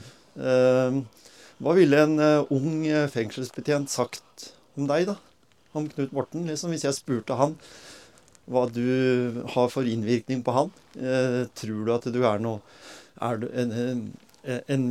hva 1.64 1.74
ville 1.78 2.00
en 2.00 2.16
eh, 2.24 2.54
ung 2.56 2.88
eh, 2.88 3.10
fengselsbetjent 3.12 3.92
sagt 3.92 4.54
om 4.80 4.88
deg, 4.88 5.12
da? 5.12 5.18
Om 5.76 5.92
Knut 5.92 6.16
Morten, 6.16 6.48
liksom, 6.48 6.72
hvis 6.72 6.88
jeg 6.88 6.96
spurte 6.96 7.36
han 7.36 7.58
hva 8.52 8.66
du 8.72 9.44
har 9.54 9.70
for 9.72 9.88
innvirkning 9.88 10.44
på 10.44 10.56
han? 10.56 10.72
Eh, 10.98 11.44
tror 11.56 11.86
du 11.86 11.94
at 11.94 12.08
du 12.12 12.20
er 12.28 12.42
noe 12.44 12.60
Er 13.24 13.38
du 13.40 13.46
en, 13.54 13.72
en, 13.72 14.02
en 14.68 14.86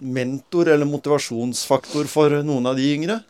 mentor 0.00 0.70
eller 0.72 0.88
motivasjonsfaktor 0.88 2.08
for 2.10 2.40
noen 2.42 2.66
av 2.66 2.78
de 2.78 2.88
yngre? 2.96 3.20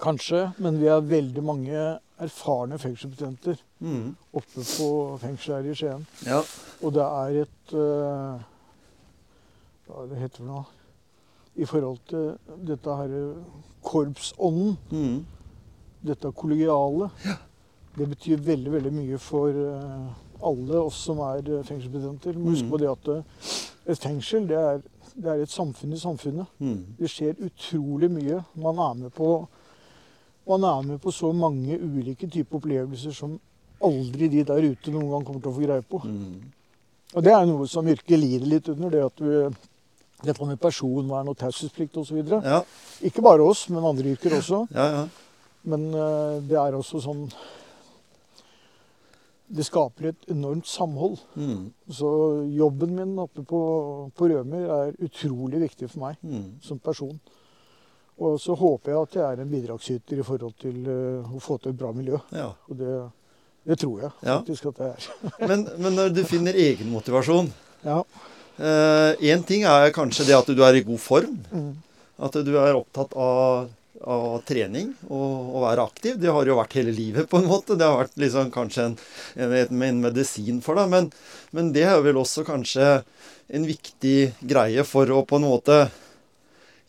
Kanskje, 0.00 0.50
men 0.62 0.78
vi 0.80 0.88
er 0.92 1.04
veldig 1.04 1.42
mange 1.44 1.82
erfarne 2.20 2.78
fengselsbetjenter 2.80 3.58
mm. 3.84 4.14
oppe 4.36 4.64
på 4.64 4.88
fengselet 5.20 5.66
her 5.66 5.70
i 5.72 5.76
Skien. 5.76 6.06
Ja. 6.24 6.40
Og 6.80 6.94
det 6.96 7.04
er 7.04 7.40
et 7.42 7.74
uh, 7.76 8.40
Hva 9.86 10.06
det 10.10 10.20
heter 10.20 10.44
det 10.44 10.48
nå? 10.48 10.62
I 11.56 11.68
forhold 11.68 12.00
til 12.08 12.34
dette 12.68 12.96
her 12.98 13.12
eh, 13.16 13.44
korpsånden, 13.84 14.76
Mm. 14.92 15.24
dette 16.04 16.32
kollegiale. 16.36 17.08
Det 17.96 18.08
betyr 18.10 18.36
veldig, 18.44 18.72
veldig 18.72 18.92
mye 18.92 19.18
for 19.18 19.48
eh, 19.48 20.08
alle 20.44 20.80
oss 20.84 20.98
som 21.08 21.18
er 21.24 21.38
eh, 21.48 21.62
fengselsbetjenter. 21.64 22.36
Husk 22.44 22.64
Mhm. 22.66 22.70
på 22.70 22.78
det 22.82 22.90
at 22.92 23.08
eh, 23.08 23.22
et 23.92 23.98
fengsel, 23.98 24.46
det 24.48 24.56
er, 24.58 24.82
det 25.16 25.30
er 25.32 25.42
et 25.42 25.50
samfunn 25.50 25.92
i 25.94 25.98
samfunnet. 25.98 26.46
Mm. 26.60 26.82
Det 26.98 27.08
skjer 27.10 27.38
utrolig 27.46 28.10
mye. 28.10 28.42
Man 28.56 28.78
er 28.78 28.94
med 29.04 29.10
på 29.16 29.46
man 30.48 30.62
er 30.62 30.82
med 30.86 31.00
på 31.02 31.10
så 31.10 31.32
mange 31.34 31.74
ulike 31.82 32.28
typer 32.30 32.56
opplevelser 32.60 33.10
som 33.12 33.32
aldri 33.82 34.28
de 34.30 34.44
der 34.46 34.62
ute 34.62 34.92
noen 34.94 35.08
gang 35.10 35.24
kommer 35.26 35.40
til 35.42 35.50
å 35.50 35.54
få 35.56 35.64
greie 35.64 35.82
på. 35.82 35.98
Mm. 36.04 36.52
Og 37.16 37.24
det 37.24 37.32
er 37.32 37.46
noe 37.48 37.66
som 37.66 37.88
yrket 37.88 38.18
lider 38.20 38.46
litt 38.46 38.68
under. 38.68 38.90
det 38.90 39.04
at 39.04 39.20
vi, 39.20 39.40
Dette 40.24 40.46
med 40.46 40.56
personvern 40.60 41.28
og 41.28 41.36
taushetsplikt 41.36 41.96
osv. 42.00 42.22
Ja, 42.42 42.62
Ikke 43.02 43.20
bare 43.22 43.42
oss, 43.44 43.68
men 43.68 43.84
andre 43.84 44.14
yrker 44.14 44.36
også. 44.38 44.66
ja, 44.74 44.86
ja. 44.94 45.08
Men 45.64 45.88
uh, 45.94 46.38
det 46.46 46.56
er 46.56 46.72
også 46.78 47.00
sånn 47.02 47.24
Det 49.48 49.64
skaper 49.66 50.08
et 50.10 50.28
enormt 50.32 50.66
samhold. 50.66 51.20
Mm. 51.38 51.68
Så 51.92 52.08
jobben 52.50 52.94
min 52.96 53.18
oppe 53.22 53.44
på, 53.46 53.60
på 54.16 54.28
Rømer 54.32 54.64
er 54.78 54.96
utrolig 55.06 55.60
viktig 55.62 55.90
for 55.92 56.02
meg 56.08 56.16
mm. 56.22 56.48
som 56.66 56.80
person. 56.82 57.18
Og 58.16 58.40
så 58.40 58.56
håper 58.56 58.92
jeg 58.92 59.02
at 59.02 59.16
jeg 59.18 59.24
er 59.26 59.42
en 59.44 59.50
bidragsyter 59.52 60.18
i 60.22 60.24
forhold 60.24 60.56
til 60.58 60.88
uh, 60.88 61.36
å 61.36 61.40
få 61.42 61.58
til 61.60 61.74
et 61.74 61.78
bra 61.78 61.92
miljø. 61.92 62.18
ja. 62.32 62.48
Og 62.66 62.78
det, 62.80 62.94
det 63.66 63.78
tror 63.82 64.00
jeg 64.06 64.10
Ja. 64.24 64.38
at 64.40 64.48
jeg 64.48 64.88
er. 64.88 65.08
Men, 65.50 65.66
men 65.78 65.92
når 65.92 66.14
du 66.16 66.22
finner 66.24 66.54
egen 66.54 66.90
motivasjon 66.90 67.52
Ja. 67.84 68.02
Én 69.20 69.42
ting 69.44 69.66
er 69.68 69.92
kanskje 69.92 70.24
det 70.30 70.36
at 70.36 70.46
du 70.48 70.62
er 70.64 70.78
i 70.78 70.84
god 70.86 70.98
form. 70.98 71.34
Mm. 71.52 71.74
At 72.18 72.32
du 72.32 72.54
er 72.56 72.78
opptatt 72.78 73.12
av, 73.12 73.66
av 74.04 74.42
trening 74.48 74.90
og 75.08 75.54
å 75.56 75.62
være 75.64 75.84
aktiv. 75.88 76.18
Det 76.20 76.28
har 76.32 76.44
jo 76.48 76.58
vært 76.58 76.76
hele 76.78 76.92
livet, 76.94 77.28
på 77.30 77.38
en 77.40 77.48
måte. 77.48 77.76
Det 77.78 77.86
har 77.86 78.02
vært 78.04 78.18
liksom 78.20 78.50
kanskje 78.54 78.84
en, 78.90 78.96
en, 79.40 79.82
en 79.88 80.00
medisin 80.04 80.60
for 80.64 80.76
deg. 80.80 80.90
Men, 80.92 81.08
men 81.56 81.72
det 81.72 81.86
er 81.88 82.02
vel 82.04 82.18
også 82.20 82.44
kanskje 82.46 82.90
en 83.48 83.64
viktig 83.68 84.18
greie 84.42 84.84
for 84.84 85.06
å 85.14 85.22
på 85.26 85.38
en 85.38 85.46
måte 85.46 85.76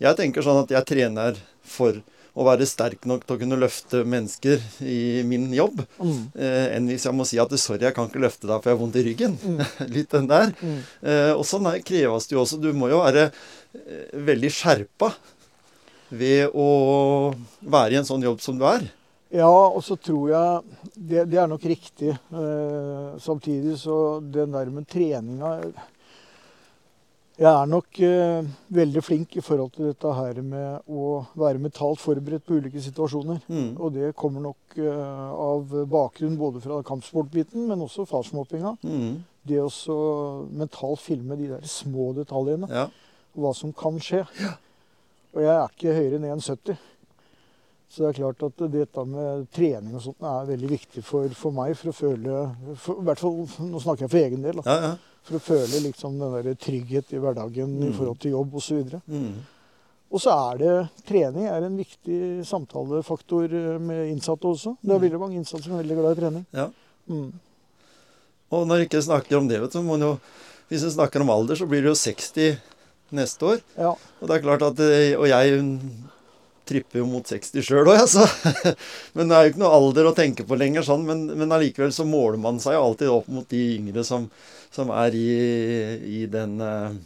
Jeg 0.01 0.17
tenker 0.17 0.43
sånn 0.45 0.63
at 0.63 0.69
jeg 0.73 0.85
trener 0.89 1.37
for 1.65 1.95
å 2.37 2.43
være 2.45 2.67
sterk 2.69 3.05
nok 3.09 3.23
til 3.25 3.33
å 3.33 3.39
kunne 3.41 3.57
løfte 3.57 4.03
mennesker 4.05 4.61
i 4.85 5.23
min 5.25 5.47
jobb, 5.57 5.79
Mm. 5.97 6.19
eh, 6.37 6.75
enn 6.75 6.85
hvis 6.91 7.07
jeg 7.07 7.15
må 7.17 7.25
si 7.25 7.39
at 7.41 7.49
'sorry, 7.49 7.81
jeg 7.81 7.95
kan 7.95 8.05
ikke 8.07 8.21
løfte 8.21 8.45
deg, 8.45 8.61
for 8.61 8.69
jeg 8.69 8.77
har 8.77 8.83
vondt 8.83 8.99
i 8.99 9.03
ryggen'. 9.07 9.37
Mm. 9.41 9.65
Litt 9.95 10.11
den 10.13 10.27
der. 10.29 10.53
Mm. 10.61 10.77
Eh, 11.01 11.31
og 11.33 11.41
sånn 11.49 11.65
kreves 11.81 12.27
det 12.29 12.35
jo 12.37 12.43
også. 12.43 12.61
Du 12.61 12.69
må 12.77 12.89
jo 12.93 13.01
være 13.01 13.31
eh, 13.73 14.13
veldig 14.13 14.51
skjerpa 14.53 15.15
ved 16.09 16.53
å 16.55 16.67
være 17.61 17.93
i 17.93 17.99
en 17.99 18.07
sånn 18.07 18.23
jobb 18.23 18.39
som 18.43 18.57
du 18.59 18.65
er. 18.69 18.85
Ja, 19.33 19.49
og 19.51 19.81
så 19.83 19.97
tror 19.99 20.29
jeg 20.31 20.77
Det, 20.95 21.25
det 21.27 21.35
er 21.41 21.47
nok 21.51 21.63
riktig. 21.67 22.13
Eh, 22.15 23.17
samtidig 23.19 23.73
så 23.81 24.21
den 24.23 24.53
der 24.55 24.69
med 24.71 24.87
treninga 24.87 25.49
Jeg 27.37 27.51
er 27.51 27.67
nok 27.69 27.99
eh, 28.01 28.47
veldig 28.73 29.03
flink 29.03 29.35
i 29.37 29.43
forhold 29.45 29.73
til 29.75 29.89
dette 29.91 30.13
her 30.15 30.39
med 30.41 30.87
å 30.89 31.25
være 31.37 31.59
mentalt 31.61 31.99
forberedt 32.01 32.47
på 32.47 32.55
ulike 32.57 32.81
situasjoner. 32.81 33.43
Mm. 33.51 33.75
Og 33.77 33.91
det 33.93 34.13
kommer 34.17 34.41
nok 34.47 34.77
eh, 34.79 35.27
av 35.37 35.75
bakgrunn 35.91 36.39
både 36.39 36.63
fra 36.63 36.79
kampsportbiten, 36.87 37.67
men 37.69 37.83
også 37.85 38.07
fastmoppinga. 38.09 38.73
Mm. 38.81 39.19
Det 39.47 39.59
å 39.61 39.67
så 39.69 39.97
mentalt 40.49 41.03
filme 41.03 41.37
de 41.37 41.51
der 41.51 41.67
små 41.69 42.09
detaljene, 42.17 42.71
Ja. 42.73 42.87
hva 43.37 43.53
som 43.53 43.69
kan 43.75 43.99
skje. 44.01 44.23
Og 45.35 45.41
jeg 45.43 45.53
er 45.53 45.73
ikke 45.73 45.95
høyere 45.97 46.19
enn 46.19 46.29
1,70. 46.39 46.77
Så 47.87 48.03
det 48.03 48.07
er 48.09 48.17
klart 48.19 48.41
at 48.43 48.63
dette 48.71 49.03
med 49.07 49.45
trening 49.55 49.93
og 49.95 50.01
sånt 50.03 50.25
er 50.27 50.47
veldig 50.49 50.69
viktig 50.73 51.03
for, 51.07 51.27
for 51.39 51.55
meg. 51.55 51.75
For 51.79 51.91
å 51.91 51.95
føle 51.95 52.39
for, 52.75 52.99
i 52.99 53.05
hvert 53.07 53.21
fall, 53.23 53.37
Nå 53.71 53.79
snakker 53.83 54.05
jeg 54.07 54.11
for 54.11 54.23
egen 54.25 54.43
del. 54.43 54.59
Da, 54.59 54.65
ja, 54.73 54.89
ja. 54.89 55.19
for 55.27 55.37
å 55.39 55.43
føle 55.45 55.83
liksom 55.85 56.17
den 56.19 56.35
der 56.35 56.57
trygghet 56.59 57.13
i 57.15 57.21
hverdagen 57.23 57.77
i 57.79 57.87
Mm. 57.87 57.93
forhold 57.95 58.19
til 58.23 58.31
jobb 58.35 58.55
osv. 58.59 58.91
Mm. 59.07 59.37
Og 60.11 60.21
så 60.23 60.31
er 60.51 60.57
det 60.61 60.75
trening 61.07 61.47
er 61.51 61.63
en 61.67 61.77
viktig 61.79 62.19
samtalefaktor 62.47 63.51
eh, 63.55 63.79
med 63.79 64.11
innsatte 64.11 64.47
også. 64.51 64.75
Det 64.81 64.91
er 64.91 64.97
Mm. 64.99 65.05
veldig 65.07 65.19
mange 65.19 65.35
innsatte 65.39 65.63
som 65.63 65.73
er 65.77 65.83
veldig 65.83 65.97
glad 66.01 66.17
i 66.17 66.21
trening. 66.21 66.45
Ja. 66.55 66.69
Mm. 67.09 67.31
Og 68.51 68.67
når 68.67 68.77
jeg 68.81 68.89
ikke 68.89 69.03
snakker 69.03 69.37
om 69.37 69.47
det, 69.47 69.61
vet 69.61 69.71
du, 69.75 69.81
må 69.83 69.97
jo 69.99 70.17
Hvis 70.69 70.83
en 70.83 70.91
snakker 70.91 71.21
om 71.23 71.29
alder, 71.31 71.55
så 71.55 71.63
blir 71.65 71.79
det 71.79 71.87
jo 71.87 71.95
60 71.95 72.57
neste 73.15 73.53
år. 73.53 73.63
Ja. 73.77 73.95
Og 73.95 74.29
det 74.29 74.37
er 74.37 74.45
klart 74.45 74.65
at 74.67 74.79
eh, 74.83 75.15
Og 75.17 75.27
jeg 75.29 75.59
tripper 76.67 76.99
jo 76.99 77.07
mot 77.07 77.23
60 77.23 77.63
sjøl 77.63 77.87
òg, 77.87 78.01
altså. 78.01 78.25
Men 79.15 79.29
det 79.29 79.37
er 79.37 79.45
jo 79.45 79.51
ikke 79.53 79.61
noe 79.63 79.75
alder 79.77 80.09
å 80.09 80.15
tenke 80.17 80.43
på 80.47 80.57
lenger, 80.59 80.83
sånn. 80.83 81.05
Men, 81.07 81.21
men 81.39 81.53
allikevel 81.55 81.93
så 81.95 82.03
måler 82.07 82.41
man 82.43 82.59
seg 82.59 82.75
jo 82.75 82.81
alltid 82.89 83.13
opp 83.13 83.29
mot 83.31 83.47
de 83.47 83.61
yngre 83.77 84.03
som, 84.07 84.27
som 84.73 84.91
er 84.91 85.15
i, 85.15 85.29
i 86.19 86.25
den 86.31 86.57
eh, 86.63 86.97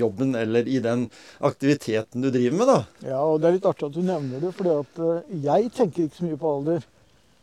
jobben 0.00 0.32
eller 0.38 0.68
i 0.68 0.78
den 0.80 1.08
aktiviteten 1.38 2.22
du 2.22 2.30
driver 2.30 2.56
med, 2.56 2.70
da. 2.70 3.10
ja, 3.10 3.20
og 3.20 3.40
det 3.42 3.48
er 3.48 3.56
litt 3.58 3.68
artig 3.68 3.88
at 3.88 3.96
du 3.96 4.02
nevner 4.06 4.44
det, 4.44 4.52
for 4.56 5.20
jeg 5.28 5.70
tenker 5.76 6.06
ikke 6.06 6.20
så 6.20 6.28
mye 6.28 6.40
på 6.40 6.54
alder. 6.54 6.88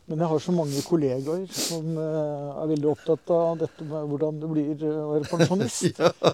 Men 0.08 0.22
jeg 0.24 0.30
har 0.32 0.40
så 0.40 0.54
mange 0.56 0.82
kollegaer 0.88 1.42
som 1.52 1.98
eh, 2.00 2.62
er 2.64 2.70
veldig 2.72 2.88
opptatt 2.94 3.32
av 3.36 3.58
dette 3.60 3.84
med 3.90 4.06
hvordan 4.08 4.38
det 4.40 4.50
blir 4.54 4.86
eh, 4.88 5.02
å 5.04 5.10
være 5.18 5.30
pensjonist. 5.34 6.00
Ja. 6.08 6.32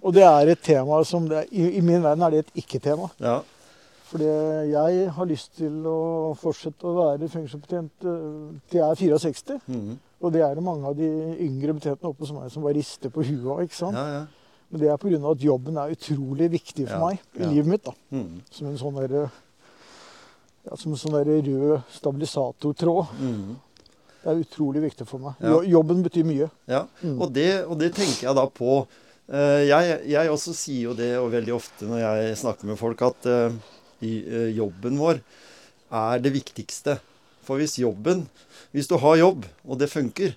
Og 0.00 0.14
det 0.16 0.22
er 0.24 0.48
et 0.54 0.62
tema 0.64 1.02
som 1.04 1.26
det 1.28 1.42
er, 1.42 1.48
i, 1.52 1.66
I 1.76 1.82
min 1.84 2.00
verden 2.02 2.24
er 2.24 2.32
det 2.32 2.44
et 2.46 2.60
ikke-tema. 2.64 3.10
ja. 3.20 3.38
Fordi 4.08 4.24
jeg 4.72 5.08
har 5.12 5.26
lyst 5.28 5.50
til 5.58 5.82
å 5.84 6.32
fortsette 6.40 6.86
å 6.88 6.94
være 6.96 7.26
fengselsbetjent 7.28 8.06
eh, 8.08 8.54
til 8.72 8.80
jeg 8.80 8.86
er 8.88 9.00
64. 9.02 9.58
Mhm. 9.68 9.98
Og 10.24 10.32
det 10.34 10.40
er 10.42 10.54
det 10.56 10.64
mange 10.64 10.88
av 10.88 10.96
de 10.98 11.06
yngre 11.44 11.74
betjentene 11.76 12.08
oppe 12.10 12.26
som 12.26 12.40
meg 12.40 12.48
som 12.50 12.64
bare 12.64 12.74
rister 12.78 13.12
på 13.12 13.22
huet 13.22 13.66
ikke 13.68 13.76
sant? 13.76 13.94
ja, 14.00 14.06
ja. 14.16 14.22
Men 14.72 14.80
det 14.82 14.88
er 14.92 14.96
pga. 15.00 15.20
at 15.30 15.44
jobben 15.44 15.76
er 15.80 15.92
utrolig 15.94 16.48
viktig 16.56 16.88
for 16.88 16.96
Ja, 16.96 17.04
meg 17.04 17.38
i 17.40 17.52
livet 17.52 17.68
mitt. 17.74 17.84
da. 17.84 17.92
Mhm. 18.16 18.40
Som 18.50 18.66
en 18.72 18.80
sånn 18.80 18.96
derre 18.98 19.26
ja, 20.68 20.76
som 20.76 20.92
en 20.92 21.00
sånn 21.00 21.16
der 21.16 21.30
rød 21.46 21.82
stabilisatortråd. 21.96 23.12
Mm. 23.20 23.56
Det 24.22 24.32
er 24.34 24.40
utrolig 24.42 24.82
viktig 24.82 25.06
for 25.08 25.22
meg. 25.22 25.36
Ja. 25.40 25.60
Jobben 25.64 26.02
betyr 26.04 26.24
mye. 26.26 26.50
Ja, 26.68 26.86
Mm. 27.02 27.20
og 27.22 27.32
det, 27.32 27.64
og 27.66 27.78
det 27.78 27.94
tenker 27.94 28.26
jeg 28.28 28.34
da 28.36 28.46
på. 28.46 28.86
Eh, 29.30 29.66
Jeg, 29.68 30.00
jeg 30.08 30.28
også 30.30 30.54
sier 30.54 30.82
jo 30.90 30.94
det 30.94 31.16
og 31.18 31.30
veldig 31.32 31.54
ofte 31.54 31.84
når 31.86 31.98
jeg 32.00 32.36
snakker 32.36 32.64
med 32.66 32.78
folk, 32.78 33.00
at 33.02 33.26
eh, 33.26 33.52
eh, 34.02 34.50
jobben 34.56 34.98
vår 34.98 35.20
er 35.92 36.18
det 36.18 36.32
viktigste. 36.32 36.98
For 37.42 37.56
hvis 37.56 37.78
jobben 37.78 38.26
Hvis 38.72 38.88
du 38.88 38.98
har 38.98 39.16
jobb, 39.16 39.46
og 39.64 39.78
det 39.78 39.88
funker, 39.88 40.34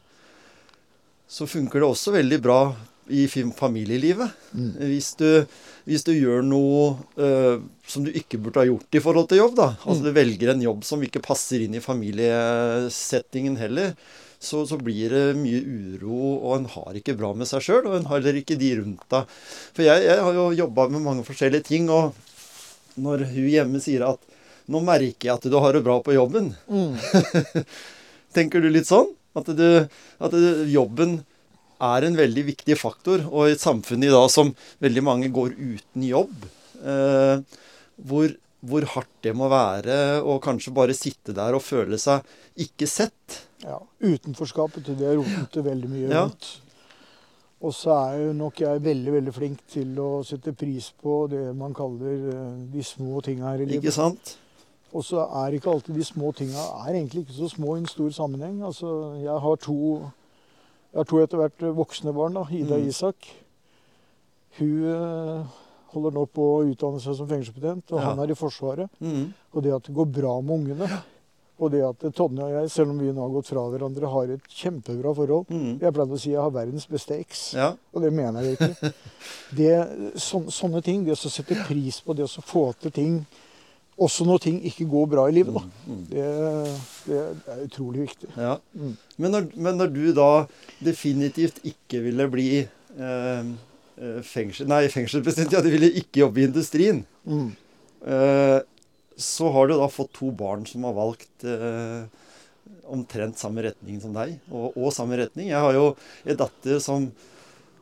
så 1.27 1.45
funker 1.47 1.79
det 1.81 1.87
også 1.89 2.13
veldig 2.15 2.41
bra 2.41 2.75
i 3.09 3.25
familielivet. 3.27 4.29
Mm. 4.53 4.71
Hvis 4.77 5.15
du, 5.19 5.45
hvis 5.89 6.03
du 6.05 6.11
gjør 6.13 6.43
noe 6.45 6.97
uh, 7.17 7.57
som 7.87 8.03
du 8.05 8.11
ikke 8.11 8.37
burde 8.39 8.61
ha 8.61 8.67
gjort 8.69 8.95
i 8.95 9.01
forhold 9.03 9.27
til 9.31 9.41
jobb, 9.41 9.55
da. 9.57 9.69
Altså 9.85 10.01
Mm. 10.01 10.05
du 10.05 10.11
velger 10.19 10.49
en 10.53 10.61
jobb 10.61 10.83
som 10.87 11.01
ikke 11.03 11.21
passer 11.25 11.61
inn 11.65 11.75
i 11.75 11.81
familiesettingen 11.83 13.57
heller. 13.59 13.93
Så, 14.41 14.63
så 14.65 14.77
blir 14.81 15.09
det 15.13 15.35
mye 15.37 15.59
uro, 15.61 16.39
og 16.41 16.55
en 16.57 16.65
har 16.73 16.95
ikke 16.97 17.13
bra 17.19 17.29
med 17.37 17.45
seg 17.49 17.61
sjøl. 17.61 17.85
Og 17.89 17.97
en 17.99 18.07
har 18.09 18.17
heller 18.21 18.39
ikke 18.41 18.57
de 18.57 18.71
rundt 18.79 19.03
deg. 19.13 19.27
For 19.75 19.85
jeg, 19.85 20.05
jeg 20.07 20.17
har 20.25 20.33
jo 20.37 20.47
jobba 20.63 20.87
med 20.89 21.03
mange 21.05 21.25
forskjellige 21.27 21.67
ting, 21.67 21.89
og 21.93 22.15
når 23.01 23.27
hun 23.31 23.49
hjemme 23.53 23.79
sier 23.83 24.03
at 24.09 24.19
'Nå 24.71 24.79
merker 24.85 25.25
jeg 25.27 25.33
at 25.33 25.43
du 25.51 25.55
har 25.59 25.73
det 25.73 25.83
bra 25.83 25.97
på 25.99 26.13
jobben', 26.13 26.53
Mm. 26.69 26.95
tenker 28.35 28.61
du 28.61 28.69
litt 28.69 28.87
sånn? 28.87 29.09
At, 29.35 29.45
du, 29.55 29.87
at 30.19 30.31
du, 30.31 30.65
jobben 30.71 31.21
er 31.81 32.05
en 32.07 32.15
veldig 32.19 32.43
viktig 32.51 32.77
faktor, 32.79 33.23
og 33.31 33.49
i 33.49 33.55
et 33.55 33.61
samfunn 33.63 34.03
i 34.05 34.11
dag 34.13 34.29
som 34.33 34.53
veldig 34.83 35.03
mange 35.03 35.29
går 35.33 35.55
uten 35.57 36.05
jobb, 36.07 36.47
eh, 36.85 37.41
hvor, 38.05 38.33
hvor 38.61 38.85
hardt 38.95 39.13
det 39.25 39.33
må 39.37 39.49
være 39.51 39.95
å 40.21 40.39
kanskje 40.43 40.73
bare 40.77 40.93
sitte 40.97 41.33
der 41.37 41.57
og 41.57 41.63
føle 41.65 41.97
seg 42.01 42.21
ikke 42.61 42.87
sett. 42.89 43.41
Ja, 43.65 43.79
Utenforskapet 44.01 44.85
til 44.87 44.97
det 45.01 45.15
roter 45.19 45.65
veldig 45.65 45.89
mye 45.89 46.09
Ja. 46.09 46.25
rundt. 46.27 46.51
Og 47.61 47.75
så 47.77 47.91
er 47.93 48.15
jo 48.23 48.29
nok 48.33 48.57
jeg 48.63 48.81
veldig 48.81 49.11
veldig 49.13 49.33
flink 49.35 49.59
til 49.69 49.91
å 50.01 50.23
sette 50.25 50.49
pris 50.57 50.87
på 50.97 51.27
det 51.29 51.43
man 51.55 51.75
kaller 51.77 52.23
eh, 52.31 52.55
de 52.73 52.81
små 52.81 53.21
tinga 53.21 53.51
her 53.51 53.61
i 53.61 53.67
livet. 53.69 53.83
Ikke 53.83 53.93
sant? 53.93 54.31
Og 54.97 55.05
så 55.05 55.21
er 55.45 55.53
ikke 55.59 55.69
alltid 55.71 55.95
de 55.95 56.03
små 56.03 56.31
tinga 56.35 56.63
egentlig 56.89 57.21
ikke 57.27 57.37
så 57.37 57.47
små 57.53 57.75
i 57.77 57.83
en 57.83 57.85
stor 57.87 58.09
sammenheng. 58.17 58.57
Altså, 58.65 58.89
jeg 59.21 59.37
har 59.45 59.55
to, 59.61 59.77
jeg 60.91 60.99
har 60.99 61.07
to 61.07 61.21
etter 61.23 61.37
hvert 61.39 61.63
voksne 61.77 62.13
barn, 62.13 62.33
da, 62.35 62.43
Ida 62.51 62.75
Mm. 62.77 62.87
Isak. 62.89 63.15
Hun 64.59 64.83
eh, 64.91 65.45
holder 65.93 66.11
nå 66.15 66.25
på 66.27 66.43
å 66.57 66.65
utdanne 66.67 66.99
seg 67.03 67.15
som 67.15 67.27
fengselsbetjent, 67.29 67.91
og 67.93 67.99
Ja. 68.01 68.09
han 68.09 68.19
er 68.19 68.31
i 68.31 68.35
Forsvaret. 68.35 68.89
Mm. 68.99 69.33
Og 69.53 69.63
det 69.63 69.73
at 69.75 69.83
det 69.87 69.95
går 69.95 70.05
bra 70.11 70.41
med 70.41 70.59
ungene, 70.59 70.89
og 71.61 71.71
det 71.71 71.81
at 71.85 72.13
Tonje 72.15 72.41
og 72.43 72.51
jeg, 72.51 72.71
selv 72.71 72.89
om 72.89 72.99
vi 72.99 73.11
nå 73.13 73.21
har 73.21 73.29
gått 73.29 73.47
fra 73.51 73.63
hverandre, 73.69 74.09
har 74.09 74.31
et 74.33 74.47
kjempebra 74.49 75.13
forhold. 75.15 75.45
mm. 75.49 75.79
Jeg 75.79 75.93
pleide 75.93 76.11
å 76.15 76.19
si 76.19 76.31
jeg 76.31 76.41
har 76.41 76.49
verdens 76.51 76.87
beste 76.87 77.19
eks, 77.19 77.53
Ja. 77.53 77.75
og 77.93 78.01
det 78.01 78.11
mener 78.13 78.41
jeg 78.41 78.57
ikke. 78.57 78.93
Det, 79.55 79.71
så, 80.15 80.39
sånne 80.49 80.81
ting, 80.83 81.03
det 81.05 81.13
å 81.13 81.29
sette 81.29 81.55
pris 81.67 82.01
på 82.01 82.15
det 82.15 82.23
å 82.25 82.41
få 82.41 82.73
til 82.79 82.91
ting, 82.91 83.25
også 84.01 84.25
når 84.27 84.39
ting 84.43 84.59
ikke 84.67 84.87
går 84.89 85.09
bra 85.11 85.27
i 85.29 85.33
livet, 85.35 85.53
da. 85.55 85.61
Mhm. 85.85 85.99
Det, 86.09 86.27
det 87.07 87.19
er 87.55 87.63
utrolig 87.67 88.07
viktig. 88.07 88.29
ja. 88.37 88.55
Mm. 88.73 88.95
Men, 89.21 89.31
når, 89.35 89.47
men 89.55 89.77
når 89.81 89.91
du 89.93 90.03
da 90.17 90.29
definitivt 90.83 91.59
ikke 91.67 92.01
ville 92.07 92.25
bli 92.33 92.47
eh, 92.63 93.51
eh, 94.01 94.21
fengsel, 94.25 94.67
nei, 94.71 94.83
fengselsbetjent, 94.91 95.53
ja, 95.53 95.61
du 95.61 95.69
ville 95.73 95.91
ikke 96.01 96.23
jobbe 96.25 96.41
i 96.43 96.47
industrien, 96.49 97.03
Mm. 97.25 97.51
eh, 98.09 98.59
så 99.21 99.51
har 99.53 99.67
du 99.69 99.75
da 99.77 99.85
fått 99.93 100.09
to 100.17 100.31
barn 100.33 100.63
som 100.65 100.87
har 100.87 100.95
valgt 100.97 101.43
eh, 101.45 102.07
omtrent 102.89 103.37
samme 103.37 103.61
retning 103.67 103.99
som 104.01 104.13
deg, 104.15 104.39
og, 104.49 104.71
og 104.75 104.89
samme 104.95 105.19
retning. 105.19 105.51
Jeg 105.51 105.61
har 105.61 105.75
jo 105.77 105.91
en 106.25 106.39
datter 106.39 106.79
som 106.81 107.11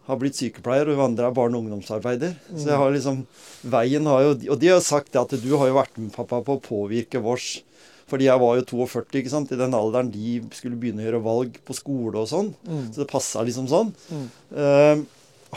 har 0.10 0.18
blitt 0.18 0.38
sykepleier, 0.39 0.89
og 0.89 0.97
hun 0.97 1.05
andre 1.12 1.30
er 1.30 1.36
barne- 1.38 1.57
og 1.57 1.66
ungdomsarbeider. 1.66 2.34
Så 2.55 2.72
jeg 2.72 2.82
har 2.82 2.93
liksom 2.93 3.24
Veien 3.70 4.05
har 4.07 4.24
jo 4.24 4.32
Og 4.53 4.60
de 4.60 4.70
har 4.72 4.80
sagt 4.82 5.12
det 5.14 5.20
at 5.22 5.34
du 5.43 5.49
har 5.57 5.68
jo 5.68 5.76
vært 5.76 5.97
med, 5.99 6.14
pappa, 6.16 6.39
på 6.41 6.55
å 6.57 6.64
påvirke 6.64 7.20
vårs 7.22 7.62
Fordi 8.07 8.26
jeg 8.30 8.39
var 8.39 8.55
jo 8.55 8.66
42 8.88 9.20
ikke 9.20 9.34
sant? 9.34 9.51
i 9.51 9.60
den 9.60 9.76
alderen 9.76 10.12
de 10.14 10.39
skulle 10.55 10.80
begynne 10.80 11.03
å 11.03 11.07
gjøre 11.07 11.24
valg 11.26 11.60
på 11.66 11.76
skole 11.78 12.24
og 12.24 12.30
sånn. 12.32 12.53
Mm. 12.66 12.86
Så 12.89 13.03
det 13.03 13.10
passa 13.12 13.43
liksom 13.45 13.68
sånn. 13.70 13.91
Mm. 14.10 14.28
Uh, 14.55 15.03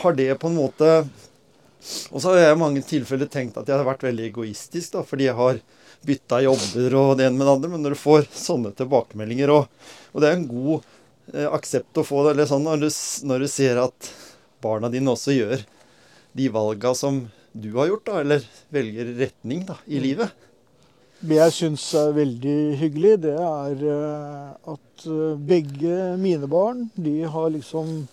har 0.03 0.17
det 0.17 0.29
på 0.41 0.51
en 0.51 0.59
måte 0.59 0.89
Og 2.11 2.19
så 2.21 2.29
har 2.29 2.41
jeg 2.43 2.57
i 2.57 2.59
mange 2.61 2.83
tilfeller 2.85 3.31
tenkt 3.31 3.57
at 3.57 3.69
jeg 3.69 3.79
har 3.79 3.87
vært 3.87 4.05
veldig 4.05 4.27
egoistisk, 4.29 4.93
da, 4.93 5.01
fordi 5.07 5.27
jeg 5.27 5.35
har 5.39 5.57
bytta 6.03 6.41
jobber 6.43 6.95
og 6.99 7.17
det 7.17 7.27
ene 7.27 7.37
med 7.37 7.47
det 7.47 7.55
andre. 7.57 7.71
Men 7.73 7.83
når 7.83 7.95
du 7.95 7.99
får 7.99 8.27
sånne 8.31 8.71
tilbakemeldinger, 8.77 9.51
og, 9.51 9.89
og 10.13 10.23
det 10.23 10.29
er 10.29 10.37
en 10.37 10.47
god 10.47 10.85
eh, 11.33 11.49
aksept 11.49 11.99
å 11.99 12.05
få 12.07 12.23
det, 12.23 12.35
eller 12.35 12.47
sånn, 12.49 12.63
når 12.67 12.85
du, 12.85 12.89
når 13.27 13.43
du 13.43 13.49
ser 13.51 13.81
at 13.83 14.11
barna 14.63 14.89
dine 14.93 15.11
også 15.13 15.35
gjør 15.35 15.61
de 16.33 16.47
valga 16.55 16.93
som 16.97 17.25
du 17.53 17.69
har 17.77 17.91
gjort, 17.91 18.07
da, 18.07 18.21
eller 18.23 18.45
velger 18.73 19.11
retning 19.19 19.65
da, 19.67 19.75
i 19.85 19.99
Mm. 19.99 20.03
livet. 20.07 20.31
Det 21.23 21.37
jeg 21.37 21.53
syns 21.55 21.83
er 21.95 22.09
veldig 22.17 22.55
hyggelig, 22.81 23.11
det 23.23 23.35
er 23.39 23.83
eh, 23.93 24.71
at 24.73 25.05
eh, 25.07 25.37
begge 25.39 25.99
mine 26.19 26.49
barn, 26.51 26.89
de 26.97 27.21
har 27.23 27.49
liksom 27.53 28.07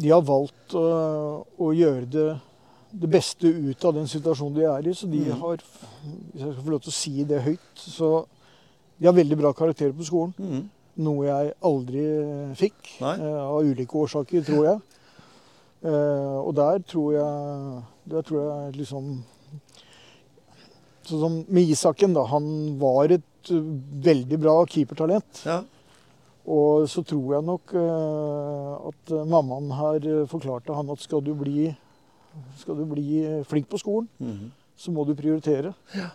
De 0.00 0.10
har 0.14 0.22
valgt 0.22 0.74
å, 0.78 1.44
å 1.58 1.68
gjøre 1.74 2.06
det, 2.06 2.26
det 2.94 3.08
beste 3.10 3.48
ut 3.50 3.84
av 3.84 3.96
den 3.96 4.06
situasjonen 4.10 4.54
de 4.54 4.66
er 4.70 4.86
i. 4.86 4.92
Så 4.94 5.08
de 5.10 5.18
Mm. 5.26 5.40
har, 5.40 5.56
hvis 6.32 6.44
jeg 6.44 6.52
skal 6.54 6.64
få 6.64 6.70
lov 6.70 6.82
til 6.84 6.92
å 6.92 6.98
si 6.98 7.24
det 7.26 7.40
høyt, 7.42 7.72
så 7.74 8.10
de 9.00 9.06
har 9.08 9.16
veldig 9.16 9.38
bra 9.40 9.50
karakterer 9.52 9.92
på 9.98 10.06
skolen. 10.06 10.68
Noe 11.00 11.24
jeg 11.26 11.52
aldri 11.64 12.04
fikk, 12.60 12.94
Nei. 13.00 13.14
eh, 13.18 13.40
av 13.40 13.64
ulike 13.64 13.96
årsaker, 14.04 14.44
tror 14.44 14.64
jeg. 14.68 14.80
Uh, 15.80 16.36
og 16.44 16.50
der 16.58 16.82
tror 16.84 17.14
jeg 17.14 17.84
Der 18.12 18.20
tror 18.28 18.40
jeg 18.44 18.74
liksom 18.82 19.22
Sånn 21.08 21.20
som 21.22 21.38
med 21.48 21.70
Isaken, 21.72 22.12
da. 22.14 22.26
Han 22.28 22.76
var 22.78 23.10
et 23.16 23.50
eh, 23.50 23.62
veldig 24.04 24.38
bra 24.42 24.58
keepertalent. 24.68 25.40
Ja. 25.48 25.62
Og 26.50 26.84
så 26.92 27.02
tror 27.06 27.32
jeg 27.38 27.46
nok 27.48 27.72
eh, 27.80 28.90
at 28.90 29.14
mammaen 29.32 29.72
her 29.78 30.06
forklarte 30.30 30.76
han 30.76 30.92
at 30.92 31.02
skal 31.02 31.24
du 31.24 31.32
bli, 31.38 31.70
skal 32.60 32.78
du 32.78 32.84
bli 32.92 33.24
flink 33.48 33.68
på 33.72 33.80
skolen, 33.80 34.08
Mhm. 34.20 34.50
så 34.76 34.92
må 34.94 35.04
du 35.08 35.14
prioritere. 35.18 35.72
Ja. 35.96 36.10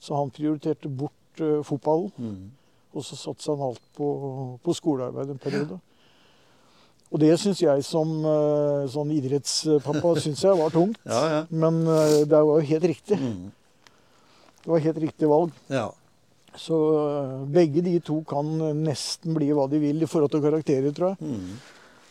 Så 0.00 0.14
han 0.20 0.30
prioriterte 0.30 0.88
bort 0.88 1.40
eh, 1.40 1.62
fotballen, 1.64 2.12
Mhm. 2.18 2.50
Og 2.96 3.04
så 3.04 3.18
satsa 3.18 3.52
han 3.54 3.68
alt 3.68 3.82
på, 3.96 4.08
på 4.64 4.74
skolearbeid 4.76 5.34
en 5.34 5.42
periode. 5.42 5.78
Og 7.12 7.20
det 7.22 7.36
syns 7.38 7.60
jeg 7.62 7.84
som 7.86 8.10
eh, 8.26 8.86
sånn 8.90 9.12
idrettspappa 9.14 10.16
synes 10.24 10.42
jeg 10.42 10.58
var 10.58 10.74
tungt. 10.74 10.98
Ja, 11.06 11.20
ja. 11.30 11.38
Men 11.50 11.84
eh, 11.86 12.24
det 12.26 12.34
var 12.34 12.58
jo 12.58 12.72
helt 12.72 12.88
riktig. 12.94 13.20
Mhm. 13.20 13.52
Det 14.66 14.72
var 14.72 14.82
helt 14.82 14.98
riktig 15.04 15.30
valg. 15.30 15.54
ja. 15.70 15.86
Så 16.56 16.76
eh, 16.96 17.32
begge 17.52 17.82
de 17.84 17.98
to 18.00 18.22
kan 18.24 18.48
nesten 18.80 19.34
bli 19.36 19.50
hva 19.52 19.66
de 19.68 19.76
vil 19.78 20.00
i 20.02 20.08
forhold 20.08 20.32
til 20.32 20.40
karakterer, 20.40 20.94
tror 20.96 21.12
jeg. 21.12 21.18
Mm. 21.20 21.58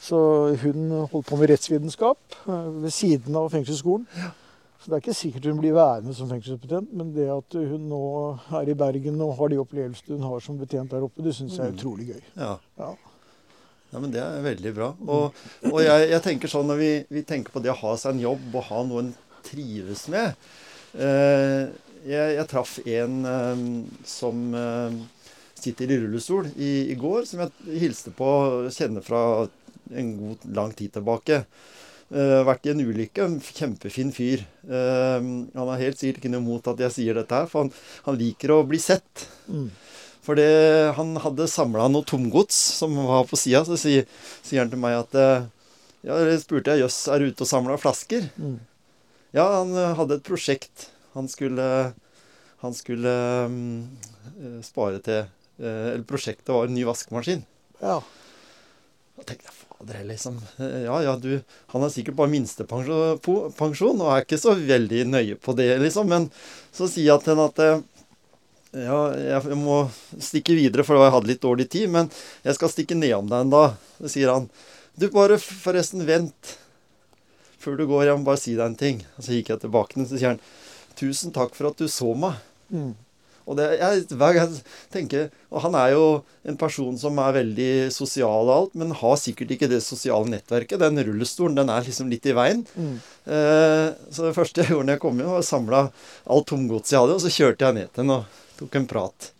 Så 0.06 0.20
hun 0.62 0.92
holdt 1.10 1.26
på 1.26 1.40
med 1.40 1.50
rettsvitenskap 1.50 2.38
ved 2.46 2.94
siden 2.94 3.36
av 3.36 3.50
fengselsskolen. 3.50 4.06
Så 4.86 4.92
det 4.92 4.98
er 5.00 5.02
ikke 5.02 5.14
sikkert 5.18 5.46
hun 5.50 5.58
blir 5.64 5.74
værende 5.74 6.14
som 6.14 6.28
fengselsbetjent, 6.30 6.92
men 6.94 7.08
det 7.16 7.26
at 7.34 7.56
hun 7.58 7.88
nå 7.90 8.02
er 8.60 8.70
i 8.70 8.76
Bergen 8.78 9.18
og 9.26 9.32
har 9.40 9.50
de 9.50 9.58
opplevelsene 9.58 10.20
hun 10.20 10.28
har 10.30 10.44
som 10.46 10.60
betjent 10.62 10.92
der 10.94 11.02
oppe, 11.08 11.24
det 11.26 11.34
syns 11.34 11.56
jeg 11.58 11.66
er 11.66 11.72
Mm. 11.74 11.80
utrolig 11.80 12.08
gøy. 12.12 12.22
ja. 12.38 12.52
Ja. 12.78 12.92
Ja, 13.94 14.00
men 14.00 14.12
Det 14.12 14.20
er 14.22 14.42
veldig 14.44 14.74
bra. 14.76 14.92
Og, 15.08 15.34
og 15.72 15.80
jeg, 15.82 16.10
jeg 16.12 16.22
tenker 16.22 16.48
sånn 16.52 16.68
når 16.68 16.78
vi, 16.78 16.92
vi 17.10 17.22
tenker 17.24 17.54
på 17.54 17.62
det 17.64 17.72
å 17.72 17.78
ha 17.80 17.96
seg 17.98 18.14
en 18.14 18.20
jobb 18.26 18.56
og 18.60 18.64
ha 18.70 18.84
noe 18.84 19.00
en 19.06 19.12
trives 19.46 20.08
med 20.12 20.34
eh, 21.00 21.70
Jeg, 22.06 22.36
jeg 22.36 22.48
traff 22.52 22.80
en 22.86 23.16
eh, 23.26 23.62
som 24.06 24.54
eh, 24.54 24.98
sitter 25.56 25.90
i 25.96 26.00
rullestol 26.04 26.50
i, 26.58 26.92
i 26.92 26.96
går, 27.00 27.24
som 27.26 27.40
jeg 27.46 27.80
hilste 27.82 28.12
på 28.14 28.26
og 28.28 28.68
kjenner 28.76 29.02
fra 29.06 29.22
en 29.96 30.12
god 30.20 30.44
lang 30.54 30.74
tid 30.78 30.92
tilbake. 30.98 31.46
Eh, 32.14 32.42
vært 32.46 32.68
i 32.68 32.72
en 32.74 32.84
ulykke. 32.86 33.26
En 33.26 33.40
kjempefin 33.42 34.12
fyr. 34.14 34.44
Eh, 34.70 35.18
han 35.18 35.72
har 35.72 35.82
helt 35.82 35.98
sikkert 35.98 36.22
ikke 36.22 36.32
noe 36.36 36.44
imot 36.44 36.70
at 36.70 36.84
jeg 36.86 36.94
sier 37.00 37.18
dette 37.18 37.34
her, 37.34 37.50
for 37.50 37.66
han, 37.66 37.74
han 38.06 38.20
liker 38.20 38.54
å 38.54 38.62
bli 38.70 38.80
sett. 38.82 39.26
Mm. 39.50 39.72
For 40.26 40.42
han 40.98 41.18
hadde 41.22 41.46
samla 41.50 41.86
noe 41.92 42.06
tomgods 42.06 42.58
som 42.80 42.96
var 42.98 43.28
på 43.30 43.38
sida. 43.38 43.64
Så 43.66 43.78
sier, 43.82 44.06
sier 44.46 44.64
han 44.64 44.74
til 44.74 44.82
meg 44.82 45.00
at 45.02 45.18
eh, 45.22 45.52
Ja, 46.06 46.20
det 46.22 46.38
spurte 46.44 46.76
jeg 46.76 46.86
jøss, 46.86 47.00
er 47.10 47.22
du 47.22 47.32
ute 47.32 47.46
og 47.46 47.50
samler 47.50 47.82
flasker? 47.82 48.30
Mm. 48.38 48.60
Ja, 49.34 49.46
han 49.58 49.74
hadde 49.98 50.20
et 50.20 50.28
prosjekt. 50.28 50.90
Han 51.16 51.30
skulle, 51.32 51.66
han 52.62 52.78
skulle 52.78 53.16
eh, 53.50 54.60
spare 54.66 55.02
til 55.02 55.26
Eller 55.58 56.04
prosjektet 56.06 56.52
var 56.54 56.68
en 56.68 56.76
ny 56.76 56.84
vaskemaskin. 56.86 57.46
Ja. 57.82 58.02
Da 59.16 59.24
tenkte 59.24 59.48
jeg 59.48 59.65
fader 59.78 60.04
liksom. 60.08 60.38
eh, 60.60 60.84
Ja 60.86 61.02
ja, 61.04 61.16
du 61.16 61.42
Han 61.74 61.82
har 61.82 61.90
sikkert 61.90 62.16
bare 62.16 62.32
minstepensjon 62.32 64.02
og 64.02 64.12
er 64.12 64.24
ikke 64.24 64.40
så 64.40 64.56
veldig 64.56 65.06
nøye 65.08 65.36
på 65.36 65.56
det, 65.56 65.78
liksom. 65.82 66.08
Men 66.10 66.30
så 66.72 66.88
sier 66.88 67.14
jeg 67.14 67.24
til 67.24 67.36
henne 67.36 67.50
at 67.50 67.60
eh, 67.60 67.84
ja, 68.76 69.00
jeg 69.40 69.56
må 69.56 69.86
stikke 70.20 70.56
videre, 70.58 70.84
for 70.84 71.00
jeg 71.00 71.14
hadde 71.14 71.30
litt 71.30 71.44
dårlig 71.44 71.70
tid. 71.72 71.90
Men 71.92 72.10
jeg 72.44 72.58
skal 72.58 72.72
stikke 72.74 72.98
nedom 72.98 73.30
deg 73.32 73.46
en 73.46 73.54
dag. 73.54 73.78
Sier 74.12 74.34
han 74.34 74.50
Du, 74.96 75.10
bare 75.12 75.38
forresten, 75.40 76.06
vent. 76.08 76.58
Før 77.60 77.78
du 77.80 77.86
går, 77.88 78.06
jeg 78.08 78.20
må 78.20 78.28
bare 78.28 78.40
si 78.40 78.56
deg 78.56 78.66
en 78.66 78.76
ting. 78.80 79.02
Og 79.18 79.24
så 79.26 79.36
gikk 79.36 79.54
jeg 79.54 79.64
tilbake 79.64 79.94
til 79.94 80.04
ham, 80.04 80.10
så 80.10 80.20
sier 80.20 80.36
han 80.36 80.44
Tusen 80.96 81.34
takk 81.36 81.56
for 81.56 81.68
at 81.72 81.80
du 81.80 81.90
så 81.92 82.14
meg. 82.16 82.38
Mm. 82.72 82.94
Og 83.46 83.58
det, 83.60 83.66
jeg, 83.78 84.06
hver 84.18 84.34
gang 84.34 84.54
jeg 84.54 84.64
tenker, 84.94 85.28
og 85.54 85.62
han 85.68 85.78
er 85.78 85.92
jo 85.94 86.06
en 86.50 86.58
person 86.58 86.96
som 86.98 87.20
er 87.22 87.36
veldig 87.38 87.70
sosial 87.94 88.50
og 88.50 88.54
alt, 88.56 88.74
men 88.82 88.96
har 88.98 89.20
sikkert 89.22 89.54
ikke 89.54 89.70
det 89.70 89.84
sosiale 89.86 90.30
nettverket. 90.32 90.82
Den 90.82 91.02
rullestolen 91.06 91.58
den 91.60 91.70
er 91.70 91.86
liksom 91.86 92.10
litt 92.12 92.26
i 92.26 92.36
veien. 92.38 92.66
Mm. 92.74 92.98
Eh, 93.30 93.88
så 94.10 94.26
det 94.26 94.34
første 94.38 94.64
jeg 94.64 94.74
gjorde 94.74 94.90
når 94.90 94.98
jeg 94.98 95.06
kom 95.06 95.22
inn, 95.22 95.30
var 95.30 95.44
å 95.44 95.46
samle 95.46 95.86
alt 95.86 96.50
tomgodset 96.50 96.96
jeg 96.96 97.04
hadde, 97.04 97.20
og 97.20 97.24
så 97.26 97.34
kjørte 97.38 97.68
jeg 97.68 97.80
ned 97.80 97.94
til 97.94 98.06
henne 98.06 98.20
og 98.24 98.44
tok 98.60 98.82
en 98.82 98.90
prat. 98.90 99.32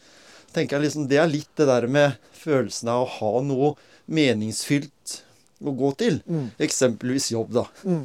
tenker 0.54 0.78
jeg 0.78 0.88
liksom, 0.88 1.10
Det 1.10 1.20
er 1.20 1.32
litt 1.32 1.52
det 1.58 1.70
der 1.72 1.88
med 1.90 2.34
følelsen 2.38 2.92
av 2.94 3.06
å 3.06 3.14
ha 3.18 3.32
noe 3.44 3.76
meningsfylt 4.06 5.22
å 5.66 5.74
gå 5.74 5.96
til. 5.98 6.20
Mm. 6.30 6.52
Eksempelvis 6.62 7.32
jobb, 7.34 7.56
da. 7.58 7.66
Mm. 7.84 8.04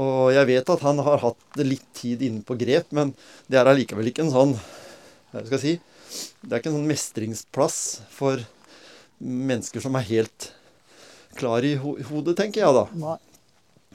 Og 0.00 0.32
jeg 0.32 0.48
vet 0.48 0.70
at 0.72 0.84
han 0.86 1.02
har 1.04 1.20
hatt 1.20 1.58
litt 1.60 1.84
tid 1.96 2.22
inne 2.24 2.40
på 2.46 2.56
grep, 2.56 2.88
men 2.96 3.12
det 3.52 3.60
er 3.60 3.68
allikevel 3.68 4.08
ikke 4.08 4.24
en 4.24 4.32
sånn 4.32 4.54
skal 5.32 5.56
jeg 5.56 5.62
si? 5.62 5.74
Det 6.42 6.52
er 6.52 6.60
ikke 6.60 6.72
en 6.72 6.78
sånn 6.78 6.90
mestringsplass 6.90 7.78
for 8.12 8.42
mennesker 9.22 9.82
som 9.84 9.96
er 9.96 10.08
helt 10.10 10.50
klar 11.38 11.64
i 11.64 11.76
ho 11.80 11.94
hodet, 12.10 12.36
tenker 12.36 12.64
jeg 12.64 12.76
da. 12.76 12.86
Nei. 13.00 13.18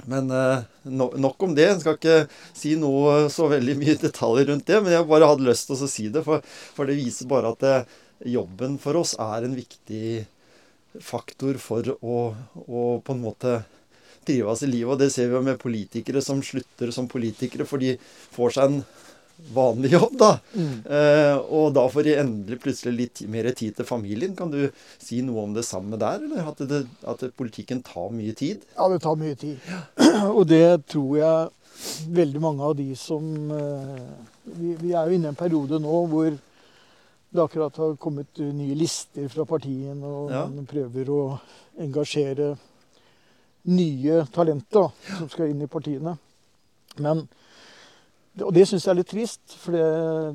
Men 0.05 0.29
eh, 0.33 0.65
no 0.93 1.09
nok 1.17 1.47
om 1.47 1.53
det. 1.57 1.67
Jeg 1.71 1.81
skal 1.81 1.97
ikke 1.97 2.17
si 2.57 2.75
noe 2.79 3.27
så 3.33 3.47
veldig 3.51 3.77
mye 3.79 3.97
detaljer 4.07 4.51
rundt 4.51 4.67
det, 4.69 4.81
men 4.83 4.93
jeg 4.93 5.09
bare 5.09 5.29
hadde 5.31 5.47
lyst 5.47 5.69
til 5.69 5.77
å 5.77 5.89
si 5.89 6.09
det, 6.13 6.25
for, 6.25 6.43
for 6.77 6.89
det 6.89 6.97
viser 6.99 7.29
bare 7.29 7.53
at 7.53 7.63
det, 7.63 7.77
jobben 8.25 8.79
for 8.81 8.97
oss 8.97 9.13
er 9.21 9.45
en 9.45 9.53
viktig 9.53 10.25
faktor 11.05 11.59
for 11.61 11.85
å, 12.01 12.21
å 12.65 12.83
på 13.05 13.13
en 13.13 13.21
måte 13.21 13.59
trives 14.25 14.63
i 14.65 14.69
livet. 14.71 14.93
Og 14.95 15.01
det 15.01 15.11
ser 15.13 15.29
vi 15.29 15.37
jo 15.37 15.43
med 15.45 15.59
politikere 15.61 16.23
som 16.25 16.41
slutter 16.43 16.91
som 16.95 17.09
politikere, 17.11 17.67
for 17.69 17.81
de 17.83 17.93
får 18.33 18.57
seg 18.57 18.71
en 18.71 18.79
vanlig 19.53 19.91
jobb, 19.93 20.15
da. 20.17 20.31
Mm. 20.55 20.71
Eh, 20.85 21.37
og 21.53 21.73
da 21.77 21.83
får 21.93 22.03
de 22.07 22.15
endelig 22.21 22.57
plutselig 22.63 22.93
litt 22.97 23.21
mer 23.29 23.49
tid 23.55 23.75
til 23.77 23.85
familien. 23.87 24.33
Kan 24.35 24.51
du 24.51 24.63
si 24.97 25.21
noe 25.25 25.43
om 25.45 25.53
det 25.53 25.65
samme 25.67 25.99
der, 26.01 26.23
eller 26.25 26.49
at, 26.51 26.63
det, 26.67 26.81
at 27.07 27.23
politikken 27.37 27.83
tar 27.85 28.09
mye 28.15 28.33
tid? 28.37 28.65
Ja, 28.75 28.87
det 28.91 29.01
tar 29.05 29.15
mye 29.19 29.35
tid. 29.37 29.61
Og 30.37 30.47
det 30.49 30.65
tror 30.89 31.13
jeg 31.19 32.09
veldig 32.17 32.41
mange 32.41 32.65
av 32.65 32.73
de 32.79 32.89
som 32.97 33.23
eh, 33.53 34.05
vi, 34.57 34.73
vi 34.81 34.93
er 34.97 35.05
jo 35.11 35.17
inne 35.19 35.29
i 35.29 35.33
en 35.35 35.37
periode 35.37 35.77
nå 35.83 35.99
hvor 36.09 36.31
det 36.33 37.43
akkurat 37.43 37.75
har 37.77 37.97
kommet 38.01 38.39
nye 38.39 38.73
lister 38.79 39.27
fra 39.29 39.45
partiene, 39.45 39.99
og 40.01 40.31
Ja. 40.31 40.45
man 40.49 40.65
prøver 40.65 41.09
å 41.11 41.21
engasjere 41.77 42.55
nye 43.67 44.21
talenter 44.33 44.89
som 45.17 45.27
skal 45.29 45.51
inn 45.51 45.61
i 45.61 45.67
partiene. 45.69 46.15
Men 47.03 47.25
og 48.45 48.53
det 48.53 48.67
syns 48.69 48.83
jeg 48.85 48.91
er 48.93 48.99
litt 48.99 49.09
trist, 49.09 49.41
for 49.57 49.71
det, 49.73 49.85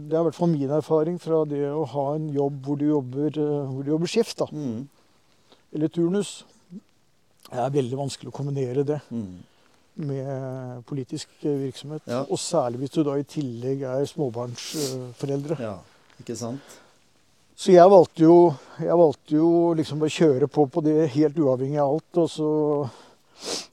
det 0.09 0.16
er 0.16 0.20
i 0.20 0.26
hvert 0.26 0.34
fall 0.38 0.48
min 0.50 0.70
erfaring 0.74 1.18
fra 1.22 1.44
det 1.48 1.62
å 1.70 1.84
ha 1.86 2.07
en 2.16 2.28
jobb 2.34 2.64
hvor 2.66 2.76
du 2.80 2.86
jobber, 2.88 3.28
eh, 3.38 3.70
hvor 3.70 3.84
du 3.86 3.90
jobber 3.92 4.07
skift, 4.11 4.38
da, 4.38 4.46
Mm. 4.53 4.88
eller 5.74 5.88
turnus. 5.88 6.44
Det 7.53 7.59
er 7.61 7.70
veldig 7.70 7.98
vanskelig 7.98 8.30
å 8.32 8.36
kombinere 8.36 8.84
det 8.84 9.00
Mm. 9.11 9.42
med 9.96 10.84
politisk 10.86 11.28
virksomhet. 11.42 12.03
Ja. 12.07 12.22
Og 12.30 12.38
særlig 12.38 12.78
hvis 12.80 12.90
du 12.94 13.03
da 13.05 13.14
i 13.18 13.22
tillegg 13.24 13.82
er 13.82 14.05
småbarnsforeldre. 14.07 15.59
Ja, 15.61 15.78
ikke 16.20 16.36
sant? 16.36 16.78
Så 17.55 17.70
jeg 17.72 17.84
valgte 17.90 18.24
jo, 18.24 18.55
jeg 18.80 18.96
valgte 18.96 19.36
jo 19.36 19.74
liksom 19.78 20.00
å 20.03 20.09
kjøre 20.11 20.48
på 20.50 20.64
på 20.72 20.82
det 20.82 21.11
helt 21.11 21.36
uavhengig 21.36 21.78
av 21.78 21.92
alt. 21.94 22.16
Og 22.16 22.28
så 22.30 22.90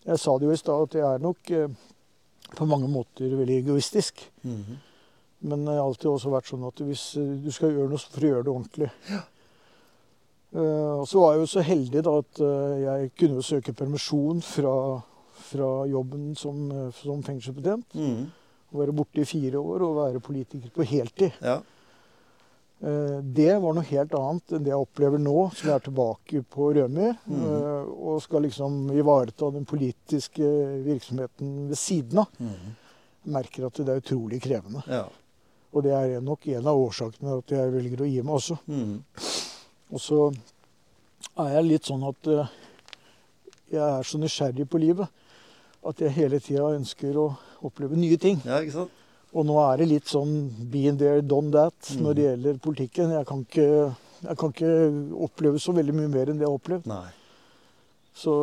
Jeg 0.05 0.17
sa 0.17 0.37
det 0.37 0.47
jo 0.47 0.51
i 0.51 0.57
stad 0.57 0.81
at 0.83 0.93
jeg 0.97 1.03
er 1.05 1.19
nok 1.21 1.51
eh, 1.51 1.67
på 2.55 2.67
mange 2.69 2.89
måter 2.91 3.35
veldig 3.35 3.59
egoistisk. 3.63 4.23
Mhm. 4.43 4.77
Men 5.39 5.65
det 5.65 5.75
har 5.77 5.85
alltid 5.85 6.09
også 6.11 6.31
vært 6.33 6.49
sånn 6.51 6.65
at 6.67 6.81
hvis 6.83 7.03
eh, 7.15 7.35
du 7.39 7.51
skal 7.55 7.71
gjøre 7.71 7.91
noe, 7.91 7.99
så 8.01 8.11
får 8.11 8.23
du 8.23 8.27
gjøre 8.27 8.43
det 8.43 8.51
ordentlig. 8.51 8.89
Eh, 10.49 10.95
og 10.99 11.05
så 11.07 11.21
var 11.21 11.35
jeg 11.35 11.43
jo 11.43 11.49
så 11.53 11.63
heldig 11.63 12.01
da 12.03 12.15
at 12.19 12.39
uh, 12.41 12.73
jeg 12.81 13.11
kunne 13.21 13.37
jo 13.37 13.45
søke 13.45 13.73
permisjon 13.77 14.41
fra, 14.43 14.73
fra 15.51 15.69
jobben 15.87 16.31
som, 16.35 16.63
som 16.97 17.23
fengselsbetjent. 17.23 17.93
Mm 17.93 18.07
-hmm. 18.09 18.25
være 18.79 18.95
borte 18.97 19.21
i 19.21 19.25
fire 19.25 19.59
år 19.59 19.85
og 19.85 19.95
være 19.95 20.19
politiker 20.19 20.69
på 20.75 20.83
heltid. 20.83 21.31
Ja. 21.41 21.59
Eh, 22.81 23.19
Det 23.23 23.61
var 23.61 23.73
noe 23.75 23.83
helt 23.83 24.13
annet 24.15 24.53
enn 24.55 24.63
det 24.63 24.71
jeg 24.71 24.79
opplever 24.85 25.19
nå, 25.19 25.51
som 25.53 25.67
jeg 25.69 25.75
er 25.75 25.85
tilbake 25.87 26.43
på 26.47 26.69
Rømi. 26.77 27.09
Mhm. 27.27 27.43
eh, 27.45 27.89
Og 28.09 28.21
skal 28.23 28.41
liksom 28.47 28.89
ivareta 28.95 29.51
den 29.53 29.65
politiske 29.65 30.47
virksomheten 30.85 31.67
ved 31.69 31.77
siden 31.77 32.19
av. 32.23 32.27
Mm. 32.39 32.75
Merker 33.25 33.65
at 33.67 33.73
det 33.73 33.89
er 33.89 33.99
utrolig 34.01 34.41
krevende. 34.41 34.83
ja. 34.87 35.05
Og 35.71 35.83
det 35.83 35.91
er 35.93 36.19
nok 36.19 36.47
en 36.47 36.65
av 36.65 36.75
årsakene 36.81 37.37
at 37.37 37.51
jeg 37.53 37.71
velger 37.71 38.01
å 38.01 38.07
gi 38.09 38.21
meg 38.23 38.33
også. 38.39 38.55
Mm. 38.67 39.03
Og 39.93 39.99
så 40.01 40.33
er 41.37 41.49
jeg 41.53 41.65
litt 41.67 41.85
sånn 41.85 42.07
at 42.09 42.27
eh, 42.27 42.47
jeg 43.69 43.83
er 43.99 44.01
så 44.03 44.17
nysgjerrig 44.17 44.65
på 44.67 44.79
livet 44.81 45.07
at 45.85 46.01
jeg 46.01 46.09
hele 46.15 46.39
tida 46.39 46.71
ønsker 46.73 47.13
å 47.21 47.27
oppleve 47.61 47.95
nye 47.95 48.17
ting. 48.17 48.41
ja, 48.45 48.57
ikke 48.63 48.71
sant? 48.79 48.89
Og 49.29 49.45
nå 49.45 49.59
er 49.61 49.81
det 49.81 49.89
litt 49.91 50.09
sånn 50.09 50.33
been 50.71 50.97
there, 50.97 51.21
done 51.21 51.51
that 51.53 51.91
når 52.01 52.17
det 52.17 52.25
gjelder 52.25 52.61
politikken. 52.63 53.13
Jeg 53.13 53.27
kan, 53.29 53.43
ikke, 53.45 53.67
jeg 54.25 54.39
kan 54.41 54.53
ikke 54.55 54.73
oppleve 55.27 55.61
så 55.61 55.75
veldig 55.77 55.95
mye 55.99 56.11
mer 56.11 56.31
enn 56.31 56.39
det 56.39 56.47
jeg 56.47 56.49
har 56.49 56.61
opplevd. 56.61 56.89
Nei. 56.89 57.05
Så 58.17 58.33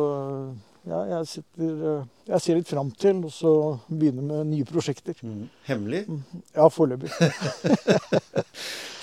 ja, 0.87 1.01
jeg, 1.11 1.27
sitter, 1.31 1.71
eh, 1.91 2.03
jeg 2.31 2.43
ser 2.43 2.59
litt 2.59 2.69
fram 2.71 2.91
til 2.95 3.23
å 3.27 3.55
begynne 3.87 4.25
med 4.25 4.51
nye 4.53 4.67
prosjekter. 4.67 5.17
Mm. 5.23 5.47
Hemmelig? 5.67 6.03
Ja, 6.55 6.69
foreløpig. 6.73 7.11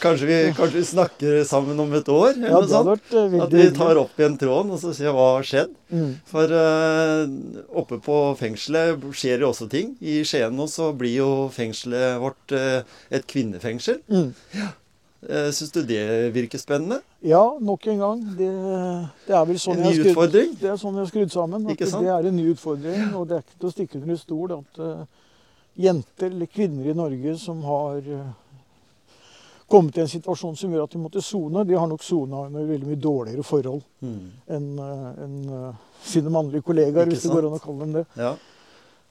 Kanskje 0.05 0.27
vi, 0.28 0.36
kanskje 0.52 0.77
vi 0.77 0.85
snakker 0.85 1.44
sammen 1.48 1.78
om 1.81 1.93
et 1.97 2.09
år? 2.12 2.35
Ja, 2.36 2.59
det 2.61 2.77
hadde 2.77 2.90
vært 2.90 3.15
veldig 3.15 3.39
At 3.40 3.55
vi 3.56 3.69
tar 3.73 4.01
opp 4.02 4.19
igjen 4.20 4.36
tråden 4.36 4.74
og 4.74 4.81
så 4.82 4.93
ser 4.93 5.15
hva 5.16 5.31
har 5.39 5.47
skjedd. 5.48 5.73
Mm. 5.89 6.11
For 6.28 6.52
uh, 6.52 7.23
oppe 7.81 7.97
på 8.05 8.19
fengselet 8.36 9.06
skjer 9.16 9.47
jo 9.47 9.48
også 9.55 9.70
ting. 9.73 9.94
I 10.05 10.19
Skien 10.28 10.52
nå 10.59 10.69
så 10.69 10.90
blir 10.98 11.15
jo 11.23 11.31
fengselet 11.55 12.19
vårt 12.20 12.52
uh, 12.52 12.82
et 13.09 13.24
kvinnefengsel. 13.31 14.02
Mm. 14.12 14.35
Uh, 14.59 14.69
Syns 15.57 15.73
du 15.73 15.81
det 15.89 16.03
virker 16.35 16.61
spennende? 16.61 17.01
Ja, 17.25 17.43
nok 17.61 17.87
en 17.89 17.99
gang. 18.03 18.23
Det, 18.39 18.51
det 19.27 19.35
er 19.35 19.45
vel 19.49 19.59
sånn 19.63 19.79
En 19.81 19.87
ny 19.89 19.95
skrudd, 19.97 20.11
utfordring? 20.13 20.55
det 20.61 20.69
er 20.71 20.77
sånn 20.81 20.95
jeg 20.99 21.07
har 21.07 21.11
skrudd 21.13 21.33
sammen. 21.33 21.65
At 21.71 21.79
det 21.81 22.11
er 22.13 22.29
en 22.29 22.37
ny 22.37 22.47
utfordring, 22.53 23.05
og 23.17 23.29
det 23.31 23.39
er 23.39 23.45
ikke 23.47 23.59
til 23.63 23.71
å 23.71 23.75
stikke 23.75 24.01
under 24.03 24.21
stol 24.21 24.53
at 24.59 24.81
uh, 24.85 25.05
jenter 25.81 26.29
eller 26.29 26.47
kvinner 26.53 26.91
i 26.93 26.97
Norge 26.99 27.37
som 27.41 27.63
har 27.65 28.05
uh, 28.05 28.27
kommet 29.71 29.97
i 29.97 30.03
en 30.05 30.11
situasjon 30.13 30.57
som 30.61 30.73
gjør 30.75 30.85
at 30.85 30.93
de 30.93 31.01
måtte 31.01 31.23
sone, 31.25 31.65
de 31.67 31.75
har 31.79 31.89
nok 31.89 32.03
sona 32.05 32.45
under 32.51 32.67
veldig 32.69 32.91
mye 32.93 33.01
dårligere 33.01 33.47
forhold 33.49 33.83
Mm. 34.05 34.25
enn 34.53 34.67
uh, 34.77 35.07
en, 35.25 35.37
eh, 35.49 35.77
sine 36.05 36.29
mannlige 36.29 36.61
kollegaer, 36.67 37.09
hvis 37.09 37.23
det 37.25 37.31
går 37.33 37.47
an 37.49 37.55
å 37.57 37.61
kalle 37.65 37.87
dem 37.87 37.95
det. 37.97 38.03
Ja. 38.21 38.35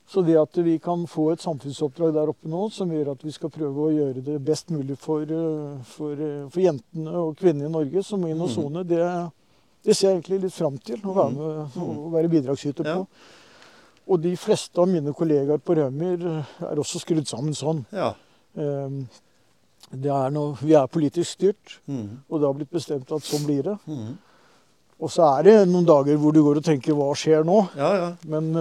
Så 0.08 0.22
det 0.26 0.36
at 0.38 0.58
vi 0.66 0.78
kan 0.84 1.06
få 1.08 1.32
et 1.32 1.40
samfunnsoppdrag 1.42 2.14
der 2.14 2.28
oppe 2.30 2.50
nå 2.52 2.66
som 2.72 2.90
gjør 2.92 3.14
at 3.14 3.22
vi 3.24 3.32
skal 3.32 3.50
prøve 3.50 3.86
å 3.88 3.94
gjøre 3.94 4.24
det 4.24 4.42
best 4.46 4.70
mulig 4.70 4.98
for, 5.00 5.22
eh, 5.24 5.78
for, 5.84 6.12
eh, 6.14 6.50
for 6.50 6.60
jentene 6.60 7.14
og 7.16 7.38
kvinnene 7.40 7.70
i 7.70 7.72
Norge 7.72 8.04
som 8.04 8.20
må 8.22 8.28
inn 8.30 8.42
og 8.42 8.50
Mm. 8.50 8.54
sone, 8.54 8.84
det, 8.84 9.32
det 9.86 9.96
ser 9.96 10.10
jeg 10.12 10.22
egentlig 10.22 10.42
litt 10.42 10.54
fram 10.54 10.78
til 10.78 10.98
å 11.04 11.14
være, 11.16 11.32
med, 11.32 11.78
å 11.78 12.12
være 12.12 12.30
bidragsyter 12.30 12.86
Ja. 12.86 12.96
på. 12.96 13.08
Og 14.10 14.22
de 14.22 14.36
fleste 14.36 14.78
av 14.82 14.88
mine 14.90 15.14
kollegaer 15.14 15.58
på 15.64 15.76
Rømer 15.78 16.20
eh, 16.40 16.46
er 16.72 16.76
også 16.76 17.00
skrudd 17.00 17.26
sammen 17.26 17.54
sånn. 17.56 17.86
ja. 17.92 18.14
Eh, 18.58 18.90
Det 19.94 20.10
er 20.10 20.30
noe, 20.32 20.56
vi 20.62 20.74
er 20.74 20.88
politisk 20.88 21.38
styrt, 21.38 21.80
Mm. 21.88 22.18
og 22.32 22.40
det 22.40 22.48
har 22.48 22.54
blitt 22.54 22.72
bestemt 22.72 23.12
at 23.12 23.22
sånn 23.22 23.46
blir 23.46 23.62
det. 23.64 23.78
Mm. 23.88 24.18
Og 25.02 25.10
så 25.10 25.38
er 25.40 25.44
det 25.44 25.68
noen 25.70 25.86
dager 25.86 26.18
hvor 26.18 26.34
du 26.34 26.42
går 26.42 26.58
og 26.58 26.64
tenker 26.64 26.94
'hva 26.96 27.14
skjer 27.14 27.44
nå?' 27.46 27.70
ja, 27.76 27.94
ja. 27.96 28.16
Men 28.26 28.54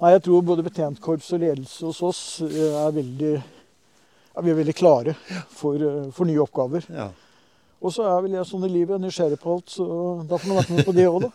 nei, 0.00 0.12
jeg 0.16 0.22
tror 0.26 0.44
både 0.46 0.66
betjentkorps 0.66 1.32
og 1.36 1.42
ledelse 1.44 1.86
hos 1.86 2.02
oss 2.06 2.22
eh, 2.46 2.76
er 2.84 2.94
veldig 2.96 3.32
er 4.30 4.54
veldig 4.60 4.76
klare 4.76 5.16
for, 5.50 5.76
eh, 5.76 6.10
for 6.14 6.28
nye 6.28 6.42
oppgaver. 6.42 6.86
ja. 6.94 7.10
Og 7.80 7.92
så 7.94 8.04
er 8.04 8.18
vel 8.20 8.34
jeg 8.36 8.44
sånn 8.44 8.64
i 8.66 8.68
livet, 8.68 9.00
nysgjerrig 9.00 9.38
på 9.40 9.54
alt, 9.54 9.70
så 9.72 9.84
da 10.28 10.36
får 10.36 10.48
man 10.50 10.58
være 10.58 10.74
med 10.76 10.84
på 10.84 10.92
det 10.98 11.06
òg, 11.08 11.22
da. 11.24 11.30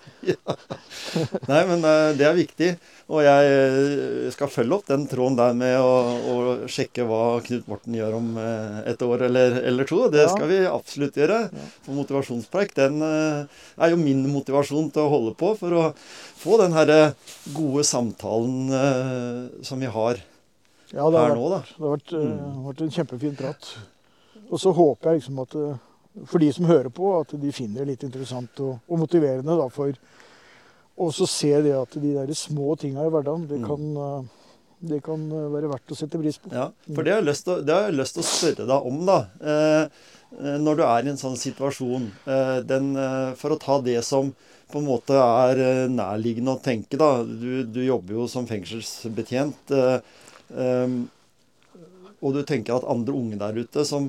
Nei, 1.50 1.62
men 1.72 1.86
eh, 1.90 2.10
det 2.20 2.26
er 2.28 2.36
viktig. 2.38 2.68
Og 3.10 3.24
jeg 3.26 3.48
eh, 3.56 4.28
skal 4.34 4.52
følge 4.54 4.78
opp 4.78 4.86
den 4.92 5.08
tråden 5.10 5.38
der 5.40 5.56
med 5.58 5.74
å, 5.82 5.96
å 6.30 6.36
sjekke 6.70 7.06
hva 7.10 7.22
Knut 7.46 7.66
Morten 7.72 7.98
gjør 7.98 8.18
om 8.20 8.28
eh, 8.42 8.78
et 8.92 9.02
år 9.08 9.24
eller, 9.30 9.58
eller 9.72 9.90
to. 9.90 10.04
Det 10.14 10.22
Ja. 10.26 10.30
skal 10.36 10.52
vi 10.52 10.60
absolutt 10.70 11.18
gjøre. 11.18 11.40
For 11.86 11.98
motivasjonspreik, 11.98 12.76
den 12.78 13.02
er 13.06 13.90
jo 13.96 13.98
min 14.02 14.22
motivasjon 14.30 14.92
til 14.94 15.06
å 15.08 15.12
holde 15.16 15.34
på 15.42 15.52
for 15.58 15.74
å 15.82 15.84
få 15.98 16.60
den 16.62 16.78
herre 16.78 17.00
gode 17.58 17.84
samtalen 17.90 18.70
som 19.66 19.82
vi 19.82 19.90
har 19.90 20.22
Ja, 20.94 21.06
her 21.10 21.12
vært, 21.14 21.36
nå, 21.38 21.50
da. 21.52 21.60
det 21.66 21.82
har 21.82 21.98
vært, 21.98 22.14
Mm. 22.22 22.64
vært 22.70 22.82
en 22.86 22.94
kjempefin 23.00 23.36
prat. 23.42 23.74
Og 24.50 24.60
så 24.62 24.74
håper 24.78 25.10
jeg 25.16 25.22
liksom 25.24 25.42
at 25.42 25.56
for 26.26 26.40
de 26.40 26.48
som 26.56 26.66
hører 26.66 26.90
på, 26.96 27.10
at 27.20 27.34
de 27.42 27.52
finner 27.52 27.84
det 27.84 27.88
litt 27.94 28.04
interessant 28.08 28.60
og, 28.64 28.78
og 28.88 29.00
motiverende. 29.02 29.58
da, 29.60 29.68
for 29.70 29.92
Og 30.98 31.12
så 31.12 31.26
se 31.28 31.50
det 31.62 31.74
at 31.76 31.92
de 32.00 32.14
der 32.16 32.30
små 32.34 32.78
tinga 32.80 33.04
i 33.04 33.10
hverdagen, 33.12 33.48
det 33.50 33.60
Mm. 33.60 33.66
kan, 33.68 33.98
eh, 33.98 34.24
det 34.88 35.04
kan 35.04 35.26
eh, 35.32 35.50
være 35.52 35.68
verdt 35.74 35.92
å 35.92 35.96
sette 36.00 36.18
pris 36.22 36.38
på. 36.40 36.54
Ja, 36.54 36.70
for 36.94 37.04
det 37.04 37.12
har 37.12 37.20
jeg 37.22 37.28
lyst 37.28 37.44
til, 37.44 37.54
å- 37.58 37.66
det 37.66 37.74
har 37.76 37.90
jeg 37.90 37.98
lyst 38.00 38.14
til 38.16 38.24
å 38.24 38.30
spørre 38.32 38.68
deg 38.70 38.86
om, 38.92 39.06
da. 39.06 39.18
Eh, 39.42 39.84
eh, 40.40 40.58
når 40.64 40.76
du 40.78 40.84
er 40.84 41.04
i 41.04 41.10
en 41.10 41.18
sånn 41.20 41.36
situasjon, 41.36 42.12
eh, 42.28 42.62
den, 42.62 42.94
for 43.36 43.50
å 43.52 43.60
ta 43.60 43.82
det 43.82 44.02
som 44.06 44.34
på 44.72 44.80
en 44.80 44.88
måte 44.88 45.14
er 45.20 45.88
nærliggende 45.90 46.56
å 46.56 46.62
tenke, 46.64 46.98
da. 46.98 47.24
Du, 47.24 47.64
du 47.66 47.82
jobber 47.86 48.14
jo 48.16 48.28
som 48.28 48.48
fengselsbetjent. 48.48 49.72
Eh, 49.76 50.90
og 52.24 52.34
du 52.34 52.42
tenker 52.48 52.78
at 52.80 52.88
andre 52.90 53.14
unge 53.14 53.38
der 53.38 53.54
ute 53.60 53.84
som 53.86 54.08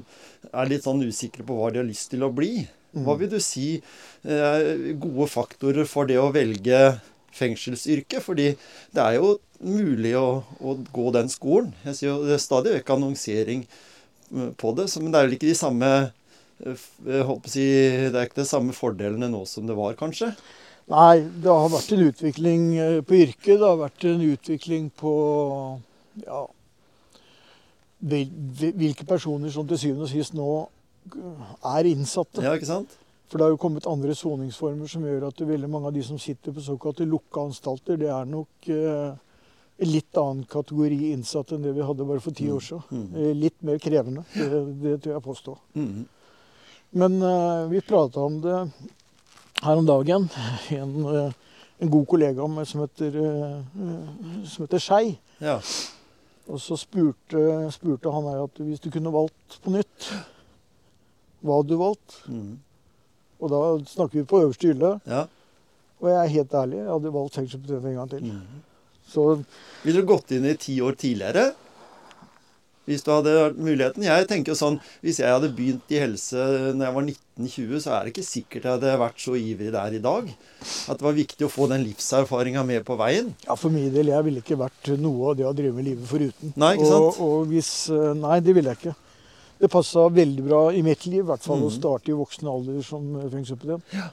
er 0.57 0.71
litt 0.71 0.87
sånn 0.87 1.05
usikre 1.05 1.45
på 1.47 1.57
hva 1.59 1.71
de 1.73 1.83
har 1.83 1.89
lyst 1.89 2.11
til 2.13 2.25
å 2.27 2.33
bli. 2.35 2.67
Hva 2.97 3.17
vil 3.21 3.29
du 3.29 3.41
si 3.45 3.77
eh, 3.77 4.95
gode 4.97 5.29
faktorer 5.29 5.89
for 5.89 6.09
det 6.09 6.17
å 6.21 6.31
velge 6.33 6.97
fengselsyrket? 7.37 8.23
Fordi 8.25 8.53
det 8.97 9.03
er 9.03 9.19
jo 9.19 9.35
mulig 9.61 10.15
å, 10.17 10.43
å 10.61 10.77
gå 10.93 11.11
den 11.17 11.29
skolen. 11.33 11.75
Jeg 11.85 11.99
sier 11.99 12.13
jo 12.15 12.23
det 12.25 12.37
er 12.39 12.45
stadig 12.45 12.77
vekk 12.79 12.95
annonsering 12.97 13.67
eh, 13.67 14.53
på 14.57 14.73
det, 14.79 14.89
men 15.03 15.13
det 15.13 15.21
er 15.21 15.29
vel 15.29 15.37
ikke 15.37 15.51
de 15.51 15.59
samme 15.59 15.91
eh, 16.65 16.87
å 17.21 17.41
si, 17.45 17.67
Det 18.09 18.15
er 18.15 18.23
ikke 18.25 18.43
de 18.43 18.49
samme 18.49 18.77
fordelene 18.77 19.29
nå 19.33 19.45
som 19.51 19.69
det 19.69 19.77
var, 19.77 19.99
kanskje? 19.99 20.33
Nei, 20.93 21.27
det 21.43 21.51
har 21.51 21.73
vært 21.73 21.93
en 21.97 22.05
utvikling 22.07 22.67
eh, 22.79 23.01
på 23.05 23.21
yrket. 23.25 23.57
Det 23.59 23.67
har 23.67 23.81
vært 23.81 24.09
en 24.09 24.23
utvikling 24.31 24.89
på 24.95 25.15
ja, 26.25 26.45
hvilke 28.07 29.07
personer 29.09 29.51
som 29.51 29.67
til 29.69 29.81
syvende 29.81 30.07
og 30.07 30.13
sist 30.13 30.37
nå 30.37 30.49
er 31.77 31.89
innsatte. 31.91 32.43
Ja, 32.45 32.55
ikke 32.57 32.69
sant? 32.71 32.97
For 33.27 33.39
det 33.39 33.47
har 33.47 33.55
jo 33.57 33.61
kommet 33.61 33.87
andre 33.91 34.15
soningsformer 34.15 34.91
som 34.91 35.05
gjør 35.07 35.29
at 35.29 35.41
veldig 35.43 35.71
mange 35.71 35.91
av 35.91 35.95
de 35.97 36.03
som 36.07 36.19
sitter 36.23 36.55
på 36.55 36.63
såkalte 36.63 37.07
lukka 37.09 37.43
anstalter, 37.49 37.99
det 37.99 38.11
er 38.15 38.29
nok 38.31 38.69
eh, 38.71 39.17
litt 39.83 40.21
annen 40.21 40.45
kategori 40.51 41.11
innsatte 41.13 41.57
enn 41.57 41.65
det 41.67 41.75
vi 41.75 41.87
hadde 41.87 42.07
bare 42.07 42.23
for 42.23 42.37
ti 42.37 42.47
år 42.53 42.63
siden. 42.63 42.85
Mm. 42.91 43.09
Eh, 43.19 43.33
Litt 43.47 43.59
mer 43.67 43.81
krevende, 43.83 44.23
det, 44.37 44.61
det 44.85 44.95
tør 45.03 45.17
jeg 45.17 45.25
påstå. 45.27 45.57
Mm. 45.75 46.07
Men 47.03 47.19
eh, 47.33 47.65
vi 47.73 47.83
prata 47.89 48.23
om 48.29 48.39
det 48.45 48.61
her 49.65 49.83
om 49.83 49.91
dagen. 49.91 50.31
En, 50.79 50.97
eh, 51.11 51.43
en 51.83 51.93
god 51.93 52.07
kollega 52.09 52.41
av 52.47 52.55
meg 52.55 52.71
som 52.71 52.87
heter, 52.87 53.19
heter 54.55 54.81
Skei. 54.81 55.17
Ja. 55.43 55.59
Og 56.47 56.61
så 56.63 56.77
spurte, 56.79 57.41
spurte 57.75 58.13
han 58.15 58.25
meg 58.27 58.43
at 58.45 58.61
hvis 58.63 58.83
du 58.85 58.91
kunne 58.95 59.13
valgt 59.15 59.59
på 59.65 59.73
nytt, 59.75 60.11
hva 61.43 61.59
hadde 61.59 61.73
du 61.73 61.81
valgt? 61.81 62.21
Mm. 62.31 62.55
Og 63.43 63.51
da 63.53 63.63
snakker 63.91 64.21
vi 64.21 64.29
på 64.29 64.45
øverste 64.45 64.73
hylle. 64.73 64.99
ja. 65.07 65.27
Og 65.97 66.11
jeg 66.11 66.17
er 66.21 66.29
helt 66.29 66.55
ærlig, 66.55 66.77
jeg 66.77 66.93
hadde 66.93 67.11
valgt 67.15 67.37
fengselsbetjent 67.39 67.87
en 67.89 67.95
gang 67.97 68.11
til. 68.11 68.25
Mm. 68.29 68.65
Så 69.09 69.23
Ville 69.85 70.03
du 70.03 70.09
gått 70.11 70.35
inn 70.37 70.45
i 70.45 70.53
ti 70.61 70.75
år 70.85 70.99
tidligere? 71.01 71.47
Hvis 72.87 73.03
du 73.03 73.11
hadde 73.11 73.33
vært 73.35 73.57
muligheten. 73.59 74.05
Jeg 74.07 74.27
tenker 74.31 74.55
sånn, 74.55 74.77
Hvis 75.03 75.19
jeg 75.19 75.27
hadde 75.33 75.49
begynt 75.57 75.91
i 75.91 75.99
helse 75.99 76.37
når 76.77 76.85
jeg 76.87 76.95
var 76.95 77.07
19-20, 77.09 77.81
så 77.83 77.91
er 77.97 78.05
det 78.05 78.13
ikke 78.15 78.27
sikkert 78.27 78.63
jeg 78.69 78.73
hadde 78.77 78.93
vært 79.01 79.19
så 79.19 79.35
ivrig 79.35 79.73
der 79.75 79.97
i 79.99 80.03
dag. 80.03 80.29
At 80.89 80.99
det 81.01 81.07
var 81.09 81.17
viktig 81.17 81.47
å 81.47 81.51
få 81.51 81.67
den 81.69 81.83
livserfaringa 81.85 82.63
med 82.65 82.85
på 82.87 82.97
veien. 82.97 83.35
ja, 83.47 83.55
for 83.59 83.71
min 83.75 83.91
del, 83.93 84.07
jeg 84.15 84.25
ville 84.25 84.39
ikke 84.45 84.59
vært 84.61 84.93
noe 85.03 85.31
av 85.33 85.37
det 85.37 85.47
å 85.49 85.55
drive 85.55 85.75
med 85.75 85.85
livet 85.85 86.07
foruten. 86.07 86.53
Nei, 86.57 86.75
ikke 86.77 86.87
sant? 86.93 87.19
Og, 87.19 87.43
og 87.43 87.47
hvis 87.51 87.73
eh, 87.91 88.15
Nei, 88.15 88.39
det 88.41 88.55
ville 88.55 88.71
jeg 88.71 88.79
ikke. 88.81 88.97
Det 89.59 89.71
passa 89.73 90.07
veldig 90.13 90.45
bra 90.47 90.63
i 90.73 90.83
mitt 90.85 91.07
liv, 91.07 91.23
i 91.25 91.27
hvert 91.31 91.43
fall 91.43 91.63
å 91.65 91.71
Mhm. 91.71 91.77
starte 91.79 92.13
i 92.13 92.17
voksen 92.17 92.47
alder 92.49 92.83
som 92.83 93.17
eh, 93.21 93.79
Ja. 93.93 94.11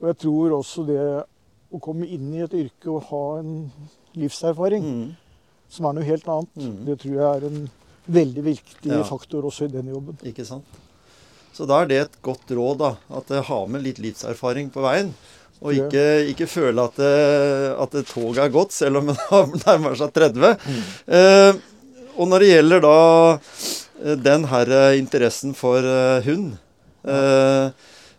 Og 0.00 0.08
jeg 0.12 0.18
tror 0.18 0.50
også 0.60 0.86
det 0.86 1.24
å 1.72 1.80
komme 1.80 2.06
inn 2.06 2.32
i 2.34 2.42
et 2.44 2.52
yrke 2.52 2.86
og 2.92 3.02
ha 3.10 3.38
en 3.40 3.72
livserfaring 4.14 4.82
Mm. 4.84 5.16
som 5.68 5.86
er 5.86 5.92
noe 5.94 6.04
helt 6.04 6.28
annet, 6.28 6.54
mm. 6.56 6.84
det 6.86 6.98
tror 7.00 7.14
jeg 7.16 7.42
er 7.42 7.46
en 7.48 7.70
veldig 8.08 8.42
viktig 8.46 8.90
Ja. 8.92 9.02
faktor 9.04 9.44
også 9.48 9.64
i 9.66 9.72
den 9.72 9.88
jobben. 9.92 10.18
Ikke 10.24 10.44
sant? 10.46 10.64
Så 11.56 11.66
da 11.66 11.82
er 11.82 11.86
det 11.88 11.96
et 12.02 12.16
godt 12.22 12.50
råd, 12.52 12.78
da. 12.78 12.90
At 13.16 13.28
ha 13.32 13.40
har 13.42 13.66
med 13.66 13.82
litt 13.82 13.98
livserfaring 13.98 14.70
på 14.70 14.82
veien. 14.84 15.14
Og 15.62 15.72
ikke, 15.72 16.02
ikke 16.34 16.46
føle 16.46 16.82
at, 16.84 16.96
det, 17.00 17.76
at 17.80 17.90
det 17.96 18.04
toget 18.10 18.42
er 18.44 18.52
gått, 18.52 18.72
selv 18.76 18.98
om 19.00 19.06
det 19.54 19.62
nærmer 19.64 19.96
seg 19.96 20.12
30. 20.12 20.52
Eh, 21.08 21.56
og 22.16 22.28
når 22.28 22.44
det 22.44 22.50
gjelder 22.50 22.84
da 22.84 22.98
eh, 24.04 24.16
den 24.20 24.44
her 24.52 24.68
eh, 24.68 24.98
interessen 25.00 25.54
for 25.56 25.80
eh, 25.80 26.20
hund 26.28 26.58
eh, 27.08 27.70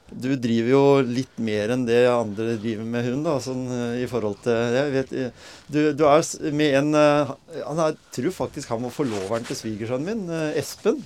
Du 0.07 0.29
driver 0.39 0.69
jo 0.71 0.83
litt 1.03 1.39
mer 1.43 1.73
enn 1.73 1.83
det 1.87 2.05
andre 2.07 2.53
driver 2.61 2.85
med 2.87 3.03
hund, 3.09 3.25
da, 3.27 3.33
sånn 3.43 3.65
eh, 3.67 4.03
i 4.05 4.07
forhold 4.07 4.37
til 4.45 4.77
Jeg 4.77 4.93
vet 4.93 5.11
eh, 5.11 5.49
Du, 5.67 5.79
du 5.99 6.03
er 6.07 6.23
med 6.55 6.77
en 6.79 6.95
eh, 6.95 7.33
han 7.67 7.81
er, 7.83 7.97
tror 8.15 8.35
faktisk 8.35 8.71
han 8.71 8.85
var 8.85 8.95
forloveren 8.95 9.47
til 9.47 9.59
svigersønnen 9.59 10.07
min, 10.07 10.53
Espen. 10.55 11.03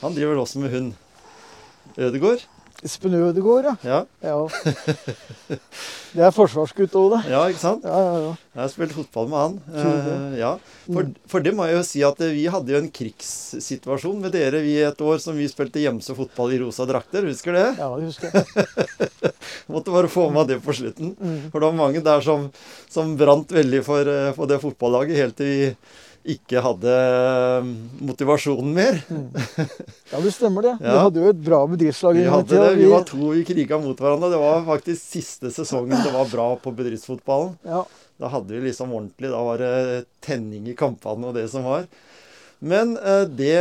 Han 0.00 0.16
driver 0.16 0.32
vel 0.32 0.42
også 0.46 0.62
med 0.62 0.72
hund. 0.72 0.94
Ødegård. 2.00 2.46
Espen 2.84 3.12
Ødegaard, 3.18 3.66
ja. 3.66 3.74
Ja, 3.84 3.98
ja. 4.24 5.56
Det 6.10 6.22
er 6.26 6.32
forsvarsgutt 6.34 6.94
òg, 6.98 7.12
det. 7.12 7.18
ja 7.30 7.40
ikke 7.52 7.60
sant? 7.62 7.84
Ja, 7.86 7.98
ja, 8.02 8.14
ja. 8.24 8.30
Jeg 8.56 8.60
har 8.64 8.70
spilt 8.72 8.94
fotball 8.96 9.28
med 9.30 9.38
han. 9.38 9.58
Eh, 9.74 10.38
ja. 10.40 10.52
For, 10.90 11.04
Mm. 11.06 11.12
for 11.30 11.44
det 11.44 11.52
må 11.54 11.66
jeg 11.68 11.76
jo 11.76 11.82
si 11.86 12.00
at 12.02 12.18
eh, 12.24 12.32
vi 12.34 12.46
hadde 12.50 12.72
jo 12.72 12.78
en 12.80 12.88
krigssituasjon 12.90 14.16
med 14.24 14.32
dere 14.34 14.58
vi 14.64 14.72
et 14.82 15.02
år 15.06 15.20
som 15.22 15.36
vi 15.38 15.46
spilte 15.46 15.78
Gjemse 15.84 16.16
fotball 16.18 16.56
i 16.56 16.58
rosa 16.64 16.86
drakter. 16.88 17.28
Husker 17.30 17.54
du 17.54 17.60
det? 17.60 17.68
ja, 17.78 17.90
det 17.94 18.08
husker 18.08 18.32
jeg. 18.34 18.44
Måtte 19.70 19.94
bare 19.94 20.10
få 20.10 20.26
med 20.34 20.50
det 20.50 20.58
på 20.64 20.74
slutten. 20.74 21.12
Mm. 21.20 21.38
For 21.52 21.60
det 21.62 21.68
var 21.70 21.78
mange 21.78 22.02
der 22.02 22.24
som, 22.26 22.48
som 22.90 23.12
brant 23.20 23.52
veldig 23.54 23.84
for, 23.86 24.08
eh, 24.10 24.32
for 24.34 24.50
det 24.50 24.58
fotballaget 24.64 25.20
helt 25.20 25.36
til 25.38 25.46
vi 25.52 25.70
ikke 26.28 26.60
hadde 26.60 26.92
eh, 26.92 27.68
motivasjonen 28.04 28.74
mer. 28.76 28.98
Ja, 30.10 30.18
det 30.18 30.32
stemmer 30.34 30.64
det. 30.66 30.72
Vi 30.82 30.90
hadde 30.90 31.20
jo 31.22 31.28
et 31.30 31.42
bra 31.46 31.60
bedriftslag. 31.70 32.16
Vi 32.18 32.24
hadde 32.26 32.56
det, 32.58 32.70
vi 32.80 32.88
var 32.90 33.04
to 33.06 33.28
i 33.38 33.44
kriga 33.46 33.78
mot 33.78 33.94
hverandre. 34.00 34.32
Det 34.32 34.40
var 34.42 34.64
faktisk 34.66 35.04
siste 35.14 35.52
sesongen 35.54 36.02
det 36.02 36.10
var 36.12 36.26
bra 36.32 36.48
på 36.58 36.72
bedriftsfotballen. 36.74 37.54
Ja, 37.62 37.84
Da 38.20 38.28
hadde 38.28 38.52
vi 38.52 38.64
liksom 38.66 38.90
ordentlig 38.92 39.30
Da 39.32 39.38
var 39.46 39.62
det 39.62 40.04
tenning 40.20 40.66
i 40.68 40.74
kampene 40.76 41.30
og 41.30 41.38
det 41.38 41.46
som 41.52 41.64
var. 41.64 41.86
Men 42.58 42.96
eh, 42.98 43.22
det 43.30 43.54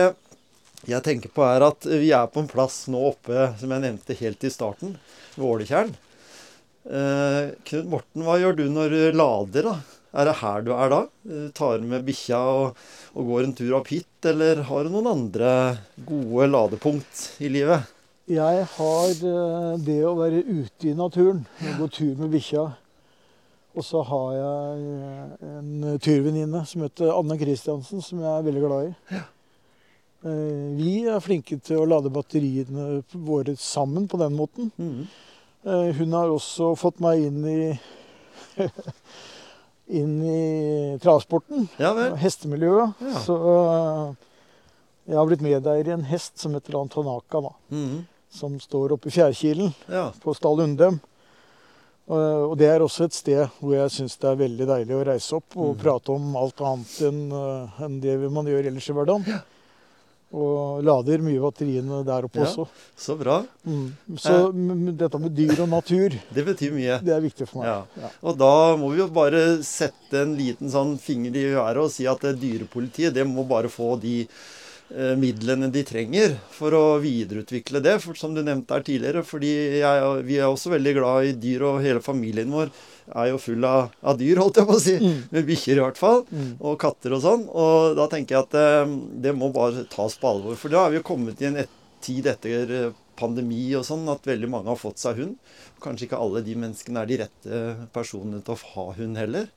jeg 0.90 1.04
tenker 1.06 1.30
på, 1.36 1.44
er 1.46 1.64
at 1.70 1.86
vi 1.86 2.10
er 2.16 2.28
på 2.32 2.42
en 2.42 2.50
plass 2.50 2.86
nå 2.90 3.00
oppe, 3.12 3.50
som 3.60 3.72
jeg 3.76 3.84
nevnte 3.84 4.16
helt 4.16 4.44
i 4.48 4.52
starten, 4.52 4.94
ved 5.36 5.46
Åletjern. 5.46 5.90
Eh, 6.90 7.52
Knut 7.68 7.90
Morten, 7.92 8.24
hva 8.26 8.38
gjør 8.40 8.56
du 8.58 8.66
når 8.72 8.96
du 8.96 9.18
lader, 9.20 9.68
da? 9.70 9.99
Er 10.10 10.26
det 10.26 10.38
her 10.40 10.64
du 10.66 10.72
er 10.74 10.90
da? 10.90 11.00
Eh, 11.30 11.48
Tar 11.54 11.84
med 11.86 12.06
bikkja 12.08 12.40
og, 12.40 12.80
og 13.14 13.28
går 13.30 13.46
en 13.46 13.56
tur 13.58 13.76
opp 13.78 13.92
hit, 13.94 14.10
eller 14.26 14.64
har 14.70 14.84
du 14.88 14.94
noen 14.96 15.10
andre 15.12 15.52
gode 16.08 16.50
ladepunkt 16.50 17.26
i 17.42 17.52
livet? 17.52 17.96
jeg 18.30 18.66
har 18.76 19.10
eh, 19.26 19.78
det 19.82 20.00
å 20.06 20.14
være 20.20 20.44
ute 20.46 20.92
i 20.92 20.94
naturen, 20.94 21.40
gå 21.80 21.88
tur 21.90 22.12
med 22.20 22.30
bikkja. 22.36 22.68
Og 23.78 23.86
så 23.86 24.04
har 24.06 24.28
jeg 24.36 24.84
eh, 24.94 25.48
en 25.58 25.98
turvenninne 25.98 26.62
som 26.70 26.84
heter 26.86 27.10
Anne 27.16 27.38
Kristiansen, 27.42 28.04
som 28.06 28.22
jeg 28.22 28.30
er 28.30 28.46
veldig 28.46 28.64
glad 28.66 28.90
i. 28.92 28.94
Ja. 29.18 29.24
Vi 30.76 30.94
er 31.08 31.22
flinke 31.24 31.56
til 31.64 31.80
å 31.80 31.86
lade 31.88 32.10
batteriene 32.12 33.00
våre 33.24 33.54
sammen 33.56 34.04
på 34.12 34.18
den 34.20 34.34
måten. 34.36 34.68
Eh, 35.64 35.94
Hun 35.96 36.14
har 36.18 36.30
også 36.34 36.74
fått 36.78 37.00
meg 37.02 37.24
inn 37.30 37.40
i 37.48 37.60
inn 39.90 40.22
i 40.24 40.98
travsporten, 41.02 41.68
Ja 41.80 41.94
hestemiljøet. 42.16 42.94
Ja. 43.02 43.20
Så 43.26 43.36
eh, 43.36 44.16
jeg 45.10 45.18
har 45.18 45.26
blitt 45.30 45.42
medeier 45.42 45.88
i 45.88 45.96
en 45.96 46.04
hest 46.06 46.38
som 46.40 46.54
heter 46.54 46.78
Antonaka, 46.80 47.42
da, 47.42 47.54
-hmm. 47.72 48.04
som 48.30 48.60
står 48.60 48.92
oppe 48.94 49.08
i 49.08 49.12
Fjærkilen 49.12 49.74
Ja. 49.90 50.12
på 50.24 50.34
Stall 50.36 50.60
Undem. 50.60 51.00
Eh, 52.10 52.16
Og 52.50 52.58
det 52.58 52.68
er 52.68 52.80
også 52.82 53.04
et 53.06 53.14
sted 53.14 53.48
hvor 53.60 53.74
jeg 53.76 53.90
syns 53.92 54.18
det 54.18 54.30
er 54.30 54.36
veldig 54.36 54.68
deilig 54.68 54.96
å 54.96 55.06
reise 55.06 55.34
opp 55.36 55.58
og 55.58 55.76
Mhm. 55.76 55.82
prate 55.84 56.10
om 56.10 56.36
alt 56.36 56.62
annet 56.62 57.02
enn 57.02 57.32
eh, 57.32 57.84
enn 57.86 58.00
det 58.02 58.32
man 58.32 58.46
gjør 58.46 58.66
ellers 58.68 58.90
i 58.90 58.94
hverdagen. 58.94 59.42
Og 60.32 60.84
lader 60.86 61.24
mye 61.26 61.40
batteriene 61.42 62.04
der 62.06 62.28
oppe 62.28 62.38
Ja. 62.38 62.46
også. 62.46 62.68
Så 62.96 63.16
bra. 63.18 63.40
Mm. 63.66 63.96
Så 64.16 64.36
eh. 64.54 64.92
dette 64.94 65.20
med 65.20 65.34
dyr 65.36 65.62
og 65.64 65.70
natur, 65.70 66.10
Det 66.34 66.46
betyr 66.46 66.72
mye. 66.76 67.00
det 67.04 67.16
er 67.16 67.22
viktig 67.22 67.48
for 67.50 67.64
meg. 67.64 67.68
Ja. 67.72 68.04
Ja. 68.04 68.10
Og 68.24 68.38
da 68.38 68.76
må 68.78 68.92
vi 68.94 69.00
jo 69.02 69.08
bare 69.08 69.64
sette 69.64 70.22
en 70.22 70.36
liten 70.38 70.70
sånn 70.70 71.00
finger 71.00 71.34
i 71.36 71.48
været 71.56 71.78
og 71.82 71.90
si 71.92 72.06
at 72.06 72.20
dyrepolitiet 72.22 73.14
det 73.14 73.26
må 73.26 73.48
bare 73.48 73.70
få 73.74 74.00
de 74.00 74.22
eh, 74.22 74.28
midlene 74.90 75.68
de 75.70 75.84
trenger 75.86 76.32
for 76.50 76.74
å 76.74 76.84
videreutvikle 77.04 77.82
det, 77.86 78.00
for, 78.02 78.18
som 78.18 78.34
du 78.34 78.42
nevnte 78.42 78.74
her 78.74 78.86
tidligere. 78.88 79.22
fordi 79.24 79.52
jeg, 79.80 80.24
vi 80.26 80.40
er 80.40 80.48
også 80.48 80.72
veldig 80.74 80.94
glad 80.98 81.28
i 81.28 81.36
dyr, 81.38 81.66
og 81.68 81.84
hele 81.84 82.02
familien 82.02 82.50
vår 82.50 82.72
er 83.16 83.30
jo 83.32 83.40
full 83.42 83.66
av, 83.66 83.94
av 84.06 84.18
dyr, 84.20 84.40
holdt 84.42 84.60
jeg 84.62 84.70
på 84.70 84.78
å 84.78 84.82
si. 84.82 84.96
Mm. 85.02 85.20
Med 85.34 85.48
bikkjer 85.48 85.80
i 85.80 85.84
hvert 85.84 86.00
fall. 86.00 86.24
Mm. 86.30 86.52
Og 86.60 86.80
katter 86.82 87.16
og 87.18 87.24
sånn. 87.26 87.46
Og 87.50 87.98
da 87.98 88.08
tenker 88.12 88.38
jeg 88.38 88.48
at 88.48 88.56
det, 88.56 88.70
det 89.28 89.36
må 89.38 89.52
bare 89.54 89.86
tas 89.92 90.18
på 90.20 90.30
alvor. 90.30 90.58
For 90.60 90.74
da 90.74 90.86
er 90.86 90.94
vi 90.94 91.00
jo 91.02 91.08
kommet 91.10 91.42
i 91.42 91.50
en 91.50 91.62
et, 91.64 91.78
tid 92.00 92.30
etter 92.32 92.70
eh, 92.72 92.92
pandemi 93.20 93.66
og 93.76 93.84
sånn 93.84 94.06
at 94.08 94.28
veldig 94.30 94.48
mange 94.48 94.72
har 94.72 94.80
fått 94.80 95.02
seg 95.02 95.20
hund. 95.20 95.56
Kanskje 95.84 96.08
ikke 96.08 96.22
alle 96.22 96.44
de 96.46 96.56
menneskene 96.56 97.02
er 97.02 97.10
de 97.10 97.18
rette 97.26 97.62
personene 97.96 98.40
til 98.46 98.56
å 98.56 98.62
ha 98.76 98.86
hund 99.00 99.20
heller. 99.20 99.50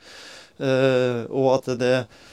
Uh, 0.63 1.25
og 1.33 1.47
at 1.55 1.71
det 1.81 1.95
vik- 2.03 2.32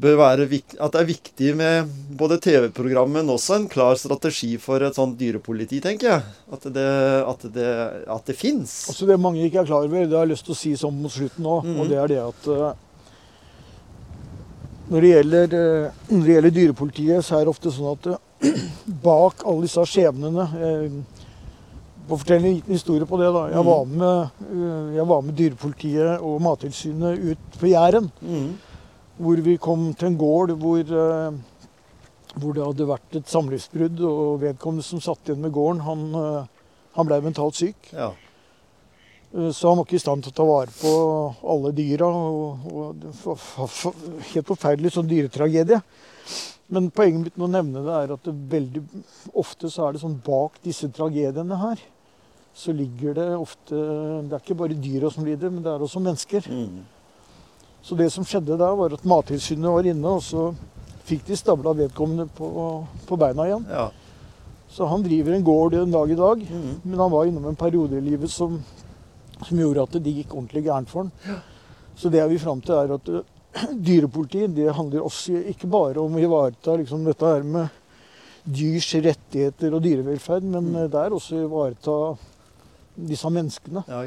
at 0.00 0.92
det 0.92 1.00
er 1.00 1.06
viktig 1.06 1.54
med 1.56 1.88
både 2.18 2.38
TV-programmet, 2.40 3.22
men 3.24 3.28
også 3.34 3.54
en 3.60 3.68
klar 3.68 3.94
strategi 3.94 4.56
for 4.58 4.80
et 4.82 4.94
sånt 4.96 5.18
dyrepoliti, 5.20 5.80
tenker 5.80 6.08
jeg. 6.08 6.22
At 6.52 6.62
det, 6.74 6.86
at 7.28 7.44
det, 7.54 7.66
at 8.10 8.24
det 8.26 8.36
fins. 8.36 8.88
Altså 8.88 9.06
det 9.06 9.20
mange 9.20 9.44
ikke 9.44 9.60
er 9.62 9.66
klar 9.68 9.84
over, 9.84 10.06
det 10.06 10.16
har 10.16 10.24
jeg 10.26 10.32
lyst 10.34 10.44
til 10.48 10.54
å 10.54 10.58
si 10.58 10.72
sånn 10.74 10.96
mot 11.02 11.12
slutten 11.12 11.44
nå, 11.44 11.62
Mhm. 11.62 11.80
og 11.80 11.88
det 11.88 11.98
er 11.98 12.08
det 12.08 12.18
at 12.18 12.48
eh, 12.48 12.72
når 14.90 15.00
det, 15.00 15.10
gjelder, 15.12 15.54
eh, 15.54 15.90
når 16.10 16.24
det 16.26 16.34
gjelder 16.34 16.50
dyrepolitiet, 16.58 17.24
så 17.24 17.36
er 17.38 17.44
det 17.44 17.52
ofte 17.54 17.70
sånn 17.72 17.92
at 17.92 18.06
eh, 18.42 18.60
bak 19.06 19.44
alle 19.46 19.62
disse 19.68 19.84
skjebnene 19.86 20.48
For 22.02 22.16
å 22.16 22.18
fortelle 22.18 22.42
en 22.48 22.56
liten 22.58 22.74
historie 22.74 23.06
på 23.06 23.16
det, 23.20 23.28
da. 23.32 23.44
Jeg 23.54 23.62
Mhm. 23.62 23.68
var 23.70 23.84
med, 23.86 24.96
jeg 24.96 25.06
var 25.06 25.20
med 25.22 25.36
dyrepolitiet 25.38 26.20
og 26.20 26.40
Mattilsynet 26.42 27.18
ut 27.30 27.38
på 27.60 27.70
Jæren. 27.70 28.10
Mm. 28.20 28.58
Hvor 29.22 29.38
vi 29.46 29.54
kom 29.62 29.92
til 29.94 30.08
en 30.10 30.18
gård 30.18 30.50
hvor, 30.58 30.80
eh, 30.82 31.36
hvor 32.34 32.56
det 32.56 32.64
hadde 32.64 32.88
vært 32.88 33.16
et 33.20 33.30
samlivsbrudd, 33.30 34.00
og 34.08 34.40
vedkommende 34.42 34.82
som 34.86 35.02
satt 35.04 35.28
igjen 35.28 35.44
med 35.44 35.54
gården, 35.54 35.84
han, 35.86 36.02
eh, 36.18 36.46
han 36.96 37.06
ble 37.06 37.20
mentalt 37.22 37.54
syk. 37.60 37.92
Ja. 37.92 38.10
Eh, 39.34 39.50
Så 39.54 39.68
han 39.68 39.78
var 39.78 39.86
ikke 39.86 40.00
i 40.00 40.02
stand 40.02 40.24
til 40.24 40.32
å 40.32 40.38
ta 40.40 40.44
vare 40.48 40.74
på 40.74 40.92
alle 41.54 41.72
dyra. 41.72 42.08
Og, 42.08 42.66
og 42.74 43.06
helt 44.32 44.50
forferdelig 44.50 44.92
sånn 44.96 45.08
dyretragedie. 45.08 45.80
Men 46.72 46.90
poenget 46.90 47.26
mitt 47.26 47.36
med 47.36 47.48
å 47.48 47.52
nevne 47.52 47.84
det 47.84 47.94
er 47.94 48.12
at 48.14 48.24
det 48.24 48.32
veldig 48.52 48.82
ofte 49.38 49.68
så 49.70 49.86
er 49.86 49.92
det 49.92 50.02
sånn 50.02 50.20
bak 50.24 50.56
disse 50.64 50.88
tragediene 50.88 51.58
her, 51.60 51.80
så 52.56 52.72
ligger 52.76 53.14
det 53.16 53.28
ofte 53.36 53.76
Det 53.76 54.36
er 54.36 54.42
ikke 54.42 54.56
bare 54.60 54.76
dyra 54.76 55.10
som 55.12 55.24
lider, 55.24 55.52
men 55.52 55.62
det 55.64 55.72
er 55.72 55.84
også 55.84 56.00
mennesker. 56.00 56.48
Mm. 56.48 56.82
Så 57.82 57.96
det 57.98 58.10
som 58.14 58.24
skjedde 58.24 58.56
da, 58.60 58.68
var 58.78 58.94
at 58.94 59.04
Mattilsynet 59.04 59.72
var 59.74 59.86
inne, 59.90 60.06
og 60.18 60.22
så 60.22 60.52
fikk 61.08 61.24
de 61.26 61.36
stabla 61.36 61.72
vedkommende 61.74 62.28
på, 62.36 62.46
på 63.08 63.18
beina 63.18 63.48
igjen. 63.48 63.66
ja. 63.70 63.88
Så 64.72 64.86
han 64.88 65.02
driver 65.04 65.34
en 65.36 65.42
gård 65.44 65.74
en 65.76 65.90
dag 65.92 66.10
i 66.10 66.14
dag. 66.16 66.44
Mm. 66.48 66.68
Men 66.88 67.00
han 67.02 67.10
var 67.12 67.26
innom 67.28 67.44
en 67.50 67.56
periode 67.60 67.98
i 67.98 68.04
livet 68.06 68.30
som, 68.32 68.54
som 69.44 69.58
gjorde 69.60 69.82
at 69.84 69.98
det 70.00 70.14
gikk 70.16 70.32
ordentlig 70.32 70.62
gærent 70.64 70.88
for 70.88 71.02
han. 71.02 71.42
Så 72.00 72.08
det 72.08 72.22
er 72.22 72.30
vi 72.30 72.38
fram 72.40 72.62
til, 72.64 72.78
er 72.78 72.94
at 72.94 73.10
uh, 73.12 73.74
dyrepoliti 73.76 74.46
det 74.56 74.72
handler 74.72 75.04
også 75.04 75.42
ikke 75.52 75.68
bare 75.68 76.00
om 76.00 76.16
å 76.16 76.22
ivareta 76.24 76.78
liksom, 76.80 77.04
dette 77.04 77.34
her 77.34 77.44
med 77.44 77.68
dyrs 78.48 78.88
rettigheter 79.04 79.76
og 79.76 79.84
dyrevelferd, 79.84 80.46
men 80.54 80.70
Mm. 80.72 80.78
uh, 80.78 80.88
det 80.88 81.02
er 81.02 81.18
også 81.18 81.36
å 81.36 81.44
ivareta 81.50 81.98
disse 82.96 83.28
menneskene 83.32 83.84
ja, 83.88 84.02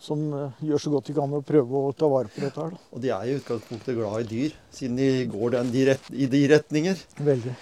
som 0.00 0.24
uh, 0.32 0.60
gjør 0.64 0.84
så 0.84 0.92
godt 0.94 1.10
de 1.10 1.16
kan 1.16 1.36
å 1.36 1.42
prøve 1.46 1.84
å 1.88 1.94
ta 1.96 2.08
vare 2.10 2.32
på 2.32 2.44
dette 2.44 2.64
her. 2.64 2.74
Da. 2.74 2.84
Og 2.92 3.04
de 3.04 3.12
er 3.12 3.28
i 3.28 3.38
utgangspunktet 3.38 3.98
glad 3.98 4.24
i 4.24 4.28
dyr, 4.30 4.60
siden 4.72 5.00
de 5.00 5.08
går 5.32 5.56
den 5.58 5.72
de 5.74 5.88
rett, 5.92 6.12
i 6.12 6.28
de 6.32 6.44
retninger. 6.54 7.02
Veldig. 7.20 7.56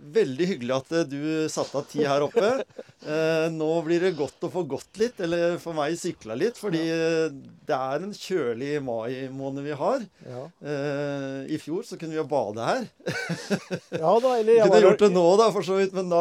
Veldig 0.00 0.46
hyggelig 0.48 0.72
at 0.78 0.92
eh, 0.96 1.08
du 1.08 1.18
satte 1.52 1.76
av 1.76 1.88
tid 1.90 2.08
her 2.08 2.28
oppe. 2.28 2.54
Eh, 3.00 3.46
nå 3.48 3.66
blir 3.80 4.02
det 4.04 4.10
godt 4.12 4.44
å 4.44 4.50
få 4.52 4.60
gått 4.68 4.98
litt, 5.00 5.22
eller 5.24 5.54
for 5.56 5.72
meg 5.72 5.94
sykla 5.96 6.34
litt, 6.36 6.58
fordi 6.60 6.82
ja. 6.84 7.30
det 7.32 7.72
er 7.72 8.04
en 8.04 8.12
kjølig 8.12 8.74
mai-måned 8.84 9.64
vi 9.64 9.78
har. 9.80 10.04
Ja. 10.20 10.42
Eh, 10.60 11.38
I 11.56 11.56
fjor 11.62 11.86
så 11.88 11.96
kunne 11.96 12.12
vi 12.12 12.20
jo 12.20 12.26
bade 12.28 12.66
her. 12.66 12.84
ja 14.02 14.12
da, 14.20 14.34
eller 14.34 14.52
jeg 14.52 14.66
kunne 14.66 14.74
var 14.74 14.84
gjort 14.84 15.06
det 15.06 15.10
nå, 15.14 15.24
da, 15.40 15.48
for 15.56 15.64
så 15.70 15.80
vidt, 15.80 15.96
men 15.96 16.12
da, 16.12 16.20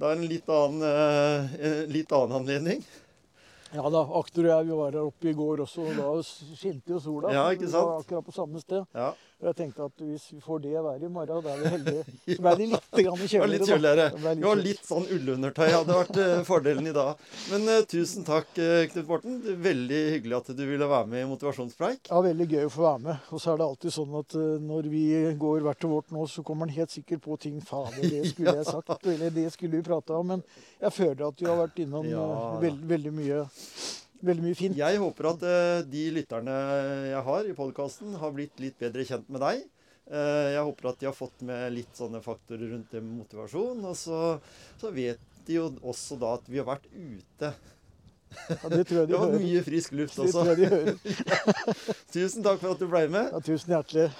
da 0.00 0.08
er 0.08 0.16
det 0.16 0.24
en 0.24 0.30
litt 0.30 0.46
annen, 0.48 0.82
eh, 0.88 1.56
en 1.68 1.90
litt 1.92 2.12
annen 2.16 2.38
anledning. 2.40 2.84
Ja 3.70 3.84
da, 3.92 4.00
Aktor 4.18 4.46
og 4.46 4.50
jeg 4.50 4.66
vi 4.66 4.78
var 4.78 4.94
her 4.96 5.04
oppe 5.04 5.28
i 5.30 5.34
går 5.36 5.60
også, 5.66 5.84
og 5.90 5.98
da 6.00 6.06
skinte 6.58 6.94
jo 6.96 7.00
sola. 7.04 7.30
Ja, 7.34 7.44
ikke 7.54 7.68
sant? 7.68 7.84
Vi 7.84 7.90
var 7.92 8.00
akkurat 8.00 8.26
på 8.26 8.34
samme 8.34 8.62
sted. 8.62 8.86
Ja, 8.96 9.12
Og 9.40 9.46
jeg 9.48 9.56
tenkte 9.56 9.86
at 9.88 10.02
hvis 10.04 10.24
vi 10.34 10.38
får 10.44 10.58
det 10.66 10.72
været 10.84 11.04
i 11.06 11.08
morgen, 11.08 11.40
da 11.44 11.52
er 11.54 11.60
vi 11.62 11.70
heldige. 11.72 12.02
Så 12.36 12.42
ble 12.44 12.50
det 12.58 12.66
litt 12.68 12.88
kjøligere. 12.92 13.46
litt 13.48 13.68
kjøligere. 13.70 14.54
Litt 14.60 14.82
sånn 14.84 15.06
ullundertøy, 15.16 15.68
hadde 15.72 15.96
vært 15.96 16.18
eh, 16.20 16.42
fordelen 16.44 16.90
i 16.90 16.92
dag. 16.92 17.22
Men 17.48 17.64
uh, 17.72 17.78
tusen 17.88 18.26
takk, 18.28 18.50
eh, 18.60 18.82
Knut 18.92 19.08
Morten. 19.08 19.38
Veldig 19.64 20.00
hyggelig 20.16 20.36
at 20.42 20.50
du 20.58 20.60
ville 20.68 20.88
være 20.90 21.08
med 21.08 21.24
i 21.24 21.28
Motivasjonspreik. 21.30 22.10
Ja, 22.12 22.20
Veldig 22.28 22.48
gøy 22.52 22.66
å 22.68 22.72
få 22.74 22.84
være 22.84 23.02
med. 23.06 23.24
Og 23.32 23.40
så 23.40 23.54
er 23.54 23.62
det 23.62 23.68
alltid 23.70 23.96
sånn 23.96 24.18
at 24.20 24.36
uh, 24.36 24.44
når 24.70 24.90
vi 24.92 25.04
går 25.40 25.64
hvert 25.64 25.80
til 25.86 25.94
vårt 25.94 26.12
nå, 26.12 26.26
så 26.28 26.44
kommer 26.44 26.68
han 26.68 26.76
helt 26.76 26.92
sikkert 26.92 27.24
på 27.24 27.38
ting. 27.40 27.56
Fader, 27.64 27.96
det 28.04 28.34
skulle 28.34 28.58
jeg 28.60 28.68
sagt. 28.68 28.92
Eller 29.14 29.32
det 29.40 29.48
skulle 29.56 29.80
vi 29.80 29.86
prata 29.88 30.20
om. 30.20 30.34
Men 30.34 30.44
jeg 30.84 30.92
føler 30.98 31.24
at 31.30 31.40
vi 31.40 31.48
har 31.48 31.56
vært 31.64 31.80
innom 31.86 32.04
Ja. 32.12 32.28
eh, 32.28 32.60
veld, 32.66 32.84
veldig 32.92 33.16
mye 33.16 33.40
Veldig 34.20 34.44
mye 34.44 34.56
fint. 34.58 34.76
Jeg 34.76 34.98
håper 35.00 35.30
at 35.30 35.44
eh, 35.48 35.82
de 35.88 36.02
lytterne 36.18 36.56
jeg 37.08 37.22
har 37.24 37.46
i 37.48 37.54
podkasten, 37.56 38.14
har 38.20 38.32
blitt 38.36 38.58
litt 38.60 38.76
bedre 38.80 39.04
kjent 39.08 39.28
med 39.32 39.40
deg. 39.40 39.62
Eh, 40.10 40.46
jeg 40.56 40.64
håper 40.66 40.90
at 40.90 41.00
de 41.00 41.08
har 41.08 41.16
fått 41.16 41.44
med 41.46 41.70
litt 41.72 41.96
sånne 41.96 42.20
faktorer 42.24 42.74
rundt 42.74 42.92
det 42.92 43.00
med 43.00 43.22
motivasjon. 43.22 43.80
Og 43.88 43.96
så, 43.96 44.20
så 44.82 44.92
vet 44.92 45.22
de 45.48 45.56
jo 45.56 45.70
også 45.80 46.18
da 46.20 46.34
at 46.36 46.50
vi 46.52 46.60
har 46.60 46.68
vært 46.68 46.88
ute. 46.92 47.52
Ja, 48.30 48.68
det 48.70 48.84
tror 48.86 49.00
jeg 49.00 49.06
Det 49.08 49.10
de 49.10 49.16
var 49.16 49.24
hører. 49.32 49.40
mye 49.42 49.62
frisk 49.66 49.96
luft 49.98 50.20
også. 50.22 50.44
Det 50.44 50.44
tror 50.44 50.50
jeg 50.50 50.58
de 50.60 50.68
hører. 50.74 50.98
Tusen 52.14 52.44
takk 52.46 52.60
for 52.60 52.74
at 52.76 52.82
du 52.84 52.86
ble 52.92 53.06
med. 53.10 53.32
Ja, 53.32 53.40
tusen 53.42 53.72
hjertelig. 53.74 54.10